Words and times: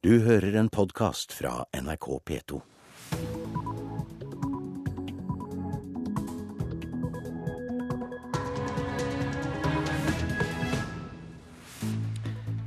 Du 0.00 0.14
hører 0.24 0.54
en 0.56 0.68
podkast 0.72 1.32
fra 1.36 1.66
NRK 1.76 2.06
P2. 2.24 2.60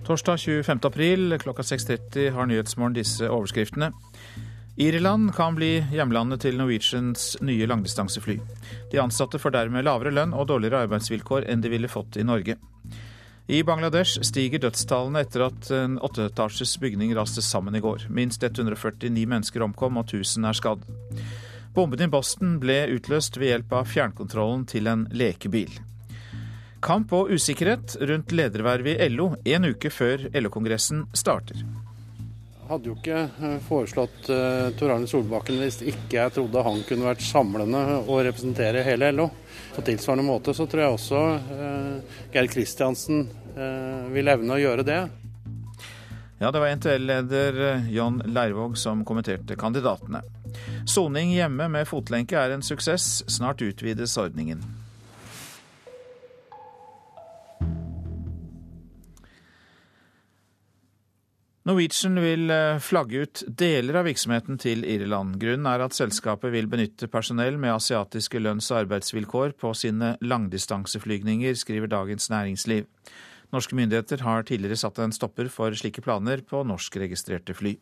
Torsdag 0.06 0.38
25. 0.38 0.86
april 0.86 1.40
klokka 1.42 1.66
6.30 1.66 2.30
har 2.36 2.46
Nyhetsmorgen 2.46 2.94
disse 3.00 3.26
overskriftene. 3.26 3.90
Irland 4.78 5.34
kan 5.34 5.58
bli 5.58 5.80
hjemlandet 5.90 6.46
til 6.46 6.62
Norwegians 6.62 7.32
nye 7.42 7.66
langdistansefly. 7.66 8.38
De 8.92 9.02
ansatte 9.02 9.42
får 9.42 9.58
dermed 9.58 9.90
lavere 9.90 10.14
lønn 10.14 10.38
og 10.38 10.52
dårligere 10.54 10.86
arbeidsvilkår 10.86 11.50
enn 11.50 11.66
de 11.66 11.74
ville 11.74 11.90
fått 11.90 12.22
i 12.22 12.28
Norge. 12.30 12.60
I 13.48 13.60
Bangladesh 13.68 14.22
stiger 14.24 14.62
dødstallene 14.64 15.20
etter 15.26 15.42
at 15.50 15.68
en 15.76 15.98
åtteetasjes 16.00 16.78
bygning 16.80 17.12
raste 17.18 17.42
sammen 17.44 17.76
i 17.76 17.82
går. 17.84 18.06
Minst 18.08 18.44
149 18.44 19.26
mennesker 19.28 19.66
omkom 19.66 20.00
og 20.00 20.08
1000 20.08 20.48
er 20.48 20.56
skadd. 20.56 20.86
Bomben 21.76 22.06
i 22.06 22.08
Boston 22.08 22.56
ble 22.64 22.86
utløst 22.96 23.36
ved 23.42 23.52
hjelp 23.52 23.76
av 23.76 23.90
fjernkontrollen 23.92 24.64
til 24.70 24.88
en 24.88 25.10
lekebil. 25.12 25.76
Kamp 26.84 27.12
og 27.16 27.34
usikkerhet 27.36 27.98
rundt 28.00 28.32
ledervervet 28.32 28.96
i 28.96 29.10
LO 29.12 29.34
en 29.44 29.68
uke 29.68 29.92
før 29.92 30.30
LO-kongressen 30.32 31.10
starter. 31.12 31.60
Hadde 32.74 32.90
jo 32.90 32.96
ikke 32.98 33.18
eh, 33.46 33.58
foreslått 33.68 34.30
uh, 34.34 34.72
Tor 34.80 34.96
Arne 34.96 35.06
Solbakken 35.10 35.60
hvis 35.62 35.76
ikke 35.86 36.18
jeg 36.18 36.34
trodde 36.34 36.64
han 36.66 36.80
kunne 36.88 37.06
vært 37.06 37.22
samlende 37.22 37.82
og 38.02 38.24
representere 38.26 38.82
hele 38.88 39.12
LO. 39.14 39.28
På 39.76 39.84
tilsvarende 39.86 40.26
måte 40.26 40.56
så 40.58 40.66
tror 40.70 40.82
jeg 40.82 40.96
også 40.96 41.22
uh, 41.54 42.18
Geir 42.34 42.50
Kristiansen 42.50 43.28
uh, 43.54 44.10
vil 44.14 44.34
evne 44.34 44.58
å 44.58 44.62
gjøre 44.64 44.88
det. 44.88 45.00
Ja, 46.42 46.50
det 46.50 46.64
var 46.64 46.74
NTL-leder 46.80 47.60
John 47.94 48.18
Leirvåg 48.26 48.74
som 48.82 49.06
kommenterte 49.06 49.56
kandidatene. 49.60 50.24
Soning 50.90 51.36
hjemme 51.38 51.70
med 51.72 51.86
fotlenke 51.88 52.42
er 52.42 52.56
en 52.56 52.66
suksess. 52.66 53.22
Snart 53.32 53.62
utvides 53.62 54.18
ordningen. 54.18 54.66
Norwegian 61.64 62.20
vil 62.20 62.50
eh, 62.52 62.78
flagge 62.84 63.22
ut 63.24 63.42
deler 63.48 64.02
av 64.02 64.08
virksomheten 64.10 64.58
til 64.60 64.82
Irland. 64.84 65.38
Grunnen 65.40 65.68
er 65.72 65.86
at 65.86 65.96
selskapet 65.96 66.52
vil 66.52 66.68
benytte 66.68 67.08
personell 67.08 67.56
med 67.56 67.72
asiatiske 67.78 68.42
lønns- 68.42 68.68
og 68.74 68.82
arbeidsvilkår 68.82 69.54
på 69.56 69.72
sine 69.80 70.18
langdistanseflygninger, 70.20 71.56
skriver 71.56 71.88
Dagens 71.88 72.28
Næringsliv. 72.34 72.90
Norske 73.56 73.78
myndigheter 73.80 74.26
har 74.26 74.44
tidligere 74.44 74.82
satt 74.82 75.00
en 75.00 75.16
stopper 75.16 75.48
for 75.48 75.72
slike 75.78 76.04
planer 76.04 76.44
på 76.44 76.66
norskregistrerte 76.68 77.56
fly. 77.56 77.78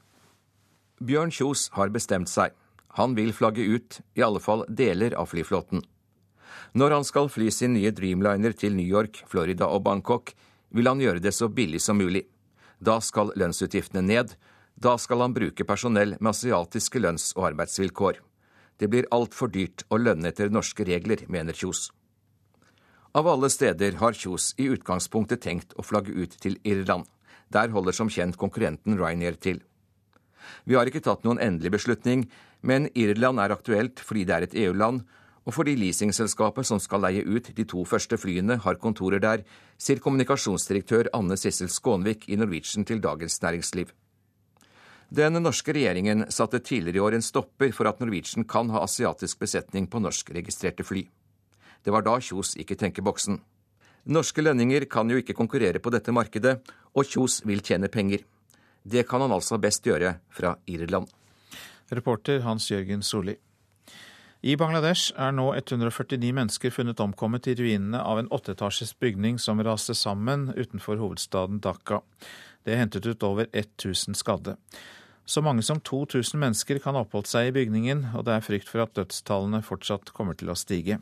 Bjørn 1.02 1.34
Kjos 1.34 1.72
har 1.74 1.90
bestemt 1.90 2.30
seg. 2.30 2.54
Han 3.00 3.16
vil 3.18 3.34
flagge 3.34 3.66
ut 3.66 3.98
i 4.14 4.22
alle 4.22 4.44
fall 4.44 4.62
deler 4.70 5.16
av 5.18 5.32
flyflåten. 5.32 5.82
Når 6.78 6.98
han 7.00 7.08
skal 7.08 7.32
fly 7.34 7.50
sin 7.50 7.74
nye 7.74 7.90
Dreamliner 7.96 8.54
til 8.54 8.76
New 8.78 8.86
York, 8.86 9.24
Florida 9.32 9.72
og 9.74 9.82
Bangkok, 9.88 10.36
vil 10.70 10.92
han 10.92 11.02
gjøre 11.02 11.24
det 11.24 11.34
så 11.34 11.50
billig 11.50 11.82
som 11.82 11.98
mulig. 11.98 12.28
Da 12.82 12.98
skal 13.02 13.32
lønnsutgiftene 13.38 14.02
ned. 14.02 14.34
Da 14.76 14.98
skal 14.98 15.22
han 15.22 15.36
bruke 15.36 15.66
personell 15.68 16.16
med 16.20 16.34
asiatiske 16.34 17.00
lønns- 17.00 17.32
og 17.38 17.52
arbeidsvilkår. 17.52 18.18
Det 18.82 18.90
blir 18.90 19.10
altfor 19.14 19.52
dyrt 19.54 19.84
å 19.94 20.00
lønne 20.02 20.32
etter 20.32 20.50
norske 20.50 20.84
regler, 20.88 21.22
mener 21.30 21.54
Kjos. 21.54 21.92
Av 23.14 23.28
alle 23.28 23.50
steder 23.54 24.00
har 24.00 24.18
Kjos 24.18 24.56
i 24.58 24.70
utgangspunktet 24.74 25.44
tenkt 25.44 25.76
å 25.78 25.86
flagge 25.86 26.16
ut 26.16 26.34
til 26.42 26.58
Irland. 26.66 27.06
Der 27.54 27.70
holder 27.70 27.94
som 27.94 28.10
kjent 28.10 28.40
konkurrenten 28.40 28.98
Ryanair 28.98 29.38
til. 29.38 29.62
Vi 30.66 30.74
har 30.74 30.90
ikke 30.90 31.04
tatt 31.06 31.26
noen 31.28 31.42
endelig 31.44 31.76
beslutning, 31.76 32.26
men 32.66 32.90
Irland 32.98 33.42
er 33.44 33.54
aktuelt 33.54 34.02
fordi 34.02 34.26
det 34.26 34.36
er 34.36 34.48
et 34.48 34.58
EU-land, 34.64 35.04
og 35.46 35.56
fordi 35.56 35.74
leasingselskapet 35.80 36.68
som 36.68 36.80
skal 36.82 37.02
leie 37.06 37.24
ut 37.26 37.50
de 37.58 37.66
to 37.66 37.84
første 37.88 38.18
flyene, 38.18 38.60
har 38.62 38.78
kontorer 38.82 39.22
der, 39.24 39.44
sier 39.78 40.02
kommunikasjonsdirektør 40.04 41.10
Anne 41.18 41.38
Sissel 41.40 41.72
Skånvik 41.72 42.28
i 42.30 42.38
Norwegian 42.38 42.86
til 42.86 43.02
Dagens 43.02 43.42
Næringsliv. 43.42 43.90
Den 45.12 45.42
norske 45.44 45.74
regjeringen 45.76 46.30
satte 46.32 46.62
tidligere 46.64 47.02
i 47.02 47.04
år 47.04 47.18
en 47.18 47.26
stopper 47.26 47.74
for 47.76 47.90
at 47.90 48.00
Norwegian 48.00 48.46
kan 48.48 48.70
ha 48.72 48.86
asiatisk 48.86 49.42
besetning 49.42 49.90
på 49.92 50.00
norskregistrerte 50.00 50.86
fly. 50.88 51.04
Det 51.84 51.92
var 51.92 52.06
da 52.06 52.20
Kjos 52.22 52.54
ikke 52.62 52.78
tenker 52.80 53.04
boksen. 53.04 53.42
Norske 54.06 54.42
lønninger 54.42 54.86
kan 54.90 55.10
jo 55.10 55.20
ikke 55.20 55.36
konkurrere 55.36 55.82
på 55.82 55.92
dette 55.92 56.14
markedet, 56.16 56.62
og 56.96 57.06
Kjos 57.06 57.42
vil 57.46 57.60
tjene 57.66 57.90
penger. 57.92 58.24
Det 58.84 59.04
kan 59.10 59.22
han 59.22 59.34
altså 59.34 59.60
best 59.62 59.86
gjøre 59.86 60.16
fra 60.30 60.56
Irland. 60.66 61.10
Reporter 61.92 62.46
Hans 62.46 62.70
Jørgen 62.72 63.04
Solli. 63.04 63.36
I 64.42 64.56
Bangladesh 64.58 65.12
er 65.22 65.36
nå 65.38 65.52
149 65.54 66.32
mennesker 66.34 66.74
funnet 66.74 67.02
omkommet 67.04 67.46
i 67.46 67.54
ruinene 67.60 68.00
av 68.02 68.18
en 68.18 68.30
åtteetasjes 68.34 68.96
bygning 68.98 69.38
som 69.38 69.62
raste 69.62 69.94
sammen 69.94 70.48
utenfor 70.56 70.98
hovedstaden 70.98 71.60
Dhaka. 71.62 72.00
Det 72.66 72.74
er 72.74 72.82
hentet 72.82 73.06
ut 73.06 73.22
over 73.22 73.46
1000 73.54 74.18
skadde. 74.18 74.56
Så 75.30 75.46
mange 75.46 75.62
som 75.62 75.78
2000 75.78 76.42
mennesker 76.42 76.82
kan 76.82 76.98
ha 76.98 77.06
oppholdt 77.06 77.30
seg 77.30 77.52
i 77.52 77.54
bygningen, 77.60 78.08
og 78.18 78.26
det 78.26 78.34
er 78.34 78.48
frykt 78.48 78.70
for 78.70 78.82
at 78.82 78.98
dødstallene 78.98 79.62
fortsatt 79.62 80.10
kommer 80.18 80.34
til 80.34 80.50
å 80.50 80.58
stige. 80.58 80.98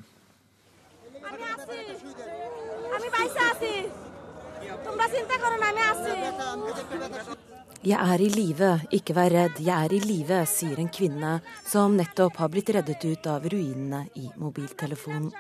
Jeg 7.40 7.49
er 7.88 8.22
i 8.22 8.29
live, 8.29 8.81
ikke 8.91 9.16
vær 9.16 9.31
redd, 9.31 9.59
jeg 9.63 9.85
er 9.85 9.94
i 9.94 10.00
live, 10.03 10.45
sier 10.45 10.79
en 10.79 10.90
kvinne 10.91 11.40
som 11.66 11.95
nettopp 11.95 12.35
har 12.38 12.50
blitt 12.51 12.69
reddet 12.75 13.06
ut 13.06 13.28
av 13.28 13.45
ruinene 13.47 14.07
i 14.16 14.28
mobiltelefonen. 14.35 15.31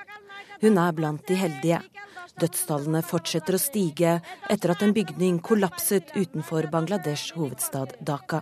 Hun 0.61 0.77
er 0.77 0.91
blant 0.95 1.25
de 1.27 1.35
heldige. 1.35 1.81
Dødstallene 2.39 3.01
fortsetter 3.03 3.55
å 3.55 3.59
stige 3.59 4.19
etter 4.49 4.71
at 4.71 4.83
en 4.83 4.93
bygning 4.95 5.39
kollapset 5.43 6.13
utenfor 6.15 6.69
Bangladesh 6.71 7.35
hovedstad 7.35 7.97
Dhaka. 7.99 8.41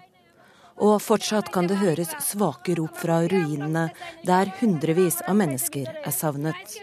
Og 0.78 1.02
fortsatt 1.02 1.50
kan 1.54 1.66
det 1.66 1.80
høres 1.82 2.14
svake 2.22 2.76
rop 2.78 2.98
fra 3.02 3.24
ruinene, 3.26 3.88
der 4.26 4.52
hundrevis 4.60 5.24
av 5.26 5.40
mennesker 5.40 5.90
er 5.90 6.14
savnet. 6.14 6.78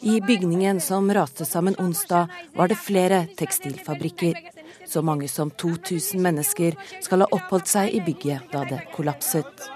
I 0.00 0.20
bygningen 0.24 0.80
som 0.80 1.12
raste 1.12 1.44
sammen 1.44 1.76
onsdag, 1.76 2.32
var 2.56 2.72
det 2.72 2.80
flere 2.80 3.26
tekstilfabrikker. 3.36 4.40
Så 4.90 5.02
mange 5.06 5.28
som 5.30 5.50
2000 5.54 6.18
mennesker 6.18 6.74
skal 6.98 7.22
ha 7.22 7.28
oppholdt 7.30 7.70
seg 7.70 7.92
i 7.94 8.00
bygget 8.02 8.50
da 8.50 8.64
det 8.66 8.80
kollapset. 8.96 9.68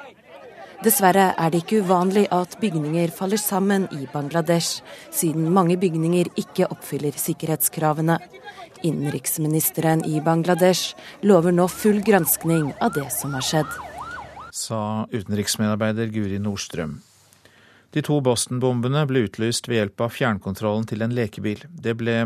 Dessverre 0.83 1.31
er 1.39 1.53
det 1.53 1.63
ikke 1.63 1.85
uvanlig 1.87 2.27
at 2.35 2.59
bygninger 2.61 3.13
faller 3.15 3.41
sammen 3.41 3.87
i 3.95 4.09
Bangladesh, 4.13 4.83
siden 5.15 5.47
mange 5.55 5.79
bygninger 5.81 6.33
ikke 6.41 6.67
oppfyller 6.67 7.15
sikkerhetskravene. 7.17 8.19
Innenriksministeren 8.85 10.03
i 10.05 10.19
Bangladesh 10.21 10.99
lover 11.23 11.55
nå 11.55 11.71
full 11.73 12.03
granskning 12.05 12.73
av 12.85 12.93
det 12.99 13.07
som 13.15 13.33
har 13.39 13.47
skjedd. 13.47 13.71
Sa 14.53 15.07
utenriksmedarbeider 15.15 16.11
Guri 16.13 16.43
Nordstrøm. 16.43 16.99
De 17.95 18.03
to 18.03 18.19
Boston-bombene 18.27 19.07
ble 19.07 19.29
utlyst 19.29 19.71
ved 19.71 19.79
hjelp 19.79 20.05
av 20.05 20.13
fjernkontrollen 20.19 20.85
til 20.91 21.07
en 21.07 21.15
lekebil. 21.15 21.63
Det 21.71 21.95
ble 21.97 22.19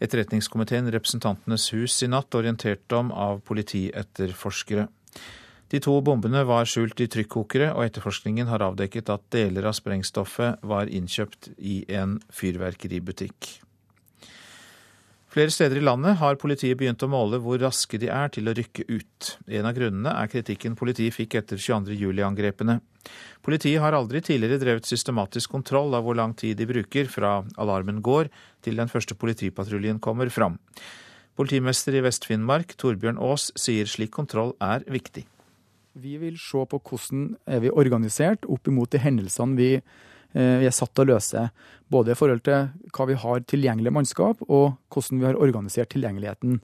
etterretningskomiteen 0.00 0.90
Representantenes 0.94 1.68
hus 1.74 1.96
i 2.02 2.10
natt 2.10 2.34
orientert 2.38 2.92
om 2.96 3.12
av 3.12 3.42
politietterforskere. 3.46 4.88
De 5.68 5.80
to 5.84 5.98
bombene 6.00 6.46
var 6.48 6.68
skjult 6.68 7.00
i 7.04 7.08
trykkokere, 7.12 7.74
og 7.76 7.84
etterforskningen 7.84 8.48
har 8.48 8.64
avdekket 8.64 9.10
at 9.12 9.26
deler 9.34 9.68
av 9.68 9.76
sprengstoffet 9.76 10.64
var 10.64 10.88
innkjøpt 10.88 11.50
i 11.58 11.82
en 11.92 12.16
fyrverkeributikk. 12.32 13.58
Flere 15.38 15.52
steder 15.54 15.78
i 15.78 15.84
landet 15.86 16.16
har 16.18 16.34
politiet 16.34 16.74
begynt 16.80 17.02
å 17.06 17.08
måle 17.12 17.38
hvor 17.38 17.60
raske 17.62 17.94
de 18.02 18.08
er 18.10 18.32
til 18.34 18.50
å 18.50 18.54
rykke 18.58 18.88
ut. 18.90 19.26
En 19.46 19.68
av 19.68 19.76
grunnene 19.76 20.10
er 20.10 20.30
kritikken 20.32 20.74
politiet 20.74 21.14
fikk 21.14 21.36
etter 21.38 21.60
22.07-angrepene. 21.62 22.80
Politiet 23.46 23.78
har 23.78 23.94
aldri 23.94 24.18
tidligere 24.26 24.58
drevet 24.58 24.90
systematisk 24.90 25.54
kontroll 25.54 25.94
av 25.94 26.02
hvor 26.08 26.18
lang 26.18 26.34
tid 26.34 26.58
de 26.58 26.66
bruker 26.66 27.06
fra 27.06 27.36
alarmen 27.54 28.02
går 28.02 28.32
til 28.66 28.82
den 28.82 28.90
første 28.90 29.14
politipatruljen 29.14 30.02
kommer 30.02 30.26
fram. 30.26 30.58
Politimester 31.38 31.94
i 31.94 32.02
Vest-Finnmark, 32.02 32.74
Torbjørn 32.74 33.22
Aas, 33.22 33.52
sier 33.54 33.86
slik 33.86 34.10
kontroll 34.18 34.56
er 34.58 34.82
viktig. 34.90 35.22
Vi 36.02 36.18
vil 36.18 36.34
se 36.42 36.66
på 36.66 36.82
hvordan 36.82 37.36
er 37.46 37.62
vi 37.62 37.70
organisert 37.70 38.42
opp 38.50 38.66
imot 38.66 38.90
de 38.90 39.06
hendelsene 39.06 39.54
vi 39.54 39.72
Eh, 39.78 40.17
vi 40.38 40.66
er 40.68 40.74
satt 40.74 40.92
til 40.94 41.08
å 41.08 41.16
løse. 41.16 41.48
Både 41.90 42.12
i 42.12 42.18
forhold 42.18 42.44
til 42.46 42.68
hva 42.94 43.06
vi 43.08 43.16
har 43.18 43.44
tilgjengelig 43.48 43.92
mannskap, 43.96 44.42
og 44.46 44.76
hvordan 44.92 45.22
vi 45.22 45.26
har 45.26 45.40
organisert 45.40 45.90
tilgjengeligheten. 45.94 46.60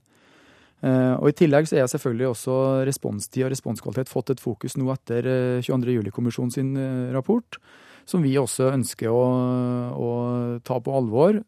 Eh, 0.84 1.14
og 1.16 1.30
I 1.30 1.36
tillegg 1.38 1.68
så 1.68 1.78
er 1.80 1.88
selvfølgelig 1.88 2.28
også 2.32 2.56
responstid 2.88 3.46
og 3.46 3.54
responskvalitet 3.54 4.12
fått 4.12 4.34
et 4.34 4.42
fokus 4.42 4.76
nå 4.76 4.90
etter 4.92 5.28
22.07-kommisjonen 5.64 6.52
eh, 6.52 6.56
sin 6.58 6.74
rapport, 7.14 7.58
som 8.04 8.24
vi 8.24 8.34
også 8.36 8.68
ønsker 8.74 9.08
å, 9.08 9.24
å 9.96 10.10
ta 10.66 10.76
på 10.84 10.98
alvor. 10.98 11.40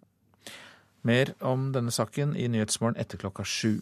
Mer 1.06 1.34
om 1.44 1.68
denne 1.74 1.92
saken 1.92 2.32
i 2.38 2.48
Nyhetsmorgen 2.50 2.96
etter 3.00 3.20
klokka 3.20 3.44
sju. 3.46 3.76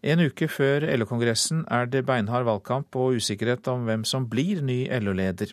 En 0.00 0.22
uke 0.24 0.48
før 0.48 0.86
LO-kongressen 0.96 1.66
er 1.68 1.90
det 1.92 2.06
beinhard 2.08 2.46
valgkamp 2.48 2.96
og 2.96 3.20
usikkerhet 3.20 3.68
om 3.68 3.84
hvem 3.84 4.06
som 4.08 4.24
blir 4.32 4.62
ny 4.64 4.86
LO-leder. 5.02 5.52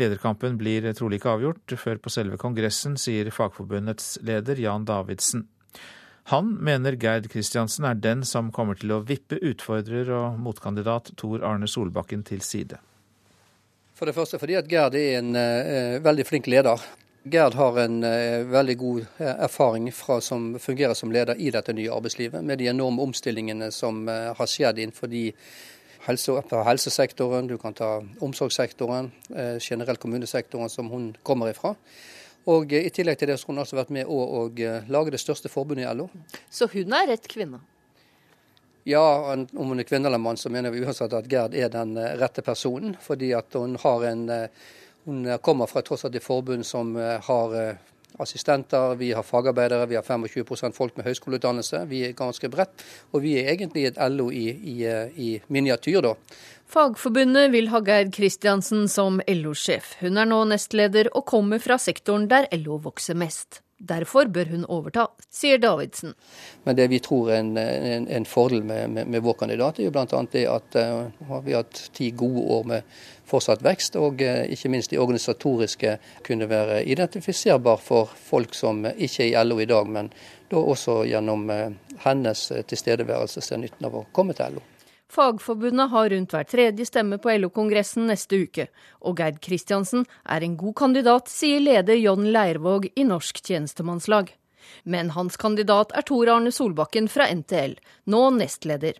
Lederkampen 0.00 0.56
blir 0.58 0.86
trolig 0.98 1.20
ikke 1.20 1.36
avgjort 1.36 1.74
før 1.78 2.00
på 2.02 2.10
selve 2.10 2.38
kongressen, 2.40 2.96
sier 2.98 3.30
Fagforbundets 3.34 4.16
leder 4.26 4.58
Jan 4.58 4.86
Davidsen. 4.88 5.46
Han 6.32 6.54
mener 6.64 6.96
Gerd 6.96 7.28
Kristiansen 7.28 7.84
er 7.84 7.98
den 8.00 8.24
som 8.24 8.48
kommer 8.52 8.78
til 8.80 8.94
å 8.94 9.02
vippe 9.04 9.36
utfordrer 9.44 10.08
og 10.16 10.38
motkandidat 10.40 11.12
Tor 11.20 11.44
Arne 11.44 11.68
Solbakken 11.68 12.24
til 12.24 12.40
side. 12.40 12.78
For 13.94 14.08
det 14.08 14.16
første 14.16 14.40
fordi 14.40 14.56
at 14.56 14.70
Gerd 14.70 14.96
er 14.98 15.18
en 15.18 15.34
uh, 15.36 16.00
veldig 16.02 16.24
flink 16.26 16.48
leder. 16.48 16.80
Gerd 17.28 17.54
har 17.60 17.76
en 17.84 18.00
uh, 18.02 18.40
veldig 18.50 18.76
god 18.80 19.04
uh, 19.20 19.28
erfaring 19.46 19.90
fra 19.92 20.16
som 20.24 20.54
fungerer 20.60 20.96
som 20.96 21.12
leder 21.12 21.36
i 21.36 21.52
dette 21.52 21.76
nye 21.76 21.92
arbeidslivet, 21.92 22.40
med 22.40 22.58
de 22.58 22.72
enorme 22.72 23.04
omstillingene 23.04 23.68
som 23.72 24.06
har 24.08 24.48
skjedd 24.50 24.80
innenfor 24.80 25.12
de 25.12 25.28
helse, 26.06 26.38
helsesektoren, 26.68 27.48
du 27.50 27.56
kan 27.58 27.74
ta 27.74 27.90
omsorgssektoren, 28.24 29.10
generelt 29.60 30.00
kommunesektoren 30.02 30.70
som 30.70 30.90
hun 30.92 31.12
kommer 31.22 31.50
ifra. 31.52 31.74
Og 32.50 32.72
I 32.76 32.90
tillegg 32.92 33.18
til 33.20 33.30
det 33.30 33.38
så 33.40 33.48
har 33.48 33.54
hun 33.54 33.62
altså 33.62 33.78
vært 33.78 33.92
med 33.96 34.08
å, 34.10 34.18
å 34.20 34.40
lage 34.92 35.14
det 35.14 35.20
største 35.22 35.48
forbundet 35.48 35.86
i 35.86 35.94
LO. 35.96 36.10
Så 36.52 36.68
hun 36.72 36.92
er 36.92 37.08
rett 37.14 37.28
kvinne? 37.30 37.62
Ja, 38.84 39.32
om 39.32 39.70
hun 39.72 39.80
er 39.80 39.88
kvinne 39.88 40.10
eller 40.10 40.20
mann, 40.20 40.36
så 40.36 40.52
mener 40.52 40.72
vi 40.72 40.82
uansett 40.84 41.12
at 41.16 41.28
Gerd 41.32 41.54
er 41.56 41.70
den 41.72 41.96
eh, 41.96 42.16
rette 42.20 42.44
personen. 42.44 42.98
Fordi 43.00 43.30
at 43.36 43.56
hun 43.56 43.78
har 43.80 44.10
en 44.12 44.28
eh, 44.30 44.64
Hun 45.04 45.26
kommer 45.44 45.68
fra 45.68 45.82
tross 45.84 46.06
alt 46.06 46.14
et 46.16 46.24
forbund 46.24 46.64
som 46.64 46.94
eh, 46.96 47.18
har 47.20 47.50
assistenter, 48.18 48.94
vi 49.00 49.12
har 49.12 49.22
fagarbeidere, 49.26 49.86
vi 49.90 49.98
har 49.98 50.02
25 50.02 50.72
folk 50.72 50.96
med 50.96 51.06
høyskoleutdannelse. 51.08 51.84
Vi 51.90 52.04
er 52.08 52.16
ganske 52.18 52.48
bredt, 52.48 52.84
og 53.12 53.24
vi 53.24 53.36
er 53.40 53.52
egentlig 53.54 53.86
et 53.88 54.00
LO 54.10 54.30
i, 54.30 54.46
i, 54.50 54.76
i 55.16 55.30
miniatyr, 55.48 56.00
da. 56.04 56.14
Fagforbundet 56.70 57.52
vil 57.52 57.68
ha 57.70 57.80
Geir 57.84 58.10
Kristiansen 58.14 58.88
som 58.88 59.20
LO-sjef. 59.28 59.96
Hun 60.00 60.18
er 60.18 60.30
nå 60.30 60.40
nestleder 60.50 61.10
og 61.12 61.26
kommer 61.30 61.62
fra 61.62 61.78
sektoren 61.78 62.26
der 62.30 62.48
LO 62.56 62.80
vokser 62.82 63.18
mest. 63.18 63.60
Derfor 63.88 64.28
bør 64.32 64.48
hun 64.52 64.64
overta, 64.70 65.06
sier 65.32 65.58
Davidsen. 65.60 66.14
Men 66.64 66.76
det 66.78 66.86
vi 66.92 67.00
tror 67.04 67.30
er 67.32 67.42
en, 67.42 67.56
en, 67.58 68.06
en 68.08 68.26
fordel 68.28 68.64
med, 68.64 68.88
med, 68.94 69.10
med, 69.12 69.24
vår 69.24 69.36
kandidat, 69.42 69.78
er 69.78 69.88
jo 69.88 69.94
bl.a. 69.94 70.22
det 70.32 70.44
at 70.48 70.78
uh, 70.80 71.40
vi 71.44 71.52
har 71.52 71.64
hatt 71.64 71.82
ti 71.96 72.10
gode 72.16 72.44
år 72.56 72.68
med 72.70 72.94
fortsatt 73.28 73.64
vekst, 73.64 73.98
og 74.00 74.24
uh, 74.24 74.44
ikke 74.48 74.72
minst 74.72 74.94
de 74.94 75.00
organisatoriske 75.02 75.96
kunne 76.26 76.48
være 76.48 76.84
identifiserbar 76.88 77.82
for 77.82 78.12
folk 78.30 78.56
som 78.56 78.84
ikke 78.94 79.26
er 79.26 79.32
i 79.34 79.44
LO 79.44 79.60
i 79.60 79.68
dag, 79.68 79.90
men 79.98 80.12
da 80.50 80.60
også 80.60 81.02
gjennom 81.10 81.48
uh, 81.50 81.98
hennes 82.06 82.46
tilstedeværelse 82.70 83.44
ser 83.44 83.60
nytten 83.60 83.90
av 83.90 84.00
å 84.00 84.06
komme 84.12 84.36
til 84.36 84.56
LO. 84.56 84.64
Fagforbundet 85.14 85.90
har 85.90 86.08
rundt 86.10 86.32
hver 86.34 86.46
tredje 86.50 86.86
stemme 86.88 87.20
på 87.22 87.30
LO-kongressen 87.38 88.08
neste 88.10 88.40
uke, 88.42 88.66
og 89.06 89.20
Gerd 89.20 89.38
Kristiansen 89.44 90.08
er 90.26 90.42
en 90.42 90.56
god 90.58 90.74
kandidat, 90.80 91.30
sier 91.30 91.62
leder 91.62 92.00
John 92.00 92.26
Leirvåg 92.34 92.88
i 92.98 93.04
Norsk 93.06 93.38
tjenestemannslag. 93.46 94.32
Men 94.82 95.12
hans 95.14 95.36
kandidat 95.38 95.94
er 95.94 96.02
Tor 96.08 96.32
Arne 96.32 96.50
Solbakken 96.50 97.06
fra 97.12 97.28
NTL, 97.30 97.76
nå 98.10 98.22
nestleder. 98.40 98.98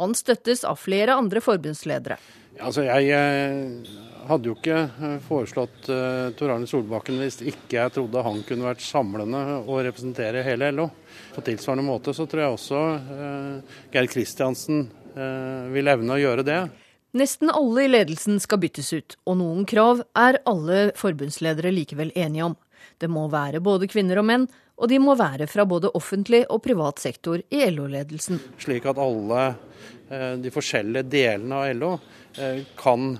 Han 0.00 0.16
støttes 0.18 0.64
av 0.66 0.80
flere 0.82 1.14
andre 1.14 1.42
forbundsledere. 1.44 2.16
Altså, 2.58 2.82
jeg 2.88 3.12
eh, 3.14 3.92
hadde 4.28 4.50
jo 4.50 4.56
ikke 4.56 4.80
eh, 4.82 5.14
foreslått 5.24 5.86
uh, 5.92 6.32
Tor 6.36 6.52
Arne 6.56 6.66
Solbakken 6.68 7.20
hvis 7.22 7.38
ikke 7.38 7.78
jeg 7.78 7.94
trodde 7.94 8.24
han 8.26 8.42
kunne 8.48 8.66
vært 8.66 8.82
samlende 8.84 9.44
og 9.62 9.84
representere 9.86 10.42
hele 10.44 10.72
LO. 10.74 10.88
På 11.36 11.44
tilsvarende 11.44 11.86
måte 11.86 12.16
så 12.16 12.26
tror 12.28 12.42
jeg 12.42 12.56
også 12.56 12.80
Geir 13.92 14.10
Kristiansen 14.10 14.88
vil 15.12 15.90
evne 15.92 16.14
å 16.14 16.20
gjøre 16.20 16.44
det. 16.46 16.60
Nesten 17.12 17.50
alle 17.52 17.84
i 17.84 17.90
ledelsen 17.90 18.38
skal 18.40 18.60
byttes 18.62 18.92
ut, 18.96 19.16
og 19.28 19.36
noen 19.42 19.66
krav 19.68 20.00
er 20.16 20.38
alle 20.48 20.86
forbundsledere 20.96 21.72
likevel 21.74 22.12
enige 22.16 22.46
om. 22.46 22.54
Det 22.96 23.10
må 23.12 23.26
være 23.32 23.60
både 23.60 23.88
kvinner 23.92 24.22
og 24.22 24.26
menn, 24.30 24.46
og 24.80 24.88
de 24.88 24.96
må 25.02 25.12
være 25.20 25.46
fra 25.50 25.66
både 25.68 25.92
offentlig 25.98 26.46
og 26.48 26.62
privat 26.64 27.02
sektor 27.02 27.42
i 27.52 27.60
LO-ledelsen. 27.68 28.40
Slik 28.62 28.88
at 28.88 29.00
alle 29.02 29.44
eh, 30.08 30.32
de 30.40 30.54
forskjellige 30.54 31.10
delene 31.12 31.60
av 31.60 31.76
LO 31.76 31.92
eh, 32.40 32.64
kan 32.80 33.12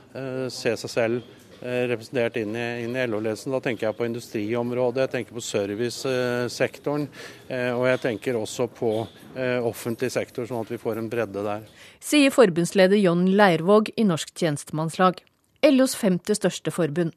se 0.49 0.73
seg 0.81 0.95
selv 0.97 1.39
Eh, 1.42 1.42
representert 1.63 2.37
inn 2.41 2.57
i, 2.57 2.67
i 2.85 3.07
LO-ledelsen. 3.07 3.53
Da 3.55 3.61
tenker 3.63 3.89
jeg 3.89 3.97
på 3.99 4.07
industriområdet, 4.09 5.05
jeg 5.05 5.13
tenker 5.13 5.37
på 5.39 5.45
servicesektoren, 5.47 7.09
eh, 7.49 7.71
og 7.71 7.87
jeg 7.91 8.03
tenker 8.03 8.39
også 8.39 8.69
på 8.75 8.93
eh, 9.37 9.59
offentlig 9.63 10.13
sektor, 10.15 10.47
sånn 10.49 10.65
at 10.65 10.73
vi 10.73 10.81
får 10.83 11.01
en 11.01 11.11
bredde 11.13 11.45
der. 11.47 11.67
Sier 12.03 12.35
forbundsleder 12.35 12.99
John 12.99 13.27
Leirvåg 13.31 13.93
i 13.97 14.07
Norsk 14.09 14.35
tjenestemannslag, 14.39 15.23
LOs 15.63 15.95
femte 15.99 16.35
største 16.35 16.75
forbund. 16.75 17.15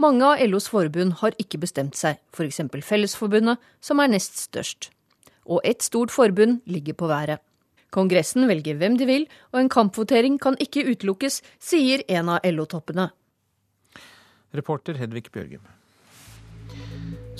Mange 0.00 0.24
av 0.24 0.40
LOs 0.48 0.70
forbund 0.72 1.18
har 1.20 1.36
ikke 1.40 1.60
bestemt 1.60 1.96
seg, 1.98 2.18
f.eks. 2.34 2.62
Fellesforbundet, 2.84 3.60
som 3.84 4.00
er 4.00 4.10
nest 4.12 4.38
størst. 4.40 4.90
Og 5.50 5.60
ett 5.64 5.84
stort 5.84 6.12
forbund 6.12 6.60
ligger 6.68 6.96
på 6.96 7.08
været. 7.10 7.40
Kongressen 7.90 8.46
velger 8.46 8.78
hvem 8.78 8.96
de 9.00 9.06
vil, 9.08 9.24
og 9.50 9.60
en 9.60 9.72
kampvotering 9.72 10.38
kan 10.42 10.58
ikke 10.62 10.86
utelukkes, 10.92 11.40
sier 11.58 12.04
en 12.08 12.30
av 12.36 12.46
LO-toppene. 12.46 13.08
Reporter 14.54 14.98
Hedvig 14.98 15.30
Bjørgum. 15.32 15.62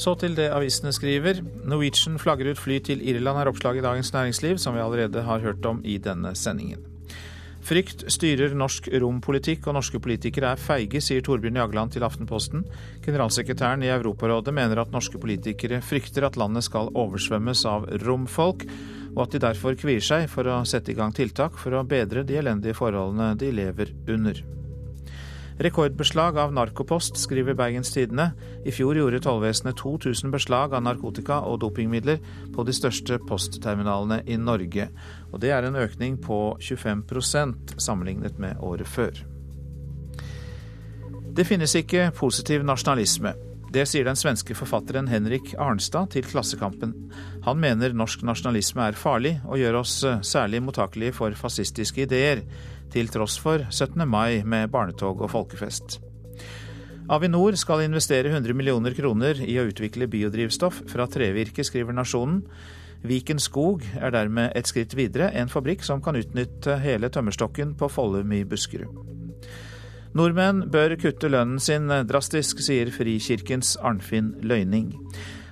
Så 0.00 0.14
til 0.16 0.36
det 0.38 0.48
avisene 0.54 0.92
skriver. 0.96 1.42
Norwegian 1.68 2.18
flagger 2.18 2.52
ut 2.52 2.60
fly 2.60 2.78
til 2.84 3.02
Irland, 3.02 3.38
er 3.38 3.50
oppslaget 3.50 3.82
i 3.82 3.84
Dagens 3.84 4.12
Næringsliv, 4.14 4.58
som 4.58 4.74
vi 4.74 4.80
allerede 4.80 5.22
har 5.22 5.42
hørt 5.44 5.66
om 5.66 5.82
i 5.84 5.98
denne 5.98 6.34
sendingen. 6.34 6.86
Frykt 7.60 8.06
styrer 8.08 8.54
norsk 8.56 8.88
rompolitikk, 9.02 9.66
og 9.68 9.76
norske 9.76 10.00
politikere 10.00 10.54
er 10.54 10.60
feige, 10.60 11.02
sier 11.04 11.20
Torbjørn 11.24 11.58
Jagland 11.60 11.92
til 11.92 12.06
Aftenposten. 12.06 12.62
Generalsekretæren 13.04 13.84
i 13.84 13.90
Europarådet 13.92 14.54
mener 14.56 14.80
at 14.80 14.94
norske 14.94 15.20
politikere 15.20 15.82
frykter 15.84 16.24
at 16.26 16.38
landet 16.40 16.64
skal 16.64 16.88
oversvømmes 16.96 17.66
av 17.68 17.84
romfolk, 18.06 18.64
og 19.12 19.26
at 19.26 19.36
de 19.36 19.42
derfor 19.44 19.76
kvier 19.76 20.00
seg 20.00 20.24
for 20.32 20.48
å 20.48 20.62
sette 20.64 20.94
i 20.94 20.96
gang 20.96 21.12
tiltak 21.12 21.60
for 21.60 21.76
å 21.76 21.84
bedre 21.84 22.24
de 22.24 22.40
elendige 22.40 22.78
forholdene 22.78 23.34
de 23.36 23.52
lever 23.52 23.92
under. 24.08 24.40
Rekordbeslag 25.60 26.38
av 26.38 26.52
narkopost, 26.52 27.16
skriver 27.20 27.54
Bergens 27.54 27.92
Tidende. 27.92 28.30
I 28.64 28.72
fjor 28.72 28.96
gjorde 28.96 29.18
tollvesenet 29.20 29.76
2000 29.76 30.32
beslag 30.32 30.72
av 30.72 30.86
narkotika 30.86 31.42
og 31.44 31.58
dopingmidler 31.60 32.16
på 32.54 32.64
de 32.64 32.72
største 32.72 33.18
postterminalene 33.28 34.22
i 34.24 34.38
Norge. 34.40 34.88
Og 35.28 35.42
det 35.44 35.52
er 35.52 35.68
en 35.68 35.76
økning 35.76 36.16
på 36.24 36.56
25% 36.64 37.76
sammenlignet 37.76 38.40
med 38.40 38.56
året 38.64 38.88
før. 38.88 39.20
Det 41.36 41.44
finnes 41.44 41.76
ikke 41.76 42.08
positiv 42.16 42.64
nasjonalisme. 42.64 43.36
Det 43.70 43.84
sier 43.86 44.08
den 44.08 44.18
svenske 44.18 44.56
forfatteren 44.56 45.12
Henrik 45.12 45.52
Arnstad 45.60 46.08
til 46.16 46.24
Klassekampen. 46.26 46.96
Han 47.44 47.60
mener 47.60 47.92
norsk 47.94 48.24
nasjonalisme 48.26 48.88
er 48.88 48.98
farlig 48.98 49.36
og 49.44 49.60
gjør 49.60 49.82
oss 49.84 50.00
særlig 50.26 50.64
mottakelige 50.64 51.14
for 51.20 51.36
fascistiske 51.38 52.08
ideer 52.08 52.46
til 52.92 53.10
tross 53.12 53.38
for 53.40 53.64
17. 53.70 54.02
mai 54.08 54.42
med 54.44 54.70
barnetog 54.72 55.22
og 55.24 55.30
folkefest. 55.32 55.98
Avinor 57.10 57.56
skal 57.58 57.82
investere 57.82 58.30
100 58.30 58.54
millioner 58.54 58.94
kroner 58.94 59.40
i 59.42 59.56
å 59.58 59.66
utvikle 59.66 60.06
biodrivstoff 60.10 60.84
fra 60.92 61.08
trevirke, 61.10 61.64
skriver 61.66 61.96
Nasjonen. 61.96 62.44
Viken 63.02 63.40
Skog 63.42 63.82
er 63.98 64.12
dermed 64.14 64.52
et 64.54 64.68
skritt 64.68 64.94
videre, 64.94 65.32
en 65.34 65.50
fabrikk 65.50 65.82
som 65.86 66.02
kan 66.04 66.18
utnytte 66.20 66.76
hele 66.84 67.10
tømmerstokken 67.10 67.74
på 67.80 67.88
Follum 67.90 68.30
i 68.36 68.44
Buskerud. 68.44 68.94
Nordmenn 70.14 70.64
bør 70.70 70.96
kutte 70.98 71.30
lønnen 71.30 71.58
sin 71.62 71.90
drastisk, 72.06 72.62
sier 72.62 72.90
Frikirkens 72.94 73.76
Arnfinn 73.78 74.34
Løyning. 74.42 74.92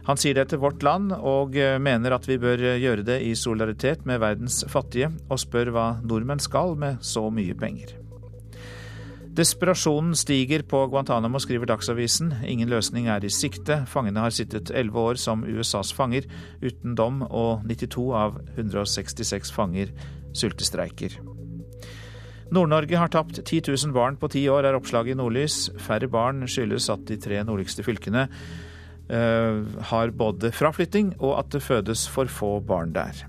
Han 0.08 0.16
sier 0.16 0.38
det 0.38 0.46
til 0.48 0.60
Vårt 0.62 0.80
Land, 0.80 1.12
og 1.12 1.56
eh, 1.60 1.76
mener 1.76 2.14
at 2.16 2.24
vi 2.24 2.38
bør 2.40 2.62
eh, 2.64 2.80
gjøre 2.80 3.04
det 3.04 3.18
i 3.26 3.34
solidaritet 3.36 4.06
med 4.08 4.22
verdens 4.22 4.62
fattige, 4.72 5.10
og 5.28 5.40
spør 5.42 5.68
hva 5.74 5.88
nordmenn 6.00 6.40
skal 6.40 6.78
med 6.80 7.02
så 7.04 7.26
mye 7.28 7.56
penger. 7.58 7.92
Desperasjonen 9.38 10.16
stiger 10.18 10.64
på 10.66 10.80
Guantánamo, 10.90 11.38
skriver 11.38 11.68
Dagsavisen. 11.68 12.32
Ingen 12.48 12.72
løsning 12.72 13.06
er 13.12 13.22
i 13.22 13.30
sikte. 13.30 13.82
Fangene 13.86 14.24
har 14.24 14.32
sittet 14.34 14.72
elleve 14.74 15.04
år 15.12 15.20
som 15.20 15.44
USAs 15.46 15.92
fanger, 15.94 16.24
uten 16.64 16.96
dom, 16.98 17.20
og 17.28 17.68
92 17.68 18.06
av 18.18 18.40
166 18.56 19.52
fanger 19.54 19.92
sultestreiker. 20.32 21.20
Nord-Norge 22.48 22.96
har 22.96 23.12
tapt 23.12 23.42
10 23.44 23.60
000 23.68 23.92
barn 23.92 24.16
på 24.16 24.32
ti 24.32 24.46
år, 24.48 24.64
er 24.64 24.80
oppslaget 24.80 25.12
i 25.12 25.18
Nordlys. 25.20 25.68
Færre 25.84 26.08
barn 26.08 26.48
skyldes 26.48 26.88
at 26.90 27.04
de 27.06 27.20
tre 27.20 27.44
nordligste 27.44 27.84
fylkene 27.84 28.24
har 29.08 30.10
både 30.12 30.52
fraflytting 30.52 31.14
og 31.18 31.38
at 31.38 31.50
det 31.54 31.64
fødes 31.64 32.04
for 32.12 32.28
få 32.28 32.58
barn 32.60 32.92
der. 32.92 33.24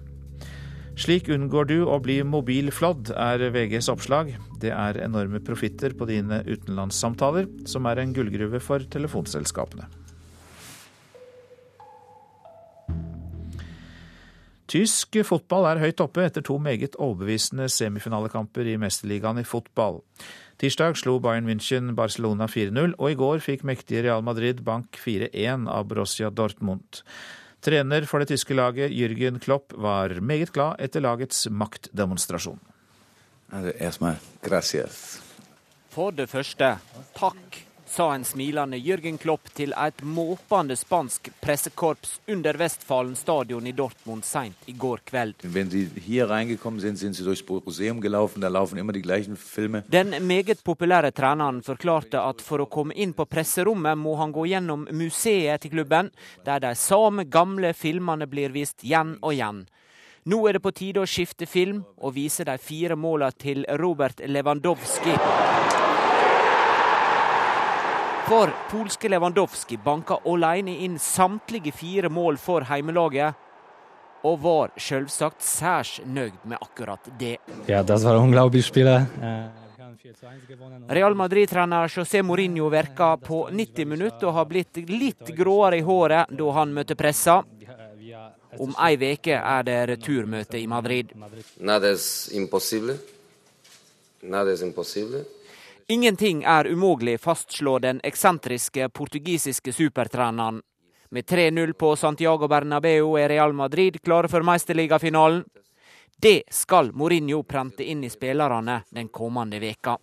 Slik 0.99 1.29
unngår 1.31 1.69
du 1.69 1.77
å 1.87 1.95
bli 2.03 2.17
mobilflådd, 2.27 3.13
er 3.15 3.45
VGs 3.55 3.87
oppslag. 3.93 4.33
Det 4.59 4.73
er 4.75 4.99
enorme 4.99 5.39
profitter 5.39 5.93
på 5.95 6.09
dine 6.09 6.41
utenlandssamtaler, 6.43 7.47
som 7.63 7.87
er 7.87 8.01
en 8.01 8.11
gullgruve 8.11 8.59
for 8.59 8.83
telefonselskapene. 8.83 9.87
Tysk 14.69 15.15
fotball 15.25 15.65
er 15.71 15.79
høyt 15.81 16.03
oppe 16.03 16.27
etter 16.27 16.43
to 16.45 16.59
meget 16.61 16.99
overbevisende 16.99 17.65
semifinalekamper 17.73 18.67
i 18.69 18.75
Mesterligaen 18.77 19.39
i 19.41 19.47
fotball. 19.47 20.03
Tirsdag 20.59 20.97
slo 20.99 21.13
Bayern 21.23 21.45
München 21.47 21.93
Barcelona 21.95 22.43
4-0, 22.51 22.97
og 22.99 23.13
i 23.13 23.15
går 23.15 23.39
fikk 23.39 23.61
mektige 23.63 24.01
Real 24.03 24.25
Madrid 24.27 24.59
bank 24.67 24.97
4-1 24.99 25.69
av 25.71 25.85
Borussia 25.87 26.27
Dortmund. 26.35 26.99
Trener 27.63 28.03
for 28.07 28.19
det 28.19 28.27
tyske 28.33 28.57
laget, 28.59 28.91
Jürgen 28.91 29.39
Klopp, 29.39 29.71
var 29.71 30.17
meget 30.19 30.51
glad 30.51 30.75
etter 30.83 31.03
lagets 31.05 31.45
maktdemonstrasjon. 31.47 32.59
For 35.95 36.19
det 36.19 36.27
første, 36.27 36.73
takk 37.15 37.61
sa 37.89 38.13
en 38.15 38.23
smilende 38.25 38.77
Jørgen 38.77 39.17
Klopp 39.17 39.49
til 39.53 39.73
et 39.77 40.03
måpende 40.03 40.75
spansk 40.77 41.29
pressekorps 41.41 42.19
under 42.27 42.57
Westfalen 42.57 43.15
stadion 43.15 43.67
i 43.67 43.71
Dortmund 43.71 44.23
seint 44.25 44.69
i 44.69 44.73
går 44.73 45.01
kveld. 45.09 45.33
Den 49.87 50.15
meget 50.27 50.63
populære 50.63 51.11
treneren 51.11 51.63
forklarte 51.65 52.21
at 52.21 52.45
for 52.45 52.61
å 52.61 52.69
komme 52.69 52.93
inn 52.93 53.13
på 53.17 53.25
presserommet 53.25 53.97
må 53.97 54.15
han 54.21 54.31
gå 54.35 54.45
gjennom 54.53 54.87
museet 54.91 55.61
til 55.65 55.73
klubben, 55.73 56.13
der 56.45 56.61
de 56.63 56.75
samme 56.77 57.25
gamle 57.25 57.73
filmene 57.73 58.29
blir 58.29 58.53
vist 58.53 58.85
igjen 58.85 59.17
og 59.21 59.33
igjen. 59.33 59.65
Nå 60.29 60.43
er 60.47 60.57
det 60.57 60.61
på 60.61 60.75
tide 60.75 61.01
å 61.01 61.09
skifte 61.09 61.47
film 61.49 61.81
og 61.97 62.13
vise 62.13 62.45
de 62.45 62.57
fire 62.61 62.99
måla 62.99 63.31
til 63.31 63.65
Robert 63.81 64.21
Lewandowski. 64.27 65.15
For 68.29 68.51
polske 68.71 69.09
Lewandowski 69.09 69.77
banka 69.81 70.19
alene 70.29 70.75
inn 70.85 70.99
samtlige 71.01 71.71
fire 71.73 72.11
mål 72.13 72.35
for 72.37 72.61
heimelaget, 72.69 73.33
og 74.21 74.35
var 74.43 74.73
selvsagt 74.77 75.41
særs 75.41 75.95
nøyd 76.05 76.43
med 76.43 76.61
akkurat 76.61 77.09
det. 77.17 77.39
Ja, 77.65 77.81
det 77.81 77.97
var. 78.03 78.19
Real 80.89 81.15
Madrid-trener 81.15 81.87
José 81.87 82.21
Mourinho 82.21 82.69
virka 82.69 83.17
på 83.17 83.49
90 83.49 83.85
minutter 83.85 84.27
og 84.27 84.37
har 84.37 84.45
blitt 84.45 84.77
litt 84.77 85.33
gråere 85.33 85.81
i 85.81 85.87
håret 85.89 86.29
da 86.29 86.51
han 86.59 86.73
møtte 86.77 86.99
pressa. 86.99 87.39
Om 88.59 88.77
ei 88.85 88.93
uke 89.09 89.41
er 89.41 89.65
det 89.65 89.79
returmøte 89.95 90.61
i 90.61 90.67
Madrid. 90.67 91.17
Nada 91.57 91.89
es 91.97 92.29
imposible. 92.33 92.99
Nada 94.21 94.53
es 94.53 94.61
imposible. 94.61 95.25
Ingenting 95.91 96.43
er 96.43 96.67
umulig, 96.67 97.19
fastslår 97.19 97.79
den 97.79 97.99
eksentriske 98.03 98.89
portugisiske 98.89 99.73
supertreneren. 99.73 100.61
Med 101.09 101.25
3-0 101.25 101.73
på 101.73 101.95
Santiago 101.95 102.47
Bernabeu 102.47 103.15
er 103.17 103.29
Real 103.29 103.53
Madrid 103.53 103.97
klare 104.05 104.29
for 104.29 104.45
mesterligafinalen. 104.45 105.41
Det 106.21 106.43
skal 106.53 106.91
Mourinho 106.93 107.41
prente 107.43 107.83
inn 107.89 108.03
i 108.03 108.11
spillerne 108.13 108.83
den 108.89 109.09
kommende 109.09 109.57
veka. 109.59 109.95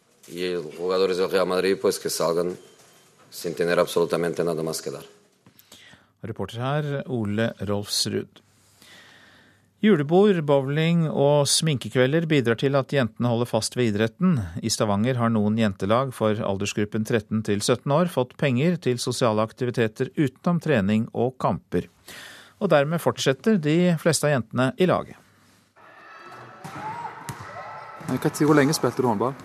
Reporter 6.26 6.64
her, 6.66 6.90
Ole 7.07 7.52
Rolfsrud. 7.61 8.43
Julebord, 9.85 10.38
bowling 10.49 11.02
og 11.11 11.45
sminkekvelder 11.52 12.25
bidrar 12.30 12.56
til 12.56 12.78
at 12.78 12.95
jentene 12.97 13.28
holder 13.28 13.49
fast 13.50 13.75
ved 13.76 13.90
idretten. 13.90 14.38
I 14.64 14.71
Stavanger 14.73 15.18
har 15.21 15.28
noen 15.28 15.59
jentelag 15.61 16.14
for 16.16 16.33
aldersgruppen 16.40 17.04
13 17.04 17.42
til 17.45 17.61
17 17.61 17.92
år 17.92 18.09
fått 18.09 18.33
penger 18.40 18.78
til 18.80 18.97
sosiale 19.02 19.45
aktiviteter 19.45 20.09
utenom 20.16 20.62
trening 20.64 21.04
og 21.12 21.35
kamper. 21.42 21.90
Og 22.56 22.73
dermed 22.73 23.04
fortsetter 23.04 23.61
de 23.61 23.92
fleste 24.00 24.25
av 24.25 24.38
jentene 24.38 24.71
i 24.80 24.88
laget. 24.88 25.21
Hvor 28.09 28.56
lenge 28.56 28.73
spilte 28.73 29.04
du 29.04 29.11
håndball? 29.11 29.37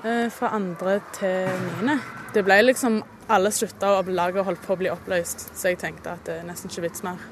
Eh, 0.00 0.30
fra 0.32 0.54
andre 0.56 1.02
til 1.12 1.52
niende. 1.60 1.98
Det 2.32 2.40
ble 2.46 2.62
liksom 2.70 3.02
Alle 3.32 3.50
slutta, 3.50 3.94
og 3.98 4.08
laget 4.12 4.44
holdt 4.44 4.60
på 4.66 4.74
å 4.74 4.80
bli 4.80 4.90
oppløst, 4.92 5.46
så 5.56 5.70
jeg 5.72 5.78
tenkte 5.80 6.12
at 6.12 6.26
det 6.28 6.40
er 6.42 6.48
nesten 6.48 6.68
ikke 6.68 6.84
vits 6.84 7.04
mer. 7.06 7.22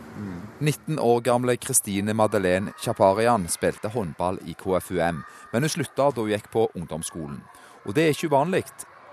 19 0.62 0.96
år 1.02 1.20
gamle 1.26 1.56
Kristine 1.60 2.14
Madeleine 2.16 2.72
Chaparian 2.80 3.44
spilte 3.52 3.90
håndball 3.92 4.40
i 4.48 4.56
KFUM, 4.56 5.20
men 5.52 5.66
hun 5.66 5.72
slutta 5.72 6.08
da 6.08 6.24
hun 6.24 6.32
gikk 6.32 6.48
på 6.52 6.68
ungdomsskolen. 6.78 7.42
Og 7.84 7.96
det 7.96 8.06
er 8.06 8.16
ikke 8.16 8.30
uvanlig. 8.32 8.64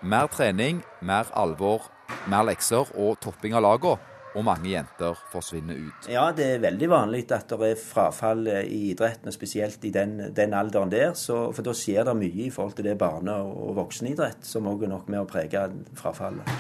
Mer 0.02 0.30
trening, 0.32 0.84
mer 1.02 1.28
alvor, 1.36 1.90
mer 2.32 2.48
lekser 2.48 2.88
og 2.96 3.20
topping 3.20 3.58
av 3.58 3.66
lagene 3.66 4.09
og 4.36 4.46
mange 4.46 4.70
jenter 4.72 5.18
forsvinner 5.32 5.80
ut. 5.80 6.10
Ja, 6.12 6.28
det 6.36 6.46
er 6.56 6.64
veldig 6.64 6.90
vanlig 6.92 7.24
at 7.36 7.50
det 7.50 7.72
er 7.72 7.80
frafall 7.82 8.46
i 8.62 8.92
idretten, 8.92 9.32
og 9.32 9.36
spesielt 9.36 9.86
i 9.86 9.94
den, 9.96 10.20
den 10.36 10.54
alderen 10.58 10.92
der. 10.94 11.16
Så, 11.18 11.48
for 11.56 11.66
da 11.66 11.74
skjer 11.76 12.06
det 12.10 12.18
mye 12.20 12.46
i 12.48 12.52
forhold 12.54 12.78
til 12.78 12.92
det 12.92 12.98
barne- 13.00 13.40
og 13.40 13.76
voksenidrett, 13.80 14.46
som 14.46 14.70
òg 14.70 14.86
er 14.86 14.94
nok 14.94 15.10
med 15.10 15.24
å 15.24 15.30
prege 15.30 15.66
frafallet. 15.98 16.56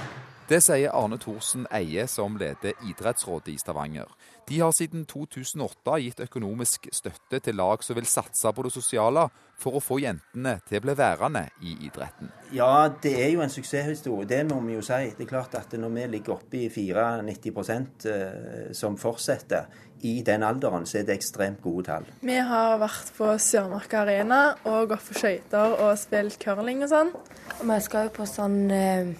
Det 0.49 0.57
sier 0.65 0.89
Arne 0.97 1.19
Thorsen 1.21 1.67
Eie, 1.69 2.07
som 2.09 2.33
leder 2.41 2.73
Idrettsrådet 2.89 3.51
i 3.53 3.57
Stavanger. 3.61 4.09
De 4.49 4.57
har 4.63 4.71
siden 4.73 5.03
2008 5.05 5.97
gitt 6.01 6.23
økonomisk 6.25 6.87
støtte 6.89 7.37
til 7.45 7.59
lag 7.59 7.83
som 7.85 7.99
vil 7.99 8.07
satse 8.09 8.49
på 8.49 8.65
det 8.65 8.71
sosiale, 8.73 9.27
for 9.59 9.77
å 9.77 9.83
få 9.83 9.99
jentene 10.01 10.55
til 10.65 10.79
å 10.79 10.85
bli 10.87 10.95
værende 10.97 11.43
i 11.61 11.75
idretten. 11.85 12.31
Ja, 12.55 12.87
det 12.89 13.13
er 13.21 13.29
jo 13.35 13.43
en 13.45 13.53
suksesshistorie, 13.53 14.25
det 14.25 14.41
må 14.49 14.57
vi 14.65 14.79
jo 14.79 14.81
si. 14.81 15.11
Det 15.13 15.27
er 15.27 15.31
klart 15.35 15.53
at 15.59 15.77
når 15.77 15.93
vi 15.99 16.07
ligger 16.15 16.39
oppe 16.39 16.63
i 16.63 16.65
94 16.73 18.09
eh, 18.09 18.73
som 18.73 18.97
fortsetter 18.97 19.69
i 20.01 20.17
den 20.25 20.47
alderen, 20.47 20.89
så 20.89 21.03
er 21.03 21.05
det 21.05 21.19
ekstremt 21.19 21.61
gode 21.61 21.91
tall. 21.91 22.09
Vi 22.25 22.41
har 22.41 22.79
vært 22.81 23.13
på 23.19 23.35
Sørmarka 23.37 24.01
Arena 24.01 24.43
og 24.63 24.95
gått 24.95 25.11
på 25.11 25.21
skøyter 25.21 25.77
og 25.77 25.93
spilt 26.01 26.41
curling 26.41 26.87
og 26.87 26.95
sånn. 26.95 27.17
Og 27.59 27.65
vi 27.69 27.81
skal 27.85 28.09
jo 28.09 28.17
på 28.17 28.25
sånn 28.25 28.63
eh, 28.73 29.17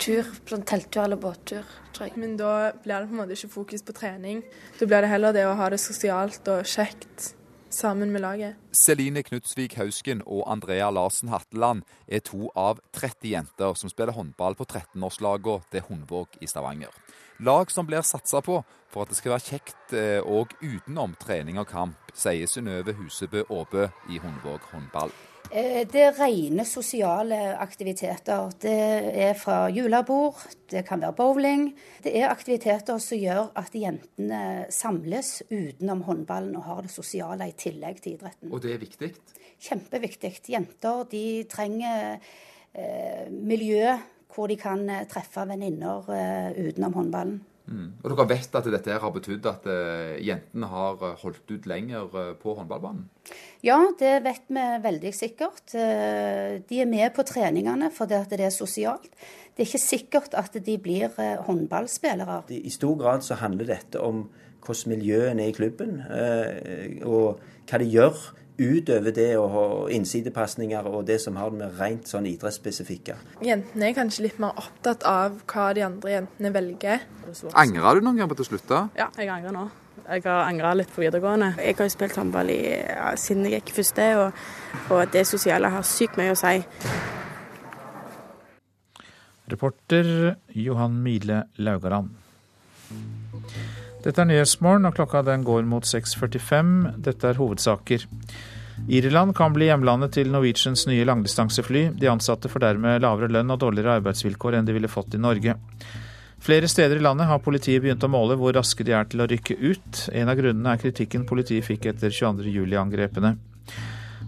tur, 0.00 0.28
sånn 0.48 0.64
telttur 0.64 1.04
eller 1.04 1.20
båttur. 1.20 1.64
tror 1.92 2.08
jeg. 2.08 2.16
Men 2.16 2.36
da 2.36 2.72
blir 2.72 3.00
det 3.00 3.08
på 3.08 3.16
en 3.16 3.20
måte 3.20 3.36
ikke 3.36 3.52
fokus 3.52 3.82
på 3.82 3.92
trening. 3.92 4.42
Da 4.78 4.86
blir 4.86 5.02
det 5.02 5.10
heller 5.10 5.32
det 5.32 5.46
å 5.46 5.56
ha 5.58 5.68
det 5.70 5.80
sosialt 5.80 6.48
og 6.48 6.64
kjekt 6.64 7.34
sammen 7.70 8.12
med 8.12 8.22
laget. 8.22 8.56
Celine 8.72 9.22
Knutsvik 9.22 9.76
Hausken 9.76 10.22
og 10.26 10.44
Andrea 10.46 10.90
Larsen 10.90 11.28
Hatteland 11.28 11.84
er 12.06 12.24
to 12.24 12.48
av 12.56 12.80
30 12.96 13.28
jenter 13.34 13.74
som 13.76 13.92
spiller 13.92 14.16
håndball 14.16 14.56
på 14.56 14.64
13-årslagene 14.64 15.68
til 15.72 15.84
Hundvåg 15.88 16.40
i 16.40 16.48
Stavanger. 16.48 16.92
Lag 17.38 17.70
som 17.70 17.86
blir 17.86 18.02
satsa 18.02 18.40
på 18.42 18.62
for 18.90 19.04
at 19.04 19.12
det 19.12 19.18
skal 19.20 19.36
være 19.36 19.46
kjekt 19.52 19.94
òg 20.26 20.56
eh, 20.58 20.78
utenom 20.78 21.14
trening 21.20 21.60
og 21.60 21.68
kamp, 21.70 22.12
sier 22.16 22.50
Synnøve 22.50 22.96
Husebø 22.98 23.44
Aabø 23.46 23.90
i 24.10 24.18
Hundvåg 24.18 24.64
håndball. 24.72 25.12
Eh, 25.48 25.84
det 25.88 26.02
er 26.04 26.16
rene 26.18 26.64
sosiale 26.68 27.38
aktiviteter. 27.56 28.50
Det 28.60 28.74
er 29.28 29.32
fra 29.38 29.68
julebord, 29.72 30.42
det 30.70 30.84
kan 30.88 31.00
være 31.00 31.16
bowling. 31.16 31.70
Det 32.04 32.12
er 32.20 32.28
aktiviteter 32.28 33.00
som 33.00 33.18
gjør 33.20 33.48
at 33.56 33.72
jentene 33.72 34.66
samles 34.74 35.38
utenom 35.48 36.04
håndballen 36.08 36.56
og 36.60 36.68
har 36.68 36.84
det 36.84 36.92
sosiale 36.92 37.48
i 37.48 37.56
tillegg 37.56 38.02
til 38.04 38.18
idretten. 38.18 38.52
Og 38.52 38.62
det 38.62 38.76
er 38.76 38.84
viktig? 38.84 39.10
Kjempeviktig. 39.58 40.34
Jenter 40.52 41.02
de 41.10 41.24
trenger 41.50 42.20
eh, 42.76 43.26
miljø 43.32 43.96
hvor 44.34 44.50
de 44.50 44.58
kan 44.60 44.84
eh, 44.92 45.06
treffe 45.10 45.44
venninner 45.48 46.10
eh, 46.14 46.66
utenom 46.68 46.98
håndballen. 47.00 47.38
Mm. 47.68 47.88
Og 48.00 48.12
dere 48.14 48.24
vet 48.30 48.54
at 48.56 48.68
dette 48.72 49.00
har 49.02 49.12
betydd 49.12 49.46
at 49.50 49.66
eh, 49.68 50.14
jentene 50.24 50.70
har 50.70 51.02
holdt 51.22 51.50
ut 51.52 51.68
lenger 51.68 52.36
på 52.40 52.54
håndballbanen? 52.56 53.08
Ja, 53.66 53.78
det 53.98 54.14
vet 54.24 54.46
vi 54.46 54.64
veldig 54.84 55.12
sikkert. 55.16 55.64
Uh, 55.74 56.58
de 56.68 56.82
er 56.82 56.90
med 56.90 57.10
på 57.16 57.26
treningene 57.26 57.90
fordi 57.94 58.18
at 58.18 58.30
det 58.30 58.46
er 58.46 58.54
sosialt. 58.54 59.10
Det 59.56 59.64
er 59.64 59.70
ikke 59.72 59.82
sikkert 59.82 60.34
at 60.38 60.54
de 60.54 60.76
blir 60.78 61.10
håndballspillere. 61.48 62.44
I 62.54 62.70
stor 62.70 62.94
grad 63.00 63.24
så 63.26 63.40
handler 63.40 63.72
dette 63.72 63.98
om 63.98 64.28
hvordan 64.62 64.92
miljøet 64.92 65.32
er 65.32 65.48
i 65.48 65.54
klubben, 65.56 65.96
og 67.02 67.40
hva 67.66 67.80
de 67.82 67.88
gjør 67.90 68.20
utover 68.58 69.14
det 69.14 69.30
å 69.38 69.46
ha 69.52 69.64
innsidepasninger 69.94 70.86
og 70.90 71.06
det 71.08 71.20
som 71.22 71.38
har 71.38 71.54
med 71.54 71.78
rent 71.78 72.10
sånn 72.10 72.26
idrettsspesifikke. 72.28 73.16
Jentene 73.44 73.90
er 73.90 73.96
kanskje 73.96 74.26
litt 74.26 74.40
mer 74.42 74.58
opptatt 74.58 75.06
av 75.08 75.40
hva 75.50 75.68
de 75.76 75.84
andre 75.86 76.16
jentene 76.16 76.54
velger. 76.54 77.04
Angrer 77.54 78.00
du 78.00 78.08
noen 78.08 78.18
gang 78.18 78.30
på 78.30 78.38
at 78.38 78.42
du 78.42 78.48
slutta? 78.48 78.88
Ja, 78.98 79.10
jeg 79.18 79.30
angrer 79.32 79.54
nå. 79.54 79.68
Jeg 80.08 80.22
har 80.24 80.46
angra 80.48 80.70
litt 80.72 80.88
på 80.94 81.02
videregående. 81.02 81.50
Jeg 81.60 81.76
har 81.76 81.84
jo 81.84 81.92
spilt 81.92 82.16
håndball 82.16 82.48
ja, 82.54 83.10
siden 83.20 83.44
jeg 83.44 83.58
gikk 83.58 83.74
første, 83.76 84.06
og, 84.16 84.38
og 84.94 85.02
det 85.12 85.26
sosiale 85.28 85.68
har 85.74 85.84
sykt 85.84 86.16
mye 86.16 86.32
å 86.32 86.38
si. 86.38 86.54
Reporter 89.52 90.08
Johan 90.56 90.96
Mile 91.04 91.42
Laugaland. 91.60 92.14
Dette 94.04 94.22
er 94.22 94.30
Nyhetsmorgen, 94.30 94.88
og 94.88 94.96
klokka 94.96 95.20
den 95.26 95.44
går 95.44 95.68
mot 95.68 95.84
6.45. 95.84 96.74
Dette 97.04 97.28
er 97.28 97.40
hovedsaker. 97.40 98.08
Irland 98.88 99.34
kan 99.36 99.52
bli 99.52 99.68
hjemlandet 99.68 100.14
til 100.16 100.32
Norwegians 100.32 100.86
nye 100.88 101.04
langdistansefly. 101.04 101.88
De 102.00 102.08
ansatte 102.08 102.48
får 102.48 102.64
dermed 102.64 103.02
lavere 103.04 103.28
lønn 103.34 103.52
og 103.52 103.60
dårligere 103.60 103.98
arbeidsvilkår 104.00 104.56
enn 104.56 104.68
de 104.68 104.76
ville 104.76 104.88
fått 104.88 105.18
i 105.18 105.20
Norge. 105.20 105.58
Flere 106.38 106.68
steder 106.70 106.96
i 106.96 107.02
landet 107.02 107.26
har 107.28 107.42
politiet 107.42 107.82
begynt 107.82 108.04
å 108.06 108.10
måle 108.10 108.36
hvor 108.38 108.54
raske 108.54 108.86
de 108.86 108.94
er 108.94 109.08
til 109.10 109.24
å 109.24 109.28
rykke 109.28 109.56
ut. 109.58 110.04
En 110.14 110.30
av 110.30 110.38
grunnene 110.38 110.74
er 110.74 110.82
kritikken 110.82 111.26
politiet 111.28 111.66
fikk 111.66 111.90
etter 111.90 112.14
22.07-angrepene. 112.14 113.34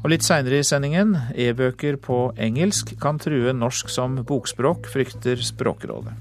Og 0.00 0.08
litt 0.12 0.24
seinere 0.24 0.58
i 0.60 0.66
sendingen, 0.66 1.14
e-bøker 1.36 2.00
på 2.00 2.30
engelsk 2.40 2.94
kan 3.02 3.20
true 3.20 3.52
norsk 3.52 3.92
som 3.92 4.18
bokspråk, 4.26 4.88
frykter 4.90 5.42
Språkrådet. 5.44 6.16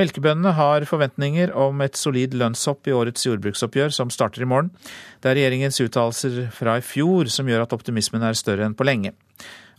Melkebøndene 0.00 0.54
har 0.56 0.86
forventninger 0.88 1.50
om 1.58 1.82
et 1.84 1.98
solid 1.98 2.32
lønnshopp 2.38 2.88
i 2.88 2.94
årets 2.96 3.26
jordbruksoppgjør, 3.26 3.90
som 3.92 4.12
starter 4.12 4.46
i 4.46 4.48
morgen. 4.48 4.70
Det 5.20 5.32
er 5.32 5.36
regjeringens 5.36 5.80
uttalelser 5.82 6.46
fra 6.54 6.78
i 6.78 6.84
fjor 6.84 7.28
som 7.32 7.50
gjør 7.50 7.66
at 7.66 7.74
optimismen 7.76 8.24
er 8.24 8.38
større 8.38 8.64
enn 8.64 8.76
på 8.78 8.86
lenge. 8.86 9.12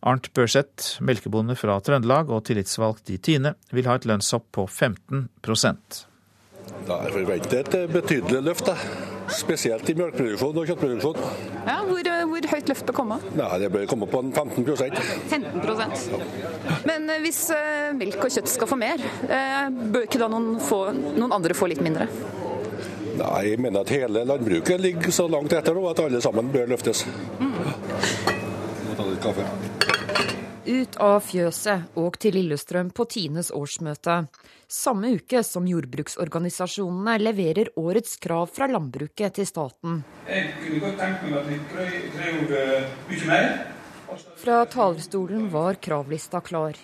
Arnt 0.02 0.32
Børseth, 0.34 0.98
melkebonde 1.06 1.54
fra 1.60 1.76
Trøndelag 1.86 2.32
og 2.34 2.46
tillitsvalgt 2.48 3.12
i 3.14 3.20
Tine, 3.22 3.54
vil 3.70 3.90
ha 3.90 4.00
et 4.00 4.08
lønnshopp 4.10 4.48
på 4.56 4.66
15 4.66 5.28
da 6.88 6.98
er 7.06 7.14
forventet 7.14 7.76
et 7.76 7.92
betydelig 7.94 8.42
løft, 8.44 8.66
da. 8.66 8.76
spesielt 9.32 9.90
i 9.92 9.96
melkeproduksjon 9.98 10.58
og 10.58 10.70
kjøttproduksjon. 10.70 11.20
Ja, 11.68 11.78
hvor, 11.86 12.10
hvor, 12.32 12.48
høyt 12.54 12.72
løft 12.72 12.88
bør 12.88 12.98
komme? 12.98 13.18
Nei, 13.38 13.50
Det 13.62 13.70
bør 13.74 13.86
komme 13.90 14.08
på 14.10 14.22
15% 14.26 14.98
15% 15.30 16.88
Men 16.90 17.10
eh, 17.10 17.22
hvis 17.24 17.44
uh, 17.54 17.92
melk 17.98 18.26
og 18.26 18.34
kjøtt 18.34 18.50
skal 18.52 18.70
få 18.72 18.80
mer, 18.82 19.04
uh, 19.30 19.68
bør 19.70 20.08
ikke 20.08 20.22
da 20.22 20.30
noen, 20.32 20.56
få, 20.64 20.84
noen 20.94 21.36
andre 21.38 21.58
få 21.58 21.70
litt 21.72 21.84
mindre? 21.86 22.10
Nei, 23.20 23.44
jeg 23.52 23.62
mener 23.62 23.84
at 23.84 23.94
hele 23.94 24.26
landbruket 24.26 24.82
ligger 24.82 25.14
så 25.14 25.28
langt 25.30 25.54
etter 25.54 25.78
nå 25.78 25.86
at 25.92 26.02
alle 26.02 26.24
sammen 26.24 26.50
bør 26.54 26.72
løftes. 26.74 27.06
Mm. 27.38 27.54
Må 28.88 28.98
ta 28.98 29.06
litt 29.06 29.22
kaffe. 29.22 29.81
Ut 30.62 30.94
av 31.02 31.24
fjøset 31.26 31.96
og 31.98 32.20
til 32.22 32.36
Lillestrøm 32.38 32.92
på 32.94 33.08
Tines 33.10 33.48
årsmøte. 33.50 34.28
Samme 34.70 35.10
uke 35.18 35.42
som 35.42 35.66
jordbruksorganisasjonene 35.66 37.16
leverer 37.18 37.72
årets 37.82 38.14
krav 38.22 38.46
fra 38.54 38.68
landbruket 38.70 39.40
til 39.40 39.50
staten. 39.50 40.04
Jeg 40.30 40.54
kunne 40.60 40.84
godt 40.86 41.02
tenkt 41.02 41.26
meg 41.26 41.40
at 41.40 41.50
vi 41.50 41.58
krevde 42.14 42.62
mye 43.10 43.26
mer. 43.32 43.52
Fra 44.38 44.62
talerstolen 44.70 45.50
var 45.50 45.82
kravlista 45.82 46.44
klar. 46.46 46.78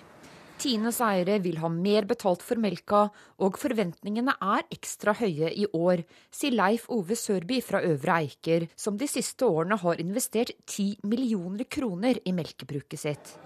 Tines 0.57 0.97
eiere 1.05 1.37
vil 1.37 1.59
ha 1.61 1.69
mer 1.69 2.07
betalt 2.09 2.41
for 2.41 2.57
melka, 2.57 3.03
og 3.37 3.59
forventningene 3.61 4.33
er 4.41 4.65
ekstra 4.73 5.13
høye 5.19 5.51
i 5.53 5.67
år, 5.69 6.01
sier 6.33 6.57
Leif 6.57 6.87
Ove 6.89 7.13
Sørby 7.13 7.61
fra 7.61 7.83
Øvre 7.85 8.23
Eiker, 8.23 8.65
som 8.73 8.97
de 8.97 9.05
siste 9.05 9.45
årene 9.45 9.77
har 9.77 10.01
investert 10.01 10.55
10 10.65 10.95
millioner 11.05 11.69
kroner 11.69 12.17
i 12.25 12.33
melkebruket 12.33 13.05
sitt. 13.05 13.37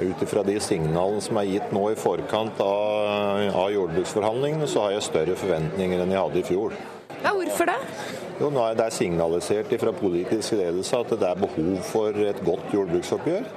Ut 0.00 0.22
ifra 0.24 0.42
de 0.46 0.54
signalene 0.62 1.20
som 1.20 1.36
er 1.40 1.48
gitt 1.50 1.74
nå 1.74 1.82
i 1.92 1.98
forkant 1.98 2.60
av, 2.64 3.42
av 3.50 3.68
jordbruksforhandlingene, 3.74 4.68
så 4.70 4.86
har 4.86 4.96
jeg 4.96 5.08
større 5.10 5.36
forventninger 5.36 6.00
enn 6.00 6.14
jeg 6.14 6.24
hadde 6.24 6.40
i 6.40 6.46
fjor. 6.46 6.76
Ja, 7.20 7.34
Hvorfor 7.36 7.68
det? 7.68 7.78
Jo, 8.40 8.48
nå 8.48 8.62
er 8.64 8.76
Det 8.78 8.92
signalisert 8.96 9.72
fra 9.82 9.92
politisk 9.92 10.54
ledelse 10.56 10.96
at 10.96 11.10
det 11.12 11.26
er 11.28 11.40
behov 11.42 11.74
for 11.84 12.16
et 12.24 12.38
godt 12.46 12.70
jordbruksoppgjør. 12.72 13.48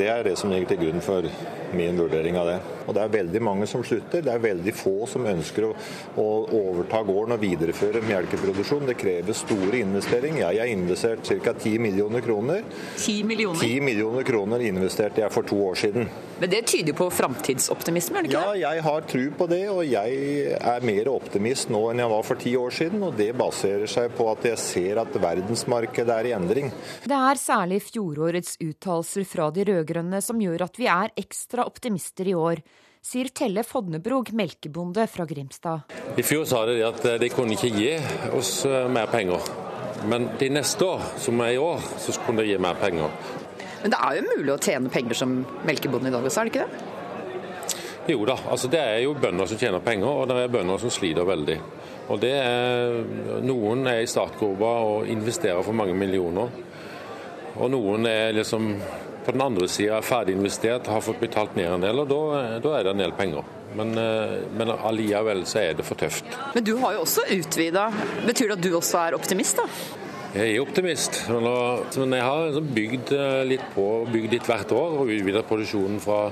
Det 0.00 0.08
er 0.08 0.24
det 0.26 0.32
som 0.40 0.50
ligger 0.50 0.72
til 0.72 0.80
grunn 0.80 1.04
for 1.04 1.28
min 1.76 1.98
vurdering 1.98 2.38
av 2.38 2.48
det. 2.48 2.58
Og 2.86 2.94
Det 2.94 3.02
er 3.02 3.12
veldig 3.16 3.42
mange 3.42 3.66
som 3.70 3.84
slutter. 3.86 4.22
Det 4.24 4.32
er 4.32 4.42
veldig 4.42 4.74
få 4.74 5.06
som 5.10 5.26
ønsker 5.26 5.68
å, 5.68 5.72
å 6.18 6.26
overta 6.58 7.02
gården 7.06 7.36
og 7.36 7.42
videreføre 7.42 8.02
melkeproduksjon. 8.06 8.86
Det 8.90 8.96
krever 9.00 9.36
store 9.36 9.82
investeringer. 9.82 10.44
Jeg 10.44 10.62
har 10.62 10.72
investert 10.72 11.26
ca. 11.42 11.54
10 11.54 11.78
millioner 11.82 12.24
kroner. 12.24 12.62
10 12.96 13.24
millioner? 13.28 13.62
10 13.62 13.86
millioner 13.86 14.26
kroner 14.26 14.66
investerte 14.66 15.22
jeg 15.22 15.34
for 15.34 15.48
to 15.48 15.58
år 15.68 15.78
siden. 15.78 16.08
Men 16.42 16.50
det 16.50 16.64
tyder 16.66 16.96
på 16.98 17.06
framtidsoptimisme, 17.14 18.24
gjør 18.24 18.26
det 18.26 18.32
ikke? 18.32 18.56
Ja, 18.58 18.72
jeg 18.72 18.82
har 18.88 19.06
tru 19.06 19.24
på 19.38 19.46
det. 19.50 19.62
Og 19.70 19.82
jeg 19.86 20.56
er 20.58 20.86
mer 20.86 21.12
optimist 21.12 21.70
nå 21.72 21.84
enn 21.92 22.02
jeg 22.02 22.12
var 22.12 22.26
for 22.26 22.42
ti 22.42 22.54
år 22.58 22.74
siden. 22.74 23.04
Og 23.06 23.16
det 23.18 23.30
baserer 23.38 23.90
seg 23.90 24.10
på 24.18 24.26
at 24.32 24.46
jeg 24.50 24.60
ser 24.60 25.02
at 25.04 25.20
verdensmarkedet 25.22 26.16
er 26.18 26.30
i 26.30 26.34
endring. 26.36 26.72
Det 27.06 27.18
er 27.18 27.40
særlig 27.40 27.82
fjorårets 27.86 28.56
uttalelser 28.62 29.26
fra 29.28 29.50
de 29.54 29.66
rød-grønne 29.70 30.22
som 30.24 30.40
gjør 30.42 30.66
at 30.66 30.80
vi 30.80 30.88
er 30.90 31.14
ekstra 31.22 31.61
optimister 31.68 32.28
i 32.28 32.36
år 32.38 32.62
sier 33.02 33.32
Telle 33.34 33.64
Fodnebrog, 33.66 34.30
melkebonde 34.38 35.08
fra 35.10 35.26
Grimstad. 35.26 35.90
I 36.16 36.22
fjor 36.22 36.46
sa 36.46 36.62
de 36.68 36.78
at 36.86 37.02
de 37.18 37.30
kunne 37.34 37.56
ikke 37.56 37.72
gi 37.74 37.92
oss 38.36 38.60
eh, 38.68 38.86
mer 38.92 39.10
penger. 39.10 39.42
Men 40.06 40.28
de 40.38 40.48
neste 40.50 40.86
år, 40.86 41.02
som 41.22 41.40
er 41.42 41.56
i 41.56 41.60
år, 41.62 41.82
så 42.02 42.14
kunne 42.22 42.42
de 42.42 42.52
gi 42.52 42.58
mer 42.62 42.78
penger. 42.78 43.10
Men 43.82 43.94
det 43.94 43.98
er 43.98 44.18
jo 44.18 44.24
mulig 44.30 44.54
å 44.54 44.62
tjene 44.62 44.90
penger 44.94 45.18
som 45.18 45.36
melkebonde 45.66 46.10
i 46.10 46.14
dag 46.14 46.26
også, 46.26 46.42
er 46.42 46.48
det 46.48 46.54
ikke 46.54 46.66
det? 46.66 46.88
Jo 48.10 48.24
da, 48.26 48.34
altså 48.50 48.66
det 48.70 48.80
er 48.82 48.96
jo 49.04 49.14
bønder 49.14 49.46
som 49.46 49.58
tjener 49.58 49.82
penger, 49.82 50.08
og 50.10 50.26
det 50.30 50.40
er 50.42 50.50
bønder 50.50 50.80
som 50.82 50.90
sliter 50.90 51.26
veldig. 51.26 51.58
Og 52.10 52.18
det 52.22 52.32
er, 52.34 52.96
Noen 53.46 53.86
er 53.86 54.02
i 54.02 54.10
startgropa 54.10 54.72
og 54.88 55.10
investerer 55.10 55.62
for 55.62 55.76
mange 55.78 55.94
millioner. 55.94 56.50
Og 57.52 57.70
noen 57.70 58.08
er 58.10 58.34
liksom 58.34 58.72
på 59.24 59.32
den 59.34 59.42
andre 59.44 59.68
sida 59.70 60.00
ferdig 60.02 60.36
investert, 60.36 60.86
har 60.90 61.02
fått 61.04 61.20
betalt 61.22 61.56
ned 61.56 61.70
en 61.70 61.84
del, 61.84 62.02
og 62.02 62.08
da, 62.10 62.22
da 62.62 62.76
er 62.78 62.86
det 62.86 62.94
en 62.94 63.02
del 63.04 63.14
penger. 63.18 63.50
Men, 63.76 63.94
eh, 63.98 64.38
men 64.52 64.72
allikevel 64.74 65.44
så 65.48 65.62
er 65.62 65.76
det 65.78 65.86
for 65.86 65.98
tøft. 65.98 66.28
Men 66.54 66.64
du 66.66 66.74
har 66.82 66.96
jo 66.96 67.04
også 67.06 67.24
utvida. 67.38 67.88
Betyr 68.26 68.52
det 68.52 68.58
at 68.58 68.64
du 68.66 68.72
også 68.76 69.00
er 69.06 69.16
optimist, 69.16 69.62
da? 69.62 69.68
Jeg 70.32 70.54
er 70.54 70.62
optimist, 70.64 71.18
men 71.28 72.14
jeg 72.16 72.24
har 72.24 72.46
liksom 72.48 72.68
bygd 72.76 73.14
eh, 73.16 73.38
litt 73.50 73.64
på, 73.74 73.86
bygd 74.12 74.36
litt 74.38 74.48
hvert 74.48 74.70
år 74.72 74.98
og 75.02 75.12
utvidet 75.12 75.44
produksjonen 75.48 76.00
fra, 76.00 76.22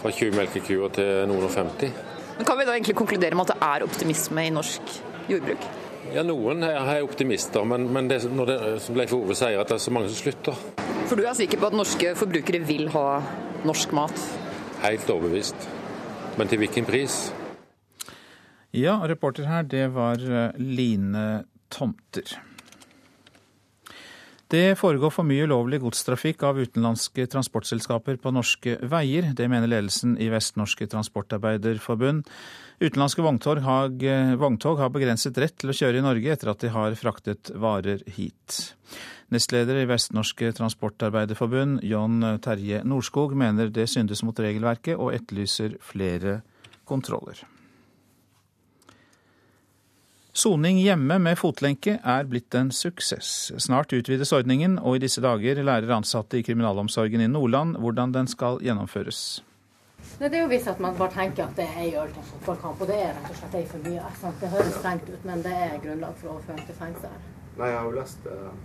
fra 0.00 0.10
20 0.10 0.34
melkekuer 0.34 0.94
til 0.96 1.26
noen 1.30 1.46
og 1.46 1.54
50. 1.54 1.92
Men 2.36 2.48
Kan 2.48 2.58
vi 2.58 2.66
da 2.66 2.74
egentlig 2.74 2.96
konkludere 2.98 3.38
med 3.38 3.46
at 3.46 3.54
det 3.54 3.68
er 3.68 3.86
optimisme 3.86 4.48
i 4.48 4.54
norsk 4.54 4.96
jordbruk? 5.30 5.68
Ja, 6.14 6.22
Noen 6.26 6.62
er 6.62 7.02
optimister, 7.04 7.64
men, 7.66 7.88
men 7.92 8.08
det, 8.10 8.20
når 8.30 8.50
det, 8.50 8.58
som 8.84 8.98
Leif 8.98 9.14
Ove 9.16 9.34
sier, 9.36 9.58
at 9.60 9.70
det 9.72 9.78
er 9.78 9.82
så 9.82 9.92
mange 9.94 10.10
som 10.12 10.20
slutter. 10.20 10.60
For 11.06 11.18
du 11.18 11.26
er 11.26 11.34
sikker 11.38 11.60
på 11.60 11.70
at 11.70 11.76
norske 11.76 12.14
forbrukere 12.18 12.62
vil 12.66 12.88
ha 12.94 13.06
norsk 13.66 13.94
mat? 13.96 14.26
Helt 14.84 15.10
overbevist. 15.10 15.68
Men 16.38 16.50
til 16.50 16.62
hvilken 16.62 16.86
pris? 16.88 17.18
Ja, 18.76 18.98
reporter 19.08 19.48
her, 19.48 19.64
det 19.64 19.86
var 19.94 20.20
eh, 20.20 20.58
Line 20.60 21.46
Tomter. 21.72 22.36
Det 24.46 24.76
foregår 24.78 25.10
for 25.10 25.26
mye 25.26 25.46
ulovlig 25.48 25.80
godstrafikk 25.82 26.44
av 26.46 26.60
utenlandske 26.60 27.24
transportselskaper 27.32 28.20
på 28.22 28.30
norske 28.30 28.76
veier. 28.86 29.32
Det 29.34 29.48
mener 29.50 29.72
ledelsen 29.72 30.14
i 30.22 30.28
Vestnorske 30.30 30.86
Transportarbeiderforbund. 30.92 32.28
Utenlandske 32.76 33.22
vogntog 33.24 33.62
har, 33.64 33.92
vogntog 34.36 34.78
har 34.78 34.90
begrenset 34.92 35.38
rett 35.40 35.54
til 35.56 35.72
å 35.72 35.76
kjøre 35.76 36.02
i 36.02 36.04
Norge 36.04 36.32
etter 36.34 36.50
at 36.52 36.60
de 36.60 36.68
har 36.74 36.96
fraktet 37.00 37.50
varer 37.56 38.02
hit. 38.18 38.74
Nestleder 39.32 39.80
i 39.80 39.88
Vestnorske 39.88 40.52
Transportarbeiderforbund, 40.54 41.80
John 41.88 42.20
Terje 42.44 42.82
Norskog, 42.84 43.32
mener 43.34 43.72
det 43.72 43.88
syndes 43.90 44.20
mot 44.22 44.38
regelverket 44.38 45.00
og 45.00 45.16
etterlyser 45.16 45.78
flere 45.80 46.42
kontroller. 46.84 47.40
Soning 50.36 50.76
hjemme 50.82 51.16
med 51.16 51.38
fotlenke 51.40 51.96
er 52.04 52.26
blitt 52.28 52.52
en 52.54 52.68
suksess. 52.68 53.54
Snart 53.56 53.94
utvides 53.96 54.34
ordningen, 54.36 54.76
og 54.76 54.98
i 54.98 55.06
disse 55.06 55.24
dager 55.24 55.62
lærer 55.64 55.96
ansatte 55.96 56.36
i 56.36 56.44
kriminalomsorgen 56.44 57.24
i 57.24 57.32
Nordland 57.32 57.80
hvordan 57.80 58.12
den 58.12 58.28
skal 58.28 58.60
gjennomføres. 58.60 59.40
Det 60.18 60.28
er 60.32 60.40
jo 60.40 60.48
hvis 60.48 60.66
at 60.70 60.78
man 60.80 60.96
bare 60.96 61.12
tenker 61.12 61.44
at 61.44 61.58
det 61.58 61.66
er 61.66 61.80
ei 61.82 61.90
øl 62.00 62.12
til 62.12 62.24
fotballkamp, 62.30 62.80
og 62.80 62.88
det 62.88 62.96
er 63.02 63.12
rett 63.16 63.32
og 63.32 63.36
slett 63.40 63.58
ei 63.58 63.66
for 63.68 63.84
mye. 63.84 64.32
Det 64.40 64.52
høres 64.54 64.78
strengt 64.78 65.10
ut, 65.10 65.26
men 65.28 65.42
det 65.44 65.52
er 65.66 65.76
grunnlag 65.82 66.16
for 66.20 66.30
å 66.30 66.36
overføring 66.36 66.64
til 66.68 66.78
fengsel. 66.78 67.20
Nei, 67.56 67.68
jeg 67.72 67.78
har 67.78 67.90
jo 67.90 67.96
lest 67.96 68.28
eh, 68.30 68.56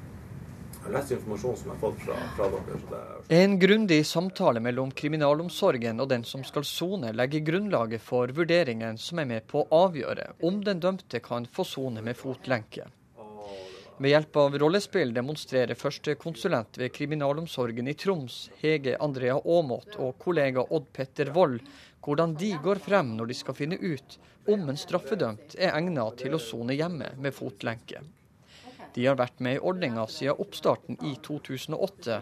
lest 0.89 1.12
informasjon 1.12 1.58
som 1.58 1.70
jeg 1.70 1.76
har 1.76 1.82
fått 1.82 2.00
fra, 2.06 2.15
fra 2.38 2.48
dere. 2.54 3.10
En 3.41 3.58
grundig 3.60 4.00
samtale 4.08 4.63
mellom 4.63 4.94
kriminalomsorgen 5.02 6.02
og 6.02 6.10
den 6.10 6.24
som 6.28 6.46
skal 6.48 6.65
sone, 6.67 7.12
legger 7.13 7.46
grunnlaget 7.52 8.02
for 8.04 8.32
vurderingen 8.36 8.98
som 9.02 9.22
er 9.22 9.30
med 9.30 9.48
på 9.52 9.63
å 9.65 9.84
avgjøre 9.86 10.32
om 10.48 10.63
den 10.65 10.82
dømte 10.82 11.22
kan 11.24 11.46
få 11.46 11.67
sone 11.67 12.04
med 12.06 12.17
fotlenke. 12.17 12.88
Ved 14.02 14.16
hjelp 14.16 14.38
av 14.42 14.56
rollespill 14.58 15.12
demonstrerer 15.14 15.78
førstekonsulent 15.78 16.80
ved 16.82 16.90
kriminalomsorgen 16.96 17.86
i 17.86 17.94
Troms, 17.94 18.48
Hege 18.58 18.96
Andrea 18.98 19.36
Aamodt, 19.38 19.94
og 20.02 20.16
kollega 20.24 20.64
Odd 20.74 20.88
Petter 20.90 21.30
Wold 21.36 21.60
hvordan 22.02 22.34
de 22.34 22.50
går 22.64 22.82
frem 22.82 23.12
når 23.20 23.30
de 23.30 23.38
skal 23.38 23.58
finne 23.60 23.78
ut 23.78 24.18
om 24.50 24.66
en 24.74 24.82
straffedømt 24.86 25.54
er 25.54 25.78
egnet 25.78 26.18
til 26.24 26.34
å 26.34 26.42
sone 26.42 26.74
hjemme 26.80 27.12
med 27.22 27.38
fotlenke. 27.38 28.02
De 28.93 29.06
har 29.06 29.15
vært 29.15 29.39
med 29.39 29.56
i 29.56 29.62
ordninga 29.63 30.04
siden 30.12 30.39
oppstarten 30.43 30.97
i 31.08 31.13
2008, 31.23 32.17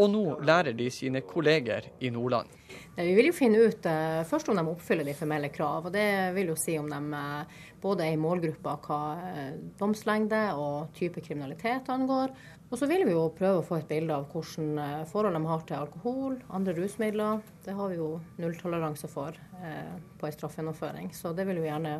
og 0.00 0.10
nå 0.10 0.22
lærer 0.46 0.72
de 0.76 0.86
sine 0.90 1.20
kolleger 1.26 1.90
i 2.00 2.10
Nordland. 2.14 2.48
Vi 2.96 3.12
vil 3.14 3.28
jo 3.28 3.34
finne 3.36 3.60
ut 3.60 3.86
uh, 3.90 4.22
først 4.26 4.48
om 4.48 4.58
de 4.58 4.64
oppfyller 4.70 5.06
de 5.06 5.14
formelle 5.18 5.50
krav. 5.52 5.88
og 5.88 5.92
Det 5.94 6.06
vil 6.36 6.52
jo 6.52 6.56
si 6.58 6.78
om 6.78 6.88
de 6.90 7.00
uh, 7.12 7.60
både 7.82 8.06
er 8.06 8.14
i 8.14 8.20
målgruppa 8.20 8.76
hva 8.86 9.00
uh, 9.20 9.52
domslengde 9.78 10.40
og 10.56 10.94
type 10.96 11.22
kriminalitet 11.26 11.90
angår. 11.92 12.32
Og 12.70 12.80
så 12.80 12.88
vil 12.90 13.04
vi 13.06 13.12
jo 13.12 13.28
prøve 13.36 13.60
å 13.60 13.66
få 13.66 13.78
et 13.82 13.90
bilde 13.90 14.16
av 14.16 14.24
hvordan 14.32 15.04
forhold 15.10 15.36
de 15.36 15.42
har 15.46 15.66
til 15.68 15.78
alkohol, 15.78 16.38
andre 16.56 16.74
rusmidler. 16.78 17.44
Det 17.66 17.76
har 17.76 17.92
vi 17.92 18.00
jo 18.00 18.08
nulltoleranse 18.40 19.10
for 19.12 19.36
på 20.18 20.26
en 20.26 20.34
straffegjennomføring. 20.34 21.12
Så 21.14 21.30
det 21.36 21.44
vil 21.46 21.60
vi 21.62 21.68
gjerne 21.68 21.92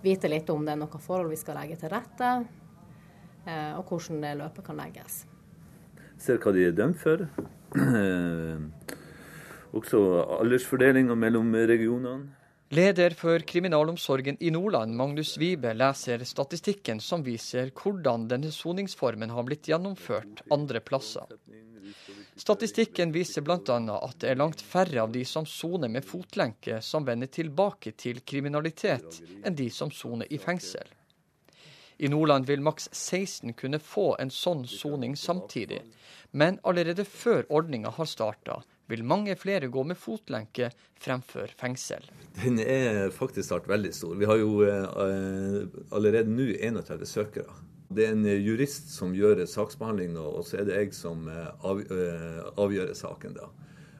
vite 0.00 0.30
litt 0.30 0.48
om 0.54 0.64
det 0.64 0.72
er 0.72 0.80
noe 0.80 1.02
forhold 1.02 1.28
vi 1.34 1.40
skal 1.40 1.58
legge 1.60 1.76
til 1.82 1.92
rette, 1.92 2.30
og 3.48 3.88
hvordan 3.88 4.22
det 4.24 4.36
løpet 4.42 4.66
kan 4.66 4.80
legges. 4.80 5.22
Ser 6.18 6.40
hva 6.42 6.52
de 6.54 6.66
er 6.66 6.74
dømt 6.76 6.98
for. 7.00 7.26
Også 9.78 10.00
aldersfordelinga 10.40 11.14
mellom 11.14 11.54
regionene. 11.54 12.34
Leder 12.68 13.14
for 13.16 13.40
kriminalomsorgen 13.48 14.36
i 14.44 14.50
Nordland, 14.52 14.92
Magnus 14.92 15.38
Wibe, 15.40 15.70
leser 15.72 16.20
statistikken 16.28 17.00
som 17.00 17.22
viser 17.24 17.70
hvordan 17.72 18.26
denne 18.28 18.50
soningsformen 18.52 19.32
har 19.32 19.46
blitt 19.48 19.70
gjennomført 19.70 20.42
andre 20.52 20.82
plasser. 20.84 21.32
Statistikken 22.38 23.14
viser 23.14 23.42
bl.a. 23.42 23.78
at 23.96 24.20
det 24.20 24.28
er 24.30 24.38
langt 24.38 24.60
færre 24.60 25.00
av 25.06 25.16
de 25.16 25.24
som 25.24 25.48
soner 25.48 25.88
med 25.88 26.04
fotlenke, 26.04 26.82
som 26.84 27.08
vender 27.08 27.32
tilbake 27.32 27.94
til 27.96 28.20
kriminalitet, 28.20 29.22
enn 29.42 29.56
de 29.56 29.70
som 29.72 29.90
soner 29.90 30.28
i 30.28 30.38
fengsel. 30.38 30.92
I 31.98 32.08
Nordland 32.08 32.46
vil 32.46 32.60
maks 32.62 32.88
16 32.92 33.52
kunne 33.58 33.80
få 33.82 34.12
en 34.22 34.30
sånn 34.30 34.62
soning 34.70 35.16
samtidig, 35.18 35.80
men 36.30 36.60
allerede 36.62 37.02
før 37.02 37.42
ordninga 37.50 37.90
har 37.96 38.06
starta, 38.06 38.60
vil 38.86 39.02
mange 39.04 39.34
flere 39.36 39.66
gå 39.66 39.82
med 39.84 39.98
fotlenke 39.98 40.70
fremfor 41.02 41.50
fengsel. 41.58 42.06
Den 42.38 42.60
er 42.62 43.10
faktisk 43.10 43.48
snart 43.48 43.66
veldig 43.68 43.90
stor. 43.96 44.14
Vi 44.14 44.28
har 44.30 44.38
jo 44.38 44.62
eh, 44.62 45.66
allerede 45.90 46.30
nå 46.30 46.52
31 46.54 47.02
søkere. 47.10 47.56
Det 47.90 48.06
er 48.06 48.14
en 48.14 48.28
jurist 48.44 48.92
som 48.94 49.16
gjør 49.16 49.42
saksbehandling 49.48 50.12
nå, 50.14 50.22
og 50.38 50.46
så 50.46 50.60
er 50.60 50.68
det 50.68 50.78
jeg 50.78 50.94
som 50.96 51.26
eh, 51.32 51.50
eh, 51.82 52.44
avgjør 52.54 52.94
saken. 52.94 53.34
da. 53.40 53.50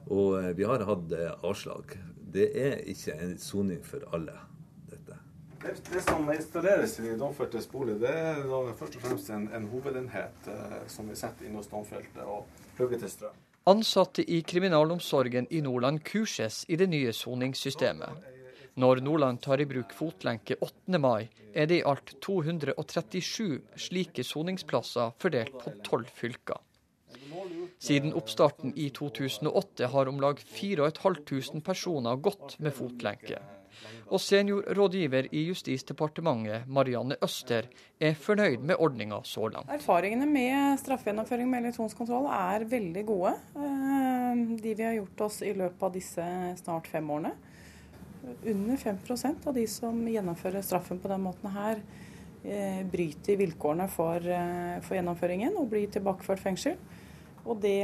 Og 0.06 0.38
vi 0.56 0.64
har 0.64 0.86
hatt 0.86 1.12
avslag. 1.42 1.98
Det 2.32 2.46
er 2.54 2.78
ikke 2.88 3.18
en 3.18 3.34
soning 3.42 3.82
for 3.84 4.06
alle. 4.14 4.38
Det, 5.62 5.74
det, 5.92 6.00
som 6.06 6.28
installeres 6.30 7.00
i 7.00 7.16
domfeltes 7.18 7.66
bolig, 7.70 7.96
det 7.98 8.12
er 8.14 8.44
først 8.78 8.96
og 9.00 9.02
fremst 9.02 9.30
en, 9.34 9.48
en 9.54 9.66
hovedenhet 9.72 10.46
eh, 10.52 10.76
som 10.86 11.08
vi 11.10 11.16
setter 11.18 11.48
inn 11.48 11.58
hos 11.58 11.70
domfelte 11.70 12.22
og 12.22 12.46
plugger 12.76 13.02
til 13.02 13.10
strøm. 13.10 13.40
Ansatte 13.68 14.22
i 14.22 14.38
kriminalomsorgen 14.46 15.50
i 15.50 15.60
Nordland 15.60 16.00
kurses 16.06 16.62
i 16.68 16.78
det 16.80 16.86
nye 16.88 17.12
soningssystemet. 17.12 18.22
Når 18.78 19.02
Nordland 19.02 19.42
tar 19.42 19.60
i 19.60 19.66
bruk 19.66 19.92
fotlenke 19.92 20.54
8. 20.62 21.02
mai, 21.02 21.26
er 21.52 21.66
det 21.66 21.80
i 21.80 21.84
alt 21.90 22.14
237 22.22 23.58
slike 23.88 24.24
soningsplasser 24.24 25.10
fordelt 25.18 25.58
på 25.58 25.74
tolv 25.84 26.08
fylker. 26.14 26.62
Siden 27.82 28.14
oppstarten 28.14 28.72
i 28.78 28.88
2008 28.94 29.90
har 29.90 30.08
om 30.08 30.22
lag 30.22 30.38
4500 30.38 31.60
personer 31.66 32.22
gått 32.22 32.56
med 32.62 32.74
fotlenke. 32.78 33.42
Og 34.08 34.20
seniorrådgiver 34.22 35.28
i 35.36 35.44
Justisdepartementet, 35.50 36.68
Marianne 36.72 37.18
Øster, 37.24 37.68
er 38.00 38.16
fornøyd 38.16 38.64
med 38.64 38.80
ordninga 38.80 39.20
så 39.26 39.50
langt. 39.52 39.68
Erfaringene 39.72 40.28
med 40.28 40.78
straffegjennomføring 40.80 41.50
med 41.50 41.66
elektronisk 41.66 41.98
kontroll 42.00 42.28
er 42.32 42.64
veldig 42.70 43.04
gode. 43.08 43.34
Eh, 43.56 44.42
de 44.62 44.74
vi 44.74 44.86
har 44.86 44.96
gjort 44.96 45.26
oss 45.28 45.42
i 45.44 45.52
løpet 45.56 45.86
av 45.90 45.94
disse 45.94 46.28
snart 46.62 46.88
fem 46.88 47.10
årene. 47.10 47.34
Under 48.44 48.76
5% 48.76 49.48
av 49.48 49.56
de 49.56 49.66
som 49.70 50.00
gjennomfører 50.08 50.64
straffen 50.64 51.00
på 51.00 51.10
den 51.12 51.24
måten 51.24 51.52
her, 51.52 51.82
eh, 52.44 52.80
bryter 52.84 53.36
vilkårene 53.36 53.88
for, 53.88 54.16
eh, 54.16 54.80
for 54.80 54.96
gjennomføringen 54.96 55.56
og 55.56 55.68
blir 55.70 55.88
tilbakeført 55.88 56.40
fengsel. 56.40 56.76
Og 57.48 57.60
det, 57.60 57.80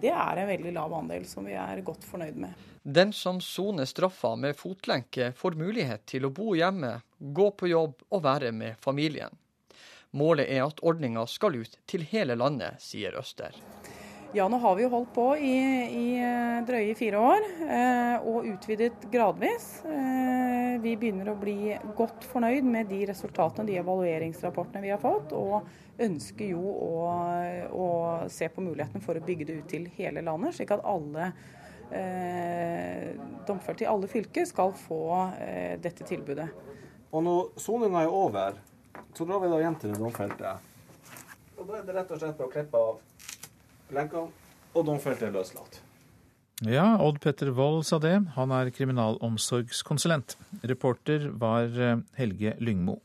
det 0.00 0.10
er 0.10 0.38
en 0.38 0.48
veldig 0.48 0.72
lav 0.74 0.92
andel 0.94 1.24
som 1.26 1.44
vi 1.44 1.52
er 1.58 1.82
godt 1.82 2.04
fornøyd 2.06 2.36
med. 2.36 2.66
Den 2.90 3.12
som 3.12 3.40
soner 3.40 3.84
straffa 3.84 4.36
med 4.36 4.56
fotlenke, 4.56 5.32
får 5.32 5.58
mulighet 5.60 6.06
til 6.08 6.24
å 6.24 6.30
bo 6.32 6.54
hjemme, 6.56 6.94
gå 7.18 7.50
på 7.52 7.68
jobb 7.68 7.98
og 8.08 8.22
være 8.24 8.48
med 8.56 8.78
familien. 8.80 9.34
Målet 10.16 10.48
er 10.48 10.62
at 10.64 10.80
ordninga 10.80 11.26
skal 11.28 11.58
ut 11.60 11.74
til 11.84 12.06
hele 12.08 12.32
landet, 12.40 12.80
sier 12.80 13.18
Øster. 13.20 13.58
Ja, 14.32 14.46
nå 14.48 14.56
har 14.62 14.78
vi 14.78 14.86
jo 14.86 14.92
holdt 14.94 15.10
på 15.12 15.26
i, 15.36 15.52
i 15.98 16.06
eh, 16.16 16.62
drøye 16.64 16.94
fire 16.96 17.20
år, 17.20 17.50
eh, 17.66 18.24
og 18.24 18.48
utvidet 18.54 19.04
gradvis. 19.12 19.68
Eh, 19.84 20.80
vi 20.80 20.96
begynner 20.96 21.34
å 21.34 21.36
bli 21.36 21.76
godt 21.92 22.24
fornøyd 22.32 22.72
med 22.72 22.88
de 22.88 23.02
resultatene, 23.12 23.68
de 23.68 23.76
evalueringsrapportene 23.82 24.86
vi 24.86 24.94
har 24.94 25.04
fått, 25.04 25.36
og 25.36 25.68
ønsker 26.08 26.54
jo 26.54 26.64
å, 26.72 27.04
å 27.68 27.86
se 28.32 28.48
på 28.48 28.64
muligheten 28.64 29.04
for 29.04 29.20
å 29.20 29.28
bygge 29.28 29.52
det 29.52 29.60
ut 29.60 29.70
til 29.76 29.88
hele 30.00 30.24
landet, 30.24 30.56
slik 30.56 30.72
at 30.72 30.88
alle 30.88 31.34
domfelte 33.48 33.84
i 33.84 33.88
alle 33.88 34.08
fylker 34.10 34.46
skal 34.48 34.74
få 34.76 35.02
eh, 35.40 35.76
dette 35.80 36.06
tilbudet. 36.08 36.48
Og 37.08 37.24
når 37.24 37.60
soninga 37.60 38.04
er 38.04 38.12
over, 38.12 38.58
så 39.16 39.24
drar 39.24 39.40
vi 39.42 39.50
da 39.50 39.60
igjen 39.62 39.78
til 39.80 39.94
det 39.94 40.00
domfelte. 40.02 40.54
Og 41.58 41.66
da 41.66 41.80
er 41.80 41.86
det 41.86 41.96
rett 41.96 42.14
og 42.14 42.20
slett 42.20 42.42
å 42.44 42.50
klippe 42.52 42.82
av 42.90 43.94
lenkene, 43.96 44.28
og 44.76 44.86
domfelte 44.86 45.28
er 45.28 45.34
løslatt. 45.34 45.80
Ja, 46.66 46.96
Odd 47.00 47.20
Petter 47.22 47.52
Wold 47.54 47.84
sa 47.86 48.00
det. 48.02 48.16
Han 48.34 48.52
er 48.54 48.72
kriminalomsorgskonsulent. 48.74 50.34
Reporter 50.66 51.28
var 51.38 51.70
eh, 51.70 52.00
Helge 52.18 52.56
Lyngmo. 52.58 52.98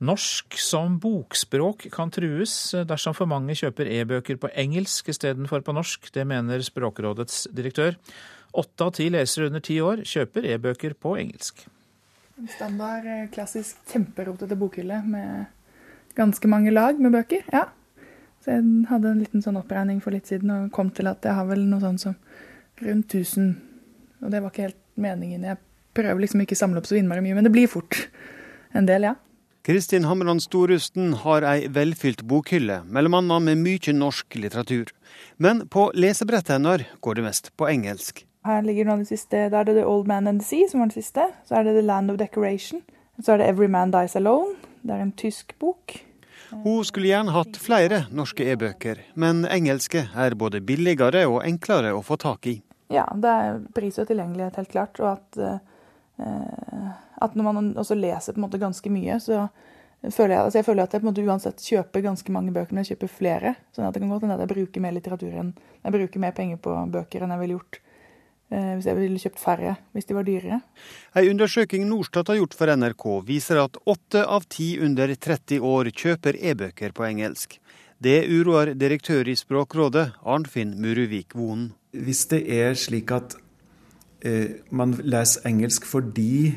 Norsk 0.00 0.56
som 0.56 0.94
bokspråk 1.00 1.90
kan 1.92 2.08
trues 2.12 2.54
dersom 2.88 3.12
for 3.16 3.28
mange 3.28 3.52
kjøper 3.58 3.88
e-bøker 3.98 4.38
på 4.40 4.48
engelsk 4.56 5.10
istedenfor 5.12 5.60
på 5.66 5.74
norsk. 5.76 6.08
Det 6.14 6.24
mener 6.24 6.64
Språkrådets 6.64 7.50
direktør. 7.52 7.98
Åtte 8.56 8.86
av 8.86 8.94
ti 8.96 9.10
lesere 9.12 9.50
under 9.50 9.60
ti 9.60 9.76
år 9.84 10.00
kjøper 10.08 10.48
e-bøker 10.54 10.96
på 10.96 11.18
engelsk. 11.20 11.66
En 12.40 12.48
standard, 12.48 13.04
eh, 13.04 13.28
klassisk 13.28 13.76
kjemperotete 13.92 14.56
bokhylle 14.56 15.02
med 15.04 15.46
ganske 16.16 16.48
mange 16.48 16.72
lag 16.72 16.98
med 16.98 17.12
bøker. 17.12 17.44
ja. 17.52 17.66
Så 18.40 18.56
jeg 18.56 18.86
hadde 18.88 19.10
en 19.10 19.20
liten 19.20 19.42
sånn 19.42 19.58
oppregning 19.60 20.00
for 20.00 20.10
litt 20.16 20.26
siden 20.26 20.50
og 20.50 20.72
kom 20.72 20.90
til 20.90 21.06
at 21.06 21.20
jeg 21.20 21.36
har 21.36 21.44
vel 21.44 21.60
noe 21.68 21.80
sånt 21.80 22.00
som 22.00 22.14
rundt 22.80 23.12
1000. 23.12 23.60
Og 24.22 24.30
det 24.30 24.40
var 24.40 24.50
ikke 24.50 24.62
helt 24.62 24.80
meningen. 24.96 25.44
Jeg 25.44 25.58
prøver 25.92 26.20
liksom 26.20 26.40
ikke 26.40 26.56
å 26.56 26.62
samle 26.62 26.80
opp 26.80 26.86
så 26.88 26.96
innmari 26.96 27.20
mye, 27.20 27.34
men 27.34 27.44
det 27.44 27.52
blir 27.52 27.68
fort 27.68 28.08
en 28.72 28.86
del, 28.86 29.02
ja. 29.02 29.14
Kristin 29.62 30.04
Hamran 30.08 30.40
Storusten 30.40 31.12
har 31.20 31.44
ei 31.44 31.66
velfylt 31.68 32.22
bokhylle, 32.24 32.78
bl.a. 32.88 33.20
med 33.20 33.60
mye 33.60 33.92
norsk 33.92 34.38
litteratur. 34.40 34.88
Men 35.36 35.66
på 35.68 35.90
lesebrettet 35.92 36.54
hennes 36.56 36.86
går 37.04 37.18
det 37.18 37.24
mest 37.26 37.50
på 37.60 37.68
engelsk. 37.68 38.22
Her 38.48 38.62
ligger 38.64 38.88
noe 38.88 38.96
av 38.96 39.02
det 39.04 39.10
siste. 39.10 39.42
Da 39.52 39.60
er 39.60 39.68
det 39.68 39.74
The 39.76 39.84
Old 39.84 40.08
Man 40.08 40.30
and 40.30 40.40
the 40.40 40.46
Sea, 40.48 40.68
som 40.70 40.80
var 40.80 40.88
det 40.88 40.96
siste. 40.96 41.26
Så 41.44 41.58
er 41.58 41.68
det 41.68 41.74
The 41.76 41.84
Land 41.84 42.14
of 42.14 42.16
Decoration. 42.16 42.80
Så 43.20 43.34
er 43.34 43.42
det 43.42 43.50
Every 43.52 43.68
Man 43.68 43.92
Dies 43.92 44.16
Alone. 44.16 44.56
Det 44.80 44.96
er 44.96 45.04
en 45.04 45.12
tysk 45.12 45.52
bok. 45.60 45.98
Hun 46.50 46.80
skulle 46.88 47.10
gjerne 47.10 47.36
hatt 47.36 47.60
flere 47.60 48.06
norske 48.16 48.48
e-bøker, 48.48 49.04
men 49.14 49.44
engelske 49.44 50.06
er 50.08 50.34
både 50.40 50.62
billigere 50.64 51.26
og 51.28 51.44
enklere 51.44 51.92
å 51.94 52.00
få 52.02 52.16
tak 52.18 52.48
i. 52.48 52.56
Ja, 52.90 53.04
det 53.12 53.36
er 53.44 53.60
pris 53.76 54.00
og 54.00 54.08
tilgjengelighet, 54.08 54.56
helt 54.56 54.72
klart. 54.72 54.98
Og 55.04 55.12
at 55.12 55.38
uh, 55.44 55.60
at 57.20 57.36
når 57.36 57.46
man 57.46 57.74
også 57.78 57.96
leser 57.98 58.34
på 58.34 58.40
en 58.40 58.46
måte 58.46 58.60
ganske 58.60 58.92
mye, 58.92 59.18
så 59.22 59.46
føler 60.08 60.34
jeg, 60.34 60.44
altså 60.46 60.58
jeg 60.60 60.64
føler 60.64 60.86
at 60.86 60.94
jeg 60.94 61.02
på 61.02 61.06
en 61.06 61.10
måte 61.10 61.26
uansett 61.28 61.62
kjøper 61.66 62.04
ganske 62.06 62.32
mange 62.32 62.54
bøker, 62.54 62.72
men 62.72 62.84
jeg 62.84 62.94
kjøper 62.94 63.12
flere. 63.12 63.54
sånn 63.76 63.84
at 63.84 63.94
det 63.94 64.00
kan 64.00 64.12
godt 64.12 64.24
hende 64.24 64.38
at 64.38 64.44
jeg 64.46 64.52
bruker 64.54 64.84
mer 64.84 64.96
litteratur 64.96 65.34
enn 65.42 65.52
jeg 65.84 65.94
bruker 65.96 66.22
mer 66.22 66.36
penger 66.36 66.60
på 66.62 66.76
bøker 66.94 67.24
enn 67.24 67.34
jeg 67.34 67.42
ville 67.42 67.58
gjort 67.58 67.80
eh, 67.80 68.70
hvis 68.78 68.88
jeg 68.88 68.96
ville 68.96 69.20
kjøpt 69.20 69.42
færre 69.42 69.74
hvis 69.96 70.08
de 70.08 70.16
var 70.16 70.28
dyrere. 70.28 70.60
En 71.12 71.28
undersøking 71.34 71.84
Norstat 71.90 72.32
har 72.32 72.40
gjort 72.40 72.56
for 72.56 72.72
NRK 72.72 73.06
viser 73.28 73.60
at 73.66 73.76
åtte 73.84 74.24
av 74.24 74.48
ti 74.48 74.72
under 74.80 75.12
30 75.12 75.60
år 75.60 75.92
kjøper 75.92 76.40
e-bøker 76.40 76.96
på 76.96 77.06
engelsk. 77.10 77.60
Det 78.00 78.22
uroer 78.32 78.72
direktør 78.80 79.28
i 79.28 79.36
Språkrådet, 79.36 80.06
Arnfinn 80.24 80.72
Muruvik 80.80 81.36
Vonen. 81.36 81.74
Hvis 81.92 82.24
det 82.30 82.46
er 82.48 82.72
slik 82.72 83.12
at 83.12 83.36
eh, 84.24 84.64
man 84.72 84.96
leser 85.04 85.44
engelsk 85.50 85.84
fordi 85.84 86.56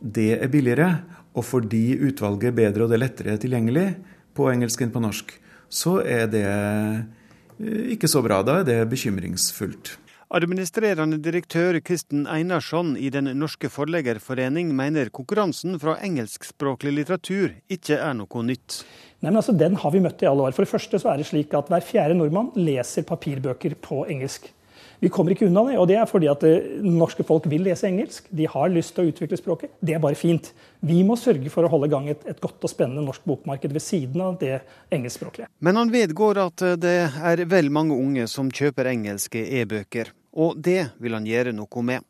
det 0.00 0.32
er 0.38 0.50
billigere, 0.52 0.88
og 1.34 1.44
fordi 1.46 1.98
utvalget 2.08 2.50
er 2.50 2.56
bedre 2.56 2.84
og 2.84 2.90
det 2.90 2.98
er 2.98 3.04
lettere 3.04 3.38
tilgjengelig 3.40 3.88
på 4.36 4.50
engelsk 4.52 4.82
enn 4.84 4.94
på 4.94 5.02
norsk, 5.02 5.32
så 5.68 5.98
er 6.06 6.28
det 6.30 6.44
eh, 6.46 7.94
ikke 7.94 8.10
så 8.10 8.22
bra. 8.24 8.42
Da 8.46 8.60
er 8.60 8.68
det 8.68 8.78
bekymringsfullt. 8.90 9.96
Administrerende 10.28 11.16
direktør 11.24 11.78
Kristen 11.80 12.26
Einarsson 12.28 12.92
i 13.00 13.08
Den 13.08 13.30
norske 13.40 13.70
forleggerforening 13.72 14.74
mener 14.76 15.08
konkurransen 15.08 15.78
fra 15.80 15.94
engelskspråklig 16.04 16.92
litteratur 16.98 17.54
ikke 17.72 17.96
er 17.96 18.12
noe 18.18 18.42
nytt. 18.44 18.82
Nei, 19.22 19.30
men 19.30 19.40
altså, 19.40 19.56
Den 19.56 19.78
har 19.80 19.94
vi 19.94 20.02
møtt 20.04 20.20
i 20.22 20.28
alle 20.28 20.44
år. 20.44 20.52
For 20.52 20.66
det 20.66 20.72
første 20.74 21.00
så 21.00 21.14
er 21.14 21.22
det 21.22 21.30
slik 21.30 21.56
at 21.56 21.72
Hver 21.72 21.84
fjerde 21.84 22.18
nordmann 22.18 22.52
leser 22.60 23.08
papirbøker 23.08 23.78
på 23.80 24.04
engelsk. 24.04 24.52
Vi 24.98 25.10
kommer 25.14 25.30
ikke 25.30 25.46
unna 25.46 25.62
det, 25.68 25.76
og 25.78 25.86
det 25.86 25.94
er 26.00 26.08
fordi 26.10 26.26
at 26.30 26.42
det 26.42 26.54
eh, 26.58 26.82
norske 26.82 27.22
folk 27.26 27.46
vil 27.50 27.62
lese 27.68 27.86
engelsk. 27.86 28.26
De 28.34 28.48
har 28.50 28.72
lyst 28.72 28.96
til 28.96 29.06
å 29.06 29.12
utvikle 29.12 29.38
språket. 29.38 29.76
Det 29.78 29.94
er 29.94 30.02
bare 30.02 30.18
fint. 30.18 30.50
Vi 30.82 31.04
må 31.06 31.14
sørge 31.20 31.52
for 31.54 31.66
å 31.66 31.70
holde 31.70 31.86
i 31.86 31.92
gang 31.92 32.08
et, 32.10 32.24
et 32.26 32.40
godt 32.42 32.66
og 32.66 32.72
spennende 32.72 33.06
norsk 33.06 33.22
bokmarked 33.28 33.74
ved 33.74 33.84
siden 33.84 34.24
av 34.24 34.40
det 34.42 34.56
engelskspråklige. 34.94 35.46
Men 35.62 35.78
han 35.78 35.94
vedgår 35.94 36.42
at 36.48 36.66
eh, 36.66 36.76
det 36.82 36.98
er 37.06 37.44
vel 37.46 37.70
mange 37.74 37.94
unge 37.94 38.26
som 38.30 38.50
kjøper 38.50 38.90
engelske 38.90 39.44
e-bøker, 39.62 40.10
og 40.34 40.58
det 40.66 40.80
vil 40.98 41.14
han 41.14 41.30
gjøre 41.30 41.54
noe 41.54 41.86
med. 41.86 42.06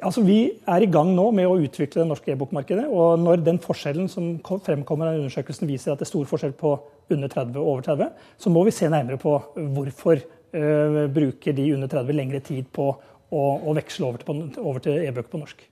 Altså, 0.00 0.22
Vi 0.22 0.38
er 0.70 0.84
i 0.84 0.88
gang 0.88 1.10
nå 1.16 1.26
med 1.34 1.50
å 1.50 1.58
utvikle 1.60 2.04
det 2.04 2.08
norske 2.08 2.30
e-bokmarkedet. 2.32 2.86
og 2.86 3.18
Når 3.20 3.42
den 3.44 3.58
forskjellen 3.60 4.06
som 4.08 4.36
fremkommer 4.38 5.10
av 5.10 5.18
undersøkelsen 5.18 5.68
viser 5.68 5.92
at 5.92 5.98
det 5.98 6.06
er 6.06 6.14
stor 6.14 6.30
forskjell 6.30 6.54
på 6.54 6.78
under 7.10 7.28
30 7.28 7.58
og 7.58 7.66
over 7.66 7.82
30, 7.82 8.12
så 8.38 8.52
må 8.54 8.62
vi 8.64 8.72
se 8.74 8.88
nærmere 8.88 9.18
på 9.18 9.34
hvorfor 9.74 10.22
bruker 10.50 11.54
de 11.54 11.66
under 11.74 11.90
30 11.90 12.16
lengre 12.16 12.40
tid 12.44 12.70
på 12.74 12.88
å, 12.90 13.42
å 13.62 13.74
veksle 13.76 14.08
over 14.08 14.22
til, 14.22 14.48
over 14.58 14.82
til 14.84 15.04
e-bøker 15.04 15.30
på 15.30 15.42
norsk. 15.42 15.62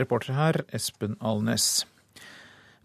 Reporter 0.00 0.36
her, 0.36 0.60
Espen 0.76 1.16
Alnes. 1.20 1.86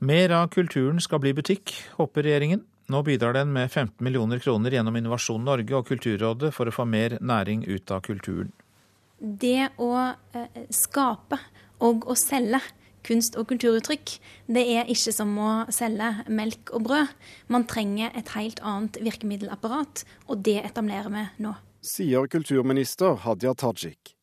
Mer 0.05 0.33
av 0.35 0.49
kulturen 0.53 1.01
skal 1.03 1.21
bli 1.23 1.33
butikk, 1.37 1.73
håper 1.99 2.25
regjeringen. 2.25 2.63
Nå 2.91 3.01
bidrar 3.05 3.33
den 3.33 3.53
med 3.53 3.71
15 3.71 4.03
millioner 4.05 4.39
kroner 4.39 4.73
gjennom 4.75 4.97
Innovasjon 4.99 5.45
Norge 5.45 5.73
og 5.73 5.87
Kulturrådet 5.89 6.51
for 6.53 6.69
å 6.69 6.73
få 6.75 6.85
mer 6.85 7.17
næring 7.21 7.63
ut 7.65 7.91
av 7.93 8.03
kulturen. 8.05 8.51
Det 9.17 9.71
å 9.81 9.91
eh, 10.35 10.65
skape 10.69 11.39
og 11.85 12.05
å 12.11 12.15
selge 12.19 12.59
kunst- 13.05 13.37
og 13.39 13.47
kulturuttrykk, 13.51 14.17
det 14.49 14.65
er 14.75 14.89
ikke 14.91 15.13
som 15.13 15.31
å 15.37 15.51
selge 15.73 16.09
melk 16.27 16.73
og 16.73 16.87
brød. 16.89 17.13
Man 17.47 17.67
trenger 17.69 18.11
et 18.17 18.33
helt 18.35 18.59
annet 18.65 18.99
virkemiddelapparat, 19.05 20.03
og 20.27 20.43
det 20.43 20.59
etablerer 20.65 21.13
vi 21.13 21.23
nå. 21.45 21.55
Sier 21.85 22.27
kulturminister 22.27 23.21
Hadia 23.23 23.53
Tajik. 23.53 24.15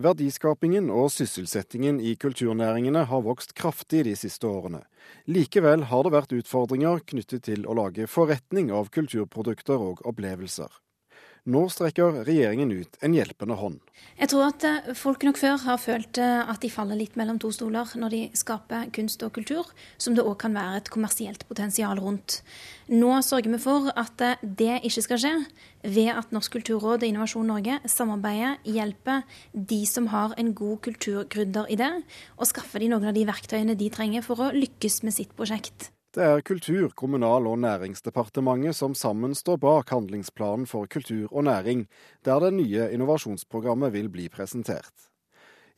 Verdiskapingen 0.00 0.86
og 0.94 1.10
sysselsettingen 1.12 1.98
i 2.00 2.14
kulturnæringene 2.16 3.02
har 3.10 3.24
vokst 3.26 3.52
kraftig 3.58 4.04
de 4.06 4.14
siste 4.16 4.46
årene. 4.48 4.84
Likevel 5.26 5.88
har 5.90 6.06
det 6.06 6.12
vært 6.14 6.36
utfordringer 6.38 7.02
knyttet 7.10 7.44
til 7.50 7.66
å 7.66 7.76
lage 7.76 8.06
forretning 8.08 8.70
av 8.72 8.88
kulturprodukter 8.94 9.82
og 9.90 10.00
opplevelser. 10.08 10.70
Nå 11.48 11.62
strekker 11.72 12.20
regjeringen 12.26 12.72
ut 12.72 12.98
en 13.00 13.14
hjelpende 13.16 13.56
hånd. 13.56 13.78
Jeg 14.20 14.28
tror 14.32 14.50
at 14.50 14.64
eh, 14.68 14.90
folk 14.98 15.24
nok 15.24 15.38
før 15.40 15.56
har 15.62 15.78
følt 15.80 16.18
eh, 16.20 16.50
at 16.52 16.60
de 16.60 16.68
faller 16.72 16.98
litt 16.98 17.16
mellom 17.16 17.38
to 17.40 17.48
stoler 17.54 17.88
når 17.96 18.12
de 18.12 18.20
skaper 18.36 18.90
kunst 18.92 19.22
og 19.24 19.32
kultur, 19.38 19.70
som 19.96 20.16
det 20.16 20.24
òg 20.26 20.36
kan 20.42 20.56
være 20.56 20.82
et 20.82 20.90
kommersielt 20.92 21.46
potensial 21.48 22.00
rundt. 22.02 22.40
Nå 22.92 23.14
sørger 23.24 23.54
vi 23.54 23.60
for 23.62 23.88
at 23.94 24.24
eh, 24.26 24.42
det 24.42 24.82
ikke 24.88 25.06
skal 25.06 25.22
skje, 25.22 25.34
ved 25.96 26.10
at 26.12 26.34
Norsk 26.36 26.58
kulturråd 26.58 27.00
og 27.00 27.08
Innovasjon 27.08 27.48
Norge 27.48 27.78
samarbeider, 27.88 28.58
hjelper 28.68 29.24
de 29.54 29.80
som 29.88 30.10
har 30.12 30.36
en 30.36 30.52
god 30.56 30.82
kulturgründeridé, 30.84 31.94
og 32.36 32.50
skaffer 32.50 32.84
de 32.84 32.92
noen 32.92 33.08
av 33.08 33.16
de 33.16 33.24
verktøyene 33.28 33.78
de 33.80 33.88
trenger 33.94 34.26
for 34.26 34.44
å 34.44 34.52
lykkes 34.52 35.00
med 35.06 35.16
sitt 35.16 35.32
prosjekt. 35.38 35.88
Det 36.10 36.24
er 36.26 36.40
Kultur-, 36.42 36.90
kommunal- 36.90 37.46
og 37.46 37.58
næringsdepartementet 37.62 38.74
som 38.74 38.94
sammen 38.98 39.34
står 39.34 39.60
bak 39.62 39.92
handlingsplanen 39.94 40.66
for 40.66 40.88
kultur 40.90 41.28
og 41.30 41.44
næring, 41.44 41.84
der 42.24 42.40
det 42.40 42.54
nye 42.54 42.88
innovasjonsprogrammet 42.90 43.92
vil 43.92 44.08
bli 44.10 44.28
presentert. 44.28 45.06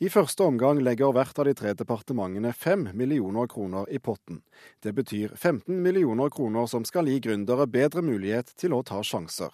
I 0.00 0.08
første 0.08 0.40
omgang 0.42 0.80
legger 0.80 1.12
hvert 1.12 1.36
av 1.38 1.44
de 1.44 1.52
tre 1.54 1.74
departementene 1.76 2.54
fem 2.56 2.88
millioner 2.94 3.46
kroner 3.46 3.84
i 3.92 4.00
potten. 4.00 4.40
Det 4.80 4.94
betyr 4.96 5.36
15 5.36 5.82
millioner 5.82 6.32
kroner 6.32 6.66
som 6.66 6.86
skal 6.88 7.12
gi 7.12 7.20
gründere 7.20 7.66
bedre 7.68 8.00
mulighet 8.00 8.54
til 8.56 8.72
å 8.72 8.80
ta 8.82 9.02
sjanser. 9.04 9.52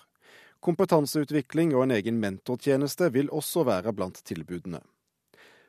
Kompetanseutvikling 0.63 1.75
og 1.75 1.89
en 1.89 1.97
egen 1.99 2.23
mentortjeneste 2.23 3.11
vil 3.19 3.35
også 3.35 3.67
være 3.67 3.93
blant 3.93 4.23
tilbudene. 4.23 4.79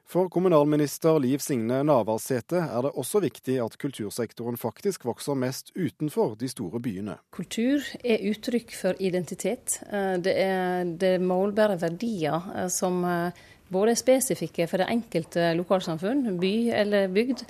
For 0.10 0.26
kommunalminister 0.34 1.20
Liv 1.22 1.38
Signe 1.38 1.84
Navarsete 1.86 2.64
er 2.64 2.82
det 2.82 2.92
også 2.98 3.20
viktig 3.22 3.60
at 3.62 3.76
kultursektoren 3.78 4.56
faktisk 4.58 5.06
vokser 5.06 5.38
mest 5.38 5.70
utenfor 5.76 6.34
de 6.40 6.50
store 6.50 6.82
byene. 6.82 7.20
Kultur 7.30 7.86
er 8.02 8.26
uttrykk 8.32 8.74
for 8.74 8.98
identitet. 8.98 9.78
Eh, 9.86 10.16
det 10.26 10.34
er, 10.34 10.90
det 10.98 11.14
målbære 11.22 11.78
verdier 11.86 12.50
eh, 12.56 12.72
som 12.74 13.04
eh, 13.06 13.38
både 13.70 13.94
er 13.94 14.02
spesifikke 14.02 14.66
for 14.72 14.82
det 14.82 14.90
enkelte 14.90 15.52
lokalsamfunn, 15.62 16.26
by 16.42 16.54
eller 16.74 17.12
bygd, 17.14 17.46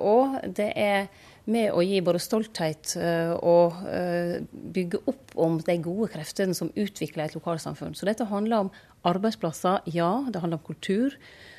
og 0.00 0.38
det 0.56 0.70
er 0.80 1.10
med 1.52 1.68
å 1.68 1.82
gi 1.84 1.98
både 2.00 2.20
stolthet 2.24 2.94
og 3.44 3.76
bygge 4.72 5.02
opp 5.04 5.34
om 5.36 5.58
de 5.60 5.76
gode 5.84 6.08
kreftene 6.16 6.56
som 6.56 6.72
utvikler 6.72 7.26
et 7.26 7.36
lokalsamfunn. 7.36 7.92
Så 7.92 8.08
dette 8.08 8.24
handler 8.32 8.64
om 8.64 8.72
arbeidsplasser, 9.04 9.84
ja. 9.92 10.14
Det 10.32 10.40
handler 10.40 10.62
om 10.62 10.68
kultur. 10.72 11.18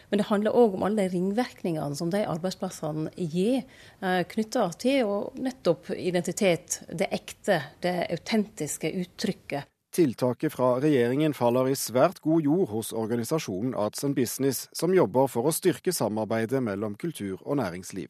Men 0.10 0.22
det 0.22 0.28
handler 0.30 0.58
òg 0.58 0.76
om 0.78 0.86
alle 0.88 1.06
de 1.06 1.14
ringvirkningene 1.16 1.98
som 1.98 2.12
de 2.14 2.24
arbeidsplassene 2.26 3.14
gir, 3.16 3.64
eh, 4.02 4.24
knytta 4.24 4.68
til 4.82 5.32
nettopp 5.36 5.90
identitet, 5.96 6.82
det 6.90 7.10
ekte, 7.12 7.62
det 7.82 7.96
autentiske 8.12 8.92
uttrykket. 9.04 9.72
Tiltaket 9.96 10.52
fra 10.52 10.74
regjeringen 10.84 11.34
faller 11.34 11.70
i 11.72 11.76
svært 11.80 12.20
god 12.20 12.44
jord 12.44 12.68
hos 12.74 12.92
organisasjonen 12.92 13.76
Arts 13.80 14.04
and 14.04 14.16
Business, 14.16 14.68
som 14.76 14.94
jobber 14.94 15.30
for 15.32 15.48
å 15.48 15.56
styrke 15.56 15.94
samarbeidet 15.96 16.60
mellom 16.64 16.98
kultur 17.00 17.40
og 17.46 17.62
næringsliv. 17.62 18.10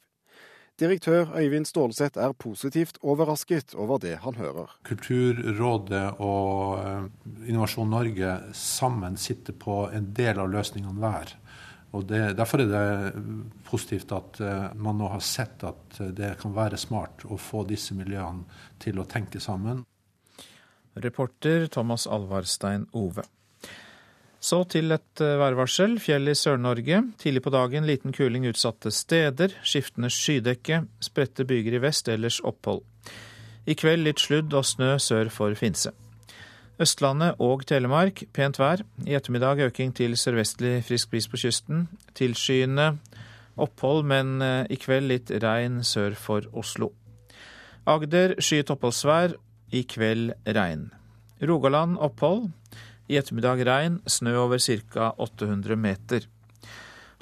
Direktør 0.79 1.29
Øyvind 1.37 1.65
Stålseth 1.69 2.19
er 2.19 2.33
positivt 2.33 2.97
overrasket 3.01 3.75
over 3.75 3.97
det 3.97 4.17
han 4.25 4.35
hører. 4.35 4.73
Kulturrådet 4.83 6.17
og 6.19 6.79
eh, 6.81 7.05
Innovasjon 7.47 7.89
Norge 7.89 8.33
sammen 8.51 9.15
sitter 9.15 9.53
på 9.53 9.85
en 9.93 10.09
del 10.17 10.41
av 10.41 10.49
løsningene 10.51 10.99
hver. 10.99 11.31
Og 11.95 12.05
det, 12.09 12.35
Derfor 12.35 12.65
er 12.65 12.71
det 12.71 13.23
positivt 13.67 14.11
at 14.15 14.39
uh, 14.43 14.69
man 14.75 14.99
nå 14.99 15.09
har 15.13 15.23
sett 15.23 15.63
at 15.63 15.99
det 16.17 16.35
kan 16.41 16.55
være 16.55 16.79
smart 16.79 17.23
å 17.31 17.39
få 17.39 17.63
disse 17.69 17.95
miljøene 17.97 18.43
til 18.83 18.99
å 18.99 19.07
tenke 19.09 19.39
sammen. 19.43 19.85
Reporter 20.95 21.67
Thomas 21.71 22.07
Alvarstein 22.07 22.85
Ove. 22.95 23.23
Så 24.45 24.61
til 24.69 24.93
et 24.93 25.21
eh, 25.23 25.37
værvarsel. 25.41 25.97
Fjell 26.01 26.29
i 26.29 26.35
Sør-Norge. 26.37 27.01
Tidlig 27.21 27.41
på 27.41 27.53
dagen 27.55 27.87
liten 27.89 28.13
kuling 28.13 28.45
utsatte 28.45 28.91
steder. 28.93 29.55
Skiftende 29.65 30.11
skydekke. 30.13 30.83
Spredte 31.01 31.47
byger 31.49 31.79
i 31.79 31.81
vest, 31.87 32.11
ellers 32.13 32.37
opphold. 32.45 32.83
I 33.65 33.73
kveld 33.73 34.05
litt 34.05 34.21
sludd 34.21 34.53
og 34.53 34.67
snø 34.69 34.95
sør 35.01 35.33
for 35.33 35.57
Finse. 35.57 35.95
Østlandet 36.75 37.39
og 37.39 37.61
Telemark 37.63 38.25
pent 38.35 38.57
vær. 38.59 38.81
I 39.07 39.15
ettermiddag 39.15 39.61
øking 39.69 39.93
til 39.95 40.17
sørvestlig 40.19 40.81
frisk 40.83 41.13
bris 41.13 41.27
på 41.31 41.39
kysten. 41.39 41.85
Tilskyende 42.15 42.97
opphold, 43.55 44.03
men 44.03 44.41
eh, 44.43 44.67
i 44.67 44.75
kveld 44.75 45.07
litt 45.07 45.31
regn 45.43 45.79
sør 45.87 46.17
for 46.19 46.43
Oslo. 46.51 46.91
Agder 47.87 48.35
skyet 48.43 48.73
oppholdsvær. 48.75 49.37
I 49.71 49.85
kveld 49.87 50.35
regn. 50.45 50.89
Rogaland 51.41 51.95
opphold. 51.97 52.49
I 53.07 53.21
ettermiddag 53.21 53.63
regn, 53.67 54.01
snø 54.07 54.35
over 54.43 54.59
ca. 54.59 55.13
800 55.17 55.79
meter. 55.79 56.27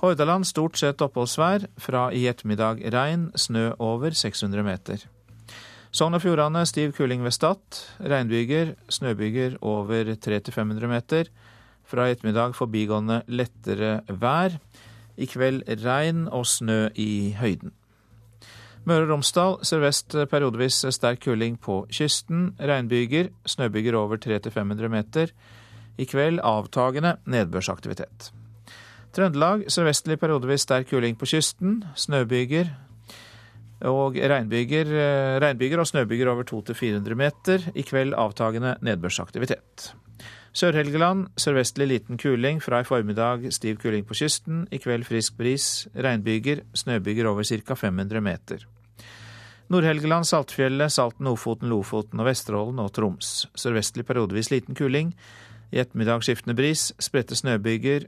Hordaland 0.01 0.49
stort 0.49 0.81
sett 0.81 1.01
oppholdsvær. 1.05 1.69
Fra 1.77 2.07
i 2.09 2.25
ettermiddag 2.25 2.81
regn, 2.93 3.29
snø 3.37 3.69
over 3.77 4.17
600 4.17 4.65
meter. 4.65 5.05
Sogn 5.93 6.17
og 6.17 6.23
Fjordane 6.23 6.63
stiv 6.65 6.95
kuling 6.97 7.21
ved 7.21 7.35
Stad. 7.35 7.61
Regnbyger, 8.01 8.71
snøbyger 8.89 9.59
over 9.61 10.15
300-500 10.17 10.89
meter. 10.89 11.27
Fra 11.85 12.07
i 12.07 12.15
ettermiddag 12.15 12.55
forbigående 12.57 13.19
lettere 13.29 13.99
vær. 14.09 14.55
I 15.21 15.27
kveld 15.29 15.61
regn 15.85 16.25
og 16.33 16.47
snø 16.49 16.87
i 16.97 17.35
høyden. 17.37 17.75
Møre 18.89 19.05
og 19.05 19.11
Romsdal 19.11 19.59
sørvest 19.61 20.15
periodevis 20.31 20.81
sterk 20.97 21.21
kuling 21.27 21.59
på 21.61 21.83
kysten. 21.93 22.55
Regnbyger, 22.57 23.29
snøbyger 23.45 23.93
over 23.93 24.17
300-500 24.17 24.89
meter. 24.89 25.29
I 25.97 26.09
kveld 26.09 26.41
avtagende 26.41 27.19
nedbørsaktivitet. 27.29 28.31
Trøndelag 29.13 29.69
sørvestlig 29.69 30.17
periodevis 30.19 30.65
sterk 30.65 30.89
kuling 30.89 31.13
på 31.21 31.29
kysten. 31.29 31.83
Snøbyger, 31.95 32.73
og 33.89 34.15
regnbyger, 34.15 34.87
eh, 34.87 35.39
regnbyger 35.43 35.79
og 35.79 35.87
snøbyger 35.87 36.29
over 36.31 36.43
200-400 36.43 37.15
meter. 37.15 37.71
I 37.75 37.83
kveld 37.83 38.13
avtagende 38.13 38.77
nedbørsaktivitet. 38.81 39.93
Sør-Helgeland 40.53 41.31
sørvestlig 41.37 41.87
liten 41.87 42.17
kuling. 42.17 42.61
Fra 42.61 42.79
i 42.79 42.83
formiddag 42.83 43.51
stiv 43.51 43.79
kuling 43.81 44.05
på 44.05 44.13
kysten. 44.13 44.67
I 44.71 44.77
kveld 44.77 45.03
frisk 45.03 45.37
bris. 45.37 45.87
Regnbyger, 45.95 46.61
snøbyger 46.73 47.25
over 47.25 47.43
ca. 47.43 47.73
500 47.73 48.21
meter. 48.21 48.65
Nord-Helgeland, 49.69 50.25
Saltfjellet, 50.25 50.91
Salten, 50.91 51.27
Ofoten, 51.27 51.69
Lofoten 51.69 52.19
og 52.19 52.27
Vesterålen 52.27 52.79
og 52.79 52.93
Troms. 52.93 53.47
Sørvestlig 53.55 54.05
periodevis 54.05 54.51
liten 54.51 54.75
kuling. 54.75 55.15
I 55.73 55.81
ettermiddag 55.81 56.21
skiftende 56.21 56.55
bris. 56.55 56.91
Spredte 57.01 57.35
snøbyger. 57.35 58.05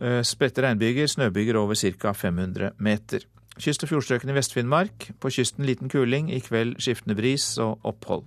Eh, 0.00 0.22
spredte 0.22 0.62
regnbyger, 0.62 1.06
snøbyger 1.06 1.58
over 1.58 1.74
ca. 1.74 2.12
500 2.12 2.70
meter. 2.78 3.26
Kyst- 3.62 3.84
og 3.86 3.92
fjordstrøkene 3.92 4.32
i 4.32 4.34
Vest-Finnmark. 4.34 5.12
På 5.22 5.30
kysten 5.30 5.66
liten 5.68 5.90
kuling, 5.90 6.32
i 6.34 6.40
kveld 6.42 6.80
skiftende 6.82 7.14
bris 7.14 7.44
og 7.62 7.78
opphold. 7.86 8.24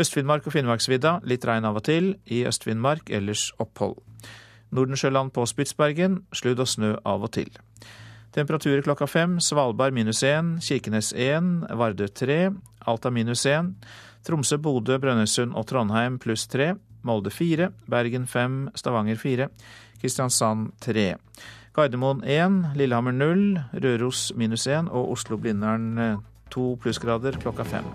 Øst-Finnmark 0.00 0.46
og 0.48 0.54
Finnmarksvidda 0.54 1.18
litt 1.28 1.44
regn 1.44 1.68
av 1.68 1.76
og 1.76 1.84
til. 1.84 2.14
I 2.24 2.46
Øst-Finnmark 2.48 3.12
ellers 3.12 3.50
opphold. 3.60 3.98
Nordensjøland 4.72 5.34
på 5.36 5.44
Spitsbergen 5.46 6.22
sludd 6.32 6.60
og 6.64 6.68
snø 6.68 6.94
av 7.04 7.28
og 7.28 7.34
til. 7.36 7.52
Temperaturer 8.32 8.84
klokka 8.84 9.06
fem. 9.08 9.38
Svalbard 9.40 9.92
minus 9.96 10.22
én, 10.24 10.56
Kirkenes 10.60 11.12
én, 11.12 11.60
Vardø 11.76 12.08
tre, 12.08 12.50
Alta 12.86 13.10
minus 13.10 13.46
én. 13.46 13.74
Tromsø, 14.24 14.56
Bodø, 14.56 14.96
Brønnøysund 14.98 15.52
og 15.54 15.68
Trondheim 15.68 16.18
pluss 16.18 16.48
tre. 16.48 16.74
Molde 17.04 17.30
fire. 17.30 17.70
Bergen 17.88 18.26
fem. 18.26 18.70
Stavanger 18.74 19.16
fire. 19.20 19.48
Kristiansand 20.00 20.72
tre. 20.80 21.14
Gardermoen 21.76 22.22
1, 22.24 22.62
Lillehammer 22.74 23.12
0, 23.12 23.60
Røros 23.84 24.32
minus 24.32 24.62
1 24.66 24.88
og 24.88 25.10
Oslo-Blindern 25.12 26.22
2 26.48 26.70
plussgrader 26.80 27.36
klokka 27.42 27.66
5. 27.68 27.90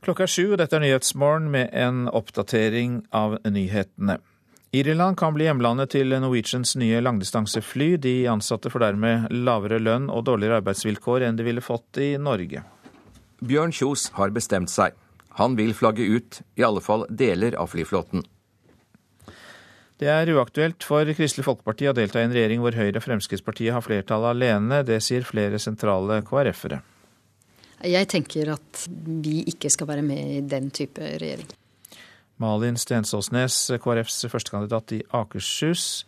Klokka 0.00 0.24
sju, 0.24 0.56
dette 0.56 0.80
er 0.80 0.86
Nyhetsmorgen 0.86 1.52
med 1.52 1.68
en 1.76 2.06
oppdatering 2.08 3.02
av 3.12 3.36
nyhetene. 3.44 4.16
Irland 4.72 5.20
kan 5.20 5.36
bli 5.36 5.44
hjemlandet 5.44 5.92
til 5.92 6.16
Norwegians 6.16 6.72
nye 6.80 7.04
langdistansefly. 7.04 7.92
De 8.00 8.16
ansatte 8.32 8.72
får 8.72 8.88
dermed 8.88 9.28
lavere 9.44 9.76
lønn 9.82 10.08
og 10.08 10.24
dårligere 10.24 10.62
arbeidsvilkår 10.64 11.28
enn 11.28 11.36
de 11.36 11.50
ville 11.52 11.60
fått 11.60 12.00
i 12.00 12.14
Norge. 12.16 12.64
Bjørn 13.40 13.72
Kjos 13.72 14.10
har 14.18 14.32
bestemt 14.36 14.70
seg. 14.72 14.92
Han 15.38 15.56
vil 15.56 15.72
flagge 15.76 16.04
ut 16.04 16.42
i 16.60 16.64
alle 16.66 16.82
fall 16.84 17.06
deler 17.08 17.56
av 17.56 17.70
flyflåten. 17.72 18.24
Det 20.00 20.08
er 20.08 20.30
uaktuelt 20.32 20.84
for 20.84 21.08
Kristelig 21.16 21.44
Folkeparti 21.44 21.88
å 21.90 21.96
delta 21.96 22.20
i 22.20 22.24
en 22.24 22.32
regjering 22.32 22.62
hvor 22.62 22.76
Høyre 22.76 23.00
og 23.00 23.04
Fremskrittspartiet 23.04 23.74
har 23.76 23.84
flertall 23.84 24.24
alene. 24.30 24.80
Det 24.88 24.96
sier 25.04 25.26
flere 25.28 25.60
sentrale 25.60 26.22
KrF-ere. 26.24 26.80
Jeg 27.84 28.08
tenker 28.12 28.52
at 28.56 28.84
vi 29.24 29.40
ikke 29.48 29.70
skal 29.72 29.88
være 29.88 30.04
med 30.04 30.32
i 30.36 30.40
den 30.44 30.68
type 30.72 31.00
regjering. 31.00 31.48
Malin 32.40 32.76
Stensåsnes, 32.80 33.56
KrFs 33.80 34.24
førstekandidat 34.32 34.96
i 34.96 35.00
Akershus. 35.16 36.04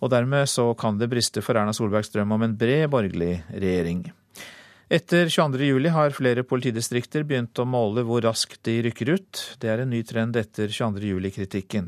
Og 0.00 0.12
dermed 0.12 0.48
så 0.48 0.70
kan 0.76 1.00
det 1.00 1.08
briste 1.12 1.44
for 1.44 1.56
Erna 1.56 1.72
Solbergs 1.76 2.12
drøm 2.12 2.36
om 2.36 2.44
en 2.44 2.56
bred 2.56 2.88
borgerlig 2.92 3.42
regjering. 3.52 4.06
Etter 4.90 5.28
22.07 5.30 5.88
har 5.94 6.10
flere 6.10 6.42
politidistrikter 6.42 7.22
begynt 7.22 7.58
å 7.62 7.64
måle 7.68 8.02
hvor 8.02 8.24
raskt 8.26 8.58
de 8.66 8.80
rykker 8.88 9.12
ut. 9.14 9.42
Det 9.62 9.68
er 9.70 9.84
en 9.84 9.92
ny 9.94 10.00
trend 10.02 10.34
etter 10.34 10.66
22.07-kritikken. 10.66 11.86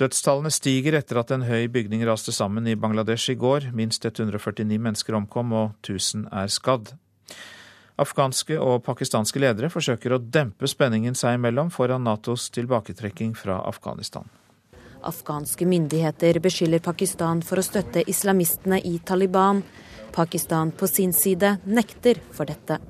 Dødstallene 0.00 0.50
stiger 0.50 0.96
etter 0.98 1.20
at 1.20 1.30
en 1.30 1.44
høy 1.46 1.68
bygning 1.70 2.02
raste 2.08 2.34
sammen 2.34 2.66
i 2.66 2.74
Bangladesh 2.74 3.30
i 3.30 3.36
går. 3.38 3.68
Minst 3.78 4.08
149 4.08 4.80
mennesker 4.82 5.14
omkom 5.20 5.54
og 5.54 5.76
1000 5.84 6.24
er 6.34 6.50
skadd. 6.50 6.90
Afghanske 8.00 8.58
og 8.58 8.80
pakistanske 8.88 9.38
ledere 9.44 9.70
forsøker 9.70 10.16
å 10.16 10.18
dempe 10.18 10.66
spenningen 10.72 11.14
seg 11.14 11.36
imellom 11.38 11.70
foran 11.70 12.02
Natos 12.08 12.48
tilbaketrekking 12.56 13.36
fra 13.38 13.60
Afghanistan. 13.70 14.26
Afghanske 15.06 15.68
myndigheter 15.68 16.42
beskylder 16.42 16.82
Pakistan 16.82 17.38
for 17.46 17.62
å 17.62 17.64
støtte 17.64 18.02
islamistene 18.10 18.82
i 18.82 18.96
Taliban. 18.98 19.62
Pakistan 20.12 20.72
på 20.72 20.88
sin 20.90 21.12
side 21.16 21.56
nekter 21.64 22.20
for 22.34 22.48
dette. 22.50 22.80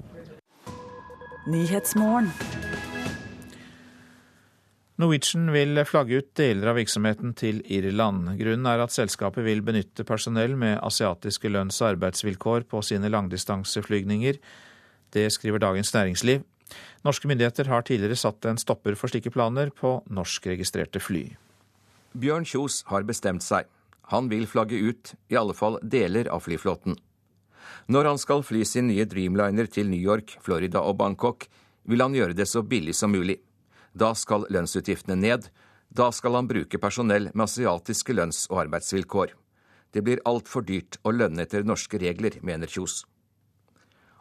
Norwegian 5.01 5.49
vil 5.55 5.81
flagge 5.89 6.19
ut 6.21 6.31
deler 6.37 6.71
av 6.73 6.77
virksomheten 6.77 7.33
til 7.39 7.63
Irland. 7.73 8.35
Grunnen 8.37 8.69
er 8.69 8.83
at 8.85 8.93
selskapet 8.93 9.47
vil 9.47 9.63
benytte 9.65 10.05
personell 10.05 10.59
med 10.61 10.77
asiatiske 10.85 11.49
lønns- 11.49 11.81
og 11.81 11.95
arbeidsvilkår 11.95 12.67
på 12.69 12.83
sine 12.85 13.09
langdistanseflygninger. 13.09 14.37
Det 15.11 15.27
skriver 15.33 15.63
Dagens 15.63 15.95
Næringsliv. 15.95 16.45
Norske 17.05 17.29
myndigheter 17.29 17.71
har 17.73 17.83
tidligere 17.83 18.19
satt 18.21 18.45
en 18.45 18.61
stopper 18.61 18.95
for 18.95 19.09
slike 19.09 19.33
planer 19.33 19.73
på 19.73 20.03
norskregistrerte 20.13 21.01
fly. 21.01 21.31
Bjørn 22.13 22.45
Kjos 22.45 22.83
har 22.91 23.07
bestemt 23.09 23.43
seg. 23.47 23.65
Han 24.13 24.29
vil 24.29 24.47
flagge 24.51 24.77
ut 24.77 25.15
i 25.31 25.39
alle 25.39 25.55
fall 25.55 25.79
deler 25.83 26.29
av 26.29 26.45
flyflåten. 26.45 26.99
Når 27.89 28.09
han 28.13 28.21
skal 28.21 28.45
fly 28.47 28.65
sin 28.65 28.89
nye 28.91 29.07
Dreamliner 29.09 29.67
til 29.71 29.91
New 29.91 30.01
York, 30.01 30.37
Florida 30.43 30.83
og 30.83 30.99
Bangkok, 31.01 31.47
vil 31.85 32.03
han 32.03 32.15
gjøre 32.15 32.37
det 32.37 32.47
så 32.49 32.63
billig 32.63 32.95
som 32.95 33.13
mulig. 33.13 33.41
Da 33.93 34.13
skal 34.15 34.47
lønnsutgiftene 34.51 35.19
ned. 35.19 35.49
Da 35.91 36.11
skal 36.15 36.37
han 36.39 36.49
bruke 36.51 36.79
personell 36.79 37.31
med 37.35 37.45
asiatiske 37.49 38.15
lønns- 38.15 38.47
og 38.51 38.67
arbeidsvilkår. 38.67 39.35
Det 39.91 40.05
blir 40.07 40.23
altfor 40.25 40.63
dyrt 40.63 41.01
å 41.03 41.11
lønne 41.11 41.43
etter 41.43 41.67
norske 41.67 41.99
regler, 41.99 42.39
mener 42.47 42.71
Kjos. 42.71 43.03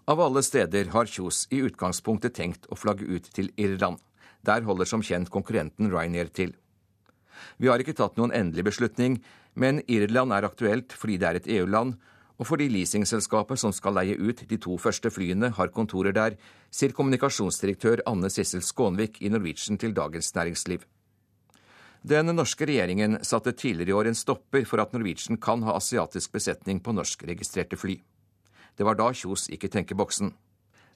Av 0.10 0.18
alle 0.24 0.42
steder 0.42 0.90
har 0.96 1.06
Kjos 1.06 1.44
i 1.54 1.62
utgangspunktet 1.62 2.34
tenkt 2.34 2.66
å 2.74 2.78
flagge 2.80 3.06
ut 3.06 3.30
til 3.36 3.52
Irland. 3.62 4.00
Der 4.42 4.66
holder 4.66 4.90
som 4.90 5.04
kjent 5.06 5.30
konkurrenten 5.30 5.92
Ryanair 5.92 6.32
til. 6.34 6.56
Vi 7.62 7.70
har 7.70 7.80
ikke 7.80 7.94
tatt 7.94 8.18
noen 8.18 8.34
endelig 8.34 8.66
beslutning, 8.72 9.20
men 9.54 9.84
Irland 9.86 10.34
er 10.34 10.48
aktuelt 10.48 10.96
fordi 10.98 11.20
det 11.22 11.28
er 11.30 11.40
et 11.40 11.52
EU-land, 11.60 12.00
og 12.40 12.48
fordi 12.48 12.70
leasingselskapet 12.72 13.60
som 13.60 13.74
skal 13.76 13.98
leie 14.00 14.16
ut 14.16 14.46
de 14.48 14.58
to 14.58 14.78
første 14.80 15.12
flyene, 15.12 15.52
har 15.58 15.74
kontorer 15.76 16.16
der, 16.16 16.38
sier 16.72 16.96
kommunikasjonsdirektør 16.96 18.06
Anne 18.08 18.32
Sissel 18.32 18.64
Skånvik 18.64 19.20
i 19.22 19.32
Norwegian 19.34 19.78
til 19.78 19.94
Dagens 19.94 20.32
Næringsliv. 20.36 20.86
Den 22.00 22.32
norske 22.32 22.64
regjeringen 22.64 23.18
satte 23.28 23.52
tidligere 23.52 23.92
i 23.92 23.98
år 24.00 24.08
en 24.08 24.16
stopper 24.16 24.64
for 24.64 24.80
at 24.80 24.94
Norwegian 24.96 25.38
kan 25.38 25.66
ha 25.68 25.76
asiatisk 25.76 26.32
besetning 26.32 26.80
på 26.80 26.94
norskregistrerte 26.96 27.76
fly. 27.76 27.98
Det 28.80 28.88
var 28.88 28.96
da 28.96 29.10
Kjos 29.12 29.50
gikk 29.52 29.66
i 29.68 29.72
tenkeboksen. 29.74 30.32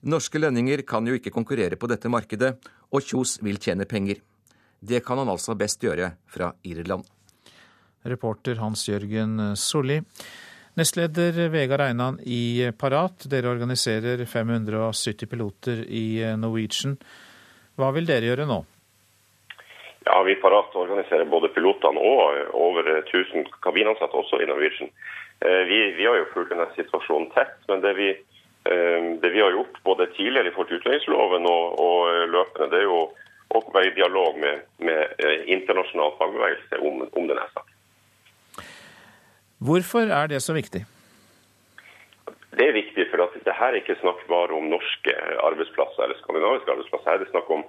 Norske 0.08 0.40
lønninger 0.40 0.86
kan 0.88 1.04
jo 1.08 1.18
ikke 1.20 1.34
konkurrere 1.36 1.76
på 1.76 1.90
dette 1.92 2.08
markedet, 2.08 2.54
og 2.88 3.04
Kjos 3.04 3.42
vil 3.44 3.60
tjene 3.60 3.84
penger. 3.84 4.22
Det 4.80 5.04
kan 5.04 5.20
han 5.20 5.32
altså 5.32 5.58
best 5.60 5.84
gjøre 5.84 6.14
fra 6.32 6.54
Irland. 6.64 7.04
Reporter 8.08 8.60
Hans-Jørgen 8.60 9.56
Solli. 9.60 10.00
Nestleder 10.74 11.50
Vegard 11.54 11.82
Einan 11.82 12.20
i 12.26 12.72
Parat, 12.80 13.28
dere 13.30 13.52
organiserer 13.52 14.26
570 14.26 15.30
piloter 15.30 15.84
i 15.86 16.18
Norwegian. 16.38 16.96
Hva 17.78 17.92
vil 17.94 18.08
dere 18.10 18.32
gjøre 18.32 18.48
nå? 18.50 18.58
Ja, 20.08 20.16
Vi 20.26 20.34
i 20.34 20.40
Parat 20.42 20.74
organiserer 20.76 21.30
både 21.30 21.52
pilotene 21.54 22.02
og 22.02 22.56
over 22.58 22.90
1000 23.04 23.46
kabinansatte 23.62 24.18
også 24.18 24.42
i 24.42 24.48
Norwegian. 24.50 24.90
Vi, 25.70 25.80
vi 26.00 26.08
har 26.10 26.18
jo 26.18 26.32
fulgt 26.34 26.50
denne 26.56 26.66
situasjonen 26.74 27.30
tett, 27.36 27.54
men 27.70 27.86
det 27.86 27.94
vi, 28.00 28.10
det 28.66 29.30
vi, 29.30 29.44
har 29.44 29.54
gjort 29.54 29.78
både 29.86 30.10
tidligere 30.18 30.50
i 30.50 30.56
forhold 30.56 30.72
til 30.72 30.82
utlendingsloven 30.82 31.48
og, 31.54 31.80
og, 31.86 32.10
løpende, 32.34 32.72
det 32.74 32.82
er 32.82 32.90
jo 32.90 33.00
å 33.54 33.62
være 33.70 33.92
i 33.92 33.96
dialog 34.00 34.42
med, 34.42 34.66
med 34.90 35.22
internasjonal 35.54 36.18
fagbevegelse 36.18 36.82
om, 36.82 37.06
om 37.06 37.30
denne 37.30 37.46
saken. 37.54 37.73
Hvorfor 39.64 40.12
er 40.12 40.28
det 40.28 40.42
så 40.44 40.54
viktig? 40.54 40.84
Det 42.58 42.66
er 42.68 42.76
viktig, 42.76 43.06
for 43.10 43.24
at 43.24 43.34
det 43.48 43.54
her 43.58 43.72
er 43.72 43.80
ikke 43.80 43.96
snakk 44.02 44.20
bare 44.30 44.54
om 44.54 44.68
norske 44.70 45.14
arbeidsplasser 45.42 46.04
eller 46.06 46.20
skandinaviske 46.20 46.70
arbeidsplasser. 46.74 47.10
Her 47.10 47.18
er 47.18 47.24
det 47.24 47.32
snakk 47.32 47.50
om 47.56 47.64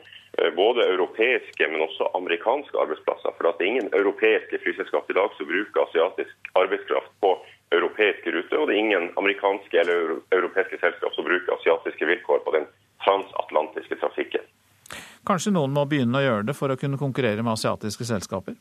både 0.56 0.88
europeiske, 0.94 1.68
men 1.70 1.84
også 1.86 2.10
amerikanske 2.18 2.80
arbeidsplasser. 2.82 3.32
For 3.38 3.48
at 3.48 3.58
det 3.58 3.64
er 3.64 3.72
ingen 3.72 3.94
europeiske 4.00 4.60
flyselskap 4.64 5.08
i 5.10 5.16
dag 5.20 5.30
som 5.36 5.48
bruker 5.48 5.86
asiatisk 5.86 6.52
arbeidskraft 6.62 7.14
på 7.24 7.32
europeiske 7.78 8.34
ruter. 8.36 8.58
Og 8.58 8.68
det 8.68 8.76
er 8.76 8.82
ingen 8.82 9.08
amerikanske 9.22 9.80
eller 9.84 10.18
europeiske 10.34 10.82
selskap 10.82 11.14
som 11.14 11.30
bruker 11.30 11.56
asiatiske 11.56 12.10
vilkår 12.10 12.44
på 12.44 12.56
den 12.58 12.68
transatlantiske 13.06 14.02
trafikken. 14.02 14.44
Kanskje 15.24 15.54
noen 15.54 15.72
må 15.72 15.86
begynne 15.88 16.20
å 16.20 16.26
gjøre 16.26 16.48
det 16.50 16.58
for 16.58 16.74
å 16.74 16.80
kunne 16.80 17.00
konkurrere 17.00 17.40
med 17.40 17.54
asiatiske 17.56 18.10
selskaper? 18.10 18.58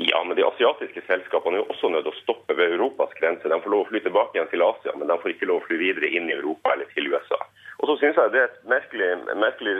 Ja, 0.00 0.24
men 0.24 0.36
de 0.36 0.44
asiatiske 0.46 1.02
selskapene 1.06 1.58
er 1.58 1.64
jo 1.64 1.72
også 1.72 1.88
nødt 1.90 2.04
til 2.06 2.14
å 2.14 2.20
stoppe 2.20 2.54
ved 2.54 2.74
Europas 2.76 3.10
grense. 3.18 3.50
De 3.50 3.56
får 3.62 3.72
lov 3.72 3.80
å 3.82 3.88
fly 3.88 4.00
tilbake 4.04 4.38
igjen 4.38 4.50
til 4.52 4.62
Asia, 4.62 4.94
men 4.94 5.10
de 5.10 5.16
får 5.18 5.32
ikke 5.32 5.48
lov 5.50 5.58
å 5.58 5.64
fly 5.66 5.78
videre 5.80 6.10
inn 6.14 6.28
i 6.30 6.36
Europa 6.36 6.74
eller 6.74 6.86
til 6.94 7.08
USA. 7.10 7.38
Og 7.82 7.90
så 7.90 7.96
synes 7.98 8.20
jeg 8.20 8.34
det 8.34 8.44
er 8.44 8.46
et 8.46 8.60
merkelig, 8.70 9.08
merkelig 9.42 9.74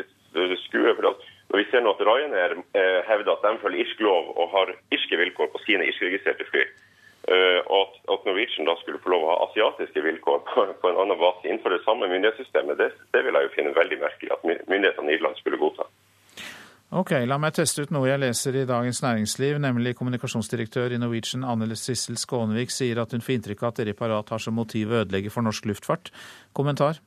skue. 0.65 0.95
for 0.97 1.11
at 1.13 1.23
Når 1.51 1.61
vi 1.61 1.69
ser 1.71 1.85
nå 1.87 1.95
at 1.95 2.03
Ryanair 2.03 2.57
eh, 2.75 3.01
hevder 3.07 3.33
at 3.37 3.47
de 3.47 3.63
følger 3.63 3.85
irsk 3.85 4.03
lov 4.03 4.35
og 4.35 4.51
har 4.57 4.75
irske 4.91 5.17
vilkår 5.23 5.53
på 5.55 5.63
sine 5.63 5.87
irskregistrerte 5.87 6.49
fly, 6.51 6.67
eh, 7.31 7.61
og 7.71 7.87
at, 7.87 7.95
at, 8.17 8.27
Norwegian 8.27 8.67
da 8.67 8.75
skulle 8.83 8.99
få 8.99 9.15
lov 9.15 9.23
å 9.23 9.31
ha 9.31 9.39
asiatiske 9.47 10.03
vilkår 10.03 10.43
på, 10.51 10.67
på 10.83 10.91
en 10.91 10.99
annen 10.99 11.23
base 11.23 11.47
innenfor 11.47 11.79
det 11.79 11.85
samme 11.87 12.11
myndighetssystemet, 12.11 12.83
det, 12.83 12.91
det 13.15 13.23
vil 13.23 13.39
jeg 13.39 13.49
jo 13.49 13.55
finne 13.55 13.79
veldig 13.79 14.03
merkelig 14.03 14.35
at 14.35 14.45
myndighetene 14.51 15.15
i 15.15 15.17
Irland 15.17 15.39
skulle 15.39 15.63
godta. 15.63 15.87
Ok, 16.89 17.13
La 17.29 17.37
meg 17.37 17.53
teste 17.53 17.83
ut 17.85 17.91
noe 17.93 18.07
jeg 18.09 18.21
leser 18.23 18.57
i 18.57 18.63
Dagens 18.65 19.03
Næringsliv, 19.05 19.59
nemlig 19.61 19.91
kommunikasjonsdirektør 19.99 20.95
i 20.97 21.01
Norwegian 21.03 21.43
Anne 21.45 21.77
Sissel 21.77 22.17
Skånevik 22.17 22.71
sier 22.73 23.03
at 23.03 23.11
hun 23.13 23.21
får 23.21 23.35
inntrykk 23.35 23.65
av 23.67 23.69
at 23.69 23.81
dere 23.83 23.93
i 23.93 23.99
Parat 23.99 24.31
har 24.33 24.41
som 24.41 24.57
motiv 24.57 24.95
å 24.95 25.03
ødelegge 25.03 25.33
for 25.35 25.45
norsk 25.45 25.67
luftfart. 25.69 26.09
Kommentar? 26.57 27.03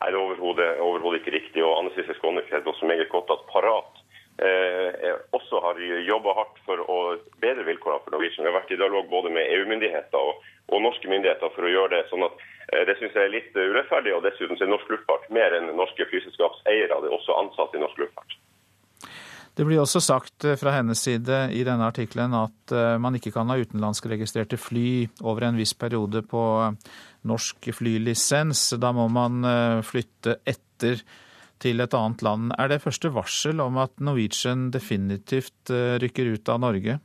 Nei, 0.00 0.08
det 0.10 0.18
er 0.18 0.82
overhodet 0.82 1.20
ikke 1.20 1.36
riktig. 1.36 1.62
og 1.62 1.76
Anne 1.76 1.92
Sissel 1.94 2.18
Skånevik 2.18 2.50
vet 2.50 2.66
også 2.72 2.88
meget 2.90 3.12
godt 3.12 3.30
at 3.36 3.44
Parat 3.52 4.02
eh, 4.42 5.06
også 5.38 5.62
har 5.68 5.78
jobba 6.08 6.34
hardt 6.40 6.58
for 6.66 6.82
å 6.82 6.98
bedre 7.38 7.68
vilkårene 7.70 8.02
for 8.08 8.16
Norwegian. 8.16 8.42
Vi 8.42 8.50
har 8.50 8.58
vært 8.58 8.74
i 8.74 8.80
dialog 8.82 9.06
både 9.12 9.30
med 9.38 9.54
EU-myndigheter 9.54 10.18
og, 10.18 10.42
og, 10.72 10.82
norske 10.82 11.06
myndigheter 11.14 11.54
for 11.54 11.68
å 11.68 11.72
gjøre 11.76 11.94
det 11.94 12.02
sånn 12.10 12.26
at 12.26 12.42
eh, 12.72 12.82
det 12.90 12.98
syns 12.98 13.14
jeg 13.14 13.30
er 13.30 13.36
litt 13.38 13.54
urettferdig. 13.54 14.18
og 14.18 14.26
Dessuten 14.26 14.58
er 14.58 14.74
norsk 14.74 14.90
luftfart 14.96 15.30
mer 15.30 15.54
enn 15.60 15.70
norske 15.78 16.10
flyselskapseiere. 16.10 16.90
Det 16.90 17.12
er 17.12 17.18
også 17.20 17.38
ansatte 17.38 17.78
i 17.78 17.86
norsk 17.86 18.02
luftfart. 18.02 18.38
Det 19.58 19.64
blir 19.78 19.86
også 19.86 20.00
sagt 20.02 20.44
eh, 20.44 20.56
fra 20.58 20.72
hennes 20.74 20.98
side 20.98 21.36
i 21.54 21.62
denne 21.62 21.86
artikkelen 21.86 22.34
at 22.34 22.72
eh, 22.74 22.96
man 22.98 23.14
ikke 23.14 23.30
kan 23.30 23.46
ha 23.52 23.58
utenlandskregistrerte 23.60 24.58
fly 24.58 25.06
over 25.22 25.46
en 25.46 25.58
viss 25.58 25.74
periode 25.78 26.24
på 26.26 26.42
eh, 26.64 26.74
norsk 27.28 27.70
flylisens. 27.76 28.72
Da 28.80 28.90
må 28.96 29.06
man 29.12 29.42
flytte 29.86 30.38
etter 30.46 31.02
til 31.62 31.82
et 31.82 31.94
annet 31.94 32.22
land. 32.22 32.52
Er 32.58 32.70
det 32.70 32.82
første 32.82 33.10
varsel 33.14 33.60
om 33.62 33.78
at 33.82 33.94
Norwegian 34.02 34.70
definitivt 34.74 35.70
rykker 36.02 36.30
ut 36.34 36.50
av 36.50 36.62
Norge? 36.62 36.98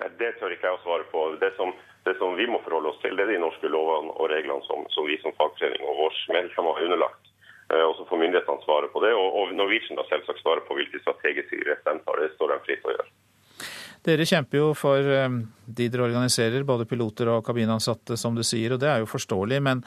Nei, 0.00 0.08
Det 0.20 0.32
tør 0.40 0.52
ikke 0.52 0.68
jeg 0.68 0.80
å 0.80 0.82
svare 0.84 1.08
på. 1.12 1.26
Det 1.40 1.52
som, 1.56 1.72
det 2.08 2.16
som 2.20 2.36
vi 2.36 2.48
må 2.50 2.60
forholde 2.64 2.92
oss 2.92 3.00
til, 3.04 3.16
det 3.16 3.28
er 3.28 3.36
de 3.36 3.44
norske 3.44 3.70
lovene 3.70 4.12
og 4.16 4.32
reglene 4.32 4.64
som, 4.68 4.88
som 4.96 5.08
vi 5.08 5.20
som 5.22 5.36
fagforening 5.38 5.84
og 5.84 6.02
våre 6.06 6.36
medlemmer 6.36 6.80
har 6.80 6.88
underlagt. 6.88 7.33
Eh, 7.72 7.84
og 7.84 7.94
så 7.98 8.06
får 8.08 8.20
myndighetene 8.22 8.64
svare 8.66 8.90
på 8.92 9.02
det. 9.04 9.12
Og 9.16 9.54
Norwegian 9.56 10.00
da 10.00 10.06
selvsagt 10.08 10.42
svare 10.42 10.64
på 10.66 10.76
hvilke 10.78 11.00
strategiske 11.02 11.62
grep 11.62 11.84
de 11.86 11.98
tar. 12.04 12.22
Det 12.22 12.34
står 12.36 12.54
de 12.54 12.58
fritt 12.66 12.88
å 12.88 12.96
gjøre. 12.96 13.12
Dere 14.04 14.26
kjemper 14.28 14.60
jo 14.60 14.72
for 14.76 15.14
eh, 15.16 15.38
de 15.64 15.88
dere 15.88 16.08
organiserer, 16.10 16.66
både 16.68 16.88
piloter 16.88 17.30
og 17.32 17.44
kabinansatte, 17.46 18.18
som 18.20 18.36
du 18.36 18.44
sier, 18.44 18.74
og 18.74 18.82
det 18.82 18.90
er 18.92 19.00
jo 19.00 19.08
forståelig. 19.08 19.62
Men 19.64 19.80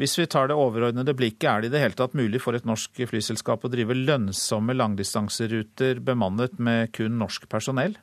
hvis 0.00 0.16
vi 0.16 0.28
tar 0.30 0.48
det 0.48 0.56
overordnede 0.56 1.12
blikket, 1.16 1.48
er 1.50 1.60
det 1.60 1.68
i 1.68 1.74
det 1.74 1.82
hele 1.82 1.98
tatt 1.98 2.16
mulig 2.16 2.40
for 2.40 2.56
et 2.56 2.68
norsk 2.68 3.02
flyselskap 3.10 3.66
å 3.66 3.72
drive 3.72 3.96
lønnsomme 3.98 4.72
langdistanseruter 4.78 6.00
bemannet 6.06 6.56
med 6.56 6.94
kun 6.96 7.20
norsk 7.20 7.44
personell? 7.52 7.98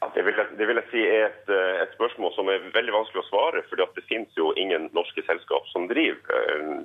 Ja, 0.00 0.10
det, 0.12 0.24
vil 0.26 0.34
jeg, 0.34 0.50
det, 0.58 0.66
vil 0.66 0.80
jeg, 0.80 0.88
si 0.90 1.04
er 1.06 1.28
et, 1.28 1.46
eh, 1.46 1.78
et, 1.84 1.94
spørsmål 1.94 2.34
som 2.34 2.50
er 2.50 2.66
veldig 2.74 2.94
vanskelig 2.96 3.22
å 3.22 3.28
svare. 3.30 3.62
for 3.70 3.78
det 3.78 4.06
finnes 4.10 4.34
jo 4.34 4.50
ingen 4.58 4.90
norske 4.98 5.22
selskap 5.30 5.70
som 5.70 5.86
driver 5.86 6.82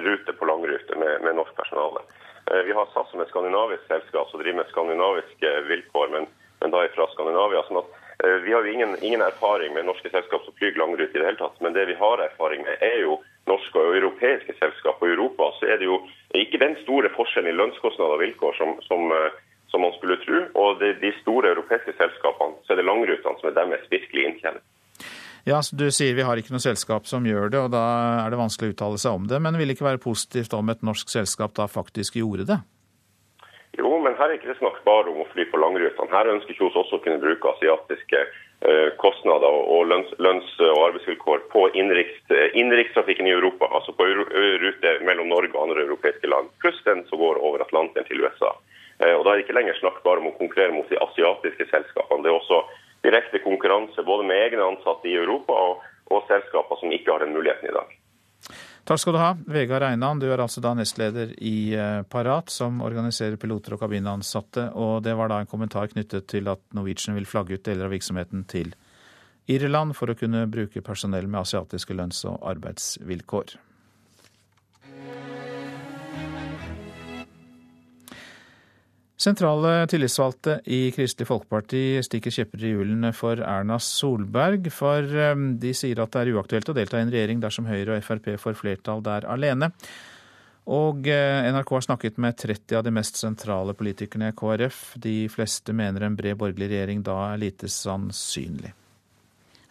rute 0.00 0.32
på 0.32 0.48
langrute 0.48 0.96
med, 0.96 1.22
med 1.22 1.36
norsk 1.36 1.54
personale. 1.56 2.04
Eh, 2.50 2.62
vi 2.66 2.72
har 2.72 2.86
SAS 2.86 3.10
som 3.10 3.20
et 3.20 3.28
skandinavisk 3.28 3.86
selskap 3.88 4.30
som 4.30 4.40
driver 4.40 4.62
med 4.62 4.72
skandinaviske 4.72 5.52
vilkår, 5.68 6.08
men, 6.12 6.26
men 6.60 6.74
da 6.74 6.82
fra 6.96 7.06
Skandinavia. 7.12 7.62
sånn 7.68 7.80
at 7.80 7.94
eh, 8.24 8.36
Vi 8.44 8.52
har 8.52 8.64
jo 8.64 8.72
ingen, 8.72 8.96
ingen, 9.00 9.22
erfaring 9.24 9.74
med 9.74 9.88
norske 9.88 10.10
selskap 10.10 10.44
som 10.44 10.56
flyr 10.58 10.76
langrute 10.76 11.16
i 11.16 11.20
det 11.20 11.30
hele 11.30 11.40
tatt. 11.40 11.56
Men 11.60 11.72
det 11.72 11.86
vi 11.88 11.96
har 12.00 12.20
erfaring 12.20 12.66
med, 12.66 12.76
er 12.84 13.00
jo 13.06 13.22
norske 13.48 13.80
og 13.80 13.96
europeiske 13.96 14.56
selskap. 14.60 15.00
Og 15.00 15.08
i 15.08 15.16
Europa 15.16 15.50
så 15.58 15.72
er 15.72 15.80
det 15.80 15.88
jo 15.88 16.02
ikke 16.36 16.60
den 16.60 16.76
store 16.84 17.12
forskjellen 17.16 17.52
i 17.52 17.56
lønnskostnader 17.56 18.18
og 18.18 18.24
vilkår 18.26 18.60
som, 18.60 18.76
som, 18.88 19.08
eh, 19.12 19.40
som 19.72 19.86
man 19.86 19.96
skulle 19.96 20.20
tro. 20.26 20.44
Og 20.60 20.84
det, 20.84 20.98
de 21.00 21.14
store 21.22 21.54
europeiske 21.56 21.96
selskapene, 21.96 22.60
så 22.64 22.74
er 22.74 22.82
det 22.82 22.90
langrutene 22.90 23.40
som 23.40 23.48
er 23.48 23.56
deres 23.56 23.88
virkelige 23.92 24.34
inntjening. 24.34 24.64
Ja, 25.44 25.60
Du 25.72 25.90
sier 25.92 26.14
vi 26.16 26.24
har 26.24 26.40
ikke 26.40 26.54
noe 26.54 26.64
selskap 26.64 27.04
som 27.04 27.26
gjør 27.28 27.50
det, 27.52 27.60
og 27.60 27.72
da 27.74 27.82
er 28.24 28.32
det 28.32 28.40
vanskelig 28.40 28.72
å 28.72 28.74
uttale 28.74 29.00
seg 29.00 29.18
om 29.18 29.26
det. 29.28 29.40
Men 29.44 29.58
det 29.68 29.76
ikke 29.76 29.90
være 29.90 30.00
positivt 30.00 30.54
om 30.56 30.70
et 30.72 30.80
norsk 30.80 31.10
selskap 31.12 31.52
da 31.58 31.68
faktisk 31.68 32.16
gjorde 32.16 32.48
det? 32.48 32.62
Jo, 33.76 33.90
men 34.00 34.14
her 34.16 34.30
er 34.30 34.38
ikke 34.38 34.52
det 34.52 34.60
snakk 34.60 34.78
bare 34.86 35.10
om 35.10 35.20
å 35.20 35.28
fly 35.34 35.44
på 35.50 35.60
langrutene. 35.60 36.12
Her 36.14 36.30
ønsker 36.32 36.56
Kjos 36.56 36.76
også 36.78 36.96
å 36.96 37.02
kunne 37.04 37.20
bruke 37.20 37.50
asiatiske 37.56 38.20
eh, 38.22 38.90
kostnader 39.02 39.50
og 39.50 39.88
lønns-, 39.90 40.14
lønns 40.22 40.52
og 40.62 40.80
arbeidsvilkår 40.86 41.42
på 41.52 41.66
innenriks, 41.74 42.22
innenrikstrafikken 42.54 43.28
i 43.28 43.34
Europa, 43.34 43.68
altså 43.74 43.92
på 43.98 44.06
rute 44.62 44.94
mellom 45.04 45.28
Norge 45.28 45.52
og 45.56 45.66
andre 45.66 45.84
europeiske 45.88 46.30
land, 46.30 46.54
pluss 46.62 46.78
den 46.86 47.02
som 47.10 47.20
går 47.20 47.42
over 47.42 47.66
Atlanteren 47.66 48.06
til 48.08 48.22
USA. 48.24 48.54
Eh, 49.02 49.12
og 49.12 49.26
Da 49.26 49.34
er 49.34 49.42
det 49.42 49.48
ikke 49.48 49.58
lenger 49.58 49.76
snakk 49.82 50.00
bare 50.06 50.22
om 50.22 50.30
å 50.30 50.38
konkurrere 50.38 50.72
mot 50.72 50.88
de 50.88 51.02
asiatiske 51.08 51.68
selskapene. 51.74 52.22
Det 52.22 52.30
er 52.30 52.38
også 52.38 52.62
direkte 53.04 53.42
både 54.06 54.26
med 54.28 54.40
egne 54.46 54.70
ansatte 54.72 55.10
i 55.10 55.18
Europa 55.18 55.56
og, 55.68 55.84
og 56.12 56.24
selskaper 56.30 56.80
som 56.80 56.92
ikke 56.94 57.12
har 57.12 57.24
den 57.24 57.36
muligheten 57.36 57.70
i 57.70 57.76
dag. 57.76 57.92
Takk 58.84 59.00
skal 59.00 59.14
du 59.16 59.20
ha, 59.22 59.30
Vegard 59.48 59.86
Einan, 59.86 60.18
Du 60.20 60.26
er 60.28 60.42
altså 60.44 60.60
da 60.60 60.74
nestleder 60.76 61.30
i 61.40 61.72
eh, 61.72 62.02
Parat, 62.04 62.52
som 62.52 62.82
organiserer 62.84 63.40
piloter 63.40 63.76
og 63.76 63.80
kabinansatte. 63.80 64.66
Og 64.76 64.98
det 65.06 65.14
var 65.16 65.32
da 65.32 65.38
en 65.40 65.48
kommentar 65.48 65.88
knyttet 65.88 66.28
til 66.28 66.50
at 66.52 66.60
Norwegian 66.76 67.16
vil 67.16 67.28
flagge 67.28 67.56
ut 67.56 67.64
deler 67.64 67.88
av 67.88 67.94
virksomheten 67.96 68.44
til 68.44 68.74
Irland 69.48 69.96
for 69.96 70.12
å 70.12 70.16
kunne 70.18 70.44
bruke 70.52 70.84
personell 70.84 71.30
med 71.30 71.40
asiatiske 71.40 71.96
lønns- 71.96 72.26
og 72.28 72.44
arbeidsvilkår. 72.52 73.56
Sentrale 79.14 79.84
tillitsvalgte 79.86 80.56
i 80.74 80.88
Kristelig 80.90 81.28
Folkeparti 81.28 82.00
stikker 82.02 82.34
kjepper 82.34 82.64
i 82.66 82.72
hjulene 82.72 83.12
for 83.14 83.38
Erna 83.38 83.76
Solberg, 83.78 84.66
for 84.74 85.06
um, 85.30 85.52
de 85.62 85.70
sier 85.76 86.02
at 86.02 86.10
det 86.16 86.24
er 86.24 86.32
uaktuelt 86.34 86.72
å 86.72 86.74
delta 86.74 86.98
i 86.98 87.04
en 87.06 87.12
regjering 87.14 87.44
dersom 87.44 87.68
Høyre 87.70 87.94
og 87.94 88.02
Frp 88.02 88.32
får 88.42 88.58
flertall 88.58 89.04
der 89.06 89.28
alene. 89.30 89.70
Og 90.66 91.06
uh, 91.06 91.46
NRK 91.54 91.72
har 91.76 91.86
snakket 91.86 92.18
med 92.26 92.40
30 92.42 92.80
av 92.80 92.82
de 92.88 92.94
mest 92.98 93.22
sentrale 93.22 93.76
politikerne 93.78 94.32
i 94.32 94.36
KrF. 94.36 94.82
De 95.06 95.14
fleste 95.30 95.76
mener 95.76 96.08
en 96.08 96.18
bred 96.18 96.40
borgerlig 96.40 96.72
regjering 96.74 97.06
da 97.06 97.20
er 97.28 97.42
lite 97.46 97.70
sannsynlig. 97.70 98.74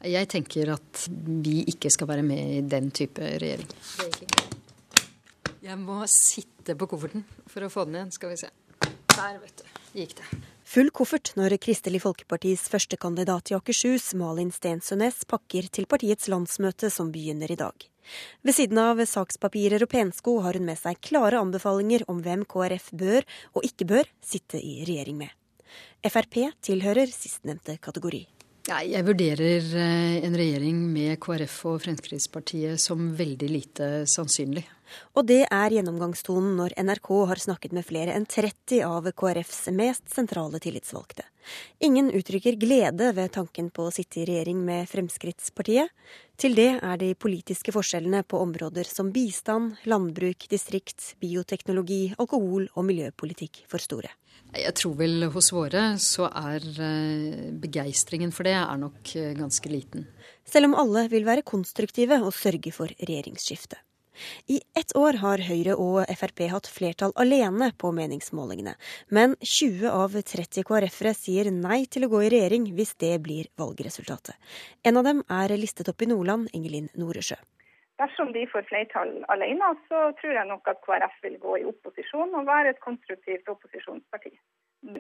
Jeg 0.08 0.32
tenker 0.32 0.72
at 0.78 1.06
vi 1.44 1.66
ikke 1.72 1.91
skal 1.91 2.14
være 2.16 2.24
med 2.28 2.58
i 2.58 2.64
den 2.64 2.91
type 2.96 3.28
regjering. 3.44 3.68
Jeg 5.64 5.80
må 5.80 6.04
sitte 6.12 6.80
på 6.80 6.88
kofferten 6.91 7.28
for 7.48 7.68
å 7.68 7.72
få 7.72 7.88
den 7.88 8.00
igjen, 8.00 8.16
skal 8.16 8.32
vi 8.32 8.39
se. 8.39 8.56
Der, 9.14 9.38
vet 9.41 9.61
du, 9.61 9.80
gikk 9.99 10.18
det. 10.18 10.41
Full 10.74 10.89
koffert 10.95 11.34
når 11.38 11.53
Kristelig 11.61 11.99
Folkepartis 12.01 12.64
førstekandidat 12.72 13.51
i 13.51 13.55
Akershus, 13.57 14.14
Malin 14.18 14.49
Stensønes, 14.53 15.22
pakker 15.30 15.68
til 15.70 15.86
partiets 15.91 16.30
landsmøte 16.32 16.89
som 16.89 17.11
begynner 17.14 17.51
i 17.53 17.59
dag. 17.59 17.86
Ved 18.41 18.57
siden 18.57 18.80
av 18.82 18.99
sakspapirer 19.07 19.86
og 19.86 19.91
pensko 19.91 20.39
har 20.43 20.57
hun 20.57 20.66
med 20.68 20.80
seg 20.82 20.97
klare 21.05 21.39
anbefalinger 21.43 22.07
om 22.11 22.24
hvem 22.26 22.47
KrF 22.49 22.89
bør 22.99 23.28
og 23.53 23.68
ikke 23.70 23.88
bør 23.93 24.09
sitte 24.26 24.57
i 24.57 24.82
regjering 24.88 25.22
med. 25.22 25.32
Frp 26.03 26.39
tilhører 26.66 27.11
sistnevnte 27.14 27.78
kategori. 27.84 28.26
Jeg 28.64 29.03
vurderer 29.03 29.66
eh, 29.76 30.20
en 30.24 30.36
regjering 30.39 30.78
med 30.88 31.18
KrF 31.20 31.55
og 31.68 31.82
Fremskrittspartiet 31.84 32.80
som 32.80 33.09
veldig 33.18 33.49
lite 33.51 33.89
sannsynlig. 34.07 34.64
Og 35.14 35.28
det 35.30 35.44
er 35.48 35.76
gjennomgangstonen 35.76 36.56
når 36.60 36.76
NRK 36.80 37.10
har 37.32 37.41
snakket 37.41 37.76
med 37.76 37.86
flere 37.88 38.16
enn 38.16 38.28
30 38.30 38.82
av 38.88 39.10
KrFs 39.12 39.68
mest 39.76 40.10
sentrale 40.14 40.62
tillitsvalgte. 40.64 41.28
Ingen 41.84 42.10
uttrykker 42.16 42.56
glede 42.60 43.12
ved 43.18 43.34
tanken 43.36 43.70
på 43.74 43.88
å 43.89 43.94
sitte 43.94 44.22
i 44.22 44.28
regjering 44.30 44.64
med 44.64 44.88
Fremskrittspartiet. 44.91 45.91
Til 46.39 46.56
det 46.58 46.70
er 46.80 46.98
de 47.02 47.12
politiske 47.20 47.74
forskjellene 47.76 48.24
på 48.26 48.39
områder 48.41 48.88
som 48.89 49.12
bistand, 49.14 49.78
landbruk, 49.89 50.48
distrikt, 50.50 51.14
bioteknologi, 51.22 52.14
alkohol 52.18 52.70
og 52.74 52.88
miljøpolitikk 52.88 53.66
for 53.70 53.84
store. 53.84 54.14
Jeg 54.54 54.74
tror 54.78 54.98
vel 55.00 55.28
hos 55.34 55.50
våre 55.54 55.82
så 56.02 56.28
er 56.30 56.66
eh, 56.86 57.48
begeistringen 57.58 58.34
for 58.34 58.46
det 58.46 58.54
er 58.60 58.82
nok 58.82 59.16
eh, 59.18 59.32
ganske 59.38 59.72
liten. 59.72 60.06
Selv 60.46 60.70
om 60.70 60.78
alle 60.78 61.08
vil 61.10 61.26
være 61.26 61.46
konstruktive 61.48 62.20
og 62.22 62.36
sørge 62.38 62.74
for 62.76 62.94
regjeringsskifte. 63.02 63.80
I 64.47 64.59
ett 64.80 64.95
år 64.97 65.20
har 65.24 65.43
Høyre 65.47 65.78
og 65.80 66.03
Frp 66.18 66.45
hatt 66.51 66.70
flertall 66.70 67.14
alene 67.20 67.72
på 67.78 67.91
meningsmålingene, 67.95 68.76
men 69.09 69.36
20 69.41 69.89
av 69.91 70.18
30 70.34 70.68
KrF-ere 70.70 71.16
sier 71.18 71.49
nei 71.53 71.84
til 71.86 72.07
å 72.07 72.11
gå 72.14 72.24
i 72.26 72.32
regjering 72.34 72.70
hvis 72.78 72.95
det 73.03 73.16
blir 73.26 73.49
valgresultatet. 73.59 74.38
En 74.84 74.99
av 75.01 75.07
dem 75.07 75.24
er 75.30 75.55
listet 75.57 75.89
opp 75.89 76.01
i 76.01 76.09
Nordland, 76.11 76.51
Ingelin 76.53 76.89
Noresjø. 76.99 77.39
Dersom 78.01 78.34
de 78.34 78.43
får 78.49 78.66
flertall 78.68 79.11
alene, 79.30 79.70
så 79.88 80.09
tror 80.20 80.34
jeg 80.39 80.49
nok 80.49 80.68
at 80.72 80.82
KrF 80.86 81.18
vil 81.26 81.38
gå 81.39 81.59
i 81.61 81.68
opposisjon 81.70 82.34
og 82.39 82.49
være 82.49 82.74
et 82.74 82.82
konstruktivt 82.84 83.49
opposisjonsparti. 83.53 84.34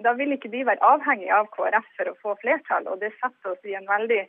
Da 0.05 0.13
vil 0.15 0.31
ikke 0.35 0.51
de 0.53 0.61
være 0.67 0.85
avhengig 0.87 1.31
av 1.35 1.49
KrF 1.55 1.89
for 1.97 2.11
å 2.11 2.17
få 2.21 2.35
flertall, 2.43 2.87
og 2.87 3.01
det 3.01 3.11
setter 3.17 3.51
oss 3.51 3.65
i 3.67 3.75
en 3.75 3.89
veldig 3.89 4.21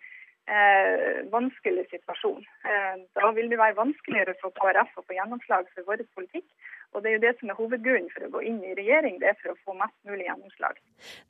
eh, 0.49 1.25
vanskelig 1.33 1.87
situasjon. 1.91 2.45
Eh, 2.65 2.95
da 3.17 3.31
vil 3.37 3.51
det 3.53 3.61
være 3.61 3.79
vanskeligere 3.79 4.37
for 4.41 4.55
KrF 4.59 5.01
å 5.01 5.05
få 5.05 5.17
gjennomslag 5.17 5.69
for 5.75 5.89
vår 5.89 6.05
politikk. 6.17 6.47
Og 6.95 7.03
det 7.03 7.11
er 7.11 7.17
jo 7.17 7.23
det 7.25 7.33
som 7.41 7.51
er 7.51 7.59
hovedgrunnen 7.59 8.11
for 8.15 8.27
å 8.27 8.31
gå 8.37 8.43
inn 8.47 8.61
i 8.63 8.75
regjering, 8.79 9.17
det 9.19 9.33
er 9.33 9.39
for 9.41 9.51
å 9.51 9.57
få 9.67 9.75
mest 9.81 9.97
mulig 10.07 10.29
gjennomslag. 10.29 10.79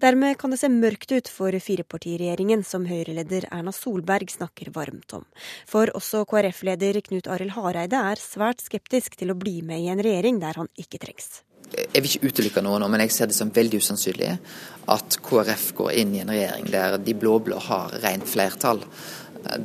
Dermed 0.05 0.37
kan 0.41 0.53
det 0.53 0.61
se 0.61 0.69
mørkt 0.69 1.15
ut 1.15 1.31
for 1.33 1.57
firepartiregjeringen 1.67 2.67
som 2.69 2.85
Høyre-leder 2.91 3.49
Erna 3.49 3.73
Solberg 3.73 4.29
snakker 4.35 4.75
varmt 4.77 5.17
om. 5.17 5.25
For 5.71 5.89
også 5.97 6.27
KrF-leder 6.29 7.01
Knut 7.09 7.33
Arild 7.33 7.57
Hareide 7.57 8.05
er 8.13 8.21
svært 8.21 8.61
skeptisk 8.67 9.17
til 9.17 9.33
å 9.33 9.41
bli 9.41 9.63
med 9.65 9.87
i 9.87 9.91
en 9.95 10.05
regjering 10.05 10.43
der 10.45 10.61
han 10.61 10.69
ikke 10.77 11.01
trengs. 11.07 11.41
Jeg 11.75 12.03
vil 12.03 12.11
ikke 12.11 12.31
utelukke 12.31 12.63
noe 12.65 12.79
nå, 12.81 12.89
men 12.91 13.05
jeg 13.05 13.15
ser 13.15 13.31
det 13.31 13.37
som 13.37 13.53
veldig 13.55 13.81
usannsynlig 13.83 14.33
at 14.95 15.19
KrF 15.25 15.69
går 15.79 15.93
inn 16.03 16.15
i 16.15 16.23
en 16.23 16.33
regjering 16.33 16.67
der 16.73 16.99
de 17.01 17.15
blå-blå 17.19 17.61
har 17.69 17.95
rent 18.05 18.29
flertall. 18.29 18.83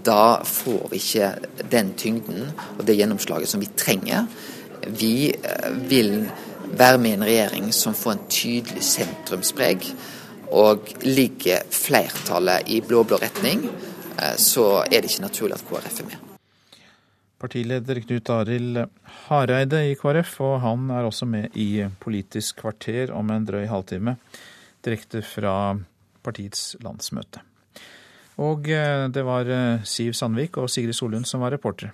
Da 0.05 0.41
får 0.45 0.87
vi 0.91 0.99
ikke 0.99 1.65
den 1.71 1.93
tyngden 1.99 2.47
og 2.77 2.85
det 2.87 2.97
gjennomslaget 2.99 3.51
som 3.51 3.63
vi 3.63 3.71
trenger. 3.79 4.27
Vi 4.87 5.31
eh, 5.31 5.69
vil 5.89 6.13
være 6.69 7.01
med 7.01 7.11
i 7.11 7.17
en 7.17 7.27
regjering 7.27 7.69
som 7.75 7.97
får 7.97 8.15
en 8.15 8.25
tydelig 8.29 8.85
sentrumspreg. 8.85 9.91
Og 10.49 10.95
ligger 11.05 11.67
flertallet 11.69 12.71
i 12.73 12.79
blå-blå 12.81 13.19
retning, 13.21 13.67
eh, 14.17 14.35
så 14.37 14.81
er 14.87 14.97
det 14.99 15.11
ikke 15.11 15.27
naturlig 15.27 15.59
at 15.59 15.69
KrF 15.69 16.01
er 16.01 16.09
med. 16.09 16.28
Partileder 17.39 18.01
Knut 18.03 18.29
Arild 18.33 18.81
Hareide 19.29 19.79
i 19.87 19.95
KrF, 19.95 20.33
og 20.43 20.57
han 20.63 20.89
er 20.91 21.07
også 21.07 21.27
med 21.29 21.55
i 21.55 21.85
Politisk 22.01 22.59
kvarter 22.63 23.13
om 23.15 23.31
en 23.31 23.45
drøy 23.47 23.63
halvtime, 23.69 24.17
direkte 24.83 25.21
fra 25.23 25.53
partiets 26.25 26.75
landsmøte. 26.83 27.45
Og 28.39 28.67
eh, 28.71 29.07
det 29.11 29.23
var 29.27 29.47
eh, 29.51 29.87
Siv 29.87 30.13
Sandvik 30.15 30.59
og 30.59 30.69
Sigrid 30.71 30.95
Solund 30.95 31.27
som 31.27 31.43
var 31.43 31.55
reportere. 31.55 31.93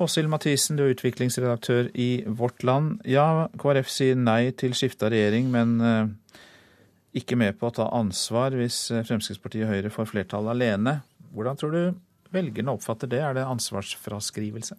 Åshild 0.00 0.30
Mathisen, 0.32 0.78
du 0.78 0.86
er 0.86 0.94
utviklingsredaktør 0.94 1.90
i 1.94 2.24
Vårt 2.26 2.62
Land. 2.64 3.02
Ja, 3.04 3.48
KrF 3.60 3.90
sier 3.92 4.16
nei 4.16 4.48
til 4.56 4.72
skifte 4.74 5.06
av 5.06 5.14
regjering, 5.14 5.50
men 5.52 5.74
eh, 5.84 6.38
ikke 7.20 7.38
med 7.38 7.58
på 7.60 7.68
å 7.68 7.74
ta 7.76 7.90
ansvar 7.94 8.54
hvis 8.56 8.86
Fremskrittspartiet 8.94 9.66
og 9.66 9.74
Høyre 9.74 9.94
får 9.94 10.10
flertall 10.10 10.50
alene. 10.50 11.00
Hvordan 11.34 11.58
tror 11.60 11.74
du 11.74 11.82
velgerne 12.34 12.76
oppfatter 12.76 13.10
det? 13.10 13.20
Er 13.24 13.36
det 13.38 13.48
ansvarsfraskrivelse? 13.48 14.78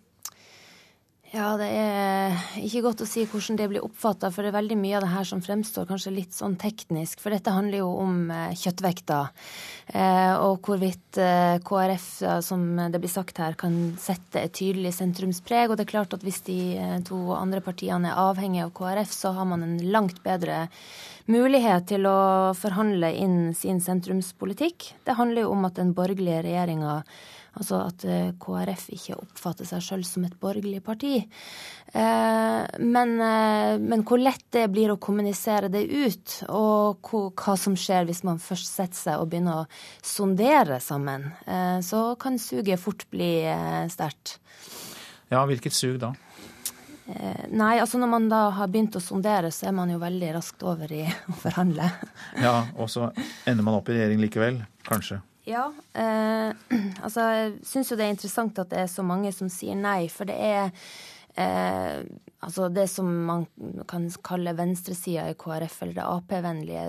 Ja, 1.32 1.54
det 1.56 1.70
er 1.72 2.34
ikke 2.60 2.82
godt 2.84 3.02
å 3.06 3.08
si 3.08 3.22
hvordan 3.24 3.56
det 3.56 3.70
blir 3.72 3.86
oppfatta, 3.86 4.28
for 4.36 4.44
det 4.44 4.50
er 4.50 4.58
veldig 4.58 4.76
mye 4.82 4.98
av 4.98 5.06
det 5.06 5.12
her 5.14 5.30
som 5.30 5.40
fremstår 5.40 5.86
kanskje 5.88 6.12
litt 6.12 6.36
sånn 6.36 6.58
teknisk. 6.60 7.22
For 7.24 7.32
dette 7.32 7.54
handler 7.56 7.86
jo 7.86 7.88
om 8.02 8.18
eh, 8.36 8.52
kjøttvekta, 8.60 9.20
eh, 9.94 10.34
og 10.44 10.68
hvorvidt 10.68 11.22
eh, 11.24 11.56
KrF, 11.64 12.10
som 12.44 12.68
det 12.92 13.00
blir 13.00 13.14
sagt 13.14 13.40
her, 13.40 13.56
kan 13.56 13.80
sette 13.96 14.44
et 14.44 14.58
tydelig 14.60 14.92
sentrumspreg. 15.00 15.72
Og 15.72 15.80
det 15.80 15.88
er 15.88 15.94
klart 15.94 16.20
at 16.20 16.28
hvis 16.28 16.44
de 16.52 16.60
to 17.08 17.22
andre 17.38 17.64
partiene 17.64 18.12
er 18.12 18.24
avhengige 18.28 18.68
av 18.68 18.76
KrF, 18.76 19.16
så 19.16 19.32
har 19.40 19.48
man 19.48 19.64
en 19.64 19.80
langt 19.88 20.20
bedre 20.28 20.66
mulighet 21.32 21.88
til 21.94 22.12
å 22.12 22.52
forhandle 22.60 23.16
inn 23.16 23.54
sin 23.56 23.80
sentrumspolitikk. 23.80 24.98
Det 25.08 25.16
handler 25.16 25.46
jo 25.46 25.56
om 25.56 25.64
at 25.70 25.80
den 25.80 25.96
borgerlige 25.96 26.44
regjeringa 26.44 27.04
Altså 27.60 27.82
at 27.84 28.04
eh, 28.08 28.30
KrF 28.40 28.86
ikke 28.96 29.18
oppfatter 29.20 29.68
seg 29.68 29.84
sjøl 29.84 30.04
som 30.08 30.24
et 30.24 30.38
borgerlig 30.40 30.80
parti. 30.86 31.18
Eh, 31.20 32.62
men, 32.80 33.14
eh, 33.20 33.76
men, 33.82 34.06
hvor 34.08 34.22
lett 34.22 34.46
det 34.56 34.70
blir 34.72 34.94
å 34.94 35.00
kommunisere 35.02 35.68
det 35.72 35.84
ut, 35.92 36.38
og 36.48 37.12
hva 37.12 37.56
som 37.60 37.76
skjer 37.76 38.08
hvis 38.08 38.24
man 38.28 38.40
først 38.40 38.72
setter 38.72 39.00
seg 39.00 39.20
og 39.20 39.34
begynner 39.34 39.64
å 39.64 39.70
sondere 40.06 40.80
sammen, 40.84 41.28
så 41.84 42.02
kan 42.20 42.40
suget 42.40 42.80
fort 42.80 43.04
bli 43.12 43.44
sterkt. 43.92 44.38
Ja, 45.32 45.44
hvilket 45.48 45.76
sug 45.76 45.98
da? 46.02 46.12
Nei, 47.52 47.74
altså 47.82 48.00
når 48.00 48.12
man 48.12 48.30
da 48.32 48.42
har 48.56 48.70
begynt 48.72 48.96
å 48.96 49.04
sondere, 49.04 49.52
så 49.52 49.68
er 49.68 49.76
man 49.76 49.92
jo 49.92 50.00
veldig 50.00 50.32
raskt 50.38 50.64
over 50.68 50.92
i 50.96 51.04
å 51.08 51.36
forhandle. 51.42 51.90
Ja, 52.40 52.56
og 52.78 52.92
så 52.94 53.10
ender 53.50 53.68
man 53.68 53.80
opp 53.80 53.92
i 53.92 53.98
regjering 53.98 54.24
likevel, 54.24 54.62
kanskje? 54.88 55.20
Ja. 55.48 55.72
Eh, 55.94 56.52
altså, 57.06 57.22
jeg 57.22 57.54
syns 57.68 57.92
jo 57.92 57.98
det 58.00 58.08
er 58.08 58.16
interessant 58.16 58.60
at 58.62 58.74
det 58.74 58.84
er 58.84 58.92
så 58.92 59.06
mange 59.06 59.32
som 59.36 59.50
sier 59.52 59.80
nei, 59.80 60.06
for 60.14 60.30
det 60.30 60.38
er 60.38 60.70
eh, 61.40 62.04
altså 62.42 62.70
det 62.74 62.88
som 62.92 63.10
man 63.28 63.48
kan 63.90 64.10
kalle 64.26 64.56
venstresida 64.58 65.30
i 65.30 65.38
KrF, 65.40 65.82
eller 65.82 65.98
det 65.98 66.08
Ap-vennlige, 66.08 66.86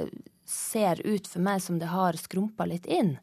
ser 0.53 1.01
ut 1.07 1.29
for 1.31 1.41
meg 1.41 1.63
som 1.65 1.79
det 1.81 1.89
har 1.89 2.17
skrumpa 2.19 2.67
litt 2.69 2.85
inn. 2.91 3.15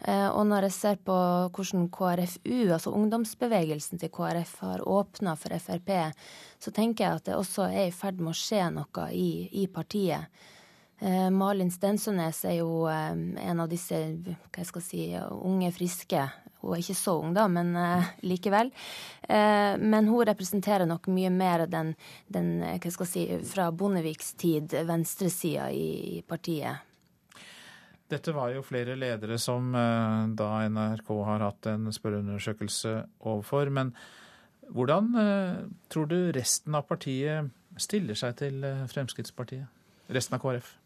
Eh, 0.00 0.28
og 0.28 0.48
når 0.50 0.66
jeg 0.66 0.76
ser 0.76 0.96
på 1.04 1.16
hvordan 1.54 1.86
KrFU, 1.94 2.72
altså 2.74 2.94
ungdomsbevegelsen 2.96 4.02
til 4.02 4.10
KrF, 4.10 4.56
har 4.64 4.82
åpna 4.88 5.36
for 5.38 5.54
Frp, 5.62 5.92
så 6.58 6.74
tenker 6.74 7.04
jeg 7.04 7.20
at 7.20 7.28
det 7.28 7.38
også 7.38 7.68
er 7.68 7.86
i 7.86 7.94
ferd 7.94 8.18
med 8.18 8.32
å 8.32 8.40
skje 8.40 8.66
noe 8.74 9.06
i, 9.14 9.28
i 9.62 9.68
partiet. 9.70 10.42
Eh, 11.02 11.30
Malin 11.34 11.70
Stensønes 11.70 12.44
er 12.46 12.60
jo 12.60 12.84
eh, 12.86 13.10
en 13.42 13.60
av 13.60 13.66
disse 13.70 13.96
hva 14.22 14.60
jeg 14.60 14.68
skal 14.68 14.84
si, 14.86 15.02
unge, 15.18 15.72
friske. 15.74 16.22
Hun 16.62 16.76
er 16.76 16.82
ikke 16.84 16.94
så 16.94 17.16
ung, 17.18 17.32
da, 17.34 17.48
men 17.50 17.72
uh, 17.74 18.10
likevel. 18.22 18.68
Men 19.26 20.06
hun 20.06 20.20
representerer 20.28 20.86
nok 20.86 21.08
mye 21.10 21.32
mer 21.34 21.64
den, 21.66 21.88
den 22.30 22.52
hva 22.62 22.76
jeg 22.78 23.08
si, 23.10 23.24
fra 23.50 23.64
Bondeviks 23.74 24.36
tid, 24.38 24.70
venstresida 24.86 25.64
i, 25.74 25.88
i, 26.12 26.20
partiet. 26.22 26.86
Dette 28.06 28.34
var 28.36 28.52
jo 28.54 28.62
flere 28.62 28.94
ledere 28.94 29.40
som 29.42 29.74
da 29.74 30.50
NRK 30.70 31.10
har 31.26 31.42
hatt 31.48 31.70
en 31.72 31.90
spørreundersøkelse 31.90 32.94
overfor. 33.18 33.72
Men 33.74 33.90
hvordan 34.70 35.10
tror 35.90 36.06
du 36.14 36.30
resten 36.36 36.78
av 36.78 36.86
partiet 36.86 37.50
stiller 37.74 38.22
seg 38.22 38.38
til 38.38 38.62
Fremskrittspartiet? 38.92 39.66
Resten 40.14 40.38
av 40.38 40.46
KrF? 40.46 40.76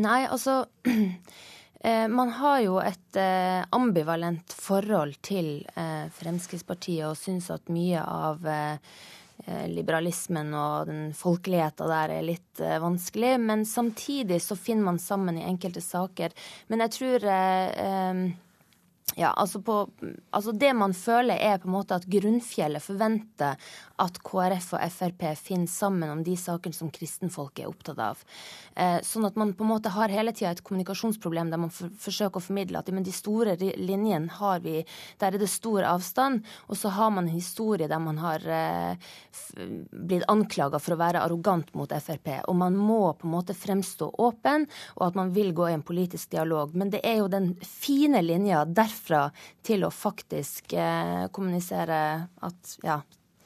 Nei, 0.00 0.24
altså 0.24 0.64
eh, 1.84 2.06
Man 2.08 2.30
har 2.38 2.60
jo 2.64 2.78
et 2.80 3.18
eh, 3.20 3.64
ambivalent 3.76 4.54
forhold 4.56 5.18
til 5.24 5.66
eh, 5.76 6.06
Fremskrittspartiet 6.16 7.10
og 7.10 7.18
syns 7.20 7.50
at 7.52 7.72
mye 7.72 8.00
av 8.02 8.48
liberalismen 9.42 10.52
og 10.54 10.86
den 10.86 11.06
folkeligheta 11.18 11.88
der 11.90 12.12
er 12.14 12.22
litt 12.22 12.60
vanskelig. 12.62 13.32
Men 13.42 13.64
samtidig 13.66 14.36
så 14.44 14.54
finner 14.54 14.86
man 14.86 15.00
sammen 15.02 15.40
i 15.40 15.42
enkelte 15.48 15.82
saker. 15.82 16.30
Men 16.70 16.84
jeg 16.84 16.92
tror 16.94 17.26
ja, 19.16 19.32
altså, 19.36 19.60
på, 19.62 19.88
altså, 20.30 20.52
Det 20.52 20.72
man 20.76 20.94
føler, 20.94 21.36
er 21.36 21.58
på 21.58 21.68
en 21.68 21.76
måte 21.76 21.96
at 21.96 22.06
grunnfjellet 22.08 22.82
forventer 22.82 23.58
at 24.02 24.18
KrF 24.24 24.72
og 24.76 24.94
Frp 24.94 25.24
finner 25.38 25.70
sammen 25.70 26.10
om 26.10 26.22
de 26.24 26.34
sakene 26.38 26.74
som 26.74 26.90
kristenfolket 26.90 27.64
er 27.64 27.70
opptatt 27.70 28.00
av. 28.02 28.22
Eh, 28.74 28.98
sånn 29.06 29.26
at 29.28 29.36
man 29.38 29.52
på 29.54 29.66
en 29.66 29.72
måte 29.74 29.92
har 29.94 30.12
hele 30.12 30.32
tida 30.34 30.54
et 30.54 30.64
kommunikasjonsproblem 30.64 31.52
der 31.52 31.60
man 31.60 31.72
for, 31.74 31.92
forsøker 32.02 32.40
å 32.40 32.44
formidle 32.44 32.80
at 32.80 32.90
men 32.92 33.06
de 33.06 33.14
store 33.14 33.54
linjene 33.60 34.32
har 34.40 34.62
vi, 34.64 34.82
der 35.20 35.36
er 35.36 35.40
det 35.40 35.50
stor 35.50 35.86
avstand. 35.88 36.42
Og 36.68 36.80
så 36.80 36.92
har 36.96 37.12
man 37.14 37.28
en 37.28 37.36
historie 37.36 37.88
der 37.90 38.02
man 38.02 38.18
har 38.22 38.44
eh, 38.48 39.12
blitt 39.92 40.26
anklaga 40.32 40.80
for 40.82 40.96
å 40.96 41.00
være 41.02 41.22
arrogant 41.22 41.72
mot 41.78 41.92
Frp. 41.92 42.32
Og 42.48 42.56
man 42.58 42.76
må 42.78 43.04
på 43.18 43.28
en 43.28 43.36
måte 43.36 43.56
fremstå 43.56 44.08
åpen, 44.24 44.66
og 44.96 45.06
at 45.10 45.18
man 45.18 45.32
vil 45.36 45.52
gå 45.56 45.68
i 45.68 45.76
en 45.76 45.86
politisk 45.86 46.32
dialog. 46.32 46.74
Men 46.74 46.90
det 46.92 47.04
er 47.06 47.20
jo 47.20 47.30
den 47.32 47.52
fine 47.66 48.22
linja 48.24 48.64
derfor 48.64 49.01
derfra 49.02 49.30
til 49.62 49.84
å 49.84 49.90
faktisk 49.90 50.72
eh, 50.72 51.28
kommunisere 51.30 52.28
at 52.40 52.78
ja, 52.82 53.02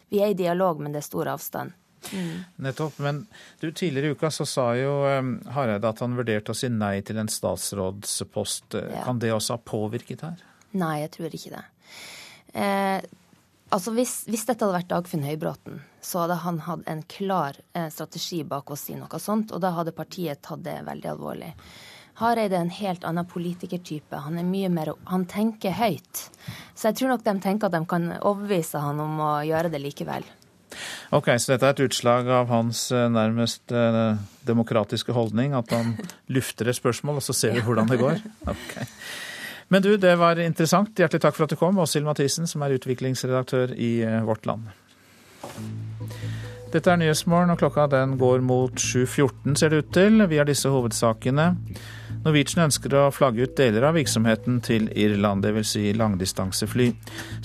vi 0.08 0.20
er 0.20 0.30
i 0.30 0.34
dialog, 0.34 0.80
men 0.80 0.92
det 0.92 0.98
er 0.98 1.08
stor 1.08 1.28
avstand. 1.28 1.72
Mm. 2.12 2.44
Nettopp. 2.56 2.98
Men 2.98 3.26
du, 3.60 3.72
tidligere 3.72 4.06
i 4.06 4.10
uka 4.10 4.30
så 4.30 4.46
sa 4.46 4.76
jo 4.76 5.02
um, 5.04 5.40
Hareide 5.50 5.88
at 5.88 6.00
han 6.00 6.14
vurderte 6.16 6.52
å 6.52 6.54
si 6.54 6.68
nei 6.68 7.00
til 7.02 7.18
en 7.18 7.28
statsrådspost. 7.28 8.74
Ja. 8.74 9.02
Kan 9.04 9.18
det 9.18 9.32
også 9.34 9.56
ha 9.56 9.62
påvirket 9.64 10.22
her? 10.22 10.44
Nei, 10.76 11.00
jeg 11.02 11.10
tror 11.16 11.34
ikke 11.34 11.56
det. 11.56 11.64
Eh, 12.52 13.00
altså 13.74 13.92
hvis, 13.96 14.20
hvis, 14.28 14.46
dette 14.46 14.62
hadde 14.62 14.76
vært 14.76 14.92
Dagfinn 14.92 15.26
Høybråten, 15.26 15.80
så 16.04 16.22
hadde 16.22 16.38
han 16.44 16.62
hatt 16.68 16.86
en 16.86 17.02
klar 17.10 17.58
eh, 17.72 17.88
strategi 17.90 18.44
bak 18.46 18.70
å 18.70 18.78
si 18.78 18.94
noe 18.94 19.20
sånt, 19.22 19.50
og 19.56 19.64
da 19.64 19.74
hadde 19.74 19.96
partiet 19.96 20.44
tatt 20.46 20.62
det 20.62 20.78
veldig 20.86 21.10
alvorlig. 21.16 21.50
Hareide 22.16 22.56
er 22.56 22.64
en 22.64 22.72
helt 22.72 23.04
annen 23.04 23.26
politikertype. 23.28 24.22
Han 24.24 24.38
er 24.40 24.48
mye 24.48 24.70
mer, 24.72 24.94
han 25.10 25.26
tenker 25.28 25.74
høyt. 25.76 26.26
Så 26.72 26.88
jeg 26.88 27.00
tror 27.00 27.12
nok 27.12 27.26
de 27.26 27.36
tenker 27.44 27.68
at 27.68 27.76
de 27.76 27.82
kan 27.88 28.08
overbevise 28.16 28.80
han 28.80 29.00
om 29.04 29.20
å 29.20 29.30
gjøre 29.44 29.72
det 29.74 29.82
likevel. 29.84 30.24
Ok, 31.14 31.28
Så 31.38 31.52
dette 31.52 31.68
er 31.68 31.76
et 31.76 31.84
utslag 31.86 32.28
av 32.28 32.48
hans 32.50 32.90
eh, 32.92 33.06
nærmest 33.12 33.72
eh, 33.72 34.16
demokratiske 34.48 35.12
holdning? 35.12 35.54
At 35.54 35.70
han 35.76 35.94
lufter 36.36 36.68
et 36.68 36.78
spørsmål, 36.78 37.20
og 37.20 37.26
så 37.26 37.36
ser 37.36 37.54
vi 37.56 37.64
hvordan 37.64 37.88
det 37.92 38.00
går? 38.00 38.24
Ok. 38.48 38.74
Men 39.68 39.82
du, 39.82 39.92
det 40.00 40.14
var 40.18 40.38
interessant. 40.38 40.96
Hjertelig 40.96 41.22
takk 41.24 41.36
for 41.36 41.46
at 41.46 41.52
du 41.52 41.58
kom, 41.60 41.78
Åshild 41.82 42.06
Mathisen, 42.06 42.46
som 42.46 42.62
er 42.62 42.76
utviklingsredaktør 42.78 43.74
i 43.76 43.98
eh, 44.06 44.22
Vårt 44.26 44.46
Land. 44.48 44.72
Dette 46.72 46.90
er 46.90 46.98
Nyhetsmorgen, 47.00 47.52
og 47.54 47.60
klokka 47.60 47.86
den 47.90 48.16
går 48.20 48.42
mot 48.44 48.74
7.14, 48.82 49.54
ser 49.58 49.72
det 49.72 49.84
ut 49.84 49.92
til. 49.94 50.24
Vi 50.30 50.40
har 50.40 50.48
disse 50.48 50.70
hovedsakene. 50.70 51.52
Norwegian 52.26 52.64
ønsker 52.64 52.94
å 52.98 53.04
flagge 53.14 53.44
ut 53.46 53.52
deler 53.58 53.84
av 53.86 53.94
virksomheten 53.94 54.58
til 54.66 54.88
Irland, 54.98 55.44
dvs. 55.46 55.74
Si 55.76 55.92
langdistansefly. 55.94 56.88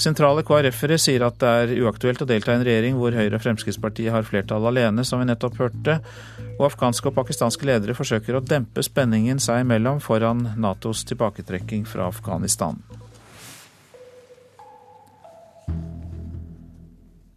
Sentrale 0.01 0.41
KrF-ere 0.47 0.97
sier 1.01 1.21
at 1.27 1.37
det 1.43 1.51
er 1.59 1.73
uaktuelt 1.83 2.23
å 2.23 2.27
delta 2.29 2.55
i 2.55 2.57
en 2.57 2.65
regjering 2.65 2.97
hvor 2.97 3.13
Høyre 3.13 3.37
og 3.37 3.43
Fremskrittspartiet 3.43 4.09
har 4.15 4.25
flertall 4.25 4.65
alene, 4.71 5.05
som 5.05 5.21
vi 5.21 5.27
nettopp 5.29 5.59
hørte. 5.61 5.99
Og 6.55 6.65
afghanske 6.71 7.11
og 7.11 7.15
pakistanske 7.19 7.69
ledere 7.69 7.93
forsøker 7.97 8.39
å 8.39 8.41
dempe 8.41 8.81
spenningen 8.85 9.41
seg 9.43 9.67
imellom 9.67 10.01
foran 10.01 10.47
Natos 10.57 11.05
tilbaketrekking 11.11 11.85
fra 11.85 12.09
Afghanistan. 12.09 12.81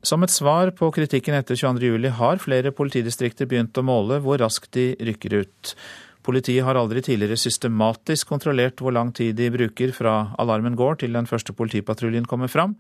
Som 0.05 0.24
et 0.24 0.32
svar 0.32 0.72
på 0.76 0.90
kritikken 0.92 1.36
etter 1.36 1.57
22.07 1.57 2.11
har 2.18 2.40
flere 2.40 2.72
politidistrikter 2.76 3.49
begynt 3.49 3.78
å 3.80 3.84
måle 3.84 4.18
hvor 4.24 4.40
raskt 4.40 4.74
de 4.76 4.90
rykker 5.01 5.38
ut. 5.40 5.76
Politiet 6.25 6.64
har 6.64 6.79
aldri 6.81 7.03
tidligere 7.05 7.37
systematisk 7.37 8.31
kontrollert 8.33 8.81
hvor 8.81 8.95
lang 8.97 9.12
tid 9.12 9.37
de 9.37 9.51
bruker 9.53 9.93
fra 9.93 10.35
alarmen 10.41 10.77
går 10.79 11.03
til 11.03 11.12
den 11.16 11.29
første 11.29 11.53
politipatruljen 11.53 12.25
kommer 12.29 12.49
fram, 12.49 12.79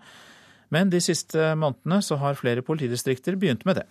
men 0.72 0.90
de 0.90 1.00
siste 1.04 1.52
månedene 1.60 2.00
så 2.02 2.16
har 2.22 2.38
flere 2.40 2.64
politidistrikter 2.64 3.36
begynt 3.36 3.66
med 3.68 3.82
det. 3.82 3.88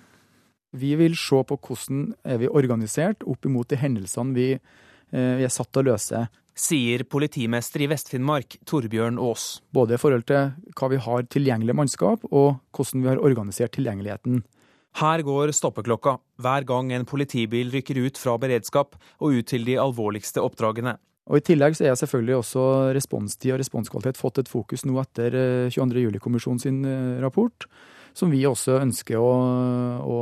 Vi 0.73 0.95
vil 0.97 1.13
se 1.19 1.43
på 1.45 1.59
hvordan 1.61 2.07
er 2.25 2.39
vi 2.41 2.49
organisert 2.49 3.21
opp 3.29 3.45
imot 3.45 3.69
de 3.69 3.77
hendelsene 3.77 4.33
vi, 4.33 4.47
eh, 4.57 5.35
vi 5.37 5.45
er 5.45 5.53
satt 5.53 5.69
til 5.69 5.85
å 5.85 5.91
løse 5.93 6.25
sier 6.53 7.03
politimester 7.09 7.81
i 7.81 7.89
Vest-Finnmark, 7.89 8.59
Torbjørn 8.69 9.17
Aas. 9.21 9.61
Både 9.73 9.95
i 9.95 10.01
forhold 10.01 10.25
til 10.29 10.51
hva 10.77 10.89
vi 10.91 11.01
har 11.01 11.25
tilgjengelig 11.33 11.75
mannskap, 11.77 12.25
og 12.29 12.59
hvordan 12.75 13.03
vi 13.03 13.09
har 13.09 13.21
organisert 13.21 13.73
tilgjengeligheten. 13.77 14.43
Her 14.99 15.23
går 15.25 15.53
stoppeklokka 15.55 16.17
hver 16.43 16.67
gang 16.69 16.91
en 16.93 17.07
politibil 17.09 17.71
rykker 17.73 17.97
ut 18.03 18.19
fra 18.19 18.35
beredskap 18.41 18.93
og 19.19 19.39
ut 19.39 19.49
til 19.49 19.65
de 19.65 19.79
alvorligste 19.81 20.43
oppdragene. 20.43 20.97
Og 21.31 21.39
I 21.39 21.45
tillegg 21.47 21.77
så 21.77 21.87
er 21.87 21.97
selvfølgelig 21.97 22.35
også 22.41 22.63
responstid 22.97 23.53
og 23.55 23.61
responskvalitet 23.61 24.19
fått 24.19 24.41
et 24.43 24.51
fokus 24.51 24.83
nå 24.85 24.97
etter 25.01 25.37
22.07-kommisjonen 25.71 26.59
eh, 26.59 26.65
sin 26.65 26.83
eh, 26.83 27.21
rapport, 27.23 27.67
som 28.13 28.33
vi 28.33 28.43
også 28.45 28.81
ønsker 28.81 29.17
å, 29.17 29.31
å 30.03 30.17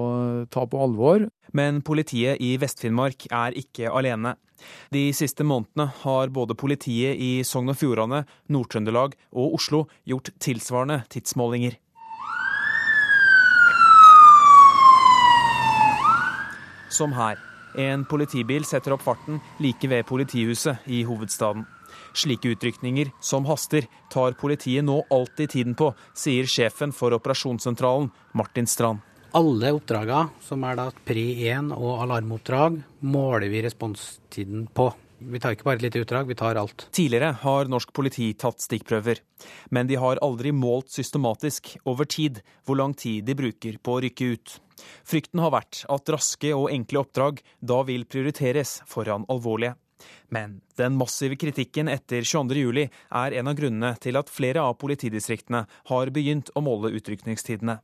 ta 0.54 0.68
på 0.70 0.84
alvor. 0.86 1.26
Men 1.58 1.82
politiet 1.84 2.40
i 2.40 2.54
Vest-Finnmark 2.62 3.28
er 3.34 3.58
ikke 3.60 3.92
alene. 3.92 4.38
De 4.94 5.08
siste 5.18 5.44
månedene 5.44 5.90
har 6.04 6.32
både 6.32 6.56
politiet 6.56 7.18
i 7.18 7.42
Sogn 7.48 7.74
og 7.74 7.80
Fjordane, 7.82 8.24
Nord-Trøndelag 8.54 9.18
og 9.34 9.58
Oslo 9.58 9.88
gjort 10.08 10.30
tilsvarende 10.40 11.02
tidsmålinger. 11.12 11.80
Som 16.92 17.16
her. 17.16 17.40
En 17.80 18.04
politibil 18.06 18.66
setter 18.68 18.94
opp 18.98 19.06
farten 19.06 19.40
like 19.64 19.88
ved 19.88 20.04
politihuset 20.10 20.84
i 20.92 21.06
hovedstaden. 21.08 21.64
Slike 22.14 22.52
utrykninger, 22.52 23.12
som 23.24 23.48
haster, 23.48 23.88
tar 24.12 24.36
politiet 24.40 24.84
nå 24.84 24.98
alltid 25.12 25.54
tiden 25.56 25.78
på, 25.80 25.94
sier 26.14 26.48
sjefen 26.48 26.92
for 26.96 27.16
operasjonssentralen, 27.16 28.10
Martin 28.36 28.68
Strand. 28.68 29.00
Alle 29.36 29.72
oppdragene, 29.72 30.34
som 30.44 30.64
er 30.68 30.76
da 30.76 30.90
pri 31.08 31.24
1 31.48 31.72
og 31.78 32.04
alarmoppdrag, 32.04 32.82
måler 33.08 33.48
vi 33.52 33.64
responstiden 33.64 34.68
på. 34.76 34.90
Vi 35.22 35.40
tar 35.40 35.54
ikke 35.54 35.68
bare 35.68 35.78
et 35.78 35.86
lite 35.86 36.02
utdrag, 36.02 36.26
vi 36.26 36.38
tar 36.38 36.58
alt. 36.58 36.88
Tidligere 36.96 37.36
har 37.44 37.70
norsk 37.70 37.92
politi 37.94 38.32
tatt 38.34 38.64
stikkprøver, 38.64 39.22
men 39.70 39.90
de 39.90 40.00
har 40.02 40.22
aldri 40.26 40.50
målt 40.56 40.90
systematisk 40.90 41.76
over 41.86 42.10
tid 42.10 42.42
hvor 42.66 42.80
lang 42.80 42.96
tid 42.98 43.28
de 43.28 43.38
bruker 43.38 43.78
på 43.84 43.98
å 43.98 44.02
rykke 44.02 44.32
ut. 44.34 44.56
Frykten 45.06 45.44
har 45.44 45.54
vært 45.54 45.84
at 45.94 46.10
raske 46.10 46.54
og 46.58 46.72
enkle 46.74 47.04
oppdrag 47.04 47.42
da 47.62 47.82
vil 47.86 48.08
prioriteres 48.10 48.80
foran 48.90 49.28
alvorlige. 49.30 49.76
Men 50.34 50.62
den 50.80 50.96
massive 50.98 51.38
kritikken 51.38 51.92
etter 51.92 52.26
22.07 52.26 52.88
er 52.88 53.36
en 53.38 53.52
av 53.52 53.58
grunnene 53.60 53.92
til 54.02 54.18
at 54.18 54.32
flere 54.34 54.64
av 54.66 54.80
politidistriktene 54.82 55.68
har 55.92 56.14
begynt 56.16 56.50
å 56.56 56.66
måle 56.66 56.94
utrykningstidene. 56.98 57.78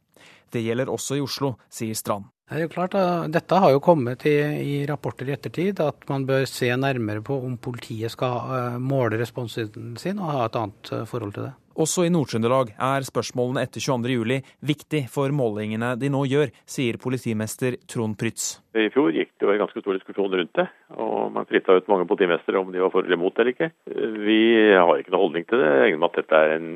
Det 0.49 0.65
gjelder 0.65 0.89
også 0.89 1.19
i 1.19 1.21
Oslo, 1.21 1.53
sier 1.69 1.93
Strand. 1.93 2.31
Det 2.47 2.55
er 2.55 2.63
jo 2.63 2.71
klart, 2.71 2.93
Dette 3.27 3.57
har 3.59 3.73
jo 3.73 3.81
kommet 3.83 4.23
i, 4.23 4.37
i, 4.39 4.75
rapporter 4.87 5.27
i 5.27 5.33
ettertid, 5.35 5.81
at 5.83 6.05
man 6.07 6.23
bør 6.23 6.45
se 6.47 6.69
nærmere 6.79 7.19
på 7.19 7.35
om 7.43 7.57
politiet 7.59 8.13
skal 8.13 8.53
eh, 8.55 8.77
måle 8.79 9.19
responsen 9.19 9.97
sin 9.99 10.21
og 10.23 10.31
ha 10.31 10.45
et 10.45 10.55
annet 10.55 10.91
eh, 10.95 11.03
forhold 11.09 11.33
til 11.35 11.49
det. 11.49 11.51
Også 11.77 12.05
i 12.07 12.09
Nord-Trøndelag 12.13 12.71
er 12.71 13.03
spørsmålene 13.05 13.65
etter 13.67 13.83
22.07 13.83 14.47
viktig 14.65 15.01
for 15.11 15.35
målingene 15.35 15.91
de 15.99 16.09
nå 16.09 16.23
gjør, 16.31 16.53
sier 16.65 16.95
politimester 17.03 17.75
Trond 17.83 18.15
Prytz. 18.17 18.47
I 18.79 18.87
fjor 18.95 19.11
gikk 19.11 19.35
det 19.35 19.45
jo 19.45 19.51
en 19.53 19.61
ganske 19.65 19.83
stor 19.83 19.99
diskusjon 19.99 20.39
rundt 20.39 20.55
det, 20.57 20.69
og 20.95 21.27
man 21.35 21.49
frita 21.51 21.75
ut 21.75 21.91
mange 21.91 22.07
politimestere 22.07 22.63
om 22.63 22.71
de 22.71 22.81
var 22.81 22.95
for 22.95 23.03
eller 23.03 23.19
imot 23.19 23.43
eller 23.43 23.53
ikke. 23.53 23.69
Vi 24.23 24.39
har 24.71 24.95
ikke 24.95 25.13
noe 25.13 25.25
holdning 25.25 25.45
til 25.51 25.59
det. 25.59 25.67
Jeg 25.67 25.83
regner 25.83 26.01
med 26.01 26.09
at 26.13 26.21
dette 26.23 26.41
er 26.47 26.55
en 26.55 26.71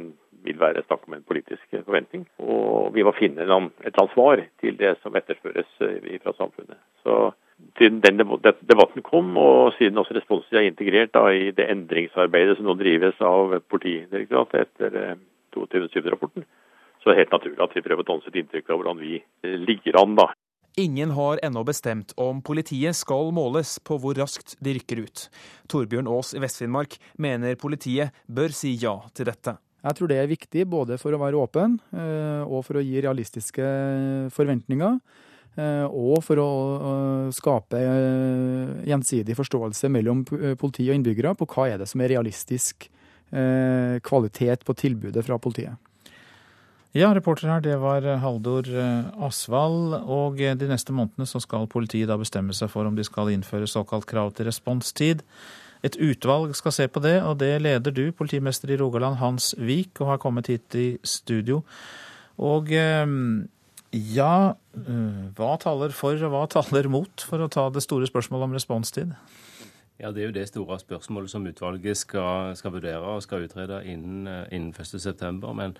vil 0.45 0.59
være 0.59 0.83
snakk 0.85 1.07
om 1.07 1.15
en 1.17 1.27
politisk 1.27 1.63
forventning. 1.85 2.25
Og 2.39 2.91
vi 2.95 3.05
må 3.05 3.13
finne 3.17 3.43
et 3.43 3.47
eller 3.47 3.71
annet 4.01 4.15
svar 4.15 4.43
til 4.63 4.77
det 4.79 4.95
som 5.01 5.15
etterspørres 5.15 5.71
eh, 5.87 6.19
fra 6.23 6.33
samfunnet. 6.37 6.79
Så 7.03 7.31
siden 7.77 8.01
den 8.01 8.17
debatten 8.19 9.05
kom, 9.05 9.37
og 9.37 9.73
siden 9.77 9.97
også 9.97 10.17
responstid 10.17 10.57
er 10.59 10.69
integrert 10.69 11.13
da, 11.13 11.27
i 11.29 11.51
det 11.55 11.69
endringsarbeidet 11.69 12.57
som 12.57 12.67
nå 12.67 12.77
drives 12.79 13.21
av 13.21 13.59
Politidirektoratet 13.69 14.65
etter 14.65 15.17
22.07-rapporten, 15.55 16.45
eh, 16.45 16.57
så 17.01 17.09
er 17.09 17.15
det 17.15 17.23
helt 17.23 17.35
naturlig 17.37 17.65
at 17.65 17.75
vi 17.75 17.83
prøver 17.85 18.05
å 18.05 18.11
danse 18.13 18.29
et 18.29 18.39
inntrykk 18.41 18.69
av 18.69 18.81
hvordan 18.81 19.01
vi 19.01 19.17
eh, 19.19 19.57
ligger 19.57 20.01
an. 20.01 20.17
da. 20.19 20.31
Ingen 20.79 21.11
har 21.11 21.39
ennå 21.43 21.65
bestemt 21.67 22.13
om 22.15 22.39
politiet 22.41 22.95
skal 22.95 23.33
måles 23.35 23.75
på 23.83 23.97
hvor 23.99 24.15
raskt 24.15 24.55
de 24.63 24.77
rykker 24.77 25.01
ut. 25.03 25.25
Torbjørn 25.67 26.07
Aas 26.07 26.31
i 26.31 26.39
Vest-Finnmark 26.39 26.95
mener 27.19 27.59
politiet 27.59 28.15
bør 28.31 28.55
si 28.55 28.77
ja 28.79 28.95
til 29.11 29.27
dette. 29.27 29.57
Jeg 29.81 29.97
tror 29.97 30.11
det 30.11 30.19
er 30.21 30.29
viktig 30.29 30.67
både 30.69 30.97
for 31.01 31.15
å 31.15 31.19
være 31.23 31.39
åpen 31.41 31.79
eh, 31.97 32.41
og 32.45 32.61
for 32.67 32.77
å 32.77 32.85
gi 32.85 33.01
realistiske 33.01 33.65
forventninger. 34.35 34.99
Eh, 35.57 35.85
og 35.89 36.21
for 36.23 36.41
å 36.41 36.49
skape 37.33 37.81
eh, 37.81 38.73
gjensidig 38.91 39.35
forståelse 39.39 39.89
mellom 39.91 40.23
politi 40.29 40.85
og 40.89 40.99
innbyggere 40.99 41.33
på 41.39 41.49
hva 41.49 41.71
er 41.71 41.81
det 41.81 41.89
som 41.91 42.03
er 42.03 42.13
realistisk 42.15 42.89
kvalitet 43.31 44.65
på 44.67 44.73
tilbudet 44.75 45.21
fra 45.23 45.37
politiet. 45.39 45.77
Ja, 46.91 47.13
reporter 47.15 47.47
her, 47.47 47.61
det 47.63 47.77
var 47.79 48.03
Haldor 48.19 48.67
Asvald. 49.23 49.93
Og 50.03 50.41
de 50.59 50.67
neste 50.67 50.91
månedene 50.91 51.23
så 51.23 51.39
skal 51.39 51.69
politiet 51.71 52.11
da 52.11 52.17
bestemme 52.19 52.51
seg 52.51 52.67
for 52.73 52.89
om 52.89 52.97
de 52.97 53.05
skal 53.07 53.31
innføre 53.31 53.71
såkalt 53.71 54.09
krav 54.11 54.33
til 54.35 54.49
responstid. 54.49 55.23
Et 55.81 55.97
utvalg 55.97 56.53
skal 56.57 56.75
se 56.75 56.85
på 56.87 57.01
det, 57.01 57.15
og 57.25 57.39
det 57.41 57.55
leder 57.61 57.93
du, 57.93 58.03
politimester 58.13 58.69
i 58.69 58.77
Rogaland 58.77 59.17
Hans 59.17 59.55
Vik, 59.57 59.97
og 60.01 60.13
har 60.13 60.21
kommet 60.21 60.51
hit 60.51 60.77
i 60.77 60.87
studio. 61.03 61.63
Og 62.41 62.69
ehm, 62.73 63.47
ja, 63.91 64.53
eh, 64.77 65.21
hva 65.37 65.55
taler 65.59 65.93
for 65.95 66.21
og 66.21 66.33
hva 66.33 66.45
taler 66.49 66.89
mot, 66.91 67.25
for 67.27 67.41
å 67.41 67.49
ta 67.51 67.69
det 67.73 67.83
store 67.83 68.09
spørsmålet 68.09 68.49
om 68.49 68.53
responstid? 68.55 69.15
Ja, 70.01 70.11
Det 70.11 70.21
er 70.21 70.25
jo 70.25 70.33
det 70.33 70.47
store 70.47 70.79
spørsmålet 70.79 71.29
som 71.29 71.45
utvalget 71.45 71.97
skal, 71.97 72.55
skal 72.55 72.71
vurdere 72.71 73.01
og 73.01 73.21
skal 73.21 73.43
utrede 73.45 73.83
innen, 73.85 74.27
eh, 74.27 74.47
innen 74.51 74.73
1.9. 74.73 75.53
Men 75.53 75.75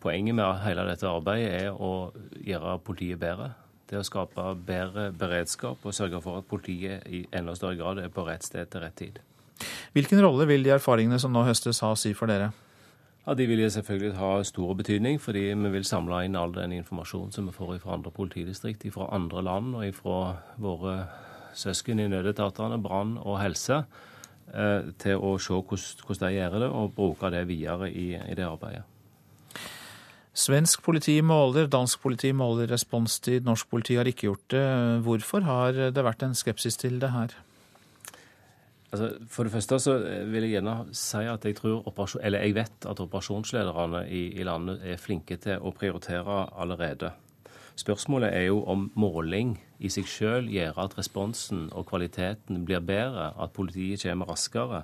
poenget 0.00 0.34
med 0.34 0.60
hele 0.64 0.84
dette 0.88 1.08
arbeidet 1.08 1.62
er 1.62 1.70
å 1.72 2.12
gjøre 2.36 2.78
politiet 2.84 3.20
bedre. 3.20 3.54
Det 3.88 3.98
å 3.98 4.04
skape 4.04 4.56
bedre 4.66 5.12
beredskap 5.12 5.84
og 5.84 5.92
sørge 5.92 6.20
for 6.22 6.38
at 6.38 6.48
politiet 6.48 7.06
i 7.06 7.26
enda 7.32 7.54
større 7.54 7.76
grad 7.76 7.98
er 7.98 8.08
på 8.08 8.26
rett 8.26 8.42
sted 8.42 8.70
til 8.70 8.80
rett 8.80 8.96
tid. 8.96 9.20
Hvilken 9.92 10.22
rolle 10.24 10.46
vil 10.48 10.62
de 10.64 10.72
erfaringene 10.72 11.18
som 11.20 11.34
nå 11.34 11.42
høstes 11.44 11.82
ha 11.84 11.90
å 11.92 11.98
si 12.00 12.14
for 12.16 12.30
dere? 12.30 12.52
Ja, 13.26 13.34
De 13.34 13.46
vil 13.46 13.60
selvfølgelig 13.70 14.16
ha 14.18 14.30
stor 14.42 14.74
betydning, 14.74 15.20
fordi 15.20 15.52
vi 15.54 15.72
vil 15.74 15.84
samle 15.84 16.24
inn 16.26 16.36
all 16.36 16.54
den 16.54 16.72
informasjonen 16.72 17.32
som 17.32 17.46
vi 17.46 17.52
får 17.52 17.76
fra 17.84 17.94
andre 17.94 18.10
politidistrikt, 18.10 18.88
fra 18.94 19.10
andre 19.14 19.42
land 19.42 19.76
og 19.76 19.94
fra 19.94 20.22
våre 20.58 20.96
søsken 21.54 22.00
i 22.00 22.08
nødetatene, 22.08 22.80
brann 22.82 23.18
og 23.20 23.38
helse, 23.38 23.84
eh, 24.54 24.90
til 24.98 25.20
å 25.20 25.36
se 25.38 25.60
hvordan 25.60 26.18
de 26.24 26.32
gjør 26.34 26.58
det, 26.64 26.70
og 26.72 26.96
bruke 26.96 27.30
det 27.30 27.46
videre 27.46 27.92
i, 27.92 28.16
i 28.16 28.34
det 28.34 28.48
arbeidet. 28.48 28.82
Svensk 30.32 30.82
politi 30.82 31.20
måler, 31.20 31.68
dansk 31.68 32.00
politi 32.00 32.32
måler 32.32 32.70
responstid, 32.72 33.44
norsk 33.44 33.68
politi 33.68 33.98
har 34.00 34.08
ikke 34.08 34.30
gjort 34.30 34.48
det. 34.48 34.66
Hvorfor 35.04 35.44
har 35.44 35.72
det 35.92 36.04
vært 36.04 36.24
en 36.24 36.34
skepsis 36.34 36.80
til 36.80 36.96
det 36.98 37.12
her? 37.12 37.36
Altså, 38.92 39.08
for 39.32 39.48
det 39.48 39.52
første 39.54 39.78
så 39.80 39.94
vil 40.28 40.44
jeg 40.44 40.58
gjerne 40.58 40.74
si 40.92 41.20
at 41.24 41.44
jeg 41.48 41.56
eller 41.64 42.42
jeg 42.44 42.54
vet 42.54 42.86
at 42.90 43.00
operasjonslederne 43.00 44.02
i, 44.08 44.26
i, 44.36 44.42
landet 44.44 44.82
er 44.84 45.00
flinke 45.00 45.38
til 45.40 45.62
å 45.64 45.72
prioritere 45.72 46.42
allerede. 46.60 47.14
Spørsmålet 47.80 48.34
er 48.36 48.50
jo 48.50 48.58
om 48.68 48.90
måling 48.94 49.54
i 49.80 49.88
seg 49.88 50.10
selv 50.12 50.50
gjør 50.52 50.82
at 50.84 50.98
responsen 50.98 51.70
og 51.72 51.86
kvaliteten 51.88 52.66
blir 52.68 52.84
bedre, 52.84 53.30
at 53.32 53.54
politiet 53.56 54.02
kommer 54.04 54.28
raskere. 54.28 54.82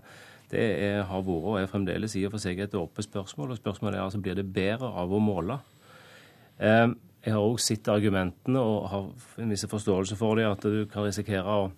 Det 0.49 0.63
er, 0.63 1.03
har 1.05 1.27
vært 1.27 1.51
og 1.51 1.59
er 1.61 1.69
fremdeles 1.69 2.17
i 2.17 2.25
og 2.25 2.33
for 2.33 2.41
seg 2.41 2.63
et 2.65 2.79
åpent 2.81 3.05
spørsmål. 3.05 3.53
og 3.53 3.61
Spørsmålet 3.61 3.99
er 3.99 4.07
altså 4.07 4.23
blir 4.25 4.39
det 4.39 4.47
bedre 4.49 4.89
av 4.89 5.13
å 5.13 5.21
måle. 5.21 5.59
Eh, 6.57 6.89
jeg 7.27 7.37
har 7.37 7.45
òg 7.45 7.61
sett 7.61 7.93
argumentene 7.93 8.65
og 8.65 8.89
har 8.89 9.13
en 9.45 9.53
viss 9.53 9.67
forståelse 9.69 10.17
for 10.17 10.41
det, 10.41 10.49
at 10.49 10.65
du 10.65 10.87
kan 10.89 11.05
risikere 11.05 11.45
å 11.45 11.69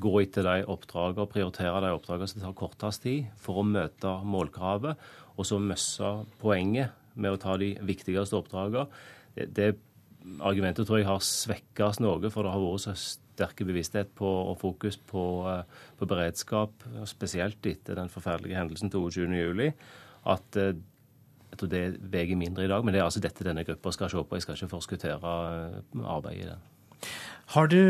gå 0.00 0.12
etter 0.22 0.46
de 0.46 0.66
oppdragene 0.70 1.24
og 1.24 1.32
prioritere 1.32 1.82
de 1.84 1.92
oppdragene 1.94 2.30
som 2.30 2.42
tar 2.42 2.56
kortest 2.58 3.04
tid, 3.04 3.30
for 3.40 3.60
å 3.60 3.66
møte 3.66 4.12
målkravet, 4.26 5.00
og 5.34 5.48
så 5.48 5.58
miste 5.62 6.10
poenget 6.42 6.94
med 7.14 7.34
å 7.34 7.40
ta 7.40 7.56
de 7.60 7.74
viktigste 7.86 8.38
oppdragene. 8.38 8.88
Det, 9.34 9.50
det 9.54 9.68
argumentet 10.40 10.86
tror 10.88 11.00
jeg 11.00 11.08
har 11.08 11.22
svekkes 11.22 12.00
noe, 12.02 12.30
for 12.32 12.46
det 12.46 12.54
har 12.54 12.62
vært 12.62 12.86
så 12.86 12.94
sterk 12.98 13.62
bevissthet 13.66 14.14
på, 14.18 14.30
og 14.50 14.58
fokus 14.60 14.98
på, 15.10 15.24
eh, 15.50 15.86
på, 15.98 16.08
beredskap, 16.10 16.86
spesielt 17.10 17.66
etter 17.66 17.98
den 17.98 18.10
forferdelige 18.12 18.58
hendelsen 18.58 18.92
22.07, 18.94 19.72
at 20.34 20.60
eh, 20.60 20.74
Jeg 21.54 21.58
tror 21.60 21.68
det 21.70 22.10
veier 22.10 22.34
mindre 22.34 22.64
i 22.64 22.66
dag, 22.66 22.82
men 22.82 22.90
det 22.90 22.98
er 22.98 23.04
altså 23.04 23.20
dette 23.22 23.44
denne 23.46 23.62
gruppa 23.62 23.92
skal 23.94 24.08
se 24.10 24.18
på. 24.18 24.34
Jeg 24.34 24.42
skal 24.42 24.56
ikke 24.56 24.72
forskuttere 24.72 25.34
arbeidet 26.02 26.40
i 26.40 26.48
den. 26.48 26.64
Har 27.52 27.68
du 27.68 27.80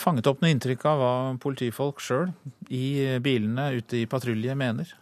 fanget 0.00 0.26
opp 0.30 0.40
noe 0.40 0.50
inntrykk 0.54 0.84
av 0.88 1.00
hva 1.00 1.14
politifolk 1.42 2.00
sjøl 2.00 2.30
i 2.72 3.18
bilene 3.22 3.74
ute 3.76 4.00
i 4.00 4.06
patrulje 4.08 4.56
mener? 4.56 4.94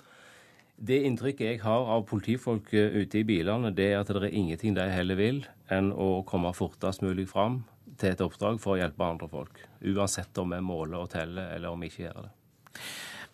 Det 0.82 0.98
inntrykket 1.06 1.46
jeg 1.46 1.60
har 1.62 1.86
av 1.94 2.02
politifolk 2.10 2.72
eh, 2.74 2.96
ute 3.04 3.20
i 3.20 3.26
bilene, 3.26 3.70
det 3.70 3.92
er 3.92 4.00
at 4.00 4.08
det 4.10 4.24
er 4.26 4.34
ingenting 4.34 4.74
de 4.74 4.88
heller 4.90 5.18
vil 5.18 5.44
enn 5.70 5.92
å 5.94 6.24
komme 6.26 6.50
fortest 6.56 7.04
mulig 7.06 7.28
fram 7.30 7.60
til 8.00 8.10
et 8.10 8.24
oppdrag 8.24 8.58
for 8.60 8.74
å 8.74 8.80
hjelpe 8.80 9.06
andre 9.06 9.28
folk. 9.30 9.60
Uansett 9.86 10.38
om 10.42 10.50
vi 10.50 10.58
måler 10.64 11.04
og 11.04 11.12
teller, 11.12 11.52
eller 11.54 11.70
om 11.70 11.84
vi 11.84 11.92
ikke 11.92 12.08
gjør 12.08 12.24
det. 12.26 12.32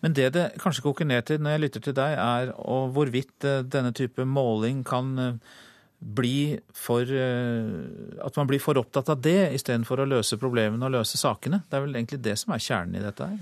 Men 0.03 0.15
det 0.15 0.27
det 0.35 0.45
kanskje 0.61 0.85
koker 0.85 1.09
ned 1.09 1.25
til 1.27 1.41
når 1.41 1.55
jeg 1.55 1.63
lytter 1.63 1.85
til 1.87 1.97
deg, 1.97 2.19
er 2.21 2.53
hvorvidt 2.93 3.47
eh, 3.49 3.65
denne 3.65 3.95
type 3.97 4.27
måling 4.29 4.83
kan 4.87 5.09
eh, 5.19 5.57
bli 5.99 6.57
for 6.71 7.03
At 7.03 8.37
man 8.39 8.47
blir 8.47 8.61
for 8.63 8.79
opptatt 8.79 9.09
av 9.11 9.19
det 9.21 9.51
istedenfor 9.57 9.99
å 9.99 10.07
løse 10.07 10.39
problemene 10.39 10.87
og 10.87 10.93
løse 10.95 11.19
sakene. 11.19 11.59
Det 11.67 11.75
er 11.75 11.83
vel 11.83 11.97
egentlig 11.99 12.21
det 12.23 12.37
som 12.39 12.53
er 12.55 12.63
kjernen 12.63 12.95
i 12.95 13.03
dette 13.03 13.27
her? 13.27 13.39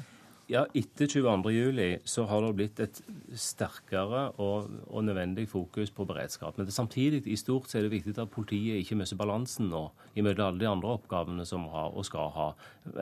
Ja, 0.48 0.62
Etter 0.72 1.10
22.07 1.12 2.06
så 2.08 2.24
har 2.30 2.46
det 2.46 2.54
blitt 2.56 2.78
et 2.80 3.00
sterkere 3.36 4.30
og, 4.40 4.70
og, 4.88 5.02
nødvendig 5.04 5.44
fokus 5.52 5.92
på 5.92 6.06
beredskap. 6.08 6.56
Men 6.56 6.70
det, 6.70 6.76
samtidig 6.76 7.26
i 7.28 7.36
stort 7.36 7.68
så 7.68 7.78
er 7.78 7.84
det 7.84 7.98
viktig 7.98 8.14
at 8.16 8.32
politiet 8.32 8.80
ikke 8.80 8.96
mister 8.96 9.20
balansen 9.20 9.68
nå 9.68 9.90
imellom 10.16 10.46
alle 10.46 10.62
de 10.62 10.70
andre 10.72 10.94
oppgavene 10.96 11.44
som 11.48 11.66
har 11.74 11.92
og 11.92 12.08
skal 12.08 12.32
ha. 12.38 12.48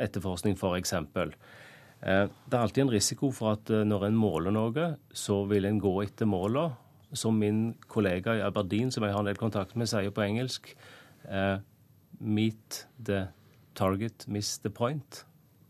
Etterforskning 0.02 0.58
f.eks. 0.58 0.96
Eh, 0.98 2.26
det 2.26 2.58
er 2.58 2.64
alltid 2.64 2.88
en 2.88 2.96
risiko 2.96 3.30
for 3.30 3.54
at 3.60 3.70
eh, 3.70 3.86
når 3.86 4.08
en 4.10 4.18
måler 4.18 4.56
noe, 4.56 4.90
så 5.14 5.44
vil 5.46 5.70
en 5.70 5.78
gå 5.84 5.94
etter 6.02 6.26
målene. 6.26 6.74
Som 7.16 7.40
min 7.40 7.76
kollega 7.92 8.36
i 8.38 8.44
Aberdeen, 8.46 8.92
som 8.92 9.06
jeg 9.06 9.16
har 9.16 9.24
en 9.24 9.30
del 9.30 9.40
kontakt 9.40 9.76
med, 9.80 9.90
sier 9.92 10.14
på 10.14 10.26
engelsk. 10.26 10.74
Eh, 11.26 11.58
meet 12.20 12.86
the 13.00 13.28
target, 13.76 14.28
miss 14.28 14.58
the 14.60 14.70
point. 14.70 15.24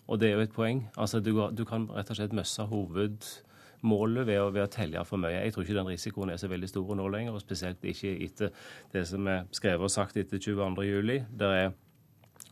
Og 0.07 0.19
det 0.21 0.29
er 0.29 0.37
jo 0.37 0.45
et 0.45 0.53
poeng. 0.53 0.85
Altså, 0.97 1.19
du, 1.19 1.31
du 1.57 1.65
kan 1.65 1.87
rett 1.93 2.09
og 2.13 2.19
slett 2.19 2.35
møsse 2.35 2.65
hovedmålet 2.69 4.27
ved 4.27 4.41
å, 4.41 4.51
ved 4.53 4.65
å 4.67 4.71
telle 4.71 5.05
for 5.07 5.21
mye. 5.21 5.39
Jeg 5.39 5.55
tror 5.55 5.65
ikke 5.65 5.79
den 5.79 5.89
risikoen 5.89 6.33
er 6.33 6.41
så 6.41 6.49
veldig 6.51 6.69
stor 6.69 6.93
nå 6.97 7.07
lenger, 7.13 7.33
og 7.33 7.41
spesielt 7.41 7.85
ikke 7.85 8.13
etter 8.27 8.53
det 8.93 9.05
som 9.09 9.25
er 9.31 9.49
skrevet 9.55 9.87
og 9.87 9.93
sagt 9.93 10.21
etter 10.21 10.41
22.07. 10.41 11.25
Der 11.41 11.57
er 11.63 11.73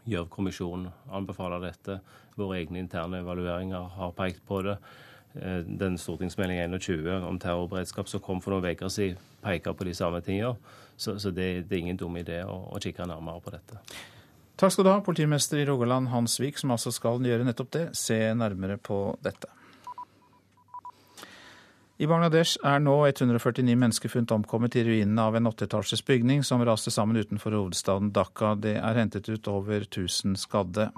Gjørv-kommisjonen 0.10 0.90
anbefaler 1.16 1.64
dette. 1.64 2.00
Våre 2.36 2.60
egne 2.60 2.82
interne 2.82 3.22
evalueringer 3.24 3.92
har 3.98 4.16
pekt 4.18 4.42
på 4.48 4.64
det. 4.66 4.78
Eh, 5.36 5.60
den 5.66 5.98
stortingsmelding 5.98 6.60
21 6.80 7.24
om 7.26 7.40
terrorberedskap 7.40 8.10
som 8.10 8.22
kom 8.22 8.42
for 8.42 8.54
noen 8.54 8.76
uker 8.76 8.92
siden, 8.94 9.18
peker 9.42 9.74
på 9.74 9.88
de 9.88 9.96
samme 9.98 10.22
tingene. 10.22 10.56
Så, 10.96 11.18
så 11.20 11.32
det, 11.34 11.66
det, 11.70 11.76
er 11.76 11.82
ingen 11.82 11.98
dum 11.98 12.18
idé 12.22 12.44
å, 12.46 12.58
å 12.70 12.82
kikke 12.82 13.08
nærmere 13.10 13.42
på 13.42 13.54
dette. 13.56 13.82
Takk 14.62 14.76
skal 14.76 14.86
du 14.86 14.92
ha, 14.92 15.00
politimester 15.02 15.58
i 15.58 15.66
Rogaland 15.66 16.12
Hans 16.12 16.38
Vik, 16.38 16.60
som 16.62 16.72
altså 16.76 16.94
skal 16.94 17.24
gjøre 17.26 17.48
nettopp 17.48 17.72
det, 17.74 17.86
se 17.98 18.20
nærmere 18.38 18.78
på 18.78 19.16
dette. 19.26 19.50
I 21.98 22.08
Bangladesh 22.10 22.60
er 22.66 22.82
nå 22.82 22.94
149 23.08 23.74
mennesker 23.80 24.12
funnet 24.12 24.32
omkommet 24.36 24.76
i 24.78 24.84
ruinene 24.86 25.26
av 25.26 25.38
en 25.38 25.50
åtteetasjes 25.50 26.02
bygning 26.06 26.42
som 26.46 26.62
raste 26.66 26.94
sammen 26.94 27.18
utenfor 27.18 27.54
hovedstaden 27.58 28.12
Dhaka. 28.14 28.54
Det 28.60 28.76
er 28.78 29.00
hentet 29.00 29.30
ut 29.30 29.50
over 29.50 29.86
1000 29.86 30.38
skadde. 30.42 30.90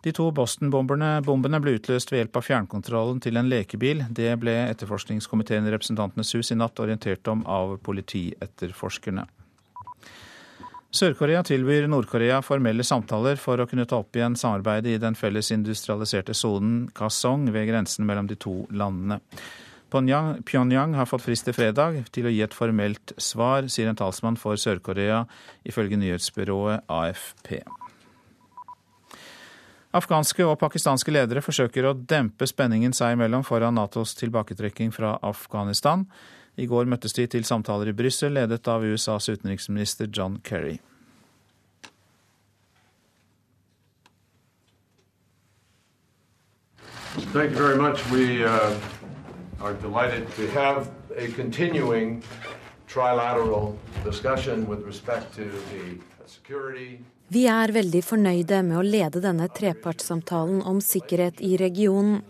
De 0.00 0.12
to 0.16 0.30
Boston-bombene 0.32 1.60
ble 1.60 1.74
utløst 1.76 2.12
ved 2.12 2.22
hjelp 2.22 2.38
av 2.40 2.46
fjernkontrollen 2.46 3.20
til 3.20 3.36
en 3.36 3.50
lekebil. 3.52 4.06
Det 4.16 4.32
ble 4.40 4.54
etterforskningskomiteen 4.70 5.68
i 5.68 5.74
Representantenes 5.74 6.32
hus 6.38 6.52
i 6.54 6.56
natt 6.56 6.80
orientert 6.80 7.28
om 7.28 7.44
av 7.44 7.76
politietterforskerne. 7.84 9.26
Sør-Korea 10.90 11.44
tilbyr 11.46 11.84
Nord-Korea 11.86 12.40
formelle 12.42 12.82
samtaler 12.82 13.38
for 13.38 13.60
å 13.62 13.66
kunne 13.70 13.84
ta 13.86 14.00
opp 14.02 14.16
igjen 14.16 14.34
samarbeidet 14.34 14.96
i 14.96 15.02
den 15.02 15.14
felles 15.14 15.52
industrialiserte 15.54 16.34
sonen 16.34 16.88
Kasong 16.96 17.44
ved 17.54 17.68
grensen 17.68 18.08
mellom 18.08 18.26
de 18.26 18.38
to 18.40 18.64
landene. 18.74 19.20
Pyongyang 19.90 20.96
har 20.98 21.06
fått 21.10 21.26
frist 21.26 21.46
til 21.46 21.54
fredag 21.54 22.00
til 22.14 22.26
å 22.26 22.32
gi 22.34 22.42
et 22.42 22.54
formelt 22.54 23.14
svar, 23.18 23.68
sier 23.70 23.90
en 23.90 23.98
talsmann 23.98 24.38
for 24.38 24.58
Sør-Korea, 24.58 25.24
ifølge 25.66 25.98
nyhetsbyrået 25.98 26.90
AFP. 26.90 27.60
Afghanske 29.90 30.44
og 30.46 30.58
pakistanske 30.60 31.10
ledere 31.10 31.42
forsøker 31.42 31.88
å 31.88 31.96
dempe 31.98 32.46
spenningen 32.46 32.92
seg 32.94 33.16
imellom 33.16 33.42
foran 33.42 33.74
Natos 33.74 34.14
tilbaketrekking 34.20 34.92
fra 34.94 35.16
Afghanistan. 35.26 36.04
I 36.54 36.68
går 36.70 36.86
møttes 36.86 37.16
de 37.16 37.26
til 37.26 37.42
samtaler 37.46 37.90
i 37.90 37.96
Brussel, 37.96 38.36
ledet 38.38 38.68
av 38.70 38.86
USAs 38.86 39.26
utenriksminister 39.32 40.06
John 40.06 40.38
Kerry. 40.46 40.78
Thank 47.34 47.50
you 47.50 47.58
very 47.58 47.76
much. 47.76 48.06
We 48.10 48.44
uh, 48.44 48.78
are 49.60 49.74
delighted 49.74 50.30
to 50.36 50.46
have 50.50 50.88
a 51.16 51.26
continuing 51.32 52.22
trilateral 52.86 53.76
discussion 54.04 54.68
with 54.68 54.86
respect 54.86 55.34
to 55.34 55.50
security 56.26 57.00
Vi 57.30 57.44
er 57.46 57.70
veldig 57.70 58.00
fornøyde 58.02 58.56
med 58.66 58.74
å 58.74 58.82
lede 58.82 59.20
denne 59.22 59.46
trepartssamtalen 59.54 60.64
om 60.66 60.80
sikkerhet 60.82 61.38
i 61.46 61.52
regionen. 61.60 62.24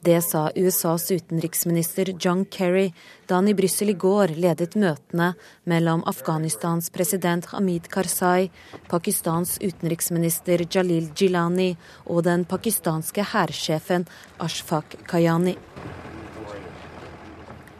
Det 0.00 0.16
sa 0.24 0.46
USAs 0.56 1.10
utenriksminister 1.10 2.14
John 2.16 2.46
Kerry 2.48 2.86
da 3.28 3.36
han 3.36 3.50
i 3.52 3.54
Brussel 3.58 3.92
i 3.92 3.96
går 4.00 4.32
ledet 4.40 4.78
møtene 4.80 5.34
mellom 5.68 6.06
Afghanistans 6.08 6.88
president 6.94 7.50
Hamid 7.52 7.90
Karzai, 7.92 8.48
Pakistans 8.88 9.58
utenriksminister 9.60 10.64
Jalil 10.64 11.10
Jilani 11.12 11.74
og 12.06 12.24
den 12.24 12.48
pakistanske 12.48 13.28
hærsjefen 13.34 14.08
Ashfaq 14.40 15.02
Kayani. 15.10 15.58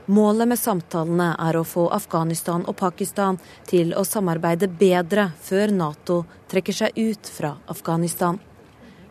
Målet 0.07 0.49
med 0.49 0.59
samtalene 0.59 1.33
er 1.43 1.57
å 1.59 1.65
få 1.67 1.89
Afghanistan 1.91 2.63
og 2.71 2.77
Pakistan 2.79 3.41
til 3.67 3.91
å 3.99 4.05
samarbeide 4.07 4.69
bedre 4.71 5.33
før 5.43 5.73
Nato 5.75 6.21
trekker 6.47 6.77
seg 6.79 6.95
ut 6.95 7.27
fra 7.27 7.57
Afghanistan. 7.67 8.39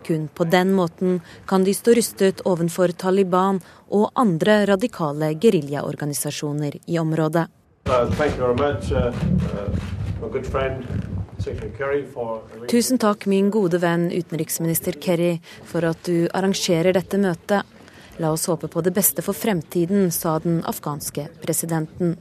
Kun 0.08 0.30
på 0.32 0.48
den 0.48 0.72
måten 0.78 1.20
kan 1.50 1.68
de 1.68 1.74
stå 1.76 1.98
rustet 2.00 2.46
overfor 2.48 2.96
Taliban 2.96 3.60
og 3.89 4.12
andre 4.16 4.62
radikale 4.72 5.34
geriljaorganisasjoner 5.36 6.80
i 6.86 7.00
området. 7.02 7.48
Uh, 7.89 7.91
uh, 7.91 8.10
Tusen 12.72 12.98
takk, 13.04 13.26
min 13.28 13.52
gode 13.52 13.84
venn 13.84 14.08
utenriksminister 14.14 14.96
Kerry, 15.02 15.39
for 15.68 15.84
at 15.91 16.08
du 16.08 16.30
arrangerer 16.32 16.96
dette 16.96 17.20
møtet. 17.20 17.74
La 18.18 18.32
oss 18.32 18.45
håpe 18.47 18.68
på 18.72 18.82
det 18.82 18.93
beste 18.95 19.24
for 19.26 19.36
fremtiden, 19.36 20.11
sa 20.11 20.38
den 20.39 20.61
afghanske 20.63 21.28
presidenten. 21.43 22.16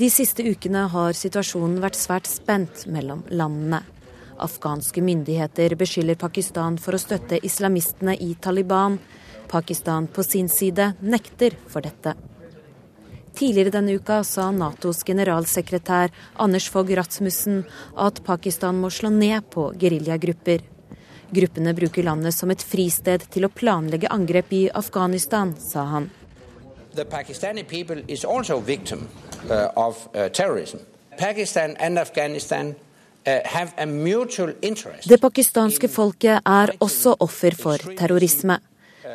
De 0.00 0.08
siste 0.10 0.42
ukene 0.42 0.86
har 0.88 1.12
situasjonen 1.12 1.82
vært 1.82 1.98
svært 2.00 2.30
spent 2.30 2.86
mellom 2.88 3.26
landene. 3.28 3.82
Afghanske 4.42 5.04
myndigheter 5.04 5.76
beskylder 5.78 6.16
Pakistan 6.18 6.78
for 6.80 6.96
å 6.96 7.00
støtte 7.02 7.38
islamistene 7.44 8.16
i 8.16 8.32
Taliban. 8.40 8.96
Pakistan 9.52 10.08
på 10.08 10.24
sin 10.24 10.48
side 10.48 10.94
nekter 11.04 11.58
for 11.68 11.84
dette. 11.84 12.16
Tidligere 13.36 13.72
denne 13.76 13.94
uka 13.96 14.22
sa 14.24 14.50
Natos 14.52 15.04
generalsekretær 15.08 16.12
Anders 16.40 16.68
Fogh 16.72 16.92
Rasmussen 16.96 17.62
at 17.96 18.24
Pakistan 18.24 18.80
må 18.80 18.90
slå 18.92 19.12
ned 19.12 19.48
på 19.52 19.70
geriljagrupper. 19.80 20.71
Gruppene 21.32 21.72
bruker 21.74 22.04
landet 22.04 22.36
som 22.36 22.50
et 22.52 22.62
fristed 22.62 23.24
til 23.32 23.48
å 23.48 23.52
planlegge 23.52 24.10
angrep 24.12 24.52
i 24.52 24.62
Afghanistan, 24.68 25.54
sa 25.58 25.86
han. 25.88 26.10
The 26.94 27.04
Pakistani 27.08 27.64
people 27.64 28.04
is 28.08 28.24
also 28.24 28.60
victim 28.60 29.08
uh, 29.48 29.68
of 29.76 30.08
uh, 30.14 30.28
terrorism. 30.28 30.78
Pakistan 31.18 31.76
and 31.80 31.98
Afghanistan 31.98 32.74
Uh, 33.22 33.38
det 35.06 35.18
pakistanske 35.22 35.88
folket 35.88 36.42
er 36.42 36.72
også 36.82 37.14
offer 37.22 37.54
for 37.54 37.78
terrorisme. 37.94 38.56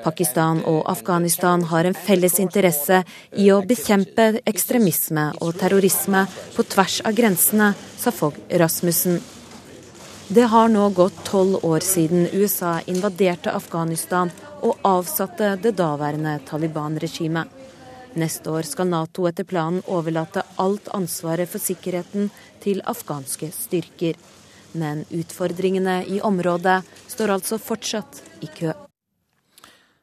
Pakistan 0.03 0.61
og 0.63 0.85
Afghanistan 0.87 1.65
har 1.67 1.89
en 1.89 1.97
felles 2.07 2.39
interesse 2.39 3.01
i 3.35 3.49
å 3.51 3.59
bekjempe 3.67 4.29
ekstremisme 4.47 5.25
og 5.41 5.59
terrorisme 5.59 6.23
på 6.55 6.63
tvers 6.71 7.01
av 7.03 7.19
grensene, 7.19 7.73
sa 7.99 8.15
Fogh 8.15 8.39
Rasmussen. 8.63 9.19
Det 10.29 10.41
har 10.41 10.67
nå 10.67 10.89
gått 10.89 11.21
tolv 11.23 11.61
år 11.63 11.79
siden 11.79 12.25
USA 12.33 12.81
invaderte 12.91 13.51
Afghanistan 13.55 14.27
og 14.59 14.81
avsatte 14.83 15.53
det 15.63 15.71
daværende 15.79 16.33
Taliban-regimet. 16.49 17.47
Neste 18.19 18.51
år 18.51 18.67
skal 18.67 18.89
Nato 18.91 19.23
etter 19.29 19.47
planen 19.47 19.79
overlate 19.87 20.43
alt 20.59 20.89
ansvaret 20.91 21.47
for 21.47 21.63
sikkerheten 21.63 22.27
til 22.59 22.83
afghanske 22.83 23.47
styrker. 23.55 24.19
Men 24.75 25.05
utfordringene 25.15 26.01
i 26.11 26.19
området 26.19 26.81
står 27.07 27.37
altså 27.37 27.61
fortsatt 27.61 28.19
i 28.43 28.51
kø. 28.51 28.75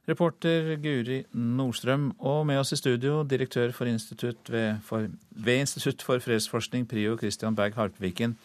Reporter 0.09 0.73
Guri 0.81 1.21
Nordstrøm, 1.37 2.15
og 2.25 2.47
med 2.49 2.63
oss 2.63 2.73
i 2.73 2.81
studio 2.81 3.21
direktør 3.29 3.77
for 3.77 3.93
Institutt 3.93 4.49
ved, 4.49 4.81
for, 4.89 5.05
ved 5.37 5.67
Institutt 5.67 6.01
for 6.01 6.17
fredsforskning, 6.17 6.89
PRIO, 6.89 7.19
Christian 7.21 7.57
Berg 7.57 7.77
Harpviken. 7.77 8.39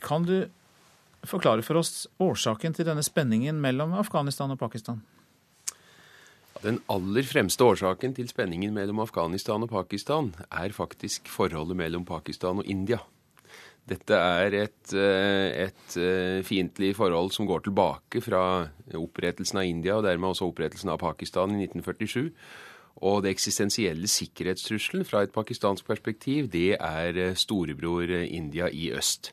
Kan 0.00 0.24
du 0.24 0.36
forklare 1.28 1.64
for 1.66 1.80
oss 1.80 2.06
årsaken 2.22 2.74
til 2.76 2.88
denne 2.88 3.04
spenningen 3.06 3.60
mellom 3.62 3.94
Afghanistan 3.98 4.50
og 4.54 4.60
Pakistan? 4.60 5.02
Den 6.62 6.78
aller 6.92 7.26
fremste 7.26 7.66
årsaken 7.66 8.14
til 8.14 8.28
spenningen 8.30 8.74
mellom 8.74 9.00
Afghanistan 9.02 9.64
og 9.64 9.72
Pakistan 9.72 10.30
er 10.46 10.74
faktisk 10.74 11.26
forholdet 11.30 11.78
mellom 11.78 12.04
Pakistan 12.06 12.62
og 12.62 12.68
India. 12.70 13.00
Dette 13.82 14.14
er 14.14 14.54
et, 14.54 14.92
eh, 14.94 15.66
et 15.66 15.96
eh, 15.98 16.42
fiendtlig 16.46 16.92
forhold 16.94 17.32
som 17.34 17.48
går 17.48 17.64
tilbake 17.66 18.22
fra 18.22 18.68
opprettelsen 18.94 19.58
av 19.58 19.66
India, 19.66 19.96
og 19.96 20.04
dermed 20.06 20.30
også 20.30 20.46
opprettelsen 20.52 20.92
av 20.92 21.00
Pakistan 21.02 21.56
i 21.56 21.66
1947. 21.66 22.30
Og 23.02 23.24
det 23.24 23.32
eksistensielle 23.32 24.06
sikkerhetstrusselen 24.06 25.04
fra 25.08 25.24
et 25.24 25.34
pakistansk 25.34 25.88
perspektiv, 25.88 26.46
det 26.52 26.76
er 26.78 27.18
eh, 27.18 27.34
storebror 27.34 28.06
India 28.22 28.70
i 28.70 28.92
øst. 28.94 29.32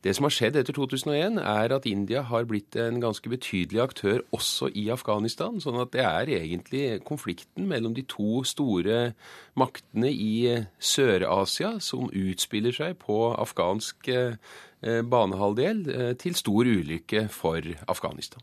Det 0.00 0.14
som 0.16 0.24
har 0.24 0.32
skjedd 0.32 0.56
etter 0.56 0.72
2001, 0.72 1.36
er 1.44 1.74
at 1.76 1.86
India 1.88 2.22
har 2.24 2.46
blitt 2.48 2.76
en 2.80 3.02
ganske 3.02 3.28
betydelig 3.28 3.82
aktør 3.82 4.22
også 4.32 4.70
i 4.72 4.86
Afghanistan. 4.92 5.58
Sånn 5.60 5.76
at 5.82 5.92
det 5.92 6.06
er 6.06 6.32
egentlig 6.38 7.02
konflikten 7.04 7.68
mellom 7.68 7.92
de 7.96 8.06
to 8.08 8.40
store 8.48 9.12
maktene 9.60 10.08
i 10.08 10.64
Sør-Asia 10.80 11.74
som 11.84 12.08
utspiller 12.08 12.72
seg 12.72 12.96
på 13.04 13.18
afghansk 13.34 14.08
eh, 14.08 14.40
banehalvdel, 14.80 15.84
eh, 15.92 16.14
til 16.16 16.38
stor 16.38 16.64
ulykke 16.64 17.26
for 17.28 17.60
Afghanistan. 17.84 18.40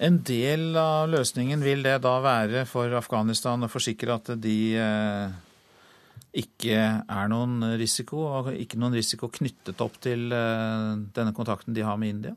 En 0.00 0.22
del 0.26 0.72
av 0.80 1.12
løsningen 1.12 1.60
vil 1.62 1.84
det 1.84 2.00
da 2.02 2.16
være 2.24 2.64
for 2.66 2.96
Afghanistan 2.96 3.62
å 3.62 3.70
forsikre 3.70 4.16
at 4.16 4.32
de 4.40 4.58
eh, 4.80 5.36
ikke 6.34 6.78
er 7.06 7.30
noen 7.30 7.62
risiko, 7.78 8.26
ikke 8.50 8.80
noen 8.80 8.96
risiko 8.98 9.30
knyttet 9.32 9.80
opp 9.84 10.00
til 10.02 10.32
eh, 10.34 10.90
denne 11.14 11.34
kontakten 11.36 11.76
de 11.76 11.86
har 11.86 12.00
med 12.00 12.16
India? 12.16 12.34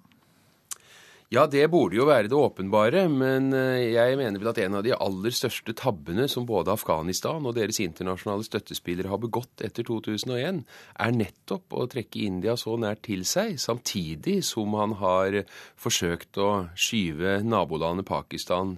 Ja, 1.28 1.42
det 1.44 1.66
burde 1.68 1.98
jo 1.98 2.06
være 2.08 2.30
det 2.32 2.38
åpenbare, 2.40 3.02
men 3.12 3.50
eh, 3.52 3.90
jeg 3.92 4.16
mener 4.16 4.40
vel 4.40 4.52
at 4.54 4.62
en 4.64 4.78
av 4.80 4.86
de 4.86 4.94
aller 4.96 5.34
største 5.36 5.74
tabbene 5.76 6.24
som 6.32 6.46
både 6.48 6.72
Afghanistan 6.72 7.44
og 7.44 7.58
deres 7.58 7.82
internasjonale 7.84 8.48
støttespillere 8.48 9.12
har 9.12 9.20
begått 9.20 9.66
etter 9.66 9.84
2001, 9.90 10.62
er 10.64 11.18
nettopp 11.18 11.76
å 11.76 11.90
trekke 11.92 12.24
India 12.30 12.56
så 12.56 12.78
nært 12.80 13.04
til 13.10 13.26
seg, 13.28 13.58
samtidig 13.60 14.40
som 14.48 14.78
han 14.80 14.96
har 15.02 15.42
forsøkt 15.76 16.40
å 16.40 16.52
skyve 16.80 17.42
nabolandet 17.44 18.08
Pakistan 18.08 18.78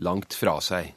langt 0.00 0.32
fra 0.32 0.56
seg. 0.64 0.94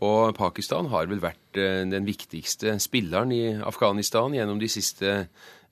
Og 0.00 0.32
Pakistan 0.36 0.88
har 0.88 1.08
vel 1.10 1.20
vært 1.20 1.58
eh, 1.60 1.82
den 1.88 2.06
viktigste 2.08 2.78
spilleren 2.80 3.32
i 3.36 3.42
Afghanistan 3.60 4.32
gjennom 4.32 4.60
de 4.60 4.68
siste 4.72 5.26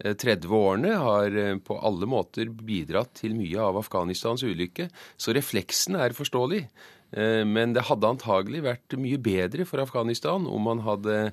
30 0.04 0.44
eh, 0.44 0.52
årene. 0.52 0.92
Har 1.00 1.32
eh, 1.32 1.56
på 1.64 1.78
alle 1.80 2.08
måter 2.10 2.52
bidratt 2.52 3.14
til 3.22 3.36
mye 3.38 3.64
av 3.64 3.80
Afghanistans 3.80 4.44
ulykke. 4.44 4.90
Så 5.16 5.32
refleksen 5.36 5.96
er 6.00 6.16
forståelig. 6.16 6.66
Men 7.08 7.72
det 7.72 7.86
hadde 7.88 8.04
antagelig 8.04 8.58
vært 8.66 8.94
mye 9.00 9.16
bedre 9.24 9.64
for 9.64 9.80
Afghanistan 9.80 10.44
om 10.44 10.66
man 10.68 10.82
hadde 10.84 11.30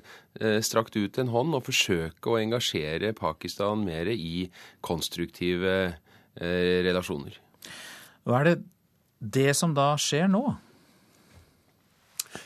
strakt 0.64 0.96
ut 0.96 1.18
en 1.20 1.28
hånd 1.28 1.52
og 1.52 1.66
forsøke 1.66 2.32
å 2.32 2.38
engasjere 2.40 3.10
Pakistan 3.12 3.82
mer 3.84 4.08
i 4.08 4.46
konstruktive 4.80 5.74
relasjoner. 6.40 7.36
Hva 8.24 8.40
er 8.40 8.48
det 8.48 8.56
det 9.20 9.52
som 9.60 9.76
da 9.76 9.90
skjer 10.00 10.32
nå? 10.32 10.46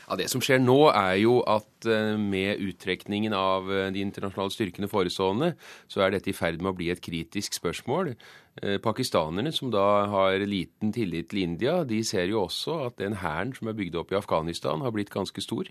Ja, 0.07 0.17
Det 0.19 0.29
som 0.31 0.43
skjer 0.43 0.61
nå, 0.61 0.91
er 0.91 1.17
jo 1.21 1.39
at 1.49 1.87
eh, 1.89 2.17
med 2.19 2.61
uttrekningen 2.61 3.33
av 3.35 3.71
eh, 3.71 3.89
de 3.93 4.03
internasjonale 4.03 4.53
styrkene 4.53 4.89
forestående, 4.91 5.53
så 5.91 6.03
er 6.05 6.15
dette 6.15 6.31
i 6.31 6.37
ferd 6.37 6.61
med 6.61 6.73
å 6.73 6.77
bli 6.77 6.91
et 6.93 7.03
kritisk 7.03 7.57
spørsmål. 7.57 8.13
Eh, 8.61 8.77
pakistanerne, 8.83 9.53
som 9.55 9.71
da 9.71 9.85
har 10.11 10.43
liten 10.43 10.91
tillit 10.95 11.29
til 11.31 11.43
India, 11.43 11.77
de 11.87 12.01
ser 12.07 12.27
jo 12.31 12.43
også 12.45 12.77
at 12.87 12.97
den 13.01 13.15
hæren 13.21 13.53
som 13.55 13.71
er 13.71 13.77
bygd 13.77 13.99
opp 14.01 14.11
i 14.11 14.19
Afghanistan, 14.19 14.83
har 14.83 14.95
blitt 14.95 15.13
ganske 15.13 15.43
stor. 15.43 15.69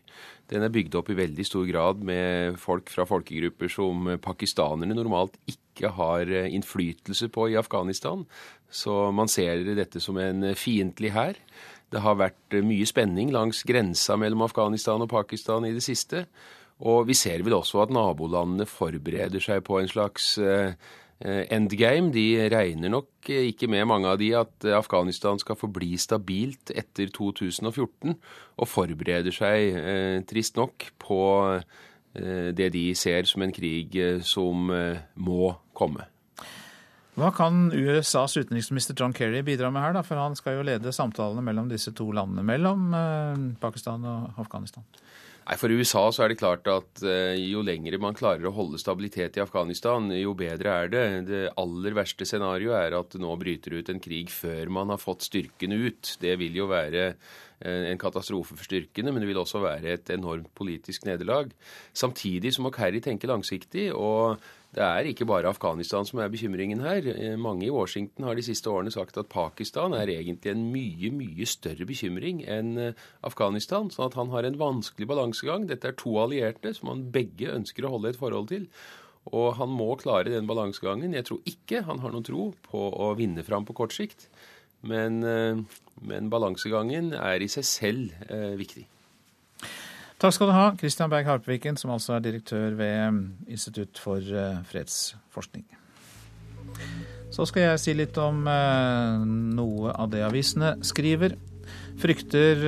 Den 0.53 0.65
er 0.65 0.73
bygd 0.73 0.97
opp 1.01 1.11
i 1.13 1.19
veldig 1.19 1.47
stor 1.47 1.67
grad 1.69 2.05
med 2.05 2.57
folk 2.61 2.93
fra 2.93 3.09
folkegrupper 3.09 3.73
som 3.73 4.15
pakistanerne 4.25 4.97
normalt 4.97 5.37
ikke 5.51 5.93
har 5.97 6.29
innflytelse 6.29 7.31
på 7.33 7.51
i 7.53 7.61
Afghanistan. 7.61 8.25
Så 8.71 9.11
man 9.13 9.29
ser 9.29 9.63
dette 9.75 10.01
som 10.01 10.19
en 10.21 10.53
fiendtlig 10.55 11.13
hær. 11.15 11.39
Det 11.91 12.03
har 12.05 12.19
vært 12.21 12.57
eh, 12.57 12.65
mye 12.65 12.87
spenning 12.89 13.33
langs 13.35 13.65
grensa 13.67 14.17
mellom 14.21 14.47
Afghanistan 14.47 15.03
og 15.03 15.11
Pakistan 15.11 15.67
i 15.67 15.75
det 15.75 15.85
siste. 15.85 16.25
Og 16.87 17.05
vi 17.11 17.17
ser 17.19 17.43
vel 17.45 17.59
også 17.59 17.83
at 17.83 17.93
nabolandene 17.93 18.67
forbereder 18.69 19.43
seg 19.43 19.65
på 19.67 19.81
en 19.81 19.91
slags 19.91 20.33
eh, 20.41 20.77
eh, 21.19 21.43
endgame. 21.53 22.13
De 22.15 22.47
regner 22.53 22.95
nok 22.95 23.31
ikke 23.35 23.69
med, 23.69 23.89
mange 23.91 24.09
av 24.13 24.21
de, 24.23 24.31
at 24.39 24.71
Afghanistan 24.79 25.41
skal 25.43 25.59
forbli 25.61 25.93
stabilt 26.01 26.73
etter 26.73 27.13
2014, 27.13 28.17
og 28.57 28.71
forbereder 28.71 29.35
seg, 29.35 30.25
trist 30.31 30.57
nok, 30.61 30.89
på 31.01 31.21
det 32.11 32.73
de 32.75 32.89
ser 32.99 33.29
som 33.31 33.45
en 33.45 33.53
krig 33.55 33.95
som 34.27 34.67
må 34.67 35.53
komme. 35.79 36.09
Hva 37.19 37.33
kan 37.35 37.73
USAs 37.75 38.37
utenriksminister 38.39 38.95
John 38.97 39.15
Kerry 39.17 39.43
bidra 39.43 39.71
med 39.75 39.83
her, 39.83 39.97
da? 39.97 40.05
For 40.07 40.21
han 40.21 40.37
skal 40.39 40.61
jo 40.61 40.67
lede 40.67 40.93
samtalene 40.95 41.43
mellom 41.45 41.71
disse 41.71 41.93
to 41.97 42.07
landene, 42.15 42.45
mellom 42.47 42.95
eh, 42.95 43.43
Pakistan 43.61 44.07
og 44.07 44.39
Afghanistan. 44.41 44.87
Nei, 45.51 45.57
For 45.59 45.73
USA 45.75 46.05
så 46.15 46.23
er 46.23 46.31
det 46.31 46.39
klart 46.39 46.69
at 46.71 47.03
uh, 47.03 47.35
jo 47.35 47.65
lengre 47.67 47.99
man 47.99 48.15
klarer 48.15 48.47
å 48.47 48.55
holde 48.55 48.79
stabilitet 48.79 49.39
i 49.39 49.43
Afghanistan, 49.43 50.07
jo 50.15 50.35
bedre 50.39 50.77
er 50.85 50.93
det. 50.93 51.05
Det 51.27 51.41
aller 51.59 51.97
verste 51.97 52.29
scenarioet 52.29 52.77
er 52.79 52.99
at 53.01 53.17
nå 53.19 53.35
bryter 53.41 53.75
ut 53.81 53.91
en 53.91 54.03
krig 54.03 54.31
før 54.31 54.71
man 54.71 54.93
har 54.95 55.01
fått 55.03 55.27
styrkene 55.27 55.81
ut. 55.89 56.15
Det 56.23 56.37
vil 56.39 56.61
jo 56.61 56.69
være 56.71 57.15
en 57.61 57.99
katastrofe 58.01 58.57
for 58.57 58.65
styrkene, 58.65 59.13
men 59.13 59.21
det 59.21 59.29
vil 59.29 59.41
også 59.43 59.61
være 59.61 59.97
et 59.99 60.11
enormt 60.15 60.49
politisk 60.57 61.05
nederlag. 61.05 61.51
Samtidig 61.93 62.55
så 62.57 62.65
må 62.65 62.73
Kerry 62.73 63.03
tenke 63.05 63.29
langsiktig. 63.29 63.91
og 63.93 64.41
det 64.71 64.83
er 64.87 65.09
ikke 65.11 65.27
bare 65.27 65.51
Afghanistan 65.51 66.07
som 66.07 66.21
er 66.23 66.31
bekymringen 66.31 66.83
her. 66.85 67.03
Eh, 67.11 67.35
mange 67.35 67.67
i 67.67 67.73
Washington 67.75 68.29
har 68.29 68.39
de 68.39 68.45
siste 68.47 68.71
årene 68.71 68.93
sagt 68.95 69.19
at 69.19 69.27
Pakistan 69.33 69.97
er 69.99 70.13
egentlig 70.13 70.53
en 70.53 70.63
mye, 70.71 71.11
mye 71.11 71.47
større 71.49 71.89
bekymring 71.89 72.45
enn 72.47 72.77
eh, 72.79 73.01
Afghanistan. 73.27 73.91
Sånn 73.91 74.07
at 74.07 74.19
han 74.21 74.31
har 74.31 74.47
en 74.47 74.61
vanskelig 74.61 75.11
balansegang. 75.11 75.67
Dette 75.67 75.91
er 75.91 75.99
to 75.99 76.15
allierte 76.23 76.71
som 76.77 76.93
han 76.93 77.09
begge 77.11 77.51
ønsker 77.51 77.87
å 77.89 77.97
holde 77.97 78.15
et 78.15 78.21
forhold 78.21 78.53
til. 78.55 78.71
Og 79.35 79.57
han 79.59 79.75
må 79.75 79.91
klare 79.99 80.31
den 80.31 80.47
balansegangen. 80.47 81.19
Jeg 81.19 81.27
tror 81.27 81.43
ikke 81.51 81.83
han 81.91 81.99
har 82.05 82.15
noen 82.15 82.31
tro 82.31 82.53
på 82.71 82.87
å 82.95 83.11
vinne 83.19 83.43
fram 83.47 83.67
på 83.67 83.75
kort 83.83 83.97
sikt. 83.97 84.30
Men, 84.83 85.23
eh, 85.25 85.59
men 86.01 86.31
balansegangen 86.33 87.13
er 87.17 87.43
i 87.43 87.49
seg 87.53 87.67
selv 87.69 88.31
eh, 88.31 88.55
viktig. 88.61 88.87
Takk 90.21 90.37
skal 90.37 90.51
du 90.51 90.53
ha, 90.53 90.67
Christian 90.77 91.13
Berg 91.13 91.29
Harpeviken, 91.29 91.79
som 91.81 91.95
altså 91.95 92.17
er 92.17 92.25
direktør 92.25 92.75
ved 92.77 92.97
um, 93.09 93.21
Institutt 93.49 94.01
for 94.01 94.21
fredsforskning. 94.69 95.65
Så 97.33 97.47
skal 97.49 97.71
jeg 97.71 97.81
si 97.81 97.95
litt 97.97 98.19
om 98.21 98.43
noe 98.45 99.95
av 99.95 100.11
det 100.13 100.21
avisene 100.27 100.75
skriver. 100.85 101.39
Frykter 102.03 102.61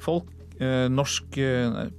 folk 0.00 0.32
Norsk, 0.58 1.36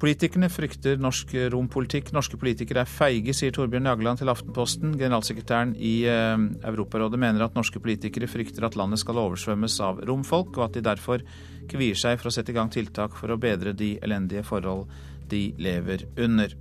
politikerne 0.02 0.50
frykter 0.52 0.98
norsk 1.00 1.32
rompolitikk. 1.54 2.10
Norske 2.16 2.36
politikere 2.42 2.84
er 2.84 2.92
feige, 2.92 3.32
sier 3.38 3.54
Torbjørn 3.56 3.88
Jagland 3.88 4.20
til 4.20 4.32
Aftenposten. 4.34 4.98
Generalsekretæren 5.00 5.72
i 5.80 5.94
Europarådet 6.04 7.22
mener 7.22 7.46
at 7.46 7.56
norske 7.56 7.80
politikere 7.80 8.28
frykter 8.28 8.68
at 8.68 8.76
landet 8.76 9.00
skal 9.00 9.22
oversvømmes 9.24 9.80
av 9.86 10.04
romfolk, 10.10 10.58
og 10.60 10.68
at 10.68 10.76
de 10.76 10.84
derfor 10.90 11.24
kvier 11.72 11.96
seg 11.96 12.20
for 12.20 12.28
å 12.28 12.36
sette 12.36 12.52
i 12.52 12.58
gang 12.58 12.72
tiltak 12.74 13.16
for 13.16 13.32
å 13.32 13.40
bedre 13.40 13.72
de 13.72 13.94
elendige 14.04 14.44
forhold 14.44 14.90
de 15.32 15.54
lever 15.62 16.10
under. 16.20 16.58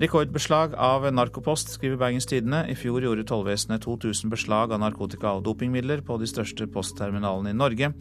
Rekordbeslag 0.00 0.72
av 0.80 1.04
narkopost, 1.12 1.74
skriver 1.76 1.98
Bergens 2.00 2.26
Tidende. 2.26 2.62
I 2.72 2.76
fjor 2.78 3.04
gjorde 3.04 3.26
tollvesenet 3.28 3.84
2000 3.84 4.32
beslag 4.32 4.72
av 4.72 4.80
narkotika 4.80 5.34
og 5.36 5.44
dopingmidler 5.44 6.00
på 6.06 6.16
de 6.16 6.28
største 6.30 6.66
postterminalene 6.72 7.52
i 7.52 7.58
Norge, 7.58 7.92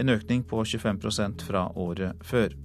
en 0.00 0.16
økning 0.16 0.42
på 0.48 0.64
25% 0.64 1.46
fra 1.46 1.68
året 1.78 2.18
før. 2.26 2.56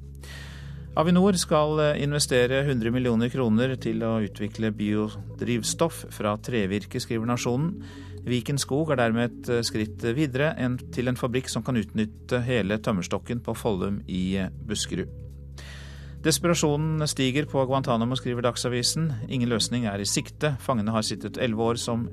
Avinor 0.95 1.35
skal 1.35 1.81
investere 1.99 2.61
100 2.63 2.93
millioner 2.95 3.27
kroner 3.27 3.73
til 3.83 3.99
å 4.07 4.13
utvikle 4.23 4.71
biodrivstoff 4.71 6.05
fra 6.15 6.37
trevirke, 6.39 7.01
skriver 7.03 7.27
Nasjonen. 7.27 7.73
Viken 8.25 8.57
skog 8.57 8.89
er 8.93 8.97
dermed 9.03 9.27
et 9.27 9.49
eh, 9.53 9.65
skritt 9.65 10.01
videre 10.17 10.53
til 10.95 11.11
en 11.11 11.19
fabrikk 11.19 11.51
som 11.51 11.61
kan 11.65 11.77
utnytte 11.77 12.39
hele 12.47 12.79
tømmerstokken 12.81 13.43
på 13.45 13.53
Follum 13.59 13.99
i 14.09 14.23
eh, 14.41 14.49
Buskerud. 14.65 15.11
Desperasjonen 16.25 17.05
stiger 17.05 17.45
på 17.45 17.61
Guantánamo, 17.69 18.17
skriver 18.17 18.41
Dagsavisen. 18.47 19.11
Ingen 19.29 19.51
løsning 19.51 19.85
er 19.85 20.01
i 20.01 20.07
sikte. 20.09 20.55
Fangene 20.57 20.95
har 20.95 21.05
sittet 21.05 21.37
elleve 21.37 21.67
år 21.67 21.77
som 21.77 22.07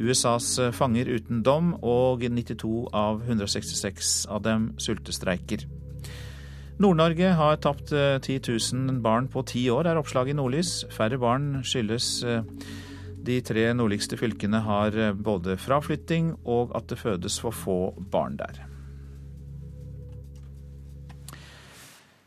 USAs 0.00 0.48
fanger 0.76 1.08
uten 1.08 1.42
dom, 1.46 1.74
og 1.82 2.24
92 2.24 2.88
av 2.96 3.22
166 3.24 4.26
av 4.28 4.44
dem 4.44 4.70
sultestreiker. 4.82 5.64
Nord-Norge 6.82 7.32
har 7.38 7.56
tapt 7.64 7.94
10 7.94 8.40
000 8.44 9.00
barn 9.04 9.30
på 9.32 9.40
ti 9.48 9.64
år, 9.72 9.88
er 9.88 9.96
oppslaget 9.96 10.34
i 10.34 10.36
Nordlys. 10.36 10.72
Færre 10.92 11.16
barn 11.18 11.62
skyldes 11.64 12.10
de 13.26 13.40
tre 13.42 13.70
nordligste 13.74 14.20
fylkene 14.20 14.60
har 14.62 15.00
både 15.16 15.56
fraflytting 15.58 16.34
og 16.44 16.76
at 16.76 16.92
det 16.92 17.00
fødes 17.00 17.40
for 17.40 17.56
få 17.56 17.80
barn 18.12 18.36
der. 18.38 18.66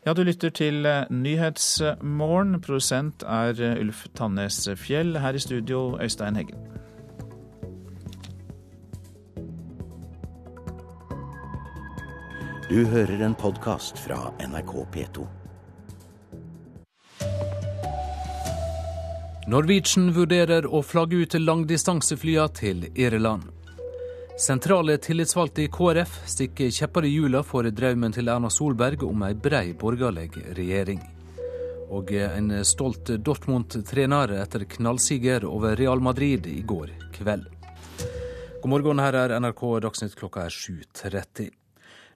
Ja, 0.06 0.12
du 0.12 0.22
lytter 0.22 0.48
til 0.48 0.86
eh, 0.86 1.04
Nyhetsmorgen. 1.10 2.60
Produsent 2.60 3.22
er 3.22 3.52
eh, 3.60 3.80
Ulf 3.80 4.06
Tannes 4.16 4.68
Fjell. 4.76 5.18
Her 5.20 5.36
i 5.36 5.38
studio, 5.38 5.98
Øystein 6.00 6.36
Heggen. 6.36 6.79
Du 12.70 12.84
hører 12.86 13.18
en 13.26 13.34
podkast 13.34 13.98
fra 13.98 14.16
NRK 14.38 14.72
P2. 14.94 15.24
Norwegian 19.50 20.12
vurderer 20.14 20.68
å 20.70 20.78
flagge 20.86 21.18
ut 21.18 21.34
langdistanseflya 21.34 22.44
til 22.54 22.86
Irland. 22.94 23.48
Sentrale 24.38 25.00
tillitsvalgte 25.02 25.64
i 25.64 25.72
KrF 25.74 26.14
stikker 26.30 26.70
kjepper 26.70 27.10
i 27.10 27.12
hjula 27.16 27.42
for 27.42 27.66
drømmen 27.66 28.14
til 28.14 28.30
Erna 28.30 28.54
Solberg 28.54 29.02
om 29.02 29.26
ei 29.26 29.34
brei 29.34 29.72
borgerlig 29.74 30.30
regjering. 30.54 31.02
Og 31.90 32.14
en 32.22 32.52
stolt 32.62 33.10
Dortmund-trener 33.18 34.38
etter 34.44 34.70
knallsiger 34.76 35.42
over 35.50 35.74
Real 35.74 35.98
Madrid 35.98 36.46
i 36.46 36.60
går 36.62 36.94
kveld. 37.18 37.50
God 38.62 38.76
morgen, 38.78 39.02
her 39.02 39.24
er 39.24 39.40
NRK 39.42 39.72
Dagsnytt 39.88 40.14
klokka 40.22 40.46
er 40.46 40.54
7.30. 40.54 41.56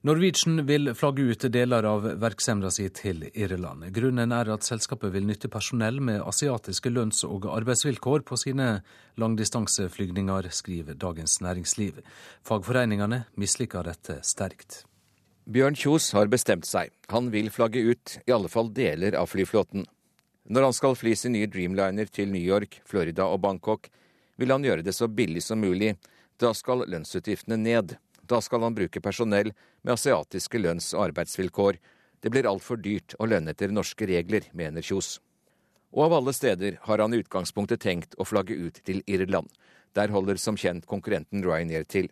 Norwegian 0.05 0.67
vil 0.69 0.91
flagge 0.93 1.25
ut 1.33 1.47
deler 1.49 1.87
av 1.89 2.05
virksomheten 2.21 2.73
sin 2.77 2.91
til 2.93 3.23
Irland. 3.33 3.87
Grunnen 3.97 4.35
er 4.37 4.51
at 4.53 4.67
selskapet 4.67 5.15
vil 5.15 5.25
nytte 5.25 5.49
personell 5.49 5.97
med 5.97 6.21
asiatiske 6.21 6.93
lønns- 6.93 7.25
og 7.25 7.47
arbeidsvilkår 7.49 8.27
på 8.29 8.37
sine 8.37 8.83
langdistanseflygninger, 9.17 10.51
skriver 10.53 11.01
Dagens 11.01 11.39
Næringsliv. 11.41 12.03
Fagforeningene 12.45 13.23
misliker 13.41 13.89
dette 13.89 14.19
sterkt. 14.21 14.83
Bjørn 15.49 15.81
Kjos 15.81 16.13
har 16.13 16.29
bestemt 16.29 16.69
seg. 16.69 16.93
Han 17.09 17.33
vil 17.33 17.49
flagge 17.49 17.81
ut 17.81 18.19
i 18.27 18.37
alle 18.37 18.53
fall 18.53 18.69
deler 18.77 19.17
av 19.17 19.33
flyflåten. 19.33 19.89
Når 20.53 20.69
han 20.69 20.77
skal 20.77 21.01
fly 21.01 21.17
sin 21.17 21.33
nye 21.33 21.49
Dreamliner 21.49 22.13
til 22.13 22.29
New 22.29 22.45
York, 22.45 22.83
Florida 22.85 23.25
og 23.25 23.41
Bangkok, 23.41 23.89
vil 24.37 24.53
han 24.53 24.69
gjøre 24.69 24.85
det 24.85 24.93
så 24.93 25.09
billig 25.09 25.49
som 25.49 25.65
mulig. 25.65 25.95
Da 26.37 26.53
skal 26.53 26.85
lønnsutgiftene 26.85 27.57
ned. 27.57 27.97
Da 28.27 28.41
skal 28.41 28.65
han 28.65 28.75
bruke 28.75 29.03
personell 29.05 29.53
med 29.83 29.95
asiatiske 29.95 30.59
lønns- 30.59 30.95
og 30.97 31.11
arbeidsvilkår. 31.11 31.79
Det 32.21 32.33
blir 32.33 32.49
altfor 32.49 32.81
dyrt 32.81 33.17
å 33.21 33.29
lønne 33.29 33.53
etter 33.53 33.73
norske 33.73 34.09
regler, 34.09 34.49
mener 34.53 34.83
Kjos. 34.83 35.19
Og 35.93 36.07
av 36.07 36.17
alle 36.19 36.33
steder 36.33 36.79
har 36.89 36.99
han 36.99 37.15
i 37.15 37.21
utgangspunktet 37.23 37.85
tenkt 37.85 38.17
å 38.19 38.27
flagge 38.27 38.57
ut 38.57 38.81
til 38.85 39.03
Irland. 39.07 39.51
Der 39.95 40.11
holder 40.11 40.41
som 40.41 40.57
kjent 40.57 40.89
konkurrenten 40.91 41.45
Ryanair 41.45 41.85
til. 41.87 42.09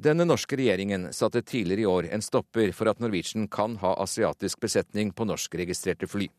Denne 0.00 0.24
norske 0.26 0.56
regjeringen 0.58 1.12
satte 1.12 1.42
tidligere 1.42 1.84
i 1.84 1.90
år 1.90 2.08
en 2.14 2.22
stopper 2.24 2.72
for 2.74 2.90
at 2.90 3.02
Norwegian 3.02 3.46
kan 3.48 3.76
ha 3.82 3.92
asiatisk 4.02 4.62
besetning 4.64 5.12
på 5.12 5.26
norskregistrerte 5.28 6.08
fly. 6.10 6.30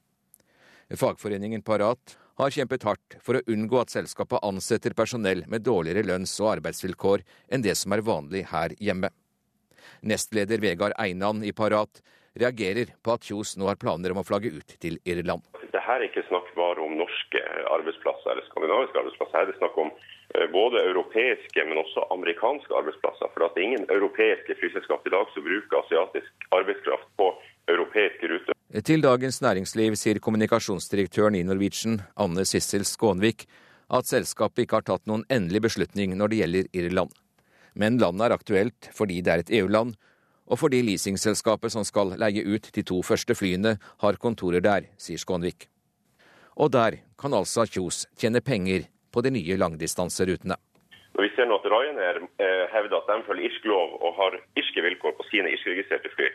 Fagforeningen 0.91 1.63
Parat 1.65 2.17
har 2.39 2.51
kjempet 2.51 2.83
hardt 2.83 3.17
for 3.23 3.39
å 3.39 3.43
unngå 3.51 3.79
at 3.81 3.93
selskapet 3.93 4.43
ansetter 4.43 4.95
personell 4.97 5.45
med 5.51 5.63
dårligere 5.63 6.03
lønns- 6.07 6.35
og 6.43 6.57
arbeidsvilkår 6.57 7.23
enn 7.51 7.63
det 7.63 7.75
som 7.79 7.95
er 7.95 8.03
vanlig 8.05 8.45
her 8.51 8.75
hjemme. 8.79 9.11
Nestleder 10.01 10.59
Vegard 10.61 10.95
Einan 10.99 11.43
i 11.43 11.53
Parat 11.55 12.01
reagerer 12.35 12.91
på 13.03 13.15
at 13.15 13.23
Kjos 13.23 13.55
nå 13.57 13.69
har 13.69 13.79
planer 13.79 14.11
om 14.11 14.19
å 14.19 14.27
flagge 14.27 14.51
ut 14.51 14.75
til 14.83 14.99
Irland. 15.07 15.45
Det 15.71 15.83
her 15.83 16.01
er 16.01 16.09
ikke 16.09 16.25
snakk 16.27 16.51
bare 16.57 16.83
om 16.83 16.97
norske 16.99 17.41
arbeidsplasser 17.71 18.33
eller 18.33 18.47
skandinaviske 18.49 18.99
arbeidsplasser. 18.99 19.37
Her 19.37 19.47
er 19.47 19.51
det 19.53 19.59
snakk 19.61 19.79
om 19.79 19.91
eh, 20.35 20.47
både 20.51 20.83
europeiske, 20.91 21.65
men 21.69 21.79
også 21.79 22.07
amerikanske 22.15 22.75
arbeidsplasser. 22.75 23.31
For 23.31 23.45
det 23.45 23.51
er 23.55 23.67
ingen 23.69 23.87
europeiske 23.93 24.57
flyselskap 24.59 25.07
i 25.07 25.15
dag 25.15 25.31
som 25.33 25.47
bruker 25.47 25.83
asiatisk 25.83 26.49
arbeidskraft 26.59 27.07
på 27.21 27.31
europeiske 27.71 28.29
rute. 28.31 28.55
Til 28.85 29.03
Dagens 29.03 29.41
Næringsliv 29.41 29.95
sier 29.99 30.19
kommunikasjonsdirektøren 30.19 31.37
i 31.39 31.43
Norwegian, 31.47 32.01
Anne 32.17 32.45
Sissel 32.45 32.85
Skånvik, 32.85 33.45
at 33.93 34.09
selskapet 34.09 34.65
ikke 34.65 34.79
har 34.79 34.87
tatt 34.87 35.05
noen 35.09 35.23
endelig 35.31 35.61
beslutning 35.67 36.15
når 36.17 36.31
det 36.31 36.41
gjelder 36.41 36.69
Irland. 36.73 37.13
Men 37.75 37.99
landet 38.01 38.25
er 38.25 38.35
aktuelt 38.35 38.89
fordi 38.95 39.21
det 39.21 39.33
er 39.33 39.43
et 39.43 39.53
EU-land, 39.59 39.95
og 40.45 40.59
fordi 40.61 40.81
leasingselskapet 40.85 41.73
som 41.73 41.85
skal 41.87 42.13
leie 42.21 42.43
ut 42.45 42.69
de 42.75 42.83
to 42.85 43.01
første 43.03 43.35
flyene, 43.37 43.77
har 44.01 44.21
kontorer 44.21 44.61
der, 44.61 44.89
sier 44.97 45.21
Skånvik. 45.21 45.67
Og 46.55 46.71
der 46.71 47.01
kan 47.19 47.33
altså 47.33 47.65
Kjos 47.67 48.05
tjene 48.19 48.41
penger 48.41 48.85
på 49.11 49.23
de 49.25 49.33
nye 49.33 49.57
langdistanserutene. 49.59 50.57
Når 51.15 51.23
vi 51.23 51.31
ser 51.35 51.47
nå 51.47 51.57
at 51.59 51.67
Ryanair 51.71 52.19
eh, 52.43 52.65
hevder 52.73 52.99
at 52.99 53.09
de 53.09 53.23
følger 53.27 53.47
irsk 53.47 53.67
lov 53.71 53.95
og 54.03 54.17
har 54.19 54.35
irske 54.59 54.83
vilkår 54.83 55.15
på 55.15 55.27
sine 55.29 55.51
irskregistrerte 55.55 56.11
fly, 56.15 56.27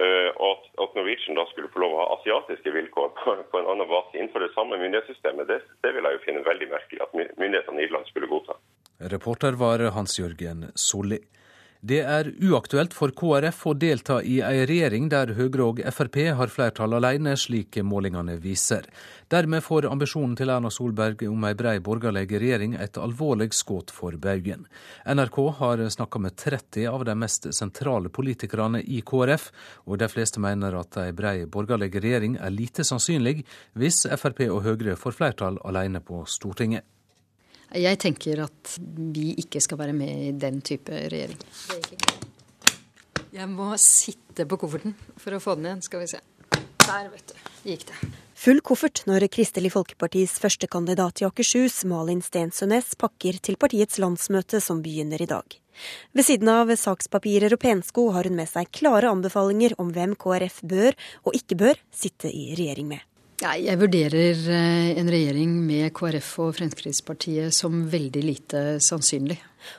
og 0.00 0.66
at, 0.80 0.94
Norwegian 0.96 1.36
da 1.36 1.44
skulle 1.50 1.70
få 1.72 1.82
lov 1.82 1.94
å 1.94 2.00
ha 2.00 2.06
asiatiske 2.16 2.72
vilkår 2.74 3.10
på, 3.18 3.34
på 3.52 3.60
en 3.60 3.68
annen 3.72 3.88
base 3.90 4.16
innenfor 4.16 4.44
det 4.44 4.52
samme 4.54 4.78
myndighetssystemet, 4.80 5.48
det, 5.50 5.60
det 5.84 5.92
vil 5.96 6.08
jeg 6.08 6.16
jo 6.16 6.22
finne 6.24 6.44
veldig 6.46 6.70
merkelig 6.72 7.02
at 7.04 7.16
myndighetene 7.18 7.82
i 7.82 7.88
Irland 7.88 8.08
skulle 8.08 8.30
godta. 8.30 8.56
Reporter 9.12 9.56
var 9.60 9.84
Hans-Jørgen 9.96 10.70
Solli. 10.76 11.20
Det 11.80 12.02
er 12.04 12.26
uaktuelt 12.44 12.92
for 12.92 13.08
KrF 13.16 13.62
å 13.70 13.72
delta 13.72 14.18
i 14.20 14.34
ei 14.44 14.66
regjering 14.68 15.06
der 15.08 15.30
Høyre 15.38 15.64
og 15.64 15.78
Frp 15.96 16.18
har 16.36 16.52
flertall 16.52 16.92
alene, 16.98 17.32
slik 17.40 17.78
målingene 17.80 18.34
viser. 18.36 18.84
Dermed 19.32 19.64
får 19.64 19.88
ambisjonen 19.88 20.34
til 20.36 20.52
Erna 20.52 20.68
Solberg 20.68 21.24
om 21.30 21.48
ei 21.48 21.54
brei 21.56 21.78
borgerlig 21.80 22.26
regjering 22.34 22.76
et 22.76 23.00
alvorlig 23.00 23.48
skudd 23.56 23.94
for 23.96 24.20
baugen. 24.20 24.68
NRK 25.08 25.40
har 25.62 25.86
snakka 25.96 26.20
med 26.20 26.36
30 26.36 26.84
av 26.92 27.08
de 27.08 27.16
mest 27.16 27.48
sentrale 27.56 28.12
politikerne 28.12 28.84
i 28.84 29.00
KrF, 29.00 29.48
og 29.88 30.04
de 30.04 30.12
fleste 30.12 30.44
mener 30.44 30.76
at 30.76 31.00
ei 31.00 31.16
brei 31.16 31.46
borgerlig 31.48 31.94
regjering 31.96 32.36
er 32.36 32.52
lite 32.52 32.84
sannsynlig 32.84 33.38
hvis 33.72 34.04
Frp 34.20 34.50
og 34.50 34.66
Høyre 34.68 35.00
får 35.00 35.16
flertall 35.16 35.62
alene 35.64 36.04
på 36.04 36.26
Stortinget. 36.28 36.84
Jeg 37.70 38.00
tenker 38.02 38.42
at 38.48 38.72
vi 39.14 39.30
ikke 39.38 39.60
skal 39.62 39.78
være 39.78 39.94
med 39.94 40.24
i 40.26 40.32
den 40.34 40.58
type 40.66 40.90
regjering. 40.90 41.38
Jeg 43.30 43.46
må 43.46 43.68
sitte 43.78 44.46
på 44.50 44.58
kofferten 44.58 44.96
for 45.20 45.36
å 45.36 45.42
få 45.42 45.54
den 45.58 45.68
igjen, 45.68 45.84
skal 45.86 46.02
vi 46.02 46.08
se. 46.10 46.18
Der, 46.82 47.06
vet 47.12 47.30
du, 47.30 47.36
gikk 47.68 47.86
det. 47.86 47.98
Full 48.40 48.62
koffert 48.64 49.02
når 49.06 49.26
Kristelig 49.30 49.70
Folkepartis 49.74 50.38
førstekandidat 50.40 51.20
i 51.20 51.26
Akershus, 51.28 51.82
Malin 51.86 52.22
Stensønes, 52.24 52.94
pakker 52.98 53.36
til 53.44 53.58
partiets 53.60 54.00
landsmøte 54.00 54.62
som 54.64 54.80
begynner 54.82 55.22
i 55.22 55.28
dag. 55.30 55.58
Ved 56.16 56.26
siden 56.26 56.50
av 56.50 56.72
sakspapirer 56.74 57.52
og 57.54 57.60
pensko 57.62 58.08
har 58.16 58.26
hun 58.26 58.38
med 58.40 58.50
seg 58.50 58.72
klare 58.74 59.12
anbefalinger 59.12 59.76
om 59.78 59.92
hvem 59.94 60.16
KrF 60.18 60.62
bør 60.72 60.98
og 61.22 61.36
ikke 61.36 61.60
bør 61.60 61.84
sitte 61.94 62.32
i 62.32 62.50
regjering 62.56 62.90
med. 62.96 63.04
Ja, 63.40 63.54
jeg 63.56 63.78
vurderer 63.80 64.36
eh, 64.52 64.90
en 65.00 65.08
regjering 65.08 65.54
med 65.64 65.94
KrF 65.96 66.26
og 66.44 66.50
Fremskrittspartiet 66.58 67.54
som 67.56 67.86
veldig 67.88 68.20
lite 68.20 68.60
sannsynlig. 68.84 69.38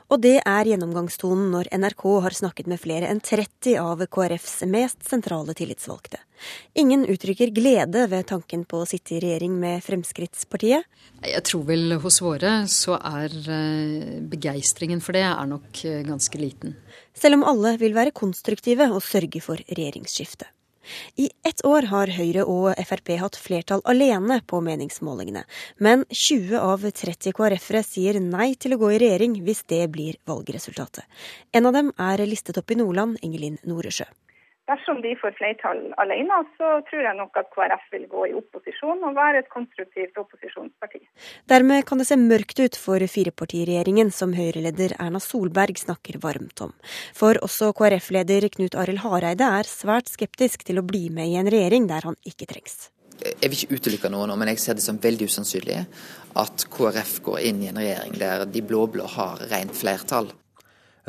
Og 0.10 0.18
det 0.24 0.40
er 0.40 0.70
gjennomgangstonen 0.72 1.52
når 1.54 1.68
NRK 1.78 2.06
har 2.26 2.34
snakket 2.34 2.70
med 2.72 2.82
flere 2.82 3.12
enn 3.12 3.20
30 3.22 3.76
av 3.78 4.02
KrFs 4.10 4.64
mest 4.66 5.06
sentrale 5.06 5.54
tillitsvalgte. 5.58 6.18
Ingen 6.74 7.06
uttrykker 7.06 7.52
glede 7.54 8.08
ved 8.10 8.26
tanken 8.32 8.64
på 8.66 8.80
å 8.82 8.88
sitte 8.90 9.14
i 9.14 9.22
regjering 9.22 9.54
med 9.62 9.84
Fremskrittspartiet. 9.86 10.88
Jeg 11.22 11.44
tror 11.46 11.68
vel 11.68 12.00
hos 12.02 12.18
våre 12.26 12.64
så 12.66 12.98
er 12.98 13.36
eh, 13.46 14.16
begeistringen 14.32 15.06
for 15.06 15.14
det 15.14 15.28
er 15.28 15.52
nok 15.52 15.84
eh, 15.86 16.02
ganske 16.08 16.42
liten. 16.42 16.74
Selv 17.14 17.38
om 17.38 17.46
alle 17.54 17.76
vil 17.78 17.94
være 17.94 18.16
konstruktive 18.18 18.90
og 18.90 19.06
sørge 19.06 19.44
for 19.46 19.62
regjeringsskifte. 19.70 20.50
I 21.16 21.30
ett 21.48 21.66
år 21.66 21.90
har 21.92 22.12
Høyre 22.16 22.46
og 22.50 22.72
Frp 22.88 23.14
hatt 23.22 23.38
flertall 23.40 23.84
alene 23.90 24.40
på 24.48 24.62
meningsmålingene, 24.66 25.44
men 25.78 26.06
20 26.10 26.58
av 26.60 26.88
30 26.88 27.36
KrF-ere 27.38 27.84
sier 27.86 28.20
nei 28.24 28.54
til 28.56 28.76
å 28.76 28.82
gå 28.82 28.94
i 28.96 29.02
regjering 29.02 29.38
hvis 29.46 29.64
det 29.72 29.84
blir 29.94 30.18
valgresultatet. 30.30 31.06
En 31.54 31.70
av 31.70 31.78
dem 31.78 31.94
er 32.00 32.26
listet 32.26 32.58
opp 32.62 32.72
i 32.72 32.80
Nordland, 32.80 33.20
Ingelin 33.22 33.60
Noresjø. 33.68 34.08
Dersom 34.72 35.02
de 35.04 35.12
får 35.20 35.34
flertall 35.36 35.80
alene, 36.00 36.38
så 36.56 36.68
tror 36.88 37.02
jeg 37.04 37.16
nok 37.18 37.36
at 37.42 37.50
KrF 37.52 37.90
vil 37.92 38.06
gå 38.12 38.28
i 38.30 38.36
opposisjon 38.40 39.02
og 39.04 39.18
være 39.18 39.42
et 39.42 39.50
konstruktivt 39.52 40.16
opposisjonsparti. 40.22 41.02
Dermed 41.52 41.84
kan 41.90 42.00
det 42.00 42.08
se 42.08 42.16
mørkt 42.20 42.62
ut 42.62 42.78
for 42.80 43.04
firepartiregjeringen 43.16 44.14
som 44.16 44.32
Høyre-leder 44.38 44.96
Erna 44.96 45.20
Solberg 45.20 45.82
snakker 45.82 46.22
varmt 46.24 46.64
om. 46.64 46.72
For 47.18 47.36
også 47.44 47.74
KrF-leder 47.76 48.48
Knut 48.56 48.78
Arild 48.80 49.04
Hareide 49.04 49.50
er 49.60 49.68
svært 49.68 50.08
skeptisk 50.14 50.64
til 50.70 50.80
å 50.80 50.88
bli 50.88 51.10
med 51.12 51.34
i 51.34 51.40
en 51.42 51.52
regjering 51.52 51.92
der 51.92 52.08
han 52.08 52.16
ikke 52.24 52.48
trengs. 52.54 52.88
jeg 53.22 53.52
vil 53.52 53.60
ikke 53.60 53.76
utelukke 53.76 54.10
noe 54.10 54.26
nå, 54.30 54.36
men 54.40 54.50
jeg 54.54 54.62
ser 54.64 54.80
det 54.80 54.86
som 54.86 54.98
veldig 55.02 55.28
usannsynlig 55.28 55.82
at 56.42 56.64
KrF 56.74 57.20
går 57.28 57.44
inn 57.50 57.60
i 57.62 57.68
en 57.70 57.82
regjering 57.84 58.16
der 58.18 58.46
de 58.48 58.64
blå-blå 58.64 59.10
har 59.18 59.44
rent 59.52 59.76
flertall. 59.76 60.32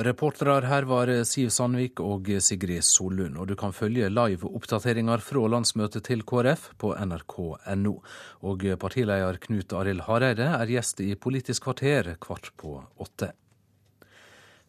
Reportere 0.01 0.65
her 0.65 0.87
var 0.89 1.11
Siv 1.29 1.51
Sandvik 1.53 2.01
og 2.01 2.31
Sigrid 2.41 2.81
Sollund, 2.89 3.37
og 3.37 3.51
du 3.51 3.53
kan 3.61 3.75
følge 3.77 4.09
live 4.09 4.49
oppdateringer 4.49 5.21
fra 5.21 5.43
landsmøtet 5.53 6.07
til 6.07 6.23
KrF 6.25 6.71
på 6.81 6.95
nrk.no. 6.97 7.93
Og 8.41 8.65
partileder 8.81 9.37
Knut 9.43 9.75
Arild 9.77 10.01
Hareide 10.07 10.49
er 10.57 10.73
gjest 10.73 11.05
i 11.05 11.13
Politisk 11.13 11.69
kvarter 11.69 12.15
kvart 12.25 12.49
på 12.57 12.79
åtte. 13.05 13.35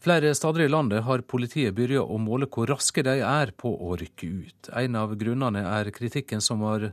Flere 0.04 0.34
steder 0.36 0.66
i 0.66 0.68
landet 0.68 1.06
har 1.08 1.24
politiet 1.24 1.72
begynt 1.78 2.04
å 2.04 2.20
måle 2.20 2.50
hvor 2.52 2.68
raske 2.68 3.00
de 3.08 3.22
er 3.24 3.56
på 3.56 3.72
å 3.72 3.96
rykke 3.96 4.28
ut. 4.28 4.74
En 4.76 5.00
av 5.00 5.16
grunnene 5.16 5.64
er 5.64 5.96
kritikken 5.96 6.44
som 6.44 6.60
var 6.68 6.90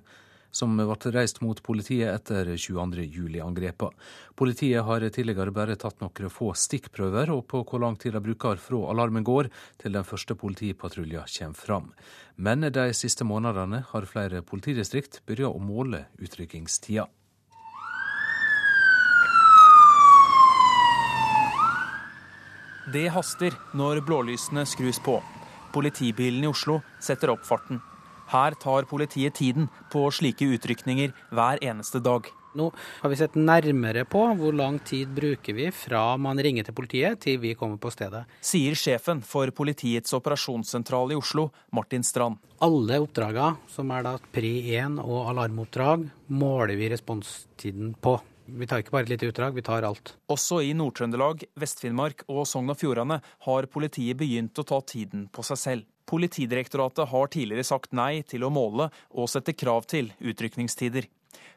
som 0.50 0.76
ble 0.76 1.12
reist 1.14 1.40
mot 1.44 1.62
politiet 1.62 2.10
etter 2.12 2.52
22.07-angrepene. 2.54 3.94
Politiet 4.36 4.84
har 4.86 5.06
tidligere 5.08 5.54
bare 5.54 5.76
tatt 5.80 6.00
noen 6.02 6.32
få 6.32 6.52
stikkprøver 6.54 7.30
og 7.34 7.46
på 7.50 7.62
hvor 7.64 7.82
lang 7.82 7.98
tid 8.00 8.16
de 8.16 8.24
bruker 8.24 8.60
fra 8.62 8.82
alarmen 8.92 9.26
går 9.26 9.50
til 9.80 9.94
den 9.96 10.06
første 10.06 10.34
politipatruljen 10.34 11.26
kommer 11.26 11.54
fram. 11.54 11.92
Men 12.36 12.66
de 12.72 12.90
siste 12.96 13.24
månedene 13.24 13.84
har 13.92 14.10
flere 14.10 14.42
politidistrikt 14.42 15.22
begynt 15.26 15.54
å 15.54 15.62
måle 15.62 16.06
utrykkingstida. 16.18 17.08
Det 22.90 23.06
haster 23.14 23.54
når 23.76 24.00
blålysene 24.02 24.64
skrus 24.66 24.98
på. 25.04 25.20
Politibilen 25.70 26.42
i 26.42 26.50
Oslo 26.50 26.80
setter 26.98 27.30
opp 27.30 27.44
farten. 27.46 27.78
Her 28.30 28.54
tar 28.54 28.86
politiet 28.86 29.34
tiden 29.40 29.66
på 29.90 30.04
slike 30.14 30.46
utrykninger 30.54 31.10
hver 31.34 31.58
eneste 31.66 31.98
dag. 32.02 32.28
Nå 32.54 32.68
har 32.74 33.10
vi 33.10 33.18
sett 33.18 33.36
nærmere 33.38 34.02
på 34.10 34.22
hvor 34.38 34.54
lang 34.54 34.80
tid 34.86 35.10
bruker 35.14 35.54
vi 35.54 35.68
fra 35.74 36.16
man 36.18 36.38
ringer 36.38 36.66
til 36.66 36.74
politiet 36.74 37.20
til 37.22 37.38
vi 37.42 37.54
kommer 37.58 37.78
på 37.82 37.92
stedet. 37.94 38.24
Sier 38.42 38.78
sjefen 38.78 39.22
for 39.26 39.50
politiets 39.54 40.14
operasjonssentral 40.18 41.14
i 41.14 41.18
Oslo, 41.18 41.48
Martin 41.74 42.06
Strand. 42.06 42.40
Alle 42.62 42.98
oppdragene, 43.02 43.58
som 43.70 43.90
er 43.94 44.06
da 44.06 44.16
pri 44.34 44.54
1 44.78 44.98
og 45.02 45.30
alarmoppdrag, 45.30 46.08
måler 46.34 46.78
vi 46.78 46.90
responstiden 46.90 47.94
på. 48.02 48.18
Vi 48.50 48.66
tar 48.66 48.82
ikke 48.82 48.94
bare 48.94 49.06
et 49.06 49.12
lite 49.12 49.30
utdrag, 49.30 49.54
vi 49.54 49.62
tar 49.62 49.86
alt. 49.86 50.16
Også 50.30 50.58
i 50.66 50.72
Nord-Trøndelag, 50.74 51.44
Vest-Finnmark 51.58 52.24
og 52.30 52.42
Sogn 52.50 52.72
og 52.72 52.78
Fjordane 52.80 53.20
har 53.46 53.70
politiet 53.70 54.18
begynt 54.18 54.58
å 54.58 54.66
ta 54.66 54.80
tiden 54.82 55.28
på 55.30 55.46
seg 55.46 55.60
selv. 55.60 55.86
Politidirektoratet 56.10 57.08
har 57.08 57.30
tidligere 57.30 57.66
sagt 57.66 57.92
nei 57.94 58.24
til 58.26 58.42
å 58.42 58.50
måle 58.50 58.88
og 59.14 59.30
sette 59.30 59.54
krav 59.54 59.86
til 59.90 60.10
utrykningstider. 60.18 61.06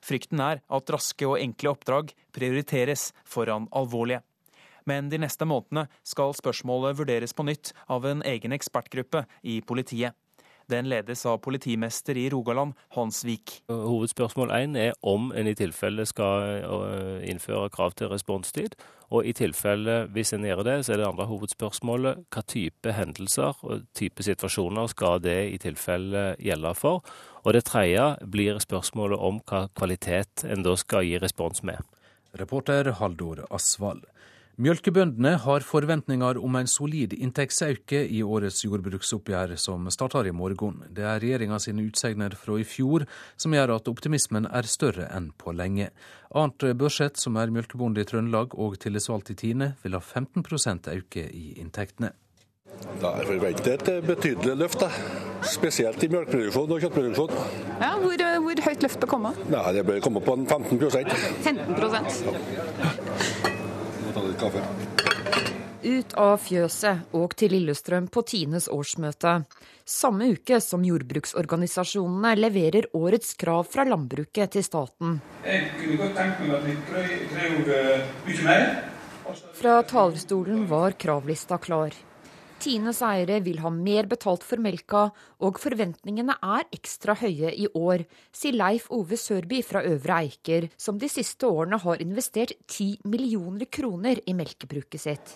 Frykten 0.04 0.42
er 0.44 0.62
at 0.70 0.92
raske 0.94 1.26
og 1.26 1.40
enkle 1.40 1.74
oppdrag 1.74 2.14
prioriteres 2.36 3.10
foran 3.26 3.66
alvorlige. 3.74 4.22
Men 4.86 5.08
de 5.10 5.18
neste 5.24 5.48
månedene 5.48 5.88
skal 6.06 6.36
spørsmålet 6.36 7.00
vurderes 7.00 7.34
på 7.34 7.46
nytt 7.48 7.72
av 7.88 8.06
en 8.06 8.22
egen 8.28 8.54
ekspertgruppe 8.54 9.24
i 9.42 9.62
politiet. 9.66 10.14
Den 10.72 10.88
ledes 10.88 11.26
av 11.28 11.42
politimester 11.44 12.18
i 12.18 12.30
Rogaland, 12.32 12.78
Hans 12.96 13.24
Vik. 13.28 13.58
Hovedspørsmål 13.68 14.54
én 14.56 14.78
er 14.80 14.94
om 15.02 15.32
en 15.36 15.50
i 15.50 15.56
tilfelle 15.60 16.06
skal 16.08 16.64
øh, 16.64 17.24
innføre 17.28 17.72
krav 17.74 17.98
til 18.00 18.12
responstid. 18.14 18.78
Og 19.14 19.28
i 19.30 19.34
tilfelle, 19.38 20.08
hvis 20.14 20.34
en 20.34 20.46
gjør 20.48 20.64
det, 20.66 20.78
så 20.86 20.96
er 20.96 21.02
det 21.04 21.08
andre 21.08 21.28
hovedspørsmålet 21.30 22.24
hva 22.34 22.42
type 22.50 22.96
hendelser 22.98 23.60
og 23.62 23.84
type 23.94 24.26
situasjoner 24.26 24.90
skal 24.90 25.22
det 25.22 25.38
i 25.54 25.60
tilfelle 25.62 26.32
gjelde 26.42 26.74
for. 26.80 27.04
Og 27.44 27.54
det 27.54 27.66
tredje 27.70 28.08
blir 28.34 28.58
spørsmålet 28.64 29.22
om 29.22 29.42
hva 29.46 29.68
kvalitet 29.78 30.48
en 30.50 30.66
da 30.66 30.74
skal 30.80 31.06
gi 31.06 31.20
respons 31.22 31.62
med. 31.68 31.78
Reporter 32.40 32.90
Haldor 32.98 33.44
Asvald. 33.54 34.08
Mjølkebøndene 34.62 35.32
har 35.42 35.64
forventninger 35.66 36.38
om 36.38 36.56
en 36.60 36.68
solid 36.70 37.16
inntektsauke 37.18 38.04
i 38.06 38.20
årets 38.22 38.60
jordbruksoppgjør 38.62 39.56
som 39.58 39.88
starter 39.90 40.28
i 40.30 40.34
morgen. 40.36 40.84
Det 40.94 41.02
er 41.02 41.18
regjeringa 41.24 41.58
sine 41.58 41.82
utsegner 41.88 42.36
fra 42.38 42.60
i 42.62 42.66
fjor 42.68 43.08
som 43.34 43.56
gjør 43.58 43.80
at 43.80 43.88
optimismen 43.90 44.46
er 44.46 44.70
større 44.70 45.08
enn 45.10 45.32
på 45.42 45.56
lenge. 45.58 45.90
Arnt 46.38 46.62
Børseth, 46.78 47.18
som 47.18 47.40
er 47.42 47.50
mjølkebonde 47.50 48.04
i 48.04 48.06
Trøndelag 48.06 48.54
og 48.54 48.78
tillitsvalgt 48.84 49.32
i 49.34 49.36
Tine, 49.42 49.72
vil 49.82 49.98
ha 49.98 50.02
15% 50.06 50.92
i 51.24 51.58
inntektene. 51.58 52.12
Da 53.02 53.10
er 53.18 53.26
forventet 53.26 53.90
et 53.90 54.06
betydelig 54.06 54.54
løft, 54.60 54.86
da. 54.86 54.92
spesielt 55.50 55.98
i 56.06 56.12
melkeproduksjon 56.14 56.76
og 56.76 56.86
kjøttproduksjon. 56.86 57.34
Ja, 57.82 57.96
hvor, 58.04 58.24
hvor, 58.46 58.62
høyt 58.68 58.86
løft 58.86 59.02
bør 59.02 59.12
komme? 59.16 59.34
Ja, 59.50 59.66
det 59.74 59.82
bør 59.90 59.98
komme 60.06 60.22
på 60.22 60.38
15% 60.46 61.10
15 61.42 63.52
kaffe. 64.40 64.64
Ut 65.84 66.14
av 66.16 66.38
fjøset 66.40 67.12
og 67.12 67.34
til 67.36 67.52
Lillestrøm 67.52 68.06
på 68.08 68.22
Tines 68.24 68.70
årsmøte. 68.72 69.34
Samme 69.84 70.30
uke 70.32 70.62
som 70.64 70.86
jordbruksorganisasjonene 70.88 72.32
leverer 72.40 72.88
årets 72.96 73.34
krav 73.36 73.68
fra 73.68 73.84
landbruket 73.84 74.56
til 74.56 74.64
staten. 74.64 75.20
Jeg 75.44 75.68
kunne 75.82 76.00
godt 76.00 76.16
tenkt 76.16 76.40
meg 76.46 76.56
at 76.56 76.64
vi 76.70 76.78
krev 76.88 77.74
eh, 77.76 78.08
mye 78.30 78.48
mer. 78.48 78.66
Fra 79.60 79.76
talerstolen 79.88 80.66
var 80.72 80.96
kravlista 81.00 81.60
klar. 81.60 81.92
Tines 82.64 83.02
eiere 83.04 83.42
vil 83.44 83.58
ha 83.60 83.68
mer 83.76 84.08
betalt 84.08 84.46
for 84.48 84.62
melka, 84.64 85.10
og 85.44 85.58
forventningene 85.60 86.38
er 86.40 86.70
ekstra 86.72 87.12
høye 87.20 87.50
i 87.60 87.66
år, 87.76 88.06
sier 88.32 88.56
Leif 88.56 88.86
Ove 88.96 89.20
Sørby 89.20 89.60
fra 89.68 89.82
Øvre 89.84 90.22
Eiker, 90.24 90.70
som 90.80 90.96
de 91.02 91.10
siste 91.12 91.50
årene 91.50 91.82
har 91.84 92.00
investert 92.06 92.56
10 92.72 93.04
millioner 93.04 93.68
kroner 93.68 94.24
i 94.24 94.38
melkebruket 94.38 95.04
sitt. 95.04 95.36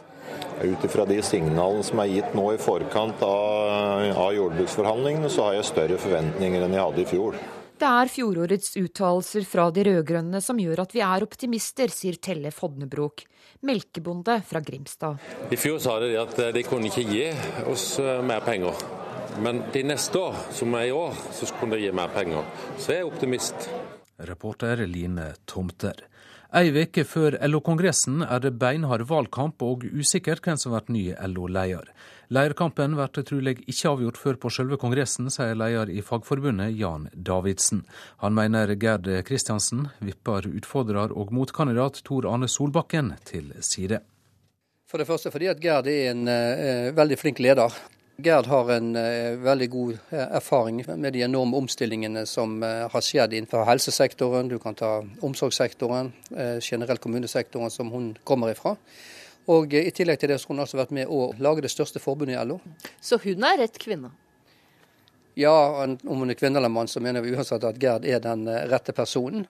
Ut 0.63 0.87
ifra 0.87 1.03
de 1.09 1.19
signalene 1.19 1.83
som 1.83 1.99
er 1.99 2.13
gitt 2.13 2.31
nå 2.37 2.47
i 2.53 2.63
forkant 2.63 3.19
av, 3.27 4.07
av 4.13 4.31
jordbruksforhandlingene, 4.37 5.27
så 5.27 5.49
har 5.49 5.59
jeg 5.59 5.71
større 5.73 5.99
forventninger 6.07 6.63
enn 6.63 6.79
jeg 6.79 6.85
hadde 6.85 7.03
i 7.03 7.11
fjor. 7.11 7.41
Det 7.77 7.85
er 7.85 8.09
fjorårets 8.09 8.71
uttalelser 8.79 9.43
fra 9.45 9.67
de 9.69 9.83
rød-grønne 9.85 10.39
som 10.41 10.57
gjør 10.57 10.79
at 10.81 10.95
vi 10.95 11.03
er 11.05 11.21
optimister, 11.21 11.91
sier 11.93 12.15
Telle 12.17 12.49
Fodnebrok, 12.49 13.21
melkebonde 13.69 14.39
fra 14.49 14.63
Grimstad. 14.65 15.21
I 15.53 15.59
fjor 15.61 15.77
sa 15.83 15.99
de 16.01 16.15
at 16.17 16.33
de 16.55 16.63
kunne 16.65 16.89
ikke 16.89 17.05
gi 17.05 17.27
oss 17.69 17.99
eh, 18.01 18.23
mer 18.25 18.41
penger. 18.47 18.81
Men 19.45 19.61
de 19.75 19.83
neste 19.85 20.17
år, 20.17 20.39
som 20.57 20.73
er 20.73 20.87
i 20.89 20.95
år, 20.95 21.13
så 21.37 21.51
kunne 21.59 21.77
de 21.77 21.85
gi 21.85 21.93
mer 21.93 22.09
penger. 22.15 22.49
Så 22.81 22.95
jeg 22.95 23.03
er 23.03 23.11
optimist. 23.11 23.69
Reporter 24.25 24.81
Line 24.89 25.35
Tomter. 25.45 26.01
Ei 26.57 26.71
uke 26.73 27.03
før 27.05 27.37
LO-kongressen 27.45 28.23
er 28.25 28.41
det 28.41 28.55
beinhard 28.57 29.05
valgkamp 29.05 29.61
og 29.61 29.85
usikkert 29.85 30.41
hvem 30.41 30.57
som 30.57 30.73
blir 30.73 30.93
ny 30.95 31.05
LO-leder. 31.29 31.91
Leierkampen 32.27 32.91
blir 32.97 33.23
trolig 33.23 33.53
ikke 33.71 33.93
avgjort 33.93 34.17
før 34.19 34.37
på 34.43 34.49
selve 34.51 34.75
kongressen, 34.81 35.29
sier 35.31 35.55
leder 35.55 35.87
i 35.87 36.01
Fagforbundet 36.03 36.73
Jan 36.75 37.05
Davidsen. 37.15 37.85
Han 38.19 38.35
mener 38.35 38.73
Gerd 38.75 39.07
Kristiansen 39.23 39.85
vipper 40.03 40.49
utfordrer 40.49 41.15
og 41.15 41.31
motkandidat 41.31 42.01
Tor 42.03 42.27
Arne 42.27 42.49
Solbakken 42.51 43.13
til 43.23 43.53
side. 43.63 44.01
For 44.91 44.99
det 44.99 45.07
første 45.07 45.31
fordi 45.31 45.47
at 45.53 45.63
Gerd 45.63 45.87
er 45.87 46.11
en 46.11 46.27
eh, 46.27 46.91
veldig 46.95 47.15
flink 47.21 47.39
leder. 47.39 47.71
Gerd 48.19 48.51
har 48.51 48.75
en 48.75 48.93
eh, 48.99 49.39
veldig 49.39 49.71
god 49.71 49.97
uh, 50.11 50.21
erfaring 50.25 50.81
med 50.97 51.13
de 51.15 51.23
enorme 51.23 51.61
omstillingene 51.63 52.25
som 52.27 52.59
har 52.63 53.03
skjedd 53.05 53.37
innenfor 53.37 53.63
helsesektoren. 53.69 54.51
Du 54.51 54.59
kan 54.59 54.75
ta 54.75 54.97
omsorgssektoren, 55.23 56.11
generelt 56.59 57.03
kommunesektoren 57.03 57.71
som 57.71 57.93
hun 57.93 58.17
kommer 58.27 58.51
ifra. 58.51 58.75
Og 59.47 59.73
i 59.73 59.91
tillegg 59.95 60.19
til 60.19 60.33
det 60.33 60.39
så 60.41 60.49
har 60.49 60.55
hun 60.55 60.63
altså 60.65 60.79
vært 60.81 60.95
med 60.95 61.07
å 61.07 61.29
lage 61.39 61.63
det 61.63 61.71
største 61.71 62.01
forbundet 62.03 62.35
i 62.35 62.47
LO. 62.47 62.59
Så 62.99 63.19
hun 63.23 63.45
er 63.47 63.61
rett 63.61 63.77
kvinne? 63.79 64.11
Ja, 65.37 65.53
om 65.85 66.23
hun 66.23 66.33
er 66.33 66.35
kvinne 66.39 66.59
eller 66.59 66.71
mann, 66.73 66.89
så 66.89 66.99
mener 66.99 67.21
vi 67.21 67.35
uansett 67.35 67.63
at 67.63 67.77
Gerd 67.79 68.07
er 68.09 68.19
den 68.23 68.47
eh, 68.49 68.65
rette 68.71 68.95
personen. 68.97 69.45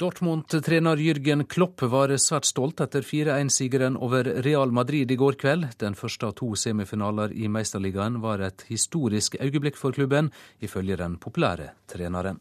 Dortmund-trener 0.00 0.96
Jürgen 0.96 1.44
Klopp 1.44 1.82
var 1.92 2.12
svært 2.16 2.46
stolt 2.48 2.80
etter 2.80 3.04
4-1-sigeren 3.04 3.98
over 4.00 4.28
Real 4.46 4.72
Madrid 4.72 5.10
i 5.12 5.16
går 5.20 5.36
kveld. 5.40 5.66
Den 5.80 5.96
første 5.96 6.30
av 6.30 6.36
to 6.38 6.54
semifinaler 6.56 7.34
i 7.36 7.50
Meisterligaen 7.52 8.16
var 8.22 8.40
et 8.46 8.64
historisk 8.70 9.36
øyeblikk 9.40 9.76
for 9.76 9.92
klubben, 9.92 10.30
ifølge 10.60 10.96
den 11.00 11.18
populære 11.20 11.74
treneren. 11.92 12.40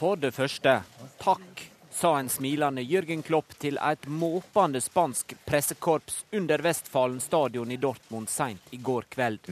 For 0.00 0.16
det 0.24 0.32
første, 0.36 0.80
takk 1.20 1.69
sa 2.00 2.18
en 2.18 2.28
smilende 2.28 2.80
Jørgen 2.82 3.22
Klopp 3.22 3.52
til 3.60 3.76
et 3.84 4.06
måpende 4.08 4.80
spansk 4.80 5.34
pressekorps 5.44 6.22
under 6.32 6.62
Westfalen 6.64 7.18
stadion 7.20 7.70
i 7.70 7.76
Dortmund 7.76 8.28
seint 8.32 8.72
i 8.72 8.78
går 8.80 9.04
kveld. 9.12 9.50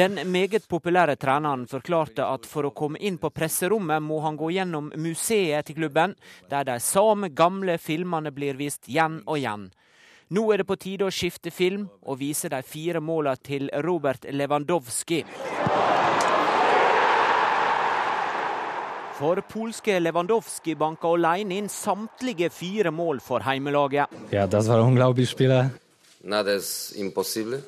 Den 0.00 0.20
meget 0.32 0.68
populære 0.68 1.16
treneren 1.16 1.66
forklarte 1.68 2.24
at 2.24 2.48
for 2.48 2.70
å 2.70 2.72
komme 2.72 3.02
inn 3.04 3.20
på 3.20 3.32
presserommet 3.36 4.00
må 4.02 4.22
han 4.24 4.40
gå 4.40 4.48
gjennom 4.56 4.88
museet 4.96 5.68
til 5.68 5.82
klubben, 5.82 6.16
der 6.48 6.64
de 6.64 6.80
samme 6.80 7.28
gamle 7.28 7.76
filmene 7.76 8.32
blir 8.32 8.56
vist 8.56 8.88
igjen 8.88 9.20
og 9.26 9.36
igjen. 9.42 9.68
Nå 10.32 10.48
er 10.54 10.62
det 10.62 10.70
på 10.72 10.80
tide 10.80 11.04
å 11.04 11.12
skifte 11.12 11.52
film 11.52 11.90
og 12.00 12.22
vise 12.24 12.48
de 12.48 12.64
fire 12.64 13.04
måla 13.04 13.36
til 13.36 13.68
Robert 13.84 14.24
Lewandowski. 14.30 15.26
For 19.20 19.36
polske 19.40 19.98
Lewandowski 20.00 20.74
banka 20.74 21.08
alene 21.12 21.58
inn 21.60 21.66
samtlige 21.68 22.48
fire 22.50 22.88
mål 22.90 23.18
for 23.20 23.44
heimelaget. 23.44 24.08
Ja, 24.30 24.46
det 24.46 24.62
var 24.64 24.80
unglaublich 24.80 25.28
Spieler. 25.28 25.66
Nada 26.24 26.54
es 26.54 26.92
imposible. 26.96 27.58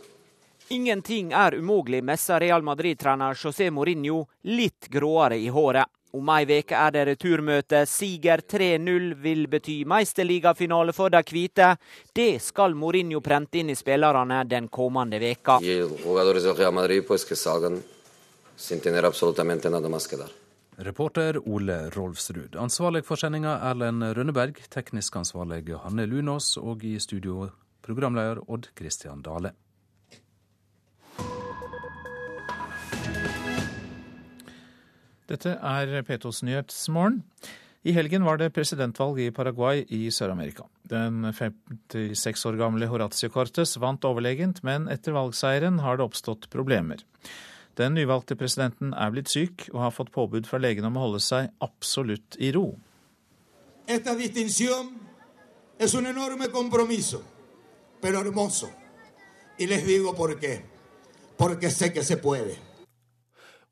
Ingenting 0.68 1.32
er 1.32 1.54
umulig, 1.54 2.04
messer 2.04 2.40
Real 2.40 2.62
Madrid-trener 2.62 3.34
José 3.34 3.70
Mourinho, 3.70 4.24
litt 4.42 4.88
gråere 4.88 5.36
i 5.36 5.48
håret. 5.52 5.84
Om 6.12 6.28
ei 6.32 6.46
veke 6.48 6.76
er 6.76 6.94
det 6.96 7.04
returmøte. 7.10 7.84
Siger 7.86 8.40
3-0 8.48 9.12
vil 9.20 9.46
bety 9.52 9.82
mesterligafinale 9.84 10.92
for 10.96 11.12
de 11.12 11.20
hvite. 11.28 11.74
Det 12.12 12.40
skal 12.40 12.72
Mourinho 12.74 13.20
prente 13.20 13.60
inn 13.60 13.72
i 13.72 13.76
spillerne 13.76 14.44
den 14.48 14.68
kommende 14.72 15.20
veka. 15.20 15.58
Reporter 20.76 21.36
Ole 21.48 21.90
Rolfsrud. 21.90 22.56
Ansvarlig 22.56 23.04
for 23.04 23.20
sendinga 23.20 23.58
Erlend 23.68 24.06
Rønneberg, 24.16 24.56
teknisk 24.72 25.18
ansvarlig 25.20 25.66
Hanne 25.84 26.06
Lunås, 26.08 26.56
og 26.56 26.84
i 26.84 26.96
studio 26.98 27.50
programleder 27.84 28.40
Odd 28.48 28.70
Christian 28.78 29.20
Dale. 29.22 29.52
Dette 35.28 35.58
er 35.60 36.02
P2s 36.08 36.42
Nyhetsmorgen. 36.44 37.22
I 37.84 37.92
helgen 37.92 38.24
var 38.24 38.38
det 38.38 38.52
presidentvalg 38.54 39.18
i 39.18 39.30
Paraguay 39.34 39.84
i 39.90 40.06
Sør-Amerika. 40.14 40.68
Den 40.88 41.24
56 41.34 42.46
år 42.46 42.56
gamle 42.60 42.86
Horatio 42.86 43.28
Cortes 43.28 43.74
vant 43.82 44.04
overlegent, 44.06 44.62
men 44.62 44.86
etter 44.88 45.16
valgseieren 45.16 45.80
har 45.82 45.98
det 45.98 46.06
oppstått 46.06 46.46
problemer. 46.52 47.02
Den 47.76 47.94
nyvalgte 47.96 48.36
presidenten 48.36 48.92
er 48.92 49.12
blitt 49.14 49.30
syk 49.32 49.68
og 49.72 49.80
har 49.86 49.94
fått 49.96 50.12
påbud 50.12 50.48
fra 50.48 50.60
legen 50.60 50.84
om 50.84 50.98
å 50.98 51.06
holde 51.06 51.20
seg 51.24 51.48
absolutt 51.64 52.36
i 52.36 52.52
ro. 52.52 52.74
Esta 53.86 54.14
distinción 54.14 54.92
es 55.78 55.94
un 55.94 56.06
enorme 56.06 56.50
compromiso, 56.50 57.22
pero 58.00 58.20
hermoso. 58.20 58.68
Y 59.58 59.66
les 59.66 59.86
digo 59.86 60.14
por 60.14 60.38
qué. 60.38 60.64
Porque 61.36 61.70
sé 61.70 61.92
que 61.92 62.04
se 62.04 62.16
puede. 62.16 62.56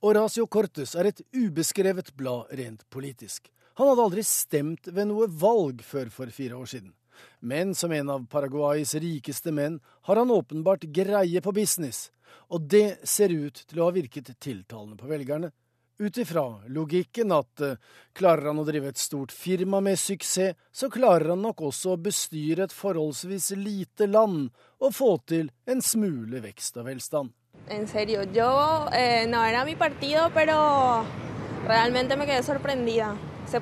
Horacio 0.01 0.47
Cortes 0.47 0.94
er 0.94 1.10
et 1.10 1.20
ubeskrevet 1.36 2.14
blad 2.16 2.48
rent 2.56 2.86
politisk. 2.90 3.51
Han 3.77 3.89
hadde 3.89 4.05
aldri 4.06 4.24
stemt 4.24 4.89
ved 4.89 5.10
noe 5.10 5.28
valg 5.28 5.85
før 5.85 6.09
for 6.12 6.32
fire 6.32 6.56
år 6.56 6.68
siden. 6.72 6.94
Men 7.41 7.74
som 7.74 7.93
en 7.93 8.11
av 8.11 8.27
Paraguays 8.31 8.95
rikeste 8.95 9.53
menn 9.53 9.81
har 10.09 10.16
han 10.16 10.31
åpenbart 10.31 10.89
greie 10.93 11.41
på 11.41 11.53
business, 11.53 12.11
og 12.49 12.69
det 12.70 13.01
ser 13.09 13.32
ut 13.32 13.65
til 13.66 13.81
å 13.81 13.89
ha 13.89 13.97
virket 13.97 14.32
tiltalende 14.39 14.99
på 15.01 15.11
velgerne. 15.11 15.53
Ut 16.01 16.16
ifra 16.16 16.45
logikken 16.73 17.32
at 17.37 17.61
uh, 17.61 17.74
klarer 18.16 18.49
han 18.49 18.61
å 18.62 18.65
drive 18.65 18.89
et 18.89 19.01
stort 19.01 19.35
firma 19.37 19.82
med 19.85 19.99
suksess, 20.01 20.57
så 20.73 20.89
klarer 20.89 21.35
han 21.35 21.43
nok 21.45 21.61
også 21.69 21.93
å 21.93 22.01
bestyre 22.01 22.65
et 22.65 22.73
forholdsvis 22.73 23.51
lite 23.61 24.09
land 24.09 24.49
og 24.81 24.97
få 24.97 25.11
til 25.28 25.51
en 25.69 25.85
smule 25.85 26.41
vekst 26.41 26.81
og 26.81 26.89
velstand. 26.89 27.35
En 27.69 27.85
serio, 27.87 28.24
yo 28.32 28.49
eh, 28.97 29.28
no 29.28 29.45
era 29.45 29.66
mi 29.69 29.77
partido, 29.77 30.31
pero 30.32 31.05
realmente 31.69 32.16
me 32.16 32.24
quedé 32.24 32.43
sorprendida. 32.43 33.16
Se. 33.47 33.61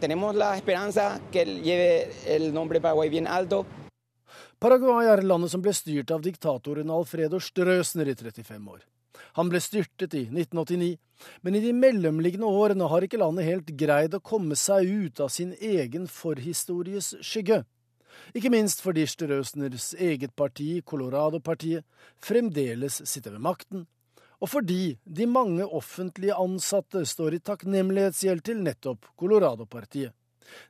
Tenemos 0.00 0.34
la 0.34 0.56
esperanza 0.56 1.20
que 1.30 1.44
lleve 1.44 2.08
el 2.26 2.54
nombre 2.54 2.80
Paraguay 2.80 3.10
bien 3.10 3.26
alto. 3.26 3.66
Paraguay 4.58 5.10
er 5.12 5.20
landet 5.28 5.52
som 5.52 5.60
ble 5.60 5.74
styrt 5.76 6.10
av 6.14 6.22
diktatoren 6.24 6.88
Alfredo 6.88 7.36
Strøsner 7.36 8.08
i 8.08 8.14
35 8.16 8.70
år. 8.72 8.80
Han 9.36 9.50
ble 9.52 9.60
styrtet 9.60 10.16
i 10.16 10.22
1989, 10.30 10.96
men 11.44 11.58
i 11.58 11.60
de 11.60 11.74
mellomliggende 11.76 12.48
årene 12.48 12.88
har 12.88 13.04
ikke 13.04 13.20
landet 13.20 13.44
helt 13.44 13.74
greid 13.76 14.16
å 14.16 14.22
komme 14.24 14.56
seg 14.56 14.88
ut 14.88 15.20
av 15.20 15.28
sin 15.28 15.52
egen 15.60 16.08
forhistories 16.08 17.12
skygge. 17.20 17.66
Ikke 18.32 18.52
minst 18.52 18.80
fordi 18.80 19.04
Strøsners 19.04 19.92
eget 20.00 20.32
parti, 20.32 20.80
Colorado-partiet, 20.80 21.84
fremdeles 22.24 23.02
sitter 23.04 23.36
ved 23.36 23.44
makten, 23.44 23.84
og 24.40 24.48
fordi 24.48 24.96
de 25.04 25.26
mange 25.28 25.66
offentlige 25.66 26.36
ansatte 26.36 27.04
står 27.06 27.36
i 27.36 27.42
takknemlighetsgjeld 27.44 28.42
til 28.44 28.62
nettopp 28.64 29.10
Colorado-partiet. 29.20 30.14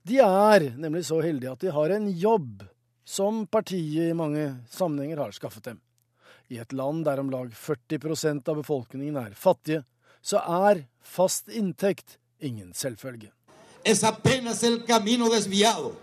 De 0.03 0.19
er 0.21 0.73
nemlig 0.77 1.07
så 1.09 1.21
heldige 1.25 1.55
at 1.55 1.63
de 1.63 1.73
har 1.73 1.95
en 1.95 2.11
jobb 2.11 2.65
som 3.07 3.47
partiet 3.47 4.11
i 4.11 4.17
mange 4.17 4.45
sammenhenger 4.75 5.23
har 5.23 5.33
skaffet 5.35 5.71
dem. 5.71 5.79
I 6.51 6.59
et 6.59 6.75
land 6.75 7.05
der 7.07 7.23
om 7.23 7.31
lag 7.31 7.55
40% 7.55 8.51
av 8.51 8.59
befolkningen 8.59 9.17
er 9.23 9.39
fattige, 9.39 9.85
så 10.21 10.43
er 10.43 10.85
fast 11.01 11.49
inntekt 11.49 12.19
ingen 12.43 12.75
selvfølge. 12.75 13.31
Es 13.85 14.03
apenas 14.05 14.63
el 14.63 14.85
camino 14.85 15.31
desviado 15.31 15.95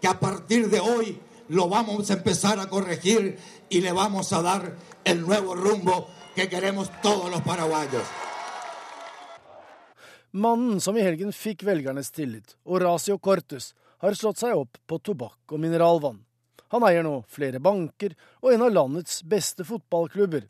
que 0.00 0.08
a 0.08 0.18
partir 0.18 0.70
de 0.70 0.80
hoy 0.80 1.18
lo 1.48 1.68
vamos 1.68 2.10
a 2.10 2.14
empezar 2.14 2.58
a 2.58 2.68
corregir 2.68 3.38
y 3.68 3.80
le 3.80 3.92
vamos 3.92 4.32
a 4.32 4.42
dar 4.42 4.72
el 5.04 5.20
nuevo 5.20 5.54
rumbo 5.54 6.08
que 6.36 6.48
queremos 6.48 6.90
todos 7.02 7.30
los 7.30 7.40
paraguayos. 7.40 8.06
Mannen 10.30 10.80
som 10.80 10.96
i 10.96 11.00
helgen 11.00 11.32
fikk 11.32 11.64
velgernes 11.64 12.10
tillit, 12.12 12.58
Horacio 12.68 13.16
Cortes, 13.18 13.70
har 14.04 14.12
slått 14.12 14.42
seg 14.42 14.52
opp 14.52 14.76
på 14.84 14.98
tobakk 15.00 15.54
og 15.56 15.62
mineralvann. 15.62 16.20
Han 16.74 16.84
eier 16.84 17.06
nå 17.06 17.22
flere 17.32 17.62
banker 17.62 18.12
og 18.42 18.52
en 18.52 18.66
av 18.66 18.74
landets 18.74 19.22
beste 19.24 19.64
fotballklubber. 19.64 20.44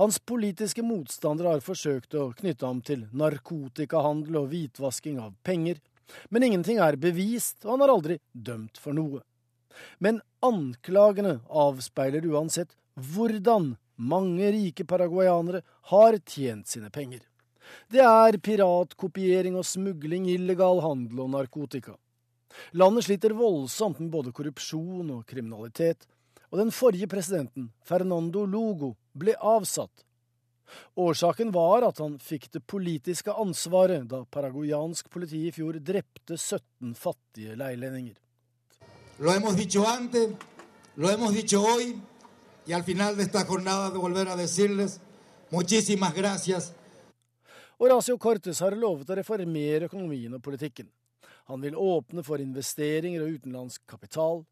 Hans 0.00 0.16
politiske 0.18 0.84
motstandere 0.84 1.52
har 1.52 1.64
forsøkt 1.64 2.16
å 2.16 2.30
knytte 2.40 2.64
ham 2.64 2.80
til 2.80 3.04
narkotikahandel 3.12 4.40
og 4.40 4.50
hvitvasking 4.54 5.20
av 5.20 5.36
penger, 5.44 5.76
men 6.32 6.46
ingenting 6.46 6.80
er 6.80 6.96
bevist, 6.96 7.58
og 7.66 7.74
han 7.74 7.84
har 7.84 7.92
aldri 7.92 8.20
dømt 8.32 8.80
for 8.80 8.96
noe. 8.96 9.20
Men 10.00 10.22
anklagene 10.40 11.42
avspeiler 11.52 12.24
uansett 12.32 12.72
hvordan 12.96 13.74
mange 13.96 14.50
rike 14.52 14.84
paraguayanere 14.88 15.62
har 15.92 16.18
tjent 16.24 16.68
sine 16.68 16.90
penger. 16.90 17.20
Det 17.90 18.02
er 18.02 18.38
piratkopiering 18.38 19.56
og 19.58 19.66
smugling, 19.66 20.28
illegal 20.30 20.82
handel 20.84 21.24
og 21.24 21.32
narkotika. 21.34 21.96
Landet 22.72 23.06
sliter 23.06 23.34
voldsomt 23.36 24.00
med 24.00 24.12
både 24.12 24.32
korrupsjon 24.32 25.10
og 25.18 25.26
kriminalitet, 25.28 26.06
og 26.50 26.60
den 26.62 26.70
forrige 26.70 27.08
presidenten, 27.10 27.70
Fernando 27.84 28.44
Lugo, 28.46 28.94
ble 29.18 29.34
avsatt. 29.34 30.04
Årsaken 30.98 31.52
var 31.54 31.84
at 31.86 32.00
han 32.02 32.16
fikk 32.22 32.48
det 32.56 32.62
politiske 32.66 33.34
ansvaret 33.34 34.06
da 34.10 34.24
paraguayansk 34.30 35.10
politi 35.12 35.44
i 35.46 35.52
fjor 35.54 35.78
drepte 35.78 36.38
17 36.38 36.94
fattige 36.98 37.54
leilendinger. 37.58 38.16
Lo 39.18 39.32
hemos 39.32 39.56
dicho 39.56 39.86
antes, 39.86 40.34
lo 40.96 41.08
hemos 41.08 41.32
dicho 41.32 41.62
hoy, 41.62 41.94
y 42.66 42.72
al 42.72 42.84
final 42.84 43.16
de 43.16 43.22
esta 43.22 43.44
jornada 43.44 43.90
de 43.90 43.98
volver 43.98 44.28
a 44.28 44.36
decirles 44.36 45.00
muchísimas 45.50 46.14
gracias. 46.14 46.72
Horacio 47.78 48.18
Cortes 48.18 48.60
har 48.60 48.76
lovet 48.76 49.10
å 49.10 49.16
reformere 49.18 49.90
økonomien 49.90 50.34
og 50.34 50.42
politikken. 50.42 50.88
Han 51.46 51.60
vil 51.62 51.76
åpne 51.78 52.24
for 52.26 52.42
investeringer 52.42 53.22
og 53.22 53.36
utenlandsk 53.36 53.84
kapital. 53.86 54.44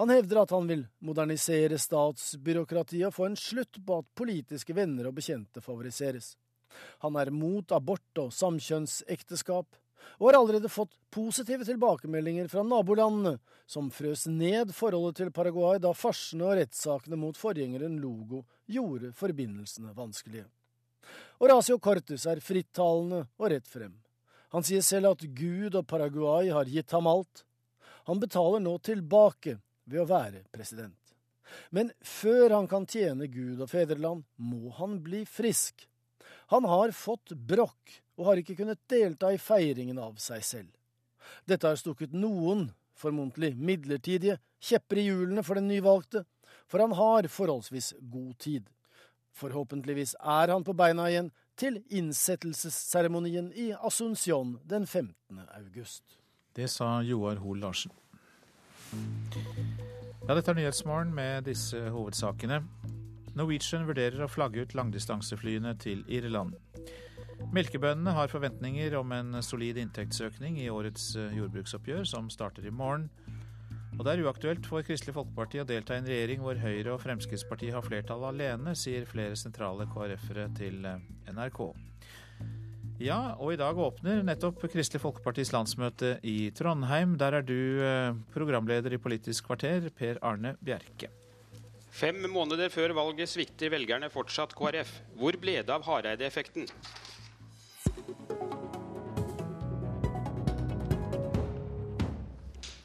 Han 0.00 0.10
hevder 0.10 0.42
at 0.42 0.54
han 0.54 0.66
vil 0.68 0.86
modernisere 1.04 1.78
statsbyråkratiet 1.78 3.06
og 3.10 3.14
få 3.14 3.28
en 3.28 3.36
slutt 3.38 3.78
på 3.86 4.00
at 4.00 4.08
politiske 4.16 4.74
venner 4.74 5.10
og 5.10 5.18
bekjente 5.20 5.62
favoriseres. 5.62 6.34
Han 7.04 7.16
er 7.20 7.30
mot 7.34 7.72
abort 7.76 8.22
og 8.22 8.32
samkjønnsekteskap, 8.34 9.68
og 10.18 10.28
har 10.28 10.38
allerede 10.38 10.70
fått 10.72 10.92
positive 11.10 11.64
tilbakemeldinger 11.66 12.48
fra 12.52 12.62
nabolandene, 12.66 13.38
som 13.66 13.90
frøs 13.94 14.26
ned 14.30 14.74
forholdet 14.76 15.20
til 15.20 15.32
Paraguay 15.34 15.80
da 15.82 15.92
farsene 15.96 16.46
og 16.48 16.56
rettssakene 16.58 17.18
mot 17.18 17.38
forgjengeren 17.38 17.98
Logo 18.02 18.44
gjorde 18.70 19.12
forbindelsene 19.16 19.94
vanskelige. 19.96 20.46
Horacio 21.40 21.78
Cortes 21.82 22.26
er 22.28 22.42
frittalende 22.44 23.24
og 23.40 23.50
rett 23.52 23.68
frem. 23.68 23.94
Han 24.54 24.66
sier 24.66 24.82
selv 24.84 25.14
at 25.14 25.24
Gud 25.36 25.76
og 25.78 25.86
Paraguay 25.88 26.50
har 26.52 26.68
gitt 26.70 26.90
ham 26.94 27.08
alt. 27.10 27.44
Han 28.10 28.20
betaler 28.22 28.62
nå 28.62 28.76
tilbake 28.84 29.58
ved 29.86 30.02
å 30.02 30.08
være 30.10 30.44
president. 30.52 30.96
Men 31.70 31.90
før 32.02 32.56
han 32.56 32.68
kan 32.70 32.86
tjene 32.86 33.28
Gud 33.30 33.62
og 33.62 33.70
fedreland, 33.70 34.24
må 34.36 34.70
han 34.78 34.98
bli 35.02 35.24
frisk. 35.26 35.86
Han 36.50 36.66
har 36.66 36.90
fått 36.96 37.32
brokk 37.32 38.00
og 38.18 38.26
har 38.26 38.40
ikke 38.40 38.56
kunnet 38.58 38.80
delta 38.90 39.30
i 39.32 39.38
feiringen 39.38 39.98
av 40.02 40.16
seg 40.20 40.42
selv. 40.44 40.70
Dette 41.46 41.68
har 41.68 41.78
stukket 41.78 42.12
noen, 42.16 42.68
formodentlig 42.98 43.52
midlertidige, 43.56 44.40
kjepper 44.60 45.00
i 45.00 45.06
hjulene 45.06 45.44
for 45.46 45.60
den 45.60 45.70
nyvalgte, 45.70 46.24
for 46.66 46.82
han 46.82 46.94
har 46.98 47.28
forholdsvis 47.30 47.94
god 48.00 48.34
tid. 48.42 48.66
Forhåpentligvis 49.38 50.16
er 50.18 50.50
han 50.50 50.66
på 50.66 50.74
beina 50.76 51.06
igjen 51.10 51.30
til 51.60 51.78
innsettelsesseremonien 51.86 53.52
i 53.54 53.70
Asuncion 53.78 54.56
den 54.66 54.86
15. 54.86 55.14
august. 55.54 56.18
Det 56.56 56.66
sa 56.70 56.98
Joar 57.06 57.38
Hoel 57.44 57.62
Larsen. 57.62 57.94
Ja, 60.26 60.34
dette 60.34 60.50
er 60.50 60.58
Nyhetsmorgen 60.58 61.14
med 61.14 61.46
disse 61.46 61.78
hovedsakene. 61.94 62.64
Norwegian 63.38 63.86
vurderer 63.88 64.24
å 64.24 64.30
flagge 64.30 64.64
ut 64.64 64.74
langdistanseflyene 64.78 65.76
til 65.80 66.02
Irland. 66.10 66.56
Melkebøndene 67.54 68.14
har 68.14 68.30
forventninger 68.30 68.94
om 68.98 69.12
en 69.16 69.38
solid 69.42 69.78
inntektsøkning 69.80 70.58
i 70.60 70.68
årets 70.70 71.14
eh, 71.18 71.32
jordbruksoppgjør, 71.38 72.04
som 72.08 72.28
starter 72.32 72.66
i 72.68 72.74
morgen. 72.74 73.08
Og 73.98 74.04
det 74.06 74.12
er 74.12 74.22
uaktuelt 74.24 74.66
for 74.68 74.84
Kristelig 74.86 75.16
Folkeparti 75.16 75.60
å 75.60 75.66
delta 75.68 75.96
i 75.96 76.00
en 76.00 76.08
regjering 76.08 76.44
hvor 76.44 76.60
Høyre 76.60 76.94
og 76.94 77.02
Fremskrittspartiet 77.02 77.74
har 77.76 77.84
flertall 77.84 78.24
alene, 78.28 78.76
sier 78.78 79.08
flere 79.08 79.36
sentrale 79.36 79.88
KrF-ere 79.90 80.46
til 80.56 80.84
eh, 80.88 81.02
NRK. 81.32 81.64
Ja, 83.00 83.34
og 83.40 83.54
i 83.54 83.60
dag 83.60 83.78
åpner 83.80 84.20
nettopp 84.26 84.60
Kristelig 84.68 85.00
Folkepartis 85.00 85.54
landsmøte 85.54 86.18
i 86.28 86.50
Trondheim. 86.56 87.16
Der 87.20 87.38
er 87.40 87.46
du 87.46 87.56
eh, 87.80 88.12
programleder 88.34 88.92
i 88.92 89.00
Politisk 89.00 89.48
kvarter, 89.48 89.88
Per 89.96 90.20
Arne 90.20 90.58
Bjerke. 90.60 91.08
Fem 91.90 92.22
måneder 92.30 92.70
før 92.70 92.92
valget 92.94 93.28
svikter 93.28 93.72
velgerne 93.72 94.08
fortsatt 94.14 94.54
KrF. 94.54 94.90
Hvor 95.18 95.36
ble 95.42 95.58
det 95.58 95.74
av 95.74 95.82
Hareide-effekten? 95.82 96.68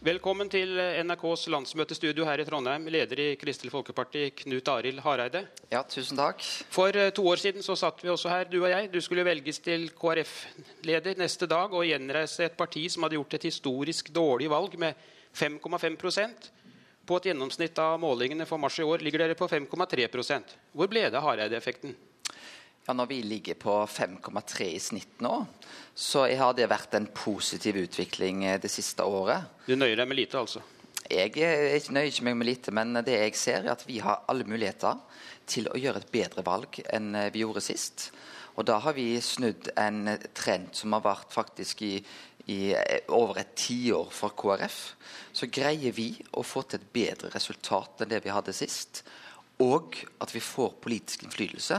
Velkommen 0.06 0.50
til 0.54 0.74
NRKs 1.06 1.48
landsmøtestudio 1.50 2.26
her 2.28 2.42
i 2.42 2.46
Trondheim, 2.46 2.84
leder 2.94 3.22
i 3.24 3.28
Kristelig 3.42 3.72
Folkeparti, 3.74 4.28
Knut 4.42 4.68
Arild 4.70 5.02
Hareide. 5.02 5.46
Ja, 5.72 5.82
tusen 5.90 6.18
takk. 6.18 6.42
For 6.74 6.94
eh, 6.94 7.10
to 7.14 7.26
år 7.30 7.42
siden 7.42 7.66
så 7.66 7.78
satt 7.78 8.04
vi 8.06 8.12
også 8.14 8.30
her, 8.30 8.50
du 8.50 8.60
og 8.60 8.70
jeg. 8.70 8.92
Du 8.94 9.00
skulle 9.02 9.26
velges 9.26 9.62
til 9.66 9.88
KrF-leder 9.98 11.18
neste 11.22 11.50
dag 11.50 11.74
og 11.74 11.88
gjenreise 11.90 12.46
et 12.46 12.58
parti 12.58 12.86
som 12.94 13.06
hadde 13.06 13.18
gjort 13.18 13.38
et 13.38 13.50
historisk 13.50 14.14
dårlig 14.14 14.50
valg 14.54 14.78
med 14.82 15.08
5,5 15.34 15.98
På 17.06 17.20
et 17.20 17.30
gjennomsnitt 17.30 17.78
av 17.78 18.00
målingene 18.02 18.48
for 18.50 18.62
mars 18.62 18.80
i 18.82 18.86
år 18.86 19.04
ligger 19.06 19.22
dere 19.22 19.38
på 19.38 19.48
5,3% 19.50 20.56
Hvor 20.74 20.90
ble 20.90 21.06
det 21.06 21.20
av 21.20 21.28
Hareide-effekten? 21.28 21.94
Ja, 22.86 22.94
Når 22.94 23.10
vi 23.10 23.20
ligger 23.26 23.58
på 23.58 23.76
5,3 23.90 24.66
i 24.76 24.80
snitt 24.80 25.22
nå, 25.26 25.34
så 25.94 26.28
har 26.30 26.54
det 26.54 26.68
vært 26.70 26.94
en 26.94 27.08
positiv 27.10 27.80
utvikling 27.82 28.44
eh, 28.46 28.60
det 28.62 28.70
siste 28.70 29.02
året. 29.02 29.48
Du 29.66 29.74
nøyer 29.74 29.98
deg 29.98 30.10
med 30.10 30.20
lite, 30.20 30.38
altså? 30.38 30.62
Jeg 31.10 31.32
ikke, 31.34 31.94
nøyer 31.94 32.12
ikke 32.12 32.26
meg 32.28 32.38
med 32.38 32.50
lite, 32.50 32.74
men 32.74 32.94
det 33.06 33.18
jeg 33.18 33.34
ser 33.42 33.66
er 33.66 33.74
at 33.74 33.86
vi 33.88 33.98
har 34.06 34.22
alle 34.30 34.46
muligheter 34.46 35.02
til 35.50 35.70
å 35.70 35.78
gjøre 35.82 36.02
et 36.02 36.14
bedre 36.14 36.46
valg 36.46 36.78
enn 36.94 37.10
eh, 37.18 37.32
vi 37.34 37.42
gjorde 37.42 37.66
sist. 37.66 38.12
Og 38.56 38.70
da 38.70 38.78
har 38.86 38.94
vi 38.96 39.18
snudd 39.22 39.72
en 39.82 40.14
trend 40.38 40.70
som 40.78 40.94
har 40.96 41.04
vært 41.06 41.34
faktisk 41.34 41.82
i, 41.84 41.96
i 42.52 42.74
eh, 42.78 43.06
over 43.16 43.42
et 43.42 43.56
tiår 43.58 44.10
for 44.14 44.36
KrF. 44.38 44.80
Så 45.36 45.50
greier 45.52 45.96
vi 45.96 46.12
å 46.38 46.44
få 46.46 46.66
til 46.66 46.82
et 46.82 46.92
bedre 46.94 47.34
resultat 47.34 48.04
enn 48.04 48.12
det 48.14 48.24
vi 48.26 48.34
hadde 48.34 48.56
sist 48.56 49.04
og 49.64 49.96
at 50.20 50.34
vi 50.36 50.42
får 50.44 50.74
politisk 50.84 51.24
innflytelse, 51.24 51.78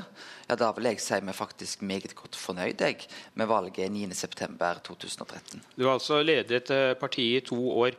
ja, 0.48 0.56
da 0.56 0.70
vil 0.76 0.88
jeg 0.88 1.00
si 1.02 1.18
meg 1.24 1.36
faktisk 1.36 1.82
meget 1.84 2.14
godt 2.16 2.38
fornøyd 2.40 2.80
jeg, 2.80 3.04
med 3.34 3.50
valget 3.50 3.92
9.9.2013. 3.92 5.60
Du 5.76 5.84
har 5.84 5.98
altså 5.98 6.22
ledet 6.24 6.70
eh, 6.72 6.94
partiet 6.96 7.42
i 7.42 7.46
to 7.46 7.58
år. 7.76 7.98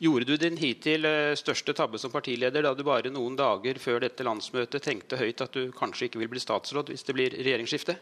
Gjorde 0.00 0.30
du 0.30 0.36
din 0.40 0.56
hittil 0.56 1.04
eh, 1.04 1.34
største 1.36 1.74
tabbe 1.76 2.00
som 2.00 2.12
partileder 2.14 2.64
da 2.64 2.72
du 2.72 2.84
bare 2.86 3.12
noen 3.12 3.36
dager 3.36 3.80
før 3.82 4.00
dette 4.06 4.24
landsmøtet 4.24 4.84
tenkte 4.84 5.20
høyt 5.20 5.44
at 5.44 5.52
du 5.52 5.74
kanskje 5.76 6.08
ikke 6.08 6.22
vil 6.22 6.32
bli 6.32 6.42
statsråd 6.42 6.94
hvis 6.94 7.04
det 7.04 7.18
blir 7.18 7.36
regjeringsskifte? 7.36 7.98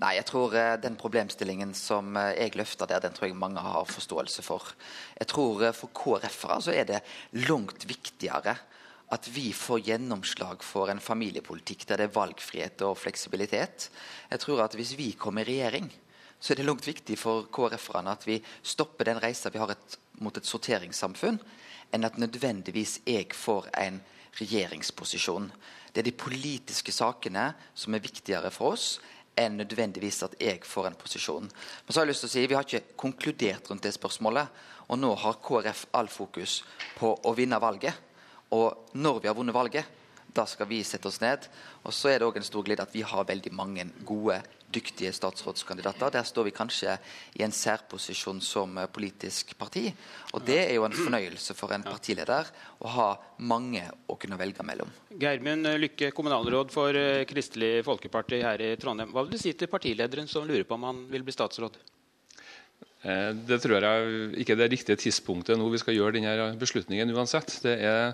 Nei, 0.00 0.14
jeg 0.16 0.26
tror 0.30 0.54
uh, 0.56 0.74
den 0.80 0.96
problemstillingen 0.96 1.74
som 1.76 2.16
uh, 2.16 2.32
jeg 2.32 2.56
løfter 2.56 2.88
der, 2.88 3.02
den 3.04 3.12
tror 3.16 3.28
jeg 3.28 3.38
mange 3.38 3.60
har 3.60 3.88
forståelse 3.88 4.44
for. 4.46 4.72
Jeg 5.18 5.28
tror 5.28 5.66
uh, 5.66 5.72
For 5.76 5.92
KrF-ere 5.92 6.60
så 6.64 6.72
er 6.72 6.88
det 6.88 7.02
langt 7.44 7.84
viktigere 7.88 8.56
at 9.12 9.28
vi 9.28 9.50
får 9.52 9.82
gjennomslag 9.90 10.62
for 10.64 10.88
en 10.88 11.02
familiepolitikk 11.02 11.84
der 11.88 12.00
det 12.00 12.06
er 12.08 12.14
valgfrihet 12.14 12.84
og 12.86 12.96
fleksibilitet. 12.96 13.90
Jeg 14.30 14.40
tror 14.40 14.64
at 14.64 14.74
Hvis 14.74 14.96
vi 14.96 15.12
kommer 15.12 15.42
i 15.42 15.52
regjering, 15.52 15.90
så 16.40 16.52
er 16.52 16.56
det 16.56 16.66
langt 16.66 16.86
viktig 16.86 17.18
for 17.18 17.46
KrF-erne 17.52 18.16
at 18.16 18.26
vi 18.26 18.40
stopper 18.62 19.04
den 19.04 19.20
reisa 19.20 19.50
vi 19.52 19.60
har 19.60 19.70
et, 19.70 19.98
mot 20.18 20.36
et 20.36 20.48
sorteringssamfunn, 20.48 21.38
enn 21.92 22.04
at 22.08 22.18
nødvendigvis 22.18 23.02
jeg 23.06 23.28
får 23.36 23.68
en 23.78 24.00
regjeringsposisjon. 24.40 25.50
Det 25.92 26.00
er 26.00 26.08
de 26.08 26.16
politiske 26.16 26.92
sakene 26.92 27.52
som 27.74 27.94
er 27.94 28.02
viktigere 28.02 28.50
for 28.50 28.72
oss 28.72 28.96
enn 29.38 29.56
nødvendigvis 29.60 30.22
at 30.26 30.36
jeg 30.40 30.60
får 30.66 30.90
en 30.90 30.98
posisjon. 30.98 31.48
Men 31.48 31.92
så 31.92 32.00
har 32.00 32.06
jeg 32.06 32.12
lyst 32.12 32.24
til 32.26 32.30
å 32.30 32.34
si, 32.34 32.46
Vi 32.46 32.54
har 32.54 32.66
ikke 32.66 32.96
konkludert 32.96 33.70
rundt 33.70 33.82
det 33.82 33.94
spørsmålet. 33.94 34.48
Og 34.88 34.98
nå 34.98 35.14
har 35.14 35.40
KrF 35.40 35.86
all 35.96 36.08
fokus 36.08 36.62
på 36.98 37.14
å 37.24 37.34
vinne 37.34 37.60
valget. 37.60 37.94
Og 38.52 38.92
når 38.94 39.20
vi 39.22 39.28
har 39.28 39.36
vunnet 39.36 39.54
valget, 39.54 39.86
da 40.32 40.44
skal 40.48 40.68
vi 40.68 40.82
sette 40.84 41.08
oss 41.08 41.20
ned. 41.20 41.46
Og 41.84 41.94
så 41.96 42.12
er 42.12 42.18
det 42.18 42.28
òg 42.28 42.36
en 42.36 42.46
stor 42.46 42.64
glede 42.66 42.84
at 42.84 42.92
vi 42.94 43.04
har 43.04 43.28
veldig 43.28 43.52
mange 43.56 43.86
gode, 44.04 44.42
dyktige 44.74 45.12
statsrådskandidater. 45.14 46.12
Der 46.14 46.26
står 46.26 46.48
vi 46.48 46.54
kanskje 46.56 46.96
i 47.38 47.44
en 47.46 47.54
særposisjon 47.54 48.40
som 48.44 48.80
politisk 48.92 49.54
parti. 49.58 49.86
Og 50.32 50.44
det 50.46 50.58
er 50.64 50.74
jo 50.76 50.86
en 50.88 50.96
fornøyelse 50.96 51.56
for 51.58 51.74
en 51.74 51.86
partileder 51.86 52.50
å 52.82 52.92
ha 52.96 53.08
mange 53.42 53.84
å 54.08 54.18
kunne 54.20 54.38
velge 54.40 54.66
mellom. 54.66 54.90
Geirmund 55.20 55.68
Lykke, 55.82 56.12
kommunalråd 56.16 56.72
for 56.74 56.96
eh, 56.98 57.24
Kristelig 57.28 57.82
Folkeparti 57.86 58.42
her 58.42 58.62
i 58.64 58.74
Trondheim. 58.80 59.12
Hva 59.14 59.26
vil 59.26 59.36
du 59.36 59.42
si 59.42 59.54
til 59.56 59.70
partilederen 59.72 60.30
som 60.30 60.48
lurer 60.48 60.66
på 60.68 60.78
om 60.78 60.88
han 60.90 61.04
vil 61.12 61.26
bli 61.26 61.34
statsråd? 61.34 61.78
Eh, 63.02 63.30
det 63.34 63.58
tror 63.62 63.82
jeg 63.82 64.42
ikke 64.42 64.54
er 64.54 64.60
det 64.60 64.68
riktige 64.76 65.00
tidspunktet 65.02 65.58
nå 65.58 65.66
vi 65.72 65.80
skal 65.82 65.96
gjøre 65.96 66.14
denne 66.20 66.52
beslutningen 66.60 67.10
uansett. 67.16 67.56
Det 67.64 67.74
er 67.82 68.12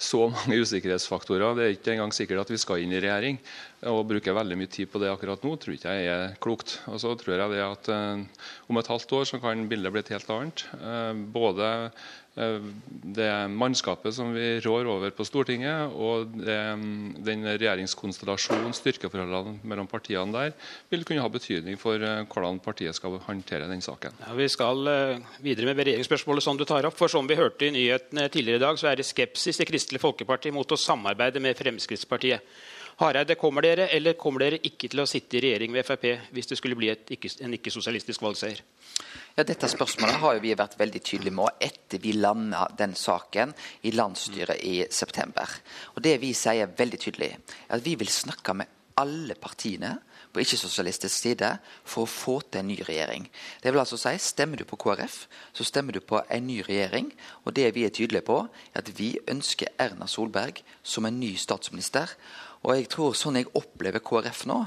så 0.00 0.26
mange 0.32 0.62
usikkerhetsfaktorer. 0.64 1.56
Det 1.58 1.64
er 1.64 1.74
ikke 1.74 1.92
engang 1.94 2.14
sikkert 2.16 2.46
at 2.46 2.52
vi 2.54 2.60
skal 2.60 2.80
inn 2.80 2.94
i 2.96 3.02
regjering. 3.02 3.36
Å 3.84 4.00
bruke 4.04 4.34
veldig 4.36 4.56
mye 4.60 4.70
tid 4.72 4.88
på 4.92 5.00
det 5.00 5.10
akkurat 5.12 5.44
nå 5.44 5.54
tror 5.60 5.76
ikke 5.76 5.92
jeg 5.96 6.08
er 6.12 6.38
klokt. 6.40 6.78
Og 6.88 7.00
så 7.02 7.12
tror 7.20 7.36
jeg 7.36 7.52
det 7.52 7.60
at 7.64 7.92
eh, 7.92 8.46
Om 8.68 8.80
et 8.80 8.90
halvt 8.92 9.14
år 9.18 9.28
så 9.28 9.40
kan 9.42 9.68
bildet 9.68 9.92
bli 9.92 10.02
et 10.04 10.12
helt 10.14 10.32
annet. 10.36 10.64
Eh, 10.80 11.12
både 11.36 11.70
Eh, 12.40 12.60
det 12.88 13.48
mannskapet 13.48 14.14
som 14.14 14.30
vi 14.34 14.60
rår 14.62 14.86
over 14.86 15.10
på 15.10 15.24
Stortinget, 15.26 15.90
og 15.90 16.30
det, 16.38 16.58
den 17.26 17.42
regjeringskonstellasjonen, 17.48 18.74
styrkeforholdene 18.76 19.58
mellom 19.66 19.88
partiene 19.90 20.30
der, 20.30 20.54
vil 20.92 21.02
kunne 21.08 21.24
ha 21.24 21.32
betydning 21.32 21.78
for 21.80 21.98
eh, 21.98 22.22
hvordan 22.30 22.60
partiet 22.62 22.94
skal 22.94 23.18
håndtere 23.26 23.66
den 23.70 23.82
saken. 23.82 24.14
Ja, 24.22 24.36
vi 24.38 24.46
skal 24.52 24.92
eh, 24.92 25.32
videre 25.42 25.72
med 25.72 25.82
regjeringsspørsmålet 25.82 26.46
som 26.46 26.60
du 26.60 26.64
tar 26.68 26.86
opp. 26.86 26.98
for 27.00 27.10
Som 27.10 27.26
vi 27.26 27.38
hørte 27.38 27.66
i 27.66 27.74
nyhetene 27.74 28.28
tidligere 28.30 28.62
i 28.62 28.64
dag, 28.64 28.78
så 28.78 28.92
er 28.92 29.00
det 29.00 29.08
skepsis 29.10 29.58
til 29.58 29.66
i 29.66 29.70
Kristelig 29.90 30.06
Folkeparti 30.06 30.52
mot 30.54 30.70
å 30.70 30.76
samarbeide 30.78 31.40
med 31.42 31.56
Fremskrittspartiet. 31.58 32.44
Hareide, 33.00 33.34
kommer 33.34 33.64
dere 33.64 33.88
eller 33.90 34.14
kommer 34.14 34.44
dere 34.44 34.60
ikke 34.62 34.86
til 34.92 35.02
å 35.02 35.06
sitte 35.08 35.38
i 35.38 35.40
regjering 35.42 35.72
med 35.74 35.82
Frp 35.82 36.04
hvis 36.30 36.46
det 36.46 36.58
skulle 36.60 36.76
bli 36.78 36.92
ikke, 36.94 37.30
en 37.42 37.56
ikke-sosialistisk 37.56 38.22
valgseier? 38.22 38.60
Ja, 39.34 39.42
Dette 39.42 39.66
spørsmålet 39.66 40.20
har 40.22 40.38
vi 40.44 40.54
vært 40.54 40.76
veldig 40.78 41.02
tydelige 41.02 41.34
med 41.34 41.66
etter 41.66 41.98
vi 41.98 42.12
landa 42.14 42.68
den 42.78 42.94
saken 42.94 43.50
i 43.82 43.90
landsstyret 43.96 44.62
i 44.62 44.76
september. 44.94 45.58
Og 45.96 46.02
Det 46.06 46.14
vi 46.22 46.30
sier 46.38 46.70
veldig 46.70 47.02
tydelig, 47.02 47.32
er 47.66 47.74
at 47.80 47.82
vi 47.82 47.96
vil 47.98 48.14
snakke 48.14 48.54
med 48.60 48.78
alle 49.02 49.34
partiene 49.42 49.96
på 50.32 50.42
ikke-sosialistisk 50.42 51.14
side 51.14 51.48
for 51.84 52.04
å 52.04 52.10
få 52.10 52.36
til 52.46 52.62
en 52.62 52.70
ny 52.70 52.78
regjering. 52.86 53.26
Det 53.62 53.72
vil 53.72 53.82
altså 53.82 53.98
si, 53.98 54.12
Stemmer 54.22 54.60
du 54.60 54.64
på 54.68 54.78
KrF, 54.80 55.24
så 55.52 55.66
stemmer 55.66 55.96
du 55.96 56.00
på 56.00 56.20
en 56.30 56.46
ny 56.46 56.60
regjering. 56.66 57.10
Og 57.44 57.56
det 57.56 57.68
vi 57.74 57.84
er 57.84 57.94
tydelige 57.94 58.26
på, 58.26 58.44
er 58.74 58.84
at 58.84 58.92
vi 58.98 59.16
ønsker 59.28 59.74
Erna 59.78 60.06
Solberg 60.06 60.62
som 60.82 61.06
en 61.06 61.20
ny 61.20 61.34
statsminister. 61.36 62.14
Og 62.60 62.74
jeg 62.76 62.90
tror 62.92 63.16
Sånn 63.16 63.38
jeg 63.40 63.48
opplever 63.56 64.02
KrF 64.04 64.44
nå, 64.50 64.58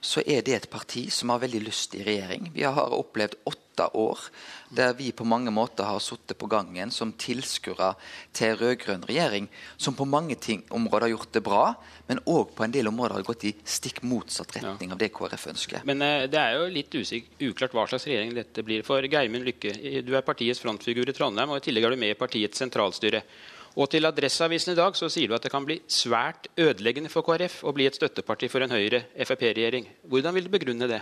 så 0.00 0.22
er 0.24 0.40
det 0.44 0.54
et 0.56 0.70
parti 0.72 1.04
som 1.12 1.32
har 1.32 1.42
veldig 1.42 1.60
lyst 1.66 1.94
i 1.98 2.04
regjering. 2.06 2.48
Vi 2.54 2.64
har 2.64 2.96
opplevd 2.96 3.36
åtte 3.48 3.86
år 3.98 4.24
der 4.72 4.94
vi 4.96 5.10
på 5.12 5.24
mange 5.28 5.52
måter 5.52 5.84
har 5.84 6.00
sittet 6.00 6.38
på 6.40 6.48
gangen 6.48 6.90
som 6.92 7.12
tilskuere 7.12 7.92
til 8.36 8.56
rød-grønn 8.56 9.04
regjering, 9.08 9.50
som 9.76 9.96
på 9.96 10.06
mange 10.08 10.36
ting, 10.40 10.64
områder 10.72 11.06
har 11.06 11.12
gjort 11.12 11.36
det 11.36 11.44
bra, 11.44 11.62
men 12.08 12.22
òg 12.24 12.54
på 12.56 12.64
en 12.64 12.72
del 12.72 12.88
områder 12.88 13.18
har 13.18 13.28
gått 13.28 13.46
i 13.48 13.54
stikk 13.64 14.02
motsatt 14.08 14.56
retning 14.56 14.90
ja. 14.90 14.96
av 14.96 15.00
det 15.00 15.12
KrF 15.12 15.48
ønsker. 15.52 15.86
Men 15.88 16.04
uh, 16.04 16.24
det 16.32 16.40
er 16.40 16.56
jo 16.56 16.68
litt 16.72 16.96
uklart 16.96 17.76
hva 17.76 17.88
slags 17.90 18.08
regjering 18.08 18.32
dette 18.36 18.64
blir. 18.64 18.84
For 18.86 19.04
Geirmund 19.04 19.48
Lykke, 19.48 19.76
du 20.04 20.14
er 20.16 20.24
partiets 20.24 20.60
frontfigur 20.62 21.08
i 21.08 21.16
Trondheim, 21.16 21.52
og 21.52 21.60
i 21.60 21.66
tillegg 21.68 21.88
er 21.88 21.96
du 21.96 22.00
med 22.00 22.16
i 22.16 22.20
partiets 22.20 22.64
sentralstyre. 22.64 23.24
Og 23.72 23.88
til 23.88 24.04
Adresseavisen 24.04 24.74
i 24.74 24.76
dag 24.76 24.96
så 24.98 25.08
sier 25.12 25.30
du 25.30 25.36
at 25.36 25.46
det 25.46 25.52
kan 25.52 25.64
bli 25.64 25.78
svært 25.88 26.50
ødeleggende 26.60 27.12
for 27.12 27.24
KrF 27.24 27.62
å 27.64 27.72
bli 27.72 27.86
et 27.88 27.96
støtteparti 27.96 28.50
for 28.52 28.64
en 28.64 28.74
Høyre-Frp-regjering. 28.74 29.88
Hvordan 30.12 30.36
vil 30.36 30.48
du 30.48 30.52
begrunne 30.52 30.90
det? 30.90 31.00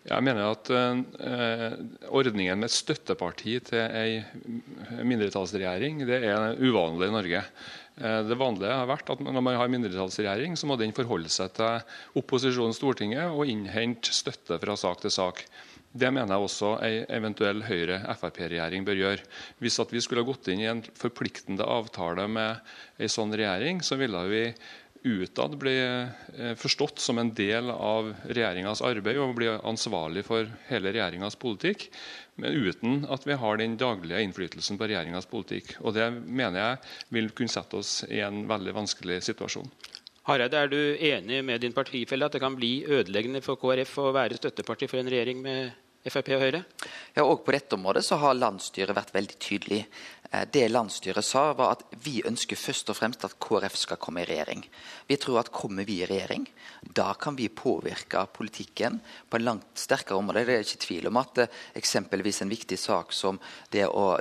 Jeg 0.00 0.24
mener 0.24 0.48
at 0.48 0.70
eh, 0.72 1.74
ordningen 2.08 2.62
med 2.62 2.72
støtteparti 2.72 3.58
til 3.68 3.82
en 3.84 5.04
mindretallsregjering 5.06 6.00
det 6.08 6.22
er 6.24 6.56
uvanlig 6.56 7.10
i 7.10 7.14
Norge. 7.14 7.44
Uh, 8.00 8.22
det 8.24 8.38
vanlige 8.40 8.72
har 8.72 8.88
vært 8.88 9.10
at 9.12 9.20
når 9.20 9.42
man 9.44 9.58
har 9.60 9.68
mindretallsregjering, 9.68 10.54
så 10.56 10.64
må 10.70 10.78
den 10.80 10.94
forholde 10.96 11.28
seg 11.28 11.52
til 11.58 11.82
opposisjonen 12.16 12.72
Stortinget 12.72 13.28
og 13.28 13.50
innhente 13.50 14.14
støtte 14.16 14.56
fra 14.62 14.76
sak 14.80 15.02
til 15.04 15.12
sak. 15.12 15.42
Det 15.90 16.10
mener 16.14 16.36
jeg 16.36 16.46
også 16.46 16.68
ei 16.86 17.00
eventuell 17.10 17.64
Høyre-Frp-regjering 17.66 18.84
bør 18.86 19.00
gjøre. 19.00 19.24
Hvis 19.58 19.80
vi 19.90 20.02
skulle 20.04 20.26
gått 20.28 20.46
inn 20.52 20.62
i 20.62 20.68
en 20.70 20.84
forpliktende 20.94 21.66
avtale 21.66 22.28
med 22.30 22.60
ei 23.02 23.08
sånn 23.10 23.34
regjering, 23.34 23.82
så 23.82 23.98
ville 23.98 24.22
vi 24.30 24.44
utad 25.02 25.56
bli 25.58 25.74
eh, 25.80 26.54
forstått 26.60 27.00
som 27.00 27.18
en 27.18 27.32
del 27.34 27.72
av 27.72 28.12
regjeringas 28.28 28.82
arbeid 28.84 29.18
og 29.18 29.34
bli 29.38 29.48
ansvarlig 29.50 30.24
for 30.28 30.48
hele 30.68 30.92
regjeringas 30.92 31.38
politikk, 31.40 31.88
men 32.40 32.54
uten 32.68 33.06
at 33.10 33.24
vi 33.26 33.38
har 33.40 33.60
den 33.60 33.78
daglige 33.80 34.20
innflytelsen 34.24 34.78
på 34.78 34.86
regjeringas 34.86 35.26
politikk. 35.30 35.74
Og 35.80 35.96
Det 35.96 36.10
mener 36.12 36.60
jeg 36.60 37.16
vil 37.16 37.32
kunne 37.34 37.52
sette 37.52 37.80
oss 37.80 38.02
i 38.08 38.20
en 38.24 38.44
veldig 38.48 38.76
vanskelig 38.76 39.22
situasjon. 39.26 39.72
Hareide, 40.30 40.62
er 40.62 40.70
du 40.70 40.78
enig 40.78 41.42
med 41.44 41.62
din 41.64 41.74
partifelle 41.74 42.26
at 42.28 42.36
det 42.36 42.42
kan 42.42 42.54
bli 42.54 42.84
ødeleggende 42.86 43.42
for 43.42 43.58
KrF 43.58 43.96
å 43.98 44.10
være 44.14 44.38
støtteparti 44.38 44.86
for 44.90 45.02
en 45.02 45.10
regjering 45.10 45.40
med 45.42 45.72
Frp 46.08 46.30
og 46.32 46.40
Høyre? 46.40 46.62
Ja, 47.16 47.26
og 47.26 47.42
På 47.44 47.52
dette 47.52 47.76
området 47.76 48.04
så 48.06 48.16
har 48.22 48.38
landsstyret 48.38 48.96
vært 48.96 49.12
veldig 49.12 49.36
tydelig. 49.42 49.80
Eh, 50.30 50.46
det 50.52 50.70
landsstyret 50.70 51.26
sa, 51.26 51.50
var 51.58 51.74
at 51.74 51.82
vi 52.04 52.22
ønsker 52.24 52.56
først 52.56 52.92
og 52.92 52.96
fremst 52.96 53.26
at 53.26 53.36
KrF 53.42 53.76
skal 53.76 54.00
komme 54.00 54.22
i 54.22 54.28
regjering. 54.30 54.62
Vi 55.10 55.18
tror 55.20 55.42
at 55.42 55.52
kommer 55.52 55.84
vi 55.84 55.98
i 56.00 56.08
regjering, 56.08 56.46
da 56.96 57.10
kan 57.20 57.36
vi 57.36 57.50
påvirke 57.52 58.24
politikken 58.32 59.00
på 59.28 59.36
en 59.36 59.48
langt 59.50 59.82
sterkere 59.82 60.22
område. 60.22 60.46
Det 60.48 60.56
er 60.56 60.64
ikke 60.64 60.86
tvil 60.86 61.10
om 61.10 61.20
at 61.20 61.44
eh, 61.44 61.60
eksempelvis 61.82 62.40
en 62.46 62.54
viktig 62.54 62.80
sak 62.80 63.12
som 63.12 63.42
det 63.74 63.84
å 63.90 64.14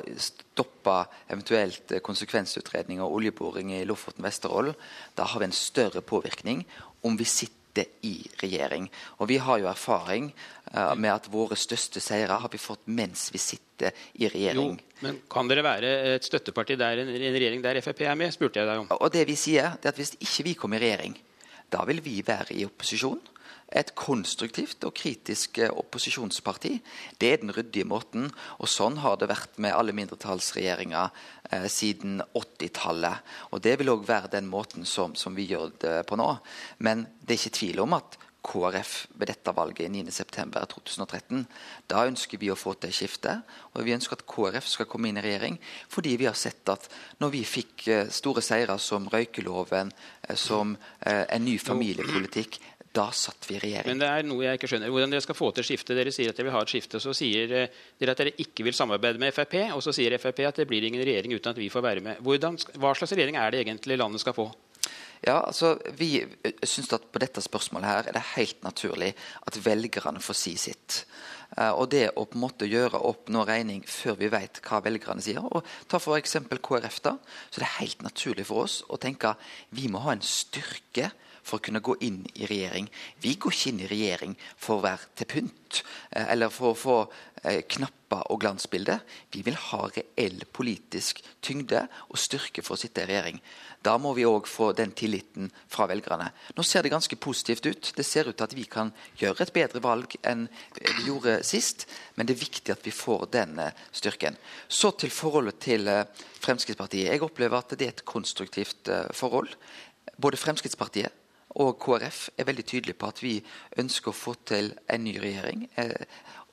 stoppe 0.59 0.97
eventuelt 1.31 1.95
konsekvensutredning 2.03 3.01
og 3.03 3.15
oljeboring 3.19 3.71
i 3.77 3.85
Lofoten 3.87 4.25
Vesterålen, 4.25 4.75
da 5.15 5.27
har 5.29 5.39
vi 5.39 5.49
en 5.49 5.55
større 5.55 6.03
påvirkning 6.03 6.65
om 7.07 7.17
vi 7.17 7.27
sitter 7.27 7.87
i 8.03 8.25
regjering. 8.41 8.89
Og 9.21 9.29
Vi 9.29 9.37
har 9.37 9.59
jo 9.61 9.69
erfaring 9.69 10.33
uh, 10.73 10.95
med 10.97 11.13
at 11.13 11.29
våre 11.31 11.55
største 11.55 12.01
seire 12.03 12.39
har 12.41 12.49
vi 12.51 12.59
fått 12.59 12.87
mens 12.87 13.29
vi 13.31 13.39
sitter 13.39 13.95
i 14.19 14.27
regjering. 14.27 14.75
Jo, 14.75 15.05
men 15.05 15.21
Kan 15.31 15.47
dere 15.47 15.63
være 15.63 15.91
et 16.15 16.27
støtteparti 16.27 16.75
der 16.75 17.03
en, 17.05 17.09
en 17.13 17.37
regjering 17.37 17.63
der 17.63 17.79
Frp 17.85 18.01
er 18.03 18.17
med? 18.19 18.33
spurte 18.35 18.59
jeg 18.59 18.67
deg 18.67 18.83
om. 18.83 18.89
Og 18.97 19.13
det 19.13 19.23
vi 19.29 19.37
sier, 19.39 19.77
det 19.79 19.87
er 19.87 19.93
at 19.93 20.01
Hvis 20.01 20.17
ikke 20.19 20.47
vi 20.49 20.55
kommer 20.59 20.81
i 20.81 20.89
regjering, 20.89 21.15
da 21.71 21.85
vil 21.85 22.01
vi 22.03 22.19
være 22.25 22.57
i 22.57 22.65
opposisjon 22.65 23.21
et 23.69 23.91
konstruktivt 23.97 24.83
og 24.87 24.95
kritisk 24.97 25.59
eh, 25.61 25.69
opposisjonsparti. 25.69 26.71
Det 27.21 27.33
er 27.33 27.41
den 27.43 27.53
ryddige 27.53 27.87
måten. 27.87 28.29
Og 28.57 28.69
sånn 28.71 28.97
har 29.03 29.19
det 29.19 29.29
vært 29.29 29.59
med 29.61 29.75
alle 29.75 29.93
mindretallsregjeringer 29.97 31.11
eh, 31.51 31.67
siden 31.69 32.23
80-tallet. 32.33 33.27
Og 33.53 33.61
det 33.65 33.77
vil 33.79 33.93
òg 33.93 34.07
være 34.09 34.33
den 34.33 34.49
måten 34.49 34.87
som, 34.89 35.13
som, 35.15 35.37
vi 35.37 35.49
gjør 35.51 35.75
det 35.83 35.99
på 36.09 36.17
nå. 36.19 36.31
Men 36.85 37.05
det 37.21 37.35
er 37.35 37.43
ikke 37.43 37.59
tvil 37.61 37.85
om 37.85 37.95
at 37.99 38.17
KrF 38.49 38.93
ved 39.19 39.27
dette 39.29 39.51
valget 39.53 39.91
9.9.2013. 39.91 41.43
Da 41.91 42.05
ønsker 42.07 42.39
vi 42.41 42.49
å 42.49 42.57
få 42.57 42.73
til 42.79 42.93
skifte. 42.95 43.35
Og 43.75 43.85
vi 43.85 43.93
ønsker 43.93 44.17
at 44.17 44.25
KrF 44.31 44.71
skal 44.71 44.89
komme 44.89 45.11
inn 45.11 45.19
i 45.21 45.25
regjering. 45.27 45.59
Fordi 45.91 46.15
vi 46.17 46.25
har 46.25 46.39
sett 46.39 46.73
at 46.73 46.89
når 47.21 47.35
vi 47.37 47.45
fikk 47.45 47.85
eh, 47.85 48.09
store 48.09 48.41
seirer 48.41 48.81
som 48.81 49.05
røykeloven, 49.13 49.93
eh, 50.25 50.39
som 50.39 50.73
en 51.05 51.43
ny 51.45 51.59
familiepolitikk, 51.61 52.57
da 52.95 53.09
satt 53.13 53.45
vi 53.49 53.57
i 53.57 53.59
regjering. 53.61 53.91
Men 53.91 54.01
det 54.01 54.07
er 54.09 54.25
noe 54.25 54.45
jeg 54.45 54.59
ikke 54.59 54.69
skjønner. 54.71 54.91
Hvordan 54.93 55.13
dere 55.13 55.25
skal 55.25 55.37
få 55.37 55.51
til 55.55 55.67
skifte? 55.67 55.97
Dere 55.97 56.13
sier 56.13 56.31
at 56.31 56.39
dere 56.39 56.49
vil 56.49 56.55
ha 56.55 56.63
et 56.65 56.71
skifte. 56.71 57.01
Så 57.03 57.13
sier 57.17 57.51
eh, 57.53 57.75
dere 58.01 58.15
at 58.15 58.23
dere 58.23 58.33
ikke 58.41 58.65
vil 58.65 58.77
samarbeide 58.77 59.21
med 59.21 59.35
Frp, 59.35 59.59
og 59.75 59.83
så 59.85 59.93
sier 59.95 60.17
Frp 60.21 60.41
at 60.47 60.61
det 60.61 60.65
blir 60.69 60.87
ingen 60.87 61.03
regjering 61.05 61.35
uten 61.35 61.53
at 61.53 61.61
vi 61.61 61.69
får 61.69 61.85
være 61.85 62.05
med. 62.05 62.23
Hvordan, 62.25 62.57
hva 62.81 62.95
slags 62.97 63.13
regjering 63.13 63.37
er 63.37 63.53
det 63.53 63.61
egentlig 63.61 63.99
landet 64.01 64.23
skal 64.25 64.37
få? 64.37 64.49
Ja, 65.21 65.41
altså, 65.43 65.75
Vi 65.99 66.23
eh, 66.23 66.53
syns 66.63 66.93
at 66.95 67.09
på 67.11 67.21
dette 67.21 67.43
spørsmålet 67.43 67.89
her 67.89 68.09
er 68.09 68.15
det 68.15 68.25
helt 68.33 68.63
naturlig 68.65 69.13
at 69.45 69.61
velgerne 69.65 70.23
får 70.23 70.41
si 70.41 70.55
sitt. 70.57 71.03
Uh, 71.57 71.73
og 71.81 71.87
det 71.89 72.11
å 72.13 72.27
på 72.29 72.37
en 72.37 72.43
måte 72.43 72.67
gjøre 72.69 72.99
opp 73.09 73.31
noe 73.33 73.41
regning 73.49 73.81
før 73.89 74.19
vi 74.19 74.27
vet 74.29 74.59
hva 74.61 74.83
velgerne 74.85 75.23
sier 75.25 75.41
og 75.41 75.65
Ta 75.89 75.97
f.eks. 75.97 76.35
KrF. 76.61 76.99
da, 77.01 77.15
så 77.49 77.57
det 77.57 77.65
er 77.65 77.79
helt 77.79 78.03
naturlig 78.05 78.45
for 78.45 78.67
oss 78.67 78.83
å 78.85 78.99
tenke 79.01 79.33
vi 79.73 79.89
må 79.89 80.03
ha 80.05 80.13
en 80.13 80.21
styrke 80.21 81.09
for 81.49 81.59
å 81.59 81.65
kunne 81.65 81.81
gå 81.83 81.95
inn 82.05 82.21
i 82.35 82.47
regjering. 82.49 82.89
Vi 83.23 83.35
går 83.41 83.55
ikke 83.55 83.71
inn 83.71 83.81
i 83.83 83.89
regjering 83.89 84.35
for 84.57 84.77
å 84.77 84.85
være 84.85 85.09
til 85.17 85.29
pynt 85.33 85.81
eh, 86.11 86.27
eller 86.29 86.53
for 86.53 86.73
å 86.73 86.77
få 86.77 86.97
eh, 87.43 87.63
knapper 87.65 88.29
og 88.33 88.41
glansbilder. 88.43 89.01
Vi 89.33 89.41
vil 89.45 89.57
ha 89.69 89.81
reell 89.87 90.43
politisk 90.53 91.23
tyngde 91.45 91.85
og 92.09 92.21
styrke 92.21 92.63
for 92.65 92.75
å 92.75 92.81
sitte 92.81 93.03
i 93.03 93.09
regjering. 93.09 93.41
Da 93.85 93.93
må 94.01 94.11
vi 94.17 94.25
òg 94.27 94.47
få 94.49 94.73
den 94.75 94.91
tilliten 94.97 95.47
fra 95.71 95.85
velgerne. 95.87 96.31
Nå 96.57 96.65
ser 96.67 96.83
det 96.83 96.91
ganske 96.91 97.15
positivt 97.15 97.69
ut. 97.69 97.91
Det 97.95 98.03
ser 98.03 98.27
ut 98.27 98.35
til 98.35 98.47
at 98.49 98.55
vi 98.57 98.65
kan 98.67 98.91
gjøre 99.21 99.45
et 99.45 99.53
bedre 99.55 99.79
valg 99.85 100.17
enn 100.27 100.49
vi 100.75 101.05
gjorde 101.07 101.37
sist, 101.47 101.87
men 102.17 102.27
det 102.27 102.35
er 102.35 102.43
viktig 102.43 102.75
at 102.75 102.83
vi 102.85 102.95
får 102.95 103.29
den 103.37 103.55
eh, 103.63 103.85
styrken. 103.95 104.37
Så 104.67 104.91
til 104.99 105.13
forholdet 105.13 105.61
til 105.63 105.87
Fremskrittspartiet. 106.39 107.13
Jeg 107.13 107.23
opplever 107.23 107.61
at 107.61 107.77
det 107.77 107.87
er 107.87 107.95
et 107.95 108.07
konstruktivt 108.07 108.89
forhold. 109.15 109.53
Både 110.19 110.39
Fremskrittspartiet 110.39 111.15
og 111.49 111.79
KrF 111.81 112.29
er 112.37 112.45
veldig 112.45 112.65
tydelige 112.65 112.99
på 112.99 113.09
at 113.09 113.23
vi 113.23 113.35
ønsker 113.81 114.11
å 114.11 114.17
få 114.17 114.35
til 114.45 114.73
en 114.89 115.03
ny 115.03 115.15
regjering. 115.21 115.67
Eh, 115.81 116.05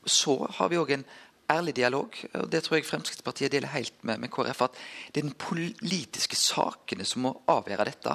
så 0.07 0.39
har 0.59 0.71
vi 0.73 0.79
òg 0.81 0.95
en 0.95 1.07
ærlig 1.51 1.77
dialog, 1.77 2.17
og 2.35 2.49
det 2.51 2.63
tror 2.65 2.77
jeg 2.79 2.87
Fremskrittspartiet 2.89 3.53
deler 3.53 3.71
helt 3.71 3.95
med, 4.03 4.19
med, 4.19 4.31
KrF, 4.33 4.63
at 4.67 4.79
det 5.15 5.21
er 5.21 5.29
den 5.29 5.37
politiske 5.39 6.37
sakene 6.39 7.07
som 7.07 7.23
må 7.27 7.33
avgjøre 7.51 7.87
dette. 7.87 8.15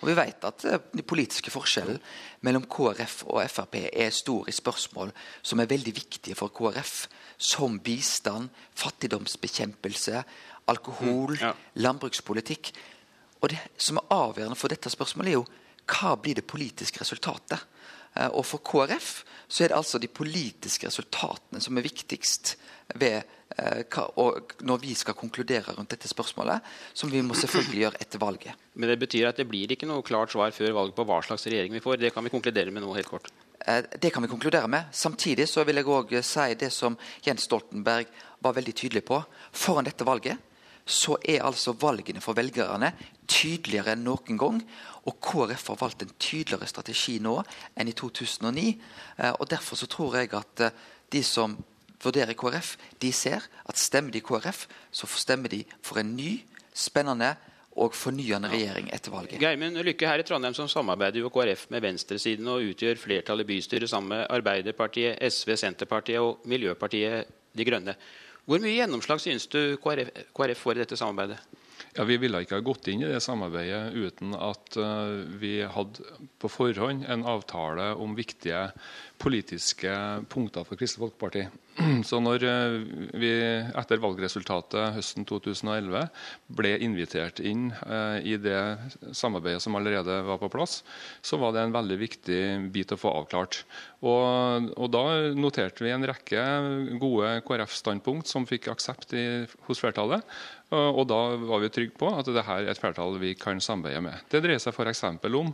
Og 0.00 0.08
vi 0.08 0.16
vet 0.16 0.46
at 0.48 0.64
den 0.64 1.02
de 1.02 1.04
politiske 1.04 1.52
forskjellen 1.52 2.00
mellom 2.46 2.64
KrF 2.70 3.24
og 3.28 3.42
Frp 3.52 3.76
er 3.90 4.14
stor 4.14 4.48
i 4.48 4.54
spørsmål 4.56 5.12
som 5.42 5.60
er 5.60 5.70
veldig 5.70 5.94
viktige 5.96 6.38
for 6.38 6.52
KrF, 6.56 7.08
som 7.36 7.78
bistand, 7.84 8.48
fattigdomsbekjempelse, 8.76 10.24
alkohol, 10.70 11.36
mm, 11.36 11.42
ja. 11.42 11.52
landbrukspolitikk. 11.84 12.72
Og 13.40 13.52
det 13.52 13.60
som 13.80 14.00
er 14.00 14.12
avgjørende 14.14 14.58
for 14.60 14.72
dette 14.72 14.92
spørsmålet, 14.92 15.32
er 15.32 15.40
jo 15.40 15.46
hva 15.90 16.14
blir 16.20 16.38
det 16.38 16.48
politiske 16.48 17.02
resultatet? 17.02 17.66
Eh, 18.14 18.30
og 18.30 18.44
For 18.46 18.62
KrF 18.62 19.10
så 19.50 19.64
er 19.64 19.72
det 19.72 19.78
altså 19.78 19.98
de 19.98 20.10
politiske 20.10 20.86
resultatene 20.86 21.62
som 21.62 21.78
er 21.78 21.86
viktigst 21.86 22.54
ved, 22.98 23.22
eh, 23.58 23.98
når 24.66 24.80
vi 24.82 24.94
skal 24.94 25.18
konkludere 25.18 25.74
rundt 25.76 25.90
dette 25.94 26.10
spørsmålet, 26.10 26.62
som 26.94 27.10
vi 27.10 27.22
må 27.22 27.34
selvfølgelig 27.38 27.84
gjøre 27.84 28.02
etter 28.02 28.22
valget. 28.22 28.66
Men 28.74 28.90
det 28.90 28.98
betyr 29.02 29.28
at 29.30 29.38
det 29.38 29.48
blir 29.50 29.70
ikke 29.70 29.88
noe 29.90 30.06
klart 30.06 30.34
svar 30.34 30.54
før 30.54 30.74
valget 30.78 30.98
på 30.98 31.06
hva 31.06 31.20
slags 31.26 31.46
regjering 31.46 31.74
vi 31.74 31.82
får? 31.84 31.98
Det 31.98 32.12
kan 32.14 32.26
vi 32.26 32.34
konkludere 32.34 32.74
med 32.74 32.86
nå 32.86 32.94
helt 32.94 33.10
kort? 33.10 33.30
Eh, 33.60 33.82
det 33.98 34.10
kan 34.10 34.22
vi 34.22 34.32
konkludere 34.32 34.68
med. 34.68 34.90
Samtidig 34.92 35.48
så 35.48 35.64
vil 35.64 35.82
jeg 35.82 35.90
òg 35.90 36.14
si 36.22 36.54
det 36.54 36.72
som 36.74 36.98
Jens 37.26 37.46
Stoltenberg 37.46 38.06
var 38.40 38.56
veldig 38.56 38.74
tydelig 38.74 39.04
på. 39.04 39.22
Foran 39.52 39.86
dette 39.86 40.06
valget 40.06 40.38
så 40.90 41.16
er 41.22 41.44
altså 41.44 41.74
valgene 41.78 42.22
for 42.24 42.34
velgerne 42.34 42.92
tydeligere 43.30 43.94
enn 43.94 44.06
noen 44.06 44.38
gang. 44.40 44.60
Og 45.08 45.18
KrF 45.24 45.70
har 45.72 45.80
valgt 45.80 46.04
en 46.04 46.14
tydeligere 46.20 46.68
strategi 46.68 47.18
nå 47.22 47.38
enn 47.78 47.90
i 47.90 47.96
2009. 47.96 48.66
Eh, 49.16 49.32
og 49.32 49.48
Derfor 49.50 49.80
så 49.80 49.88
tror 49.90 50.18
jeg 50.20 50.32
at 50.36 50.66
eh, 50.66 50.80
de 51.10 51.22
som 51.26 51.56
vurderer 52.00 52.36
KrF, 52.38 52.76
de 53.00 53.12
ser 53.12 53.44
at 53.68 53.78
stemmer 53.78 54.14
de 54.14 54.22
KrF, 54.24 54.66
så 54.92 55.08
stemmer 55.20 55.52
de 55.52 55.64
for 55.84 56.00
en 56.00 56.14
ny, 56.16 56.40
spennende 56.74 57.34
og 57.80 57.94
fornyende 57.94 58.50
regjering 58.50 58.88
etter 58.94 59.12
valget. 59.14 59.38
Geirmund 59.40 59.78
Lykke 59.84 60.08
her 60.08 60.22
i 60.22 60.24
Trondheim 60.26 60.56
som 60.56 60.68
samarbeider 60.70 61.22
jo 61.22 61.30
KrF 61.32 61.68
med 61.70 61.84
venstresiden 61.84 62.48
og 62.50 62.64
utgjør 62.72 62.98
flertallet 62.98 63.46
i 63.46 63.50
bystyret 63.52 63.90
sammen 63.90 64.16
med 64.16 64.26
Arbeiderpartiet, 64.32 65.20
SV, 65.30 65.54
Senterpartiet 65.60 66.22
og 66.22 66.42
Miljøpartiet 66.50 67.30
De 67.56 67.66
Grønne. 67.66 67.94
Hvor 68.48 68.62
mye 68.62 68.74
gjennomslag 68.74 69.20
synes 69.22 69.46
du 69.50 69.76
KrF, 69.82 70.10
KrF 70.34 70.64
får 70.64 70.78
i 70.78 70.82
dette 70.82 70.98
samarbeidet? 70.98 71.38
Ja, 71.96 72.04
Vi 72.04 72.16
ville 72.20 72.42
ikke 72.44 72.58
ha 72.58 72.64
gått 72.64 72.88
inn 72.90 73.02
i 73.04 73.10
det 73.10 73.20
samarbeidet 73.24 73.94
uten 73.96 74.34
at 74.36 74.76
uh, 74.78 75.22
vi 75.40 75.60
hadde 75.66 76.04
på 76.40 76.50
forhånd 76.50 77.06
en 77.10 77.26
avtale 77.28 77.92
om 78.00 78.14
viktige 78.18 78.70
politiske 79.20 79.92
punkter 80.32 80.64
for 80.64 80.80
Kristelig 80.80 81.10
Folkeparti. 81.10 81.44
Så 82.08 82.20
når 82.22 82.46
uh, 82.46 82.76
vi 83.20 83.32
etter 83.68 84.02
valgresultatet 84.02 84.96
høsten 84.96 85.26
2011 85.28 86.06
ble 86.60 86.74
invitert 86.84 87.42
inn 87.44 87.68
uh, 87.84 88.18
i 88.22 88.36
det 88.40 88.60
samarbeidet 89.16 89.64
som 89.64 89.76
allerede 89.78 90.20
var 90.28 90.40
på 90.40 90.52
plass, 90.52 90.80
så 91.22 91.40
var 91.40 91.56
det 91.56 91.66
en 91.66 91.76
veldig 91.76 91.98
viktig 92.00 92.42
bit 92.72 92.94
å 92.94 93.00
få 93.00 93.12
avklart. 93.22 93.62
Og, 94.00 94.70
og 94.80 94.88
da 94.94 95.04
noterte 95.36 95.84
vi 95.84 95.92
en 95.92 96.06
rekke 96.08 96.46
gode 97.02 97.34
KrF-standpunkt 97.44 98.30
som 98.30 98.48
fikk 98.48 98.70
aksept 98.72 99.12
i, 99.12 99.26
hos 99.68 99.82
flertallet. 99.82 100.24
Og 100.70 101.02
da 101.10 101.18
var 101.50 101.62
vi 101.64 101.70
trygge 101.74 101.98
på 101.98 102.12
at 102.14 102.28
dette 102.28 102.46
er 102.46 102.68
et 102.70 102.78
flertall 102.78 103.16
vi 103.18 103.34
kan 103.34 103.58
samarbeide 103.58 104.04
med. 104.04 104.26
Det 104.30 104.42
dreier 104.44 104.62
seg 104.62 104.76
f.eks. 104.76 105.02
om 105.26 105.50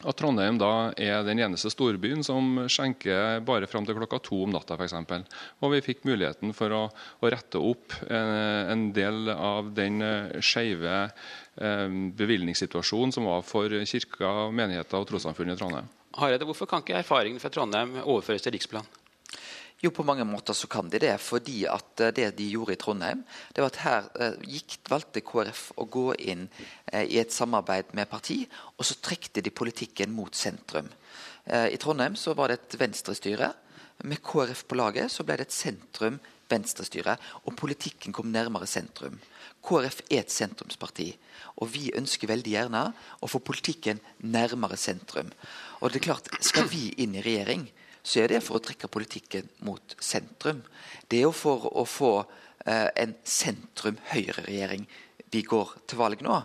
at 0.00 0.16
Trondheim 0.16 0.56
da 0.60 0.92
er 0.96 1.24
den 1.26 1.42
eneste 1.42 1.70
storbyen 1.72 2.24
som 2.24 2.62
skjenker 2.72 3.42
bare 3.44 3.68
fram 3.68 3.84
til 3.84 3.98
klokka 3.98 4.20
to 4.24 4.38
om 4.46 4.54
natta 4.54 4.78
f.eks. 4.78 4.96
Og 5.60 5.74
vi 5.74 5.82
fikk 5.84 6.06
muligheten 6.08 6.54
for 6.56 6.72
å, 6.72 6.82
å 7.20 7.32
rette 7.32 7.60
opp 7.60 7.96
en, 8.06 8.14
eh, 8.16 8.72
en, 8.72 8.86
del 8.96 9.28
av 9.34 9.72
den 9.76 10.00
eh, 10.04 10.40
skeive 10.44 10.96
eh, 11.04 11.86
bevilgningssituasjonen 12.16 13.12
som 13.16 13.28
var 13.28 13.44
for 13.46 13.76
kirka, 13.84 14.48
menigheter 14.48 15.02
og 15.02 15.10
trossamfunn 15.10 15.52
i 15.52 15.58
Trondheim. 15.60 15.92
Hareide, 16.16 16.48
hvorfor 16.48 16.68
kan 16.70 16.82
ikke 16.82 16.98
erfaringene 17.02 17.42
fra 17.42 17.52
Trondheim 17.52 18.00
overføres 18.00 18.46
til 18.46 18.56
Riksplan? 18.56 18.88
Jo, 19.80 19.88
på 19.96 20.04
mange 20.04 20.26
måter 20.28 20.52
så 20.52 20.68
kan 20.68 20.90
de 20.92 21.00
det. 21.00 21.14
Fordi 21.24 21.64
at 21.70 22.02
eh, 22.04 22.12
det 22.12 22.28
de 22.36 22.50
gjorde 22.52 22.76
i 22.76 22.80
Trondheim, 22.80 23.22
det 23.54 23.64
var 23.64 23.72
at 23.72 23.80
her 23.84 24.08
eh, 24.20 24.36
gikk, 24.56 24.76
valgte 24.92 25.22
KrF 25.24 25.70
å 25.80 25.86
gå 25.88 26.06
inn 26.20 26.46
eh, 26.92 27.06
i 27.06 27.16
et 27.22 27.32
samarbeid 27.32 27.94
med 27.96 28.10
parti, 28.10 28.42
og 28.76 28.84
så 28.84 28.98
trekte 29.00 29.40
de 29.40 29.52
politikken 29.52 30.12
mot 30.12 30.36
sentrum. 30.36 30.90
I 31.50 31.78
Trondheim 31.80 32.14
så 32.20 32.34
var 32.36 32.52
det 32.52 32.58
et 32.58 32.74
venstrestyre. 32.78 33.48
Med 34.06 34.20
KrF 34.22 34.60
på 34.68 34.76
laget 34.76 35.10
så 35.10 35.24
ble 35.26 35.38
det 35.40 35.48
et 35.48 35.54
sentrum-venstrestyre. 35.56 37.16
Og 37.48 37.56
politikken 37.58 38.14
kom 38.14 38.28
nærmere 38.30 38.68
sentrum. 38.70 39.16
KrF 39.64 40.02
er 40.04 40.20
et 40.20 40.30
sentrumsparti, 40.30 41.08
og 41.64 41.72
vi 41.72 41.88
ønsker 41.96 42.30
veldig 42.30 42.52
gjerne 42.52 42.84
å 43.24 43.28
få 43.32 43.40
politikken 43.42 43.98
nærmere 44.20 44.78
sentrum. 44.78 45.32
Og 45.80 45.90
det 45.90 46.02
er 46.02 46.06
klart, 46.12 46.30
Skal 46.44 46.68
vi 46.68 46.92
inn 47.02 47.16
i 47.16 47.24
regjering, 47.24 47.66
så 48.02 48.22
er 48.22 48.32
det 48.32 48.42
for 48.44 48.58
å 48.58 48.64
trekke 48.64 48.90
politikken 48.92 49.48
mot 49.66 49.96
sentrum. 50.00 50.62
Det 51.08 51.20
er 51.20 51.28
jo 51.28 51.34
for 51.36 51.68
å 51.70 51.84
få 51.88 52.12
eh, 52.64 52.88
en 53.02 53.14
sentrum-høyre-regjering 53.24 54.86
vi 55.30 55.42
går 55.46 55.74
til 55.86 56.00
valg 56.00 56.22
nå. 56.26 56.40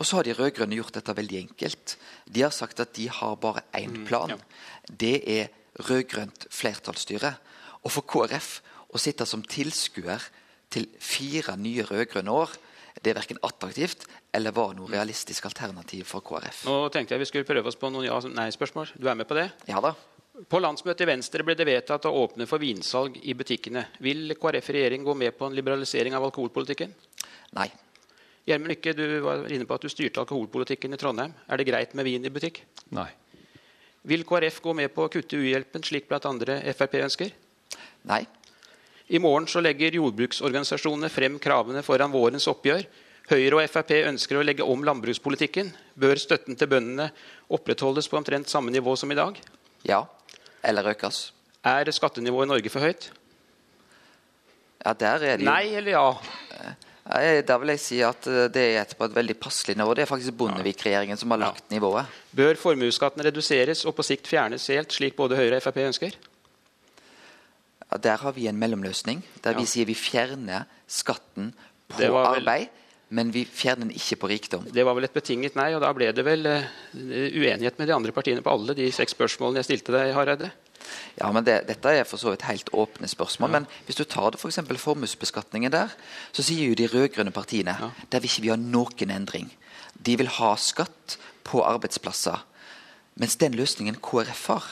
Og 0.00 0.08
så 0.08 0.18
har 0.18 0.26
de 0.26 0.36
rød-grønne 0.36 0.78
gjort 0.78 0.96
dette 0.96 1.14
veldig 1.16 1.38
enkelt. 1.42 1.96
De 2.24 2.44
har 2.44 2.54
sagt 2.54 2.80
at 2.80 2.94
de 2.96 3.08
har 3.12 3.36
bare 3.40 3.64
én 3.76 4.04
plan. 4.08 4.32
Det 4.88 5.18
er 5.28 5.50
rød-grønt 5.88 6.46
flertallsstyre. 6.52 7.34
Og 7.82 7.92
for 7.92 8.06
KrF 8.08 8.54
å 8.92 9.00
sitte 9.00 9.26
som 9.28 9.44
tilskuer 9.44 10.24
til 10.72 10.88
fire 11.00 11.58
nye 11.60 11.84
rød-grønne 11.88 12.32
år, 12.32 12.54
det 13.02 13.12
er 13.12 13.18
verken 13.18 13.40
attraktivt 13.44 14.06
eller 14.36 14.54
var 14.54 14.74
noe 14.76 14.90
realistisk 14.92 15.46
alternativ 15.48 16.06
for 16.12 16.24
KrF. 16.24 16.64
Nå 16.68 16.88
tenkte 16.92 17.16
jeg 17.16 17.24
vi 17.24 17.28
skulle 17.28 17.48
prøve 17.48 17.68
oss 17.68 17.80
på 17.80 17.90
noen 17.92 18.08
ja-nei-spørsmål. 18.08 18.94
Du 19.00 19.08
er 19.10 19.18
med 19.18 19.28
på 19.28 19.36
det? 19.36 19.48
Ja 19.68 19.80
da. 19.84 19.94
På 20.32 20.62
landsmøtet 20.64 21.04
i 21.04 21.10
Venstre 21.10 21.44
ble 21.44 21.52
det 21.52 21.66
vedtatt 21.68 22.06
å 22.08 22.12
åpne 22.22 22.46
for 22.48 22.62
vinsalg 22.62 23.18
i 23.20 23.34
butikkene. 23.36 23.82
Vil 24.00 24.32
KrF 24.40 24.70
i 24.70 24.74
regjering 24.78 25.02
gå 25.04 25.12
med 25.12 25.34
på 25.36 25.44
en 25.44 25.56
liberalisering 25.56 26.14
av 26.16 26.24
alkoholpolitikken? 26.24 26.94
Nei. 27.58 27.66
Gjermund 28.48 28.72
Lykke, 28.72 28.94
du 28.96 29.04
var 29.26 29.44
inne 29.52 29.66
på 29.68 29.76
at 29.76 29.84
du 29.84 29.90
styrte 29.92 30.22
alkoholpolitikken 30.22 30.96
i 30.96 30.98
Trondheim. 31.00 31.34
Er 31.52 31.60
det 31.60 31.66
greit 31.68 31.92
med 31.92 32.08
vin 32.08 32.24
i 32.24 32.32
butikk? 32.32 32.62
Nei. 32.96 33.10
Vil 34.08 34.24
KrF 34.24 34.62
gå 34.64 34.74
med 34.80 34.94
på 34.94 35.04
å 35.04 35.10
kutte 35.12 35.36
uhjelpen, 35.36 35.84
slik 35.84 36.08
blant 36.08 36.24
andre 36.30 36.62
Frp 36.72 36.96
ønsker? 37.02 37.36
Nei. 38.08 38.24
I 39.12 39.20
morgen 39.20 39.50
så 39.52 39.60
legger 39.60 40.00
jordbruksorganisasjonene 40.00 41.12
frem 41.12 41.36
kravene 41.44 41.84
foran 41.84 42.14
vårens 42.14 42.48
oppgjør. 42.48 42.88
Høyre 43.28 43.60
og 43.60 43.68
Frp 43.68 43.98
ønsker 44.00 44.40
å 44.40 44.48
legge 44.48 44.64
om 44.64 44.80
landbrukspolitikken. 44.88 45.74
Bør 45.92 46.16
støtten 46.16 46.56
til 46.56 46.72
bøndene 46.72 47.12
opprettholdes 47.52 48.08
på 48.08 48.16
omtrent 48.16 48.48
samme 48.48 48.72
nivå 48.72 48.96
som 48.96 49.12
i 49.12 49.20
dag? 49.20 49.36
Ja. 49.84 50.06
Eller 50.62 50.92
økes. 50.94 51.32
Er 51.64 51.90
skattenivået 51.94 52.46
i 52.46 52.52
Norge 52.54 52.70
for 52.70 52.82
høyt? 52.82 53.10
Ja, 54.82 54.92
der 54.98 55.22
er 55.22 55.36
det 55.38 55.44
jo 55.44 55.50
Nei 55.50 55.74
eller 55.78 55.94
ja? 55.94 56.08
Da 57.46 57.56
vil 57.58 57.72
jeg 57.74 57.82
si 57.82 57.98
at 58.06 58.26
eh, 58.30 58.48
det 58.52 58.64
er 58.78 58.92
på 58.98 59.06
et 59.08 59.14
veldig 59.14 59.34
passelig 59.42 59.74
nivå. 59.78 59.94
Det 59.94 60.04
er 60.04 60.10
faktisk 60.10 60.36
Bondevik-regjeringen 60.38 61.18
som 61.18 61.34
har 61.34 61.40
lagt 61.42 61.70
nivået. 61.74 62.06
Bør 62.30 62.58
formuesskatten 62.58 63.24
reduseres 63.26 63.82
og 63.86 63.96
på 63.98 64.06
sikt 64.06 64.30
fjernes 64.30 64.68
helt, 64.70 64.94
slik 64.94 65.16
både 65.18 65.38
Høyre 65.38 65.58
og 65.58 65.64
Frp 65.64 65.80
ønsker? 65.82 66.14
Ja, 67.90 67.98
der 68.06 68.22
har 68.22 68.32
vi 68.38 68.46
en 68.48 68.58
mellomløsning. 68.58 69.22
Der 69.44 69.58
vi 69.58 69.66
sier 69.66 69.86
vi 69.90 69.98
fjerner 69.98 70.64
skatten 70.86 71.50
på 71.90 72.08
var 72.14 72.38
arbeid, 72.38 72.70
men 73.12 73.30
vi 73.34 73.44
fjerner 73.44 73.86
den 73.86 73.96
ikke 73.96 74.16
på 74.22 74.30
rikdom. 74.30 74.66
Det 74.72 74.84
var 74.86 74.96
vel 74.96 75.04
et 75.04 75.14
betinget 75.14 75.56
nei, 75.58 75.70
og 75.76 75.82
da 75.84 75.90
ble 75.96 76.08
det 76.16 76.24
vel 76.24 76.48
eh, 76.48 76.68
uenighet 76.96 77.76
med 77.80 77.90
de 77.90 77.94
andre 77.96 78.14
partiene 78.16 78.44
på 78.44 78.52
alle 78.52 78.76
de 78.78 78.88
seks 78.94 79.12
spørsmålene 79.16 79.60
jeg 79.60 79.68
stilte 79.68 79.94
deg, 79.94 80.14
Hareide? 80.16 80.48
Ja, 81.18 81.28
men 81.34 81.44
det, 81.44 81.58
Dette 81.68 81.92
er 81.92 82.08
for 82.08 82.20
så 82.20 82.32
vidt 82.32 82.46
helt 82.48 82.72
åpne 82.72 83.08
spørsmål. 83.10 83.52
Men 83.52 83.68
hvis 83.86 84.00
du 84.00 84.04
tar 84.08 84.32
det 84.32 84.40
for 84.40 84.48
eksempel 84.48 84.80
formuesbeskatningen 84.80 85.72
der, 85.74 85.92
så 86.32 86.44
sier 86.44 86.72
jo 86.72 86.78
de 86.78 86.88
rød-grønne 86.88 87.34
partiene 87.34 87.76
der 88.08 88.22
vil 88.22 88.30
ikke 88.30 88.46
vi 88.46 88.52
ha 88.54 88.58
noen 88.60 89.12
endring. 89.14 89.52
De 89.92 90.16
vil 90.18 90.30
ha 90.40 90.54
skatt 90.56 91.18
på 91.46 91.62
arbeidsplasser. 91.68 92.40
Mens 93.20 93.36
den 93.36 93.54
løsningen 93.58 94.00
KrF 94.00 94.46
har, 94.48 94.70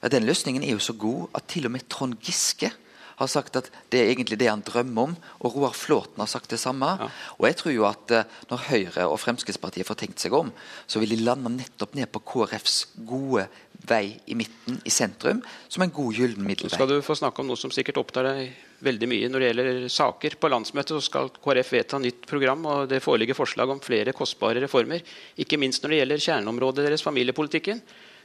ja, 0.00 0.08
den 0.08 0.24
løsningen 0.26 0.64
er 0.64 0.74
jo 0.74 0.82
så 0.82 0.96
god 0.96 1.28
at 1.36 1.50
til 1.52 1.68
og 1.68 1.76
med 1.76 1.84
Trond 1.92 2.16
Giske 2.24 2.72
har 3.18 3.30
sagt 3.30 3.58
at 3.60 3.70
det 3.92 4.00
er 4.00 4.12
egentlig 4.12 4.38
det 4.40 4.50
han 4.50 4.64
drømmer 4.66 5.10
om. 5.10 5.16
Og 5.42 5.56
Roar 5.56 5.76
Flåten 5.76 6.22
har 6.22 6.30
sagt 6.30 6.52
det 6.52 6.60
samme. 6.62 6.90
Og 7.38 7.48
jeg 7.48 7.58
tror 7.60 7.74
jo 7.74 7.86
at 7.88 8.14
eh, 8.14 8.38
når 8.50 8.66
Høyre 8.68 9.08
og 9.08 9.20
Fremskrittspartiet 9.22 9.88
får 9.88 10.00
tenkt 10.04 10.22
seg 10.22 10.36
om, 10.36 10.52
så 10.86 11.02
vil 11.02 11.14
de 11.14 11.22
lande 11.24 11.52
nettopp 11.52 11.96
ned 11.98 12.10
på 12.12 12.24
KrFs 12.32 12.84
gode 13.08 13.48
vei 13.88 14.12
i 14.30 14.36
midten, 14.38 14.78
i 14.86 14.92
sentrum, 14.94 15.40
som 15.68 15.82
en 15.82 15.90
god 15.90 16.14
gyllen 16.14 16.42
Så 16.42 16.46
middelvei. 16.46 16.76
skal 16.76 16.90
du 16.90 17.00
få 17.02 17.16
snakke 17.18 17.42
om 17.42 17.48
noe 17.50 17.58
som 17.58 17.72
sikkert 17.74 17.98
opptar 17.98 18.28
deg 18.28 18.52
veldig 18.82 19.08
mye 19.10 19.30
når 19.30 19.42
det 19.42 19.48
gjelder 19.50 19.88
saker. 19.94 20.36
På 20.42 20.50
landsmøtet 20.52 20.94
så 20.94 21.02
skal 21.02 21.32
KrF 21.42 21.72
vedta 21.74 21.98
nytt 22.02 22.26
program, 22.30 22.64
og 22.66 22.88
det 22.90 23.02
foreligger 23.02 23.38
forslag 23.38 23.70
om 23.70 23.82
flere 23.82 24.14
kostbare 24.16 24.62
reformer. 24.62 25.02
Ikke 25.42 25.58
minst 25.60 25.82
når 25.82 25.94
det 25.94 26.00
gjelder 26.02 26.24
kjerneområdet 26.28 26.86
deres, 26.86 27.04
familiepolitikken. 27.06 27.82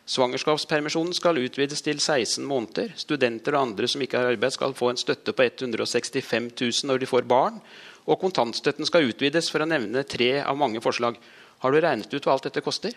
Svangerskapspermisjonen 0.07 1.11
skal 1.15 1.39
utvides 1.41 1.81
til 1.83 1.99
16 1.99 2.45
måneder. 2.47 2.93
Studenter 2.95 3.57
og 3.57 3.65
andre 3.67 3.89
som 3.91 4.01
ikke 4.03 4.21
har 4.21 4.31
arbeid, 4.31 4.53
skal 4.55 4.75
få 4.77 4.93
en 4.93 4.99
støtte 4.99 5.33
på 5.35 5.43
165 5.43 6.47
000 6.55 6.87
når 6.87 7.01
de 7.03 7.09
får 7.11 7.27
barn. 7.27 7.59
Og 8.07 8.19
kontantstøtten 8.21 8.87
skal 8.87 9.09
utvides, 9.09 9.51
for 9.51 9.63
å 9.63 9.67
nevne 9.67 10.05
tre 10.07 10.37
av 10.39 10.55
mange 10.55 10.79
forslag. 10.83 11.19
Har 11.59 11.73
du 11.73 11.81
regnet 11.83 12.13
ut 12.13 12.23
hva 12.23 12.37
alt 12.37 12.47
dette 12.47 12.63
koster? 12.63 12.95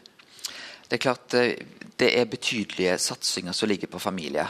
Det 0.86 0.98
er 0.98 1.02
klart 1.02 1.34
eh, 1.38 1.58
det 1.98 2.12
er 2.18 2.30
betydelige 2.30 2.96
satsinger 2.98 3.54
som 3.54 3.70
ligger 3.70 3.90
på 3.90 4.02
familie. 4.02 4.46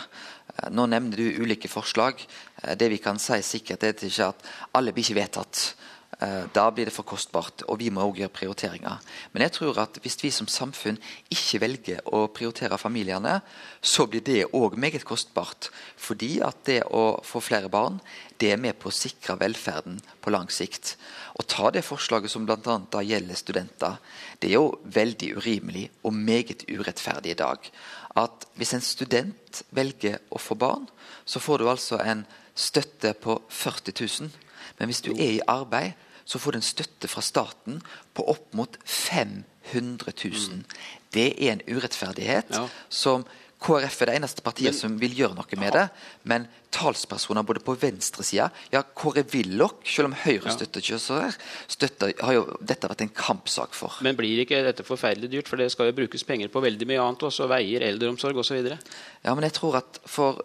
Eh, 0.55 0.69
Nå 0.73 0.85
nevner 0.89 1.17
du 1.17 1.41
ulike 1.41 1.69
forslag. 1.69 2.21
Eh, 2.63 2.77
Det 2.77 2.89
vi 2.93 3.01
kan 3.01 3.19
si 3.19 3.41
sikkert, 3.41 3.85
er 3.85 4.29
at 4.29 4.47
alle 4.73 4.93
blir 4.93 5.05
ikke 5.05 5.21
vedtatt. 5.21 5.75
Eh, 6.21 6.45
Da 6.53 6.71
blir 6.71 6.85
det 6.85 6.93
for 6.93 7.03
kostbart, 7.03 7.63
og 7.69 7.79
vi 7.79 7.89
må 7.91 8.03
også 8.05 8.19
gjøre 8.21 8.35
prioriteringer. 8.37 8.99
Men 9.33 9.43
jeg 9.43 9.53
tror 9.53 9.79
at 9.81 9.99
hvis 10.03 10.19
vi 10.23 10.31
som 10.31 10.47
samfunn 10.47 10.99
ikke 11.31 11.61
velger 11.61 12.01
å 12.13 12.27
prioritere 12.29 12.79
familiene, 12.79 13.41
så 13.81 14.07
blir 14.07 14.21
det 14.21 14.51
òg 14.53 14.77
meget 14.77 15.05
kostbart. 15.05 15.71
Fordi 15.97 16.41
at 16.45 16.65
det 16.67 16.83
å 16.85 17.23
få 17.25 17.41
flere 17.41 17.71
barn, 17.73 18.01
det 18.39 18.53
er 18.53 18.61
med 18.61 18.77
på 18.79 18.91
å 18.91 18.93
sikre 18.93 19.39
velferden 19.41 20.01
på 20.21 20.31
lang 20.31 20.51
sikt. 20.53 20.97
Å 21.41 21.43
ta 21.43 21.71
det 21.71 21.85
forslaget 21.85 22.31
som 22.31 22.45
bl.a. 22.45 22.59
da 22.91 23.01
gjelder 23.01 23.35
studenter, 23.35 23.97
det 24.41 24.51
er 24.51 24.59
jo 24.59 24.79
veldig 24.85 25.37
urimelig 25.39 25.89
og 26.05 26.13
meget 26.13 26.67
urettferdig 26.69 27.33
i 27.33 27.41
dag. 27.41 27.71
At 28.17 28.45
hvis 28.57 28.75
en 28.75 28.85
student 28.85 29.63
velger 29.71 30.21
å 30.29 30.39
få 30.39 30.55
barn, 30.55 30.89
så 31.25 31.41
får 31.41 31.59
du 31.59 31.69
altså 31.71 32.01
en 32.05 32.27
støtte 32.55 33.15
på 33.15 33.41
40 33.49 33.97
000. 34.21 34.31
Men 34.79 34.89
hvis 34.89 35.01
du 35.05 35.13
er 35.13 35.39
i 35.39 35.45
arbeid, 35.49 35.93
så 36.31 36.39
får 36.39 36.55
du 36.55 36.61
en 36.61 36.71
støtte 36.71 37.11
fra 37.11 37.23
staten 37.25 37.81
på 38.15 38.27
opp 38.31 38.55
mot 38.55 38.79
500 38.87 40.15
000. 40.15 40.65
Det 41.11 41.33
er 41.35 41.57
en 41.57 41.65
urettferdighet 41.67 42.55
som 42.87 43.27
KrF 43.61 43.99
er 44.01 44.09
det 44.09 44.15
eneste 44.17 44.45
partiet 44.45 44.77
som 44.77 44.95
vil 45.01 45.13
gjøre 45.19 45.37
noe 45.37 45.59
med 45.61 45.75
det. 45.77 45.83
Men 46.31 46.47
talspersoner 46.73 47.45
både 47.45 47.61
på 47.65 47.75
venstresida 47.77 48.47
Ja, 48.73 48.83
Kåre 48.83 49.25
Willoch, 49.35 49.83
selv 49.85 50.09
om 50.11 50.15
Høyre 50.17 50.55
støtter 50.55 50.81
ikke 50.81 51.01
så 51.03 51.19
her, 51.27 51.37
støtter, 51.69 52.15
har 52.23 52.37
jo 52.39 52.47
dette 52.65 52.89
vært 52.89 53.05
en 53.05 53.13
kampsak 53.13 53.77
for. 53.77 53.99
Men 54.07 54.17
blir 54.17 54.45
ikke 54.45 54.63
dette 54.65 54.87
forferdelig 54.87 55.33
dyrt? 55.35 55.51
For 55.51 55.61
det 55.61 55.69
skal 55.75 55.91
jo 55.91 55.99
brukes 55.99 56.25
penger 56.25 56.53
på 56.53 56.63
veldig 56.65 56.89
mye 56.89 57.03
annet 57.05 57.27
også. 57.29 57.51
Veier, 57.51 57.85
eldreomsorg 57.91 58.41
osv. 58.41 58.71
Ja, 58.71 59.35
men 59.35 59.45
jeg 59.49 59.59
tror 59.59 59.83
at 59.83 60.01
for 60.09 60.41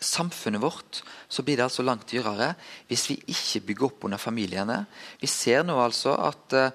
samfunnet 0.00 0.62
vårt 0.62 1.02
så 1.28 1.44
blir 1.44 1.58
det 1.58 1.66
altså 1.66 1.84
langt 1.84 2.08
dyrere 2.10 2.54
hvis 2.88 3.06
vi 3.10 3.18
ikke 3.34 3.62
bygger 3.68 3.88
opp 3.90 4.06
under 4.08 4.20
familiene. 4.20 4.84
Vi 5.20 5.28
ser 5.30 5.64
nå 5.66 5.76
altså 5.80 6.16
at 6.16 6.56
eh, 6.56 6.70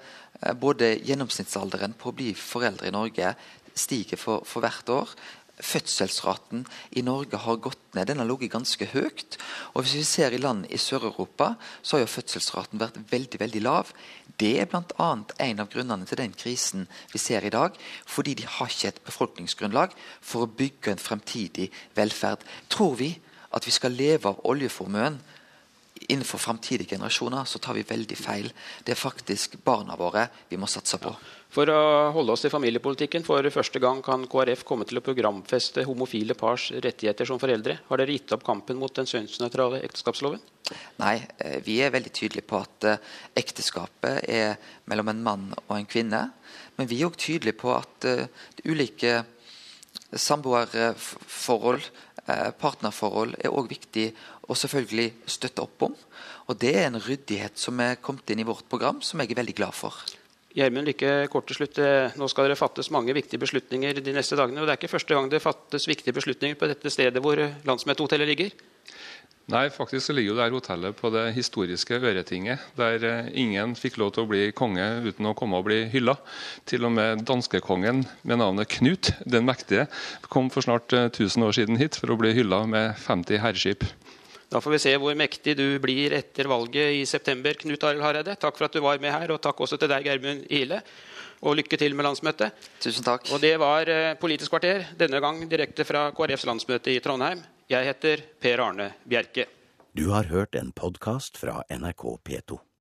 både 0.62 0.96
gjennomsnittsalderen 1.06 1.98
på 1.98 2.12
å 2.12 2.18
bli 2.18 2.34
foreldre 2.38 2.90
i 2.90 2.96
Norge 2.96 3.34
stiger 3.76 4.20
for, 4.20 4.46
for 4.48 4.64
hvert 4.64 4.94
år. 4.94 5.16
Fødselsraten 5.56 6.66
i 7.00 7.02
Norge 7.06 7.38
har 7.40 7.62
gått 7.64 7.94
ned. 7.96 8.10
Den 8.10 8.20
har 8.20 8.28
ligget 8.28 8.52
ganske 8.52 8.88
høyt. 8.92 9.38
Og 9.74 9.84
hvis 9.86 9.96
vi 9.96 10.04
ser 10.04 10.36
i 10.36 10.40
land 10.42 10.66
i 10.68 10.78
Sør-Europa, 10.78 11.54
så 11.82 11.96
har 11.96 12.04
jo 12.04 12.12
fødselsraten 12.12 12.82
vært 12.82 13.00
veldig 13.12 13.40
veldig 13.40 13.62
lav. 13.64 13.94
Det 14.40 14.52
er 14.60 14.68
bl.a. 14.68 15.12
en 15.48 15.64
av 15.64 15.72
grunnene 15.72 16.08
til 16.10 16.20
den 16.20 16.36
krisen 16.36 16.90
vi 17.14 17.22
ser 17.24 17.48
i 17.48 17.54
dag. 17.56 17.78
Fordi 18.06 18.36
de 18.36 18.50
har 18.58 18.72
ikke 18.72 18.92
et 18.92 19.06
befolkningsgrunnlag 19.08 19.96
for 20.20 20.44
å 20.44 20.52
bygge 20.52 20.92
en 20.92 21.06
fremtidig 21.06 21.70
velferd. 21.96 22.44
Tror 22.68 23.00
vi 23.00 23.14
at 23.56 23.64
vi 23.64 23.72
skal 23.72 23.96
leve 23.96 24.28
av 24.28 24.44
oljeformuen 24.44 25.22
innenfor 26.10 26.38
fremtidige 26.38 26.96
generasjoner, 26.96 27.46
så 27.48 27.60
tar 27.60 27.74
vi 27.78 27.86
veldig 27.88 28.18
feil. 28.18 28.52
Det 28.84 28.94
er 28.94 29.00
faktisk 29.00 29.56
barna 29.64 29.96
våre 29.96 30.28
vi 30.50 30.60
må 30.60 30.68
satse 30.70 31.00
på. 31.02 31.14
For 31.56 31.70
å 31.72 32.12
holde 32.12 32.34
oss 32.36 32.44
i 32.44 32.52
familiepolitikken, 32.52 33.24
for 33.24 33.48
første 33.54 33.80
gang 33.80 34.02
kan 34.04 34.26
KrF 34.28 34.66
komme 34.68 34.84
til 34.88 35.00
å 35.00 35.04
programfeste 35.06 35.86
homofile 35.88 36.36
pars 36.36 36.66
rettigheter 36.84 37.30
som 37.30 37.40
foreldre. 37.40 37.78
Har 37.88 38.02
dere 38.02 38.12
gitt 38.12 38.34
opp 38.36 38.44
kampen 38.44 38.76
mot 38.82 38.92
den 38.98 39.08
kjønnsnøytrale 39.08 39.80
ekteskapsloven? 39.88 40.42
Nei, 41.00 41.16
eh, 41.40 41.62
vi 41.64 41.78
er 41.80 41.94
veldig 41.96 42.12
tydelige 42.12 42.50
på 42.50 42.60
at 42.60 42.88
eh, 42.90 43.14
ekteskapet 43.40 44.28
er 44.28 44.58
mellom 44.92 45.14
en 45.14 45.22
mann 45.24 45.46
og 45.62 45.72
en 45.78 45.88
kvinne. 45.88 46.26
Men 46.76 46.92
vi 46.92 47.00
er 47.00 47.08
òg 47.08 47.16
tydelige 47.24 47.62
på 47.62 47.72
at 47.78 48.10
eh, 48.10 48.28
ulike 48.68 49.22
Samboerforhold, 50.16 51.88
partnerforhold 52.60 53.34
er 53.40 53.54
òg 53.54 53.68
viktig 53.72 54.06
å 54.48 54.56
selvfølgelig 54.58 55.08
støtte 55.30 55.64
opp 55.64 55.88
om. 55.88 55.96
Og 56.52 56.60
Det 56.60 56.72
er 56.76 56.88
en 56.90 57.00
ryddighet 57.00 57.58
som 57.60 57.80
er 57.84 58.00
kommet 58.04 58.30
inn 58.32 58.44
i 58.44 58.48
vårt 58.48 58.68
program, 58.70 59.02
som 59.02 59.24
jeg 59.24 59.32
er 59.32 59.42
veldig 59.42 59.56
glad 59.58 59.76
for. 59.76 60.04
Gjermund 60.56 60.88
Lykke, 60.88 61.10
kort 61.32 61.50
til 61.50 61.58
slutt. 61.58 61.80
Eh, 61.84 62.14
nå 62.16 62.30
skal 62.32 62.48
dere 62.48 62.56
fattes 62.60 62.88
mange 62.94 63.16
viktige 63.16 63.42
beslutninger 63.42 64.00
de 64.00 64.14
neste 64.16 64.38
dagene. 64.40 64.62
og 64.62 64.68
Det 64.68 64.76
er 64.76 64.80
ikke 64.80 64.96
første 64.96 65.18
gang 65.18 65.28
det 65.32 65.44
fattes 65.44 65.88
viktige 65.88 66.16
beslutninger 66.16 66.56
på 66.56 66.70
dette 66.72 66.94
stedet 66.94 67.24
hvor 67.24 67.42
landsmøtehotellet 67.68 68.32
ligger? 68.32 68.56
Nei, 69.46 69.68
faktisk 69.70 70.10
ligger 70.10 70.32
jo 70.32 70.36
det 70.40 70.46
her 70.48 70.56
hotellet 70.56 70.96
på 70.98 71.10
det 71.14 71.26
historiske 71.36 72.00
Øretinget, 72.00 72.64
der 72.80 73.04
eh, 73.06 73.28
ingen 73.38 73.76
fikk 73.78 74.00
lov 74.02 74.16
til 74.16 74.24
å 74.24 74.30
bli 74.32 74.48
konge 74.58 74.88
uten 75.06 75.28
å 75.30 75.36
komme 75.38 75.60
og 75.60 75.68
bli 75.68 75.84
hylla. 75.92 76.16
Til 76.66 76.88
og 76.88 76.96
med 76.96 77.22
danskekongen 77.30 78.02
med 78.24 78.42
navnet 78.42 78.72
Knut 78.80 79.12
den 79.22 79.46
mektige 79.46 79.86
kom 80.34 80.50
for 80.50 80.66
snart 80.66 80.96
1000 80.96 81.44
eh, 81.44 81.46
år 81.46 81.60
siden 81.60 81.78
hit 81.78 82.00
for 82.00 82.10
å 82.10 82.18
bli 82.18 82.34
hylla 82.34 82.64
med 82.66 82.96
50 83.04 83.44
herreskip. 83.44 83.86
Da 84.56 84.62
får 84.64 84.72
vi 84.72 84.78
se 84.80 84.92
hvor 85.04 85.16
mektig 85.20 85.58
du 85.60 85.66
blir 85.84 86.14
etter 86.16 86.48
valget 86.48 86.94
i 86.96 87.02
september. 87.04 87.58
Knut 87.60 87.82
Arild 87.84 88.06
Hareide, 88.06 88.38
takk 88.40 88.56
for 88.56 88.70
at 88.70 88.78
du 88.78 88.80
var 88.86 89.02
med 89.04 89.12
her, 89.12 89.34
og 89.36 89.42
takk 89.44 89.60
også 89.66 89.76
til 89.82 89.90
deg, 89.92 90.06
Geirmund 90.08 90.46
Ile. 90.48 90.78
Og 91.44 91.58
lykke 91.60 91.76
til 91.82 91.92
med 91.92 92.08
landsmøtet. 92.08 92.56
Tusen 92.80 93.04
takk. 93.04 93.28
Og 93.36 93.42
det 93.44 93.52
var 93.60 93.92
eh, 93.92 94.14
Politisk 94.16 94.54
kvarter, 94.56 94.86
denne 94.96 95.20
gang 95.20 95.42
direkte 95.52 95.84
fra 95.84 96.06
KrFs 96.16 96.48
landsmøte 96.48 96.94
i 96.94 97.02
Trondheim. 97.04 97.44
Jeg 97.68 97.90
heter 97.90 98.24
Per 98.40 98.64
Arne 98.64 98.94
Bjerke. 99.04 99.50
Du 99.92 100.06
har 100.16 100.32
hørt 100.32 100.56
en 100.56 100.72
podkast 100.72 101.36
fra 101.42 101.60
NRK 101.68 102.08
P2. 102.24 102.62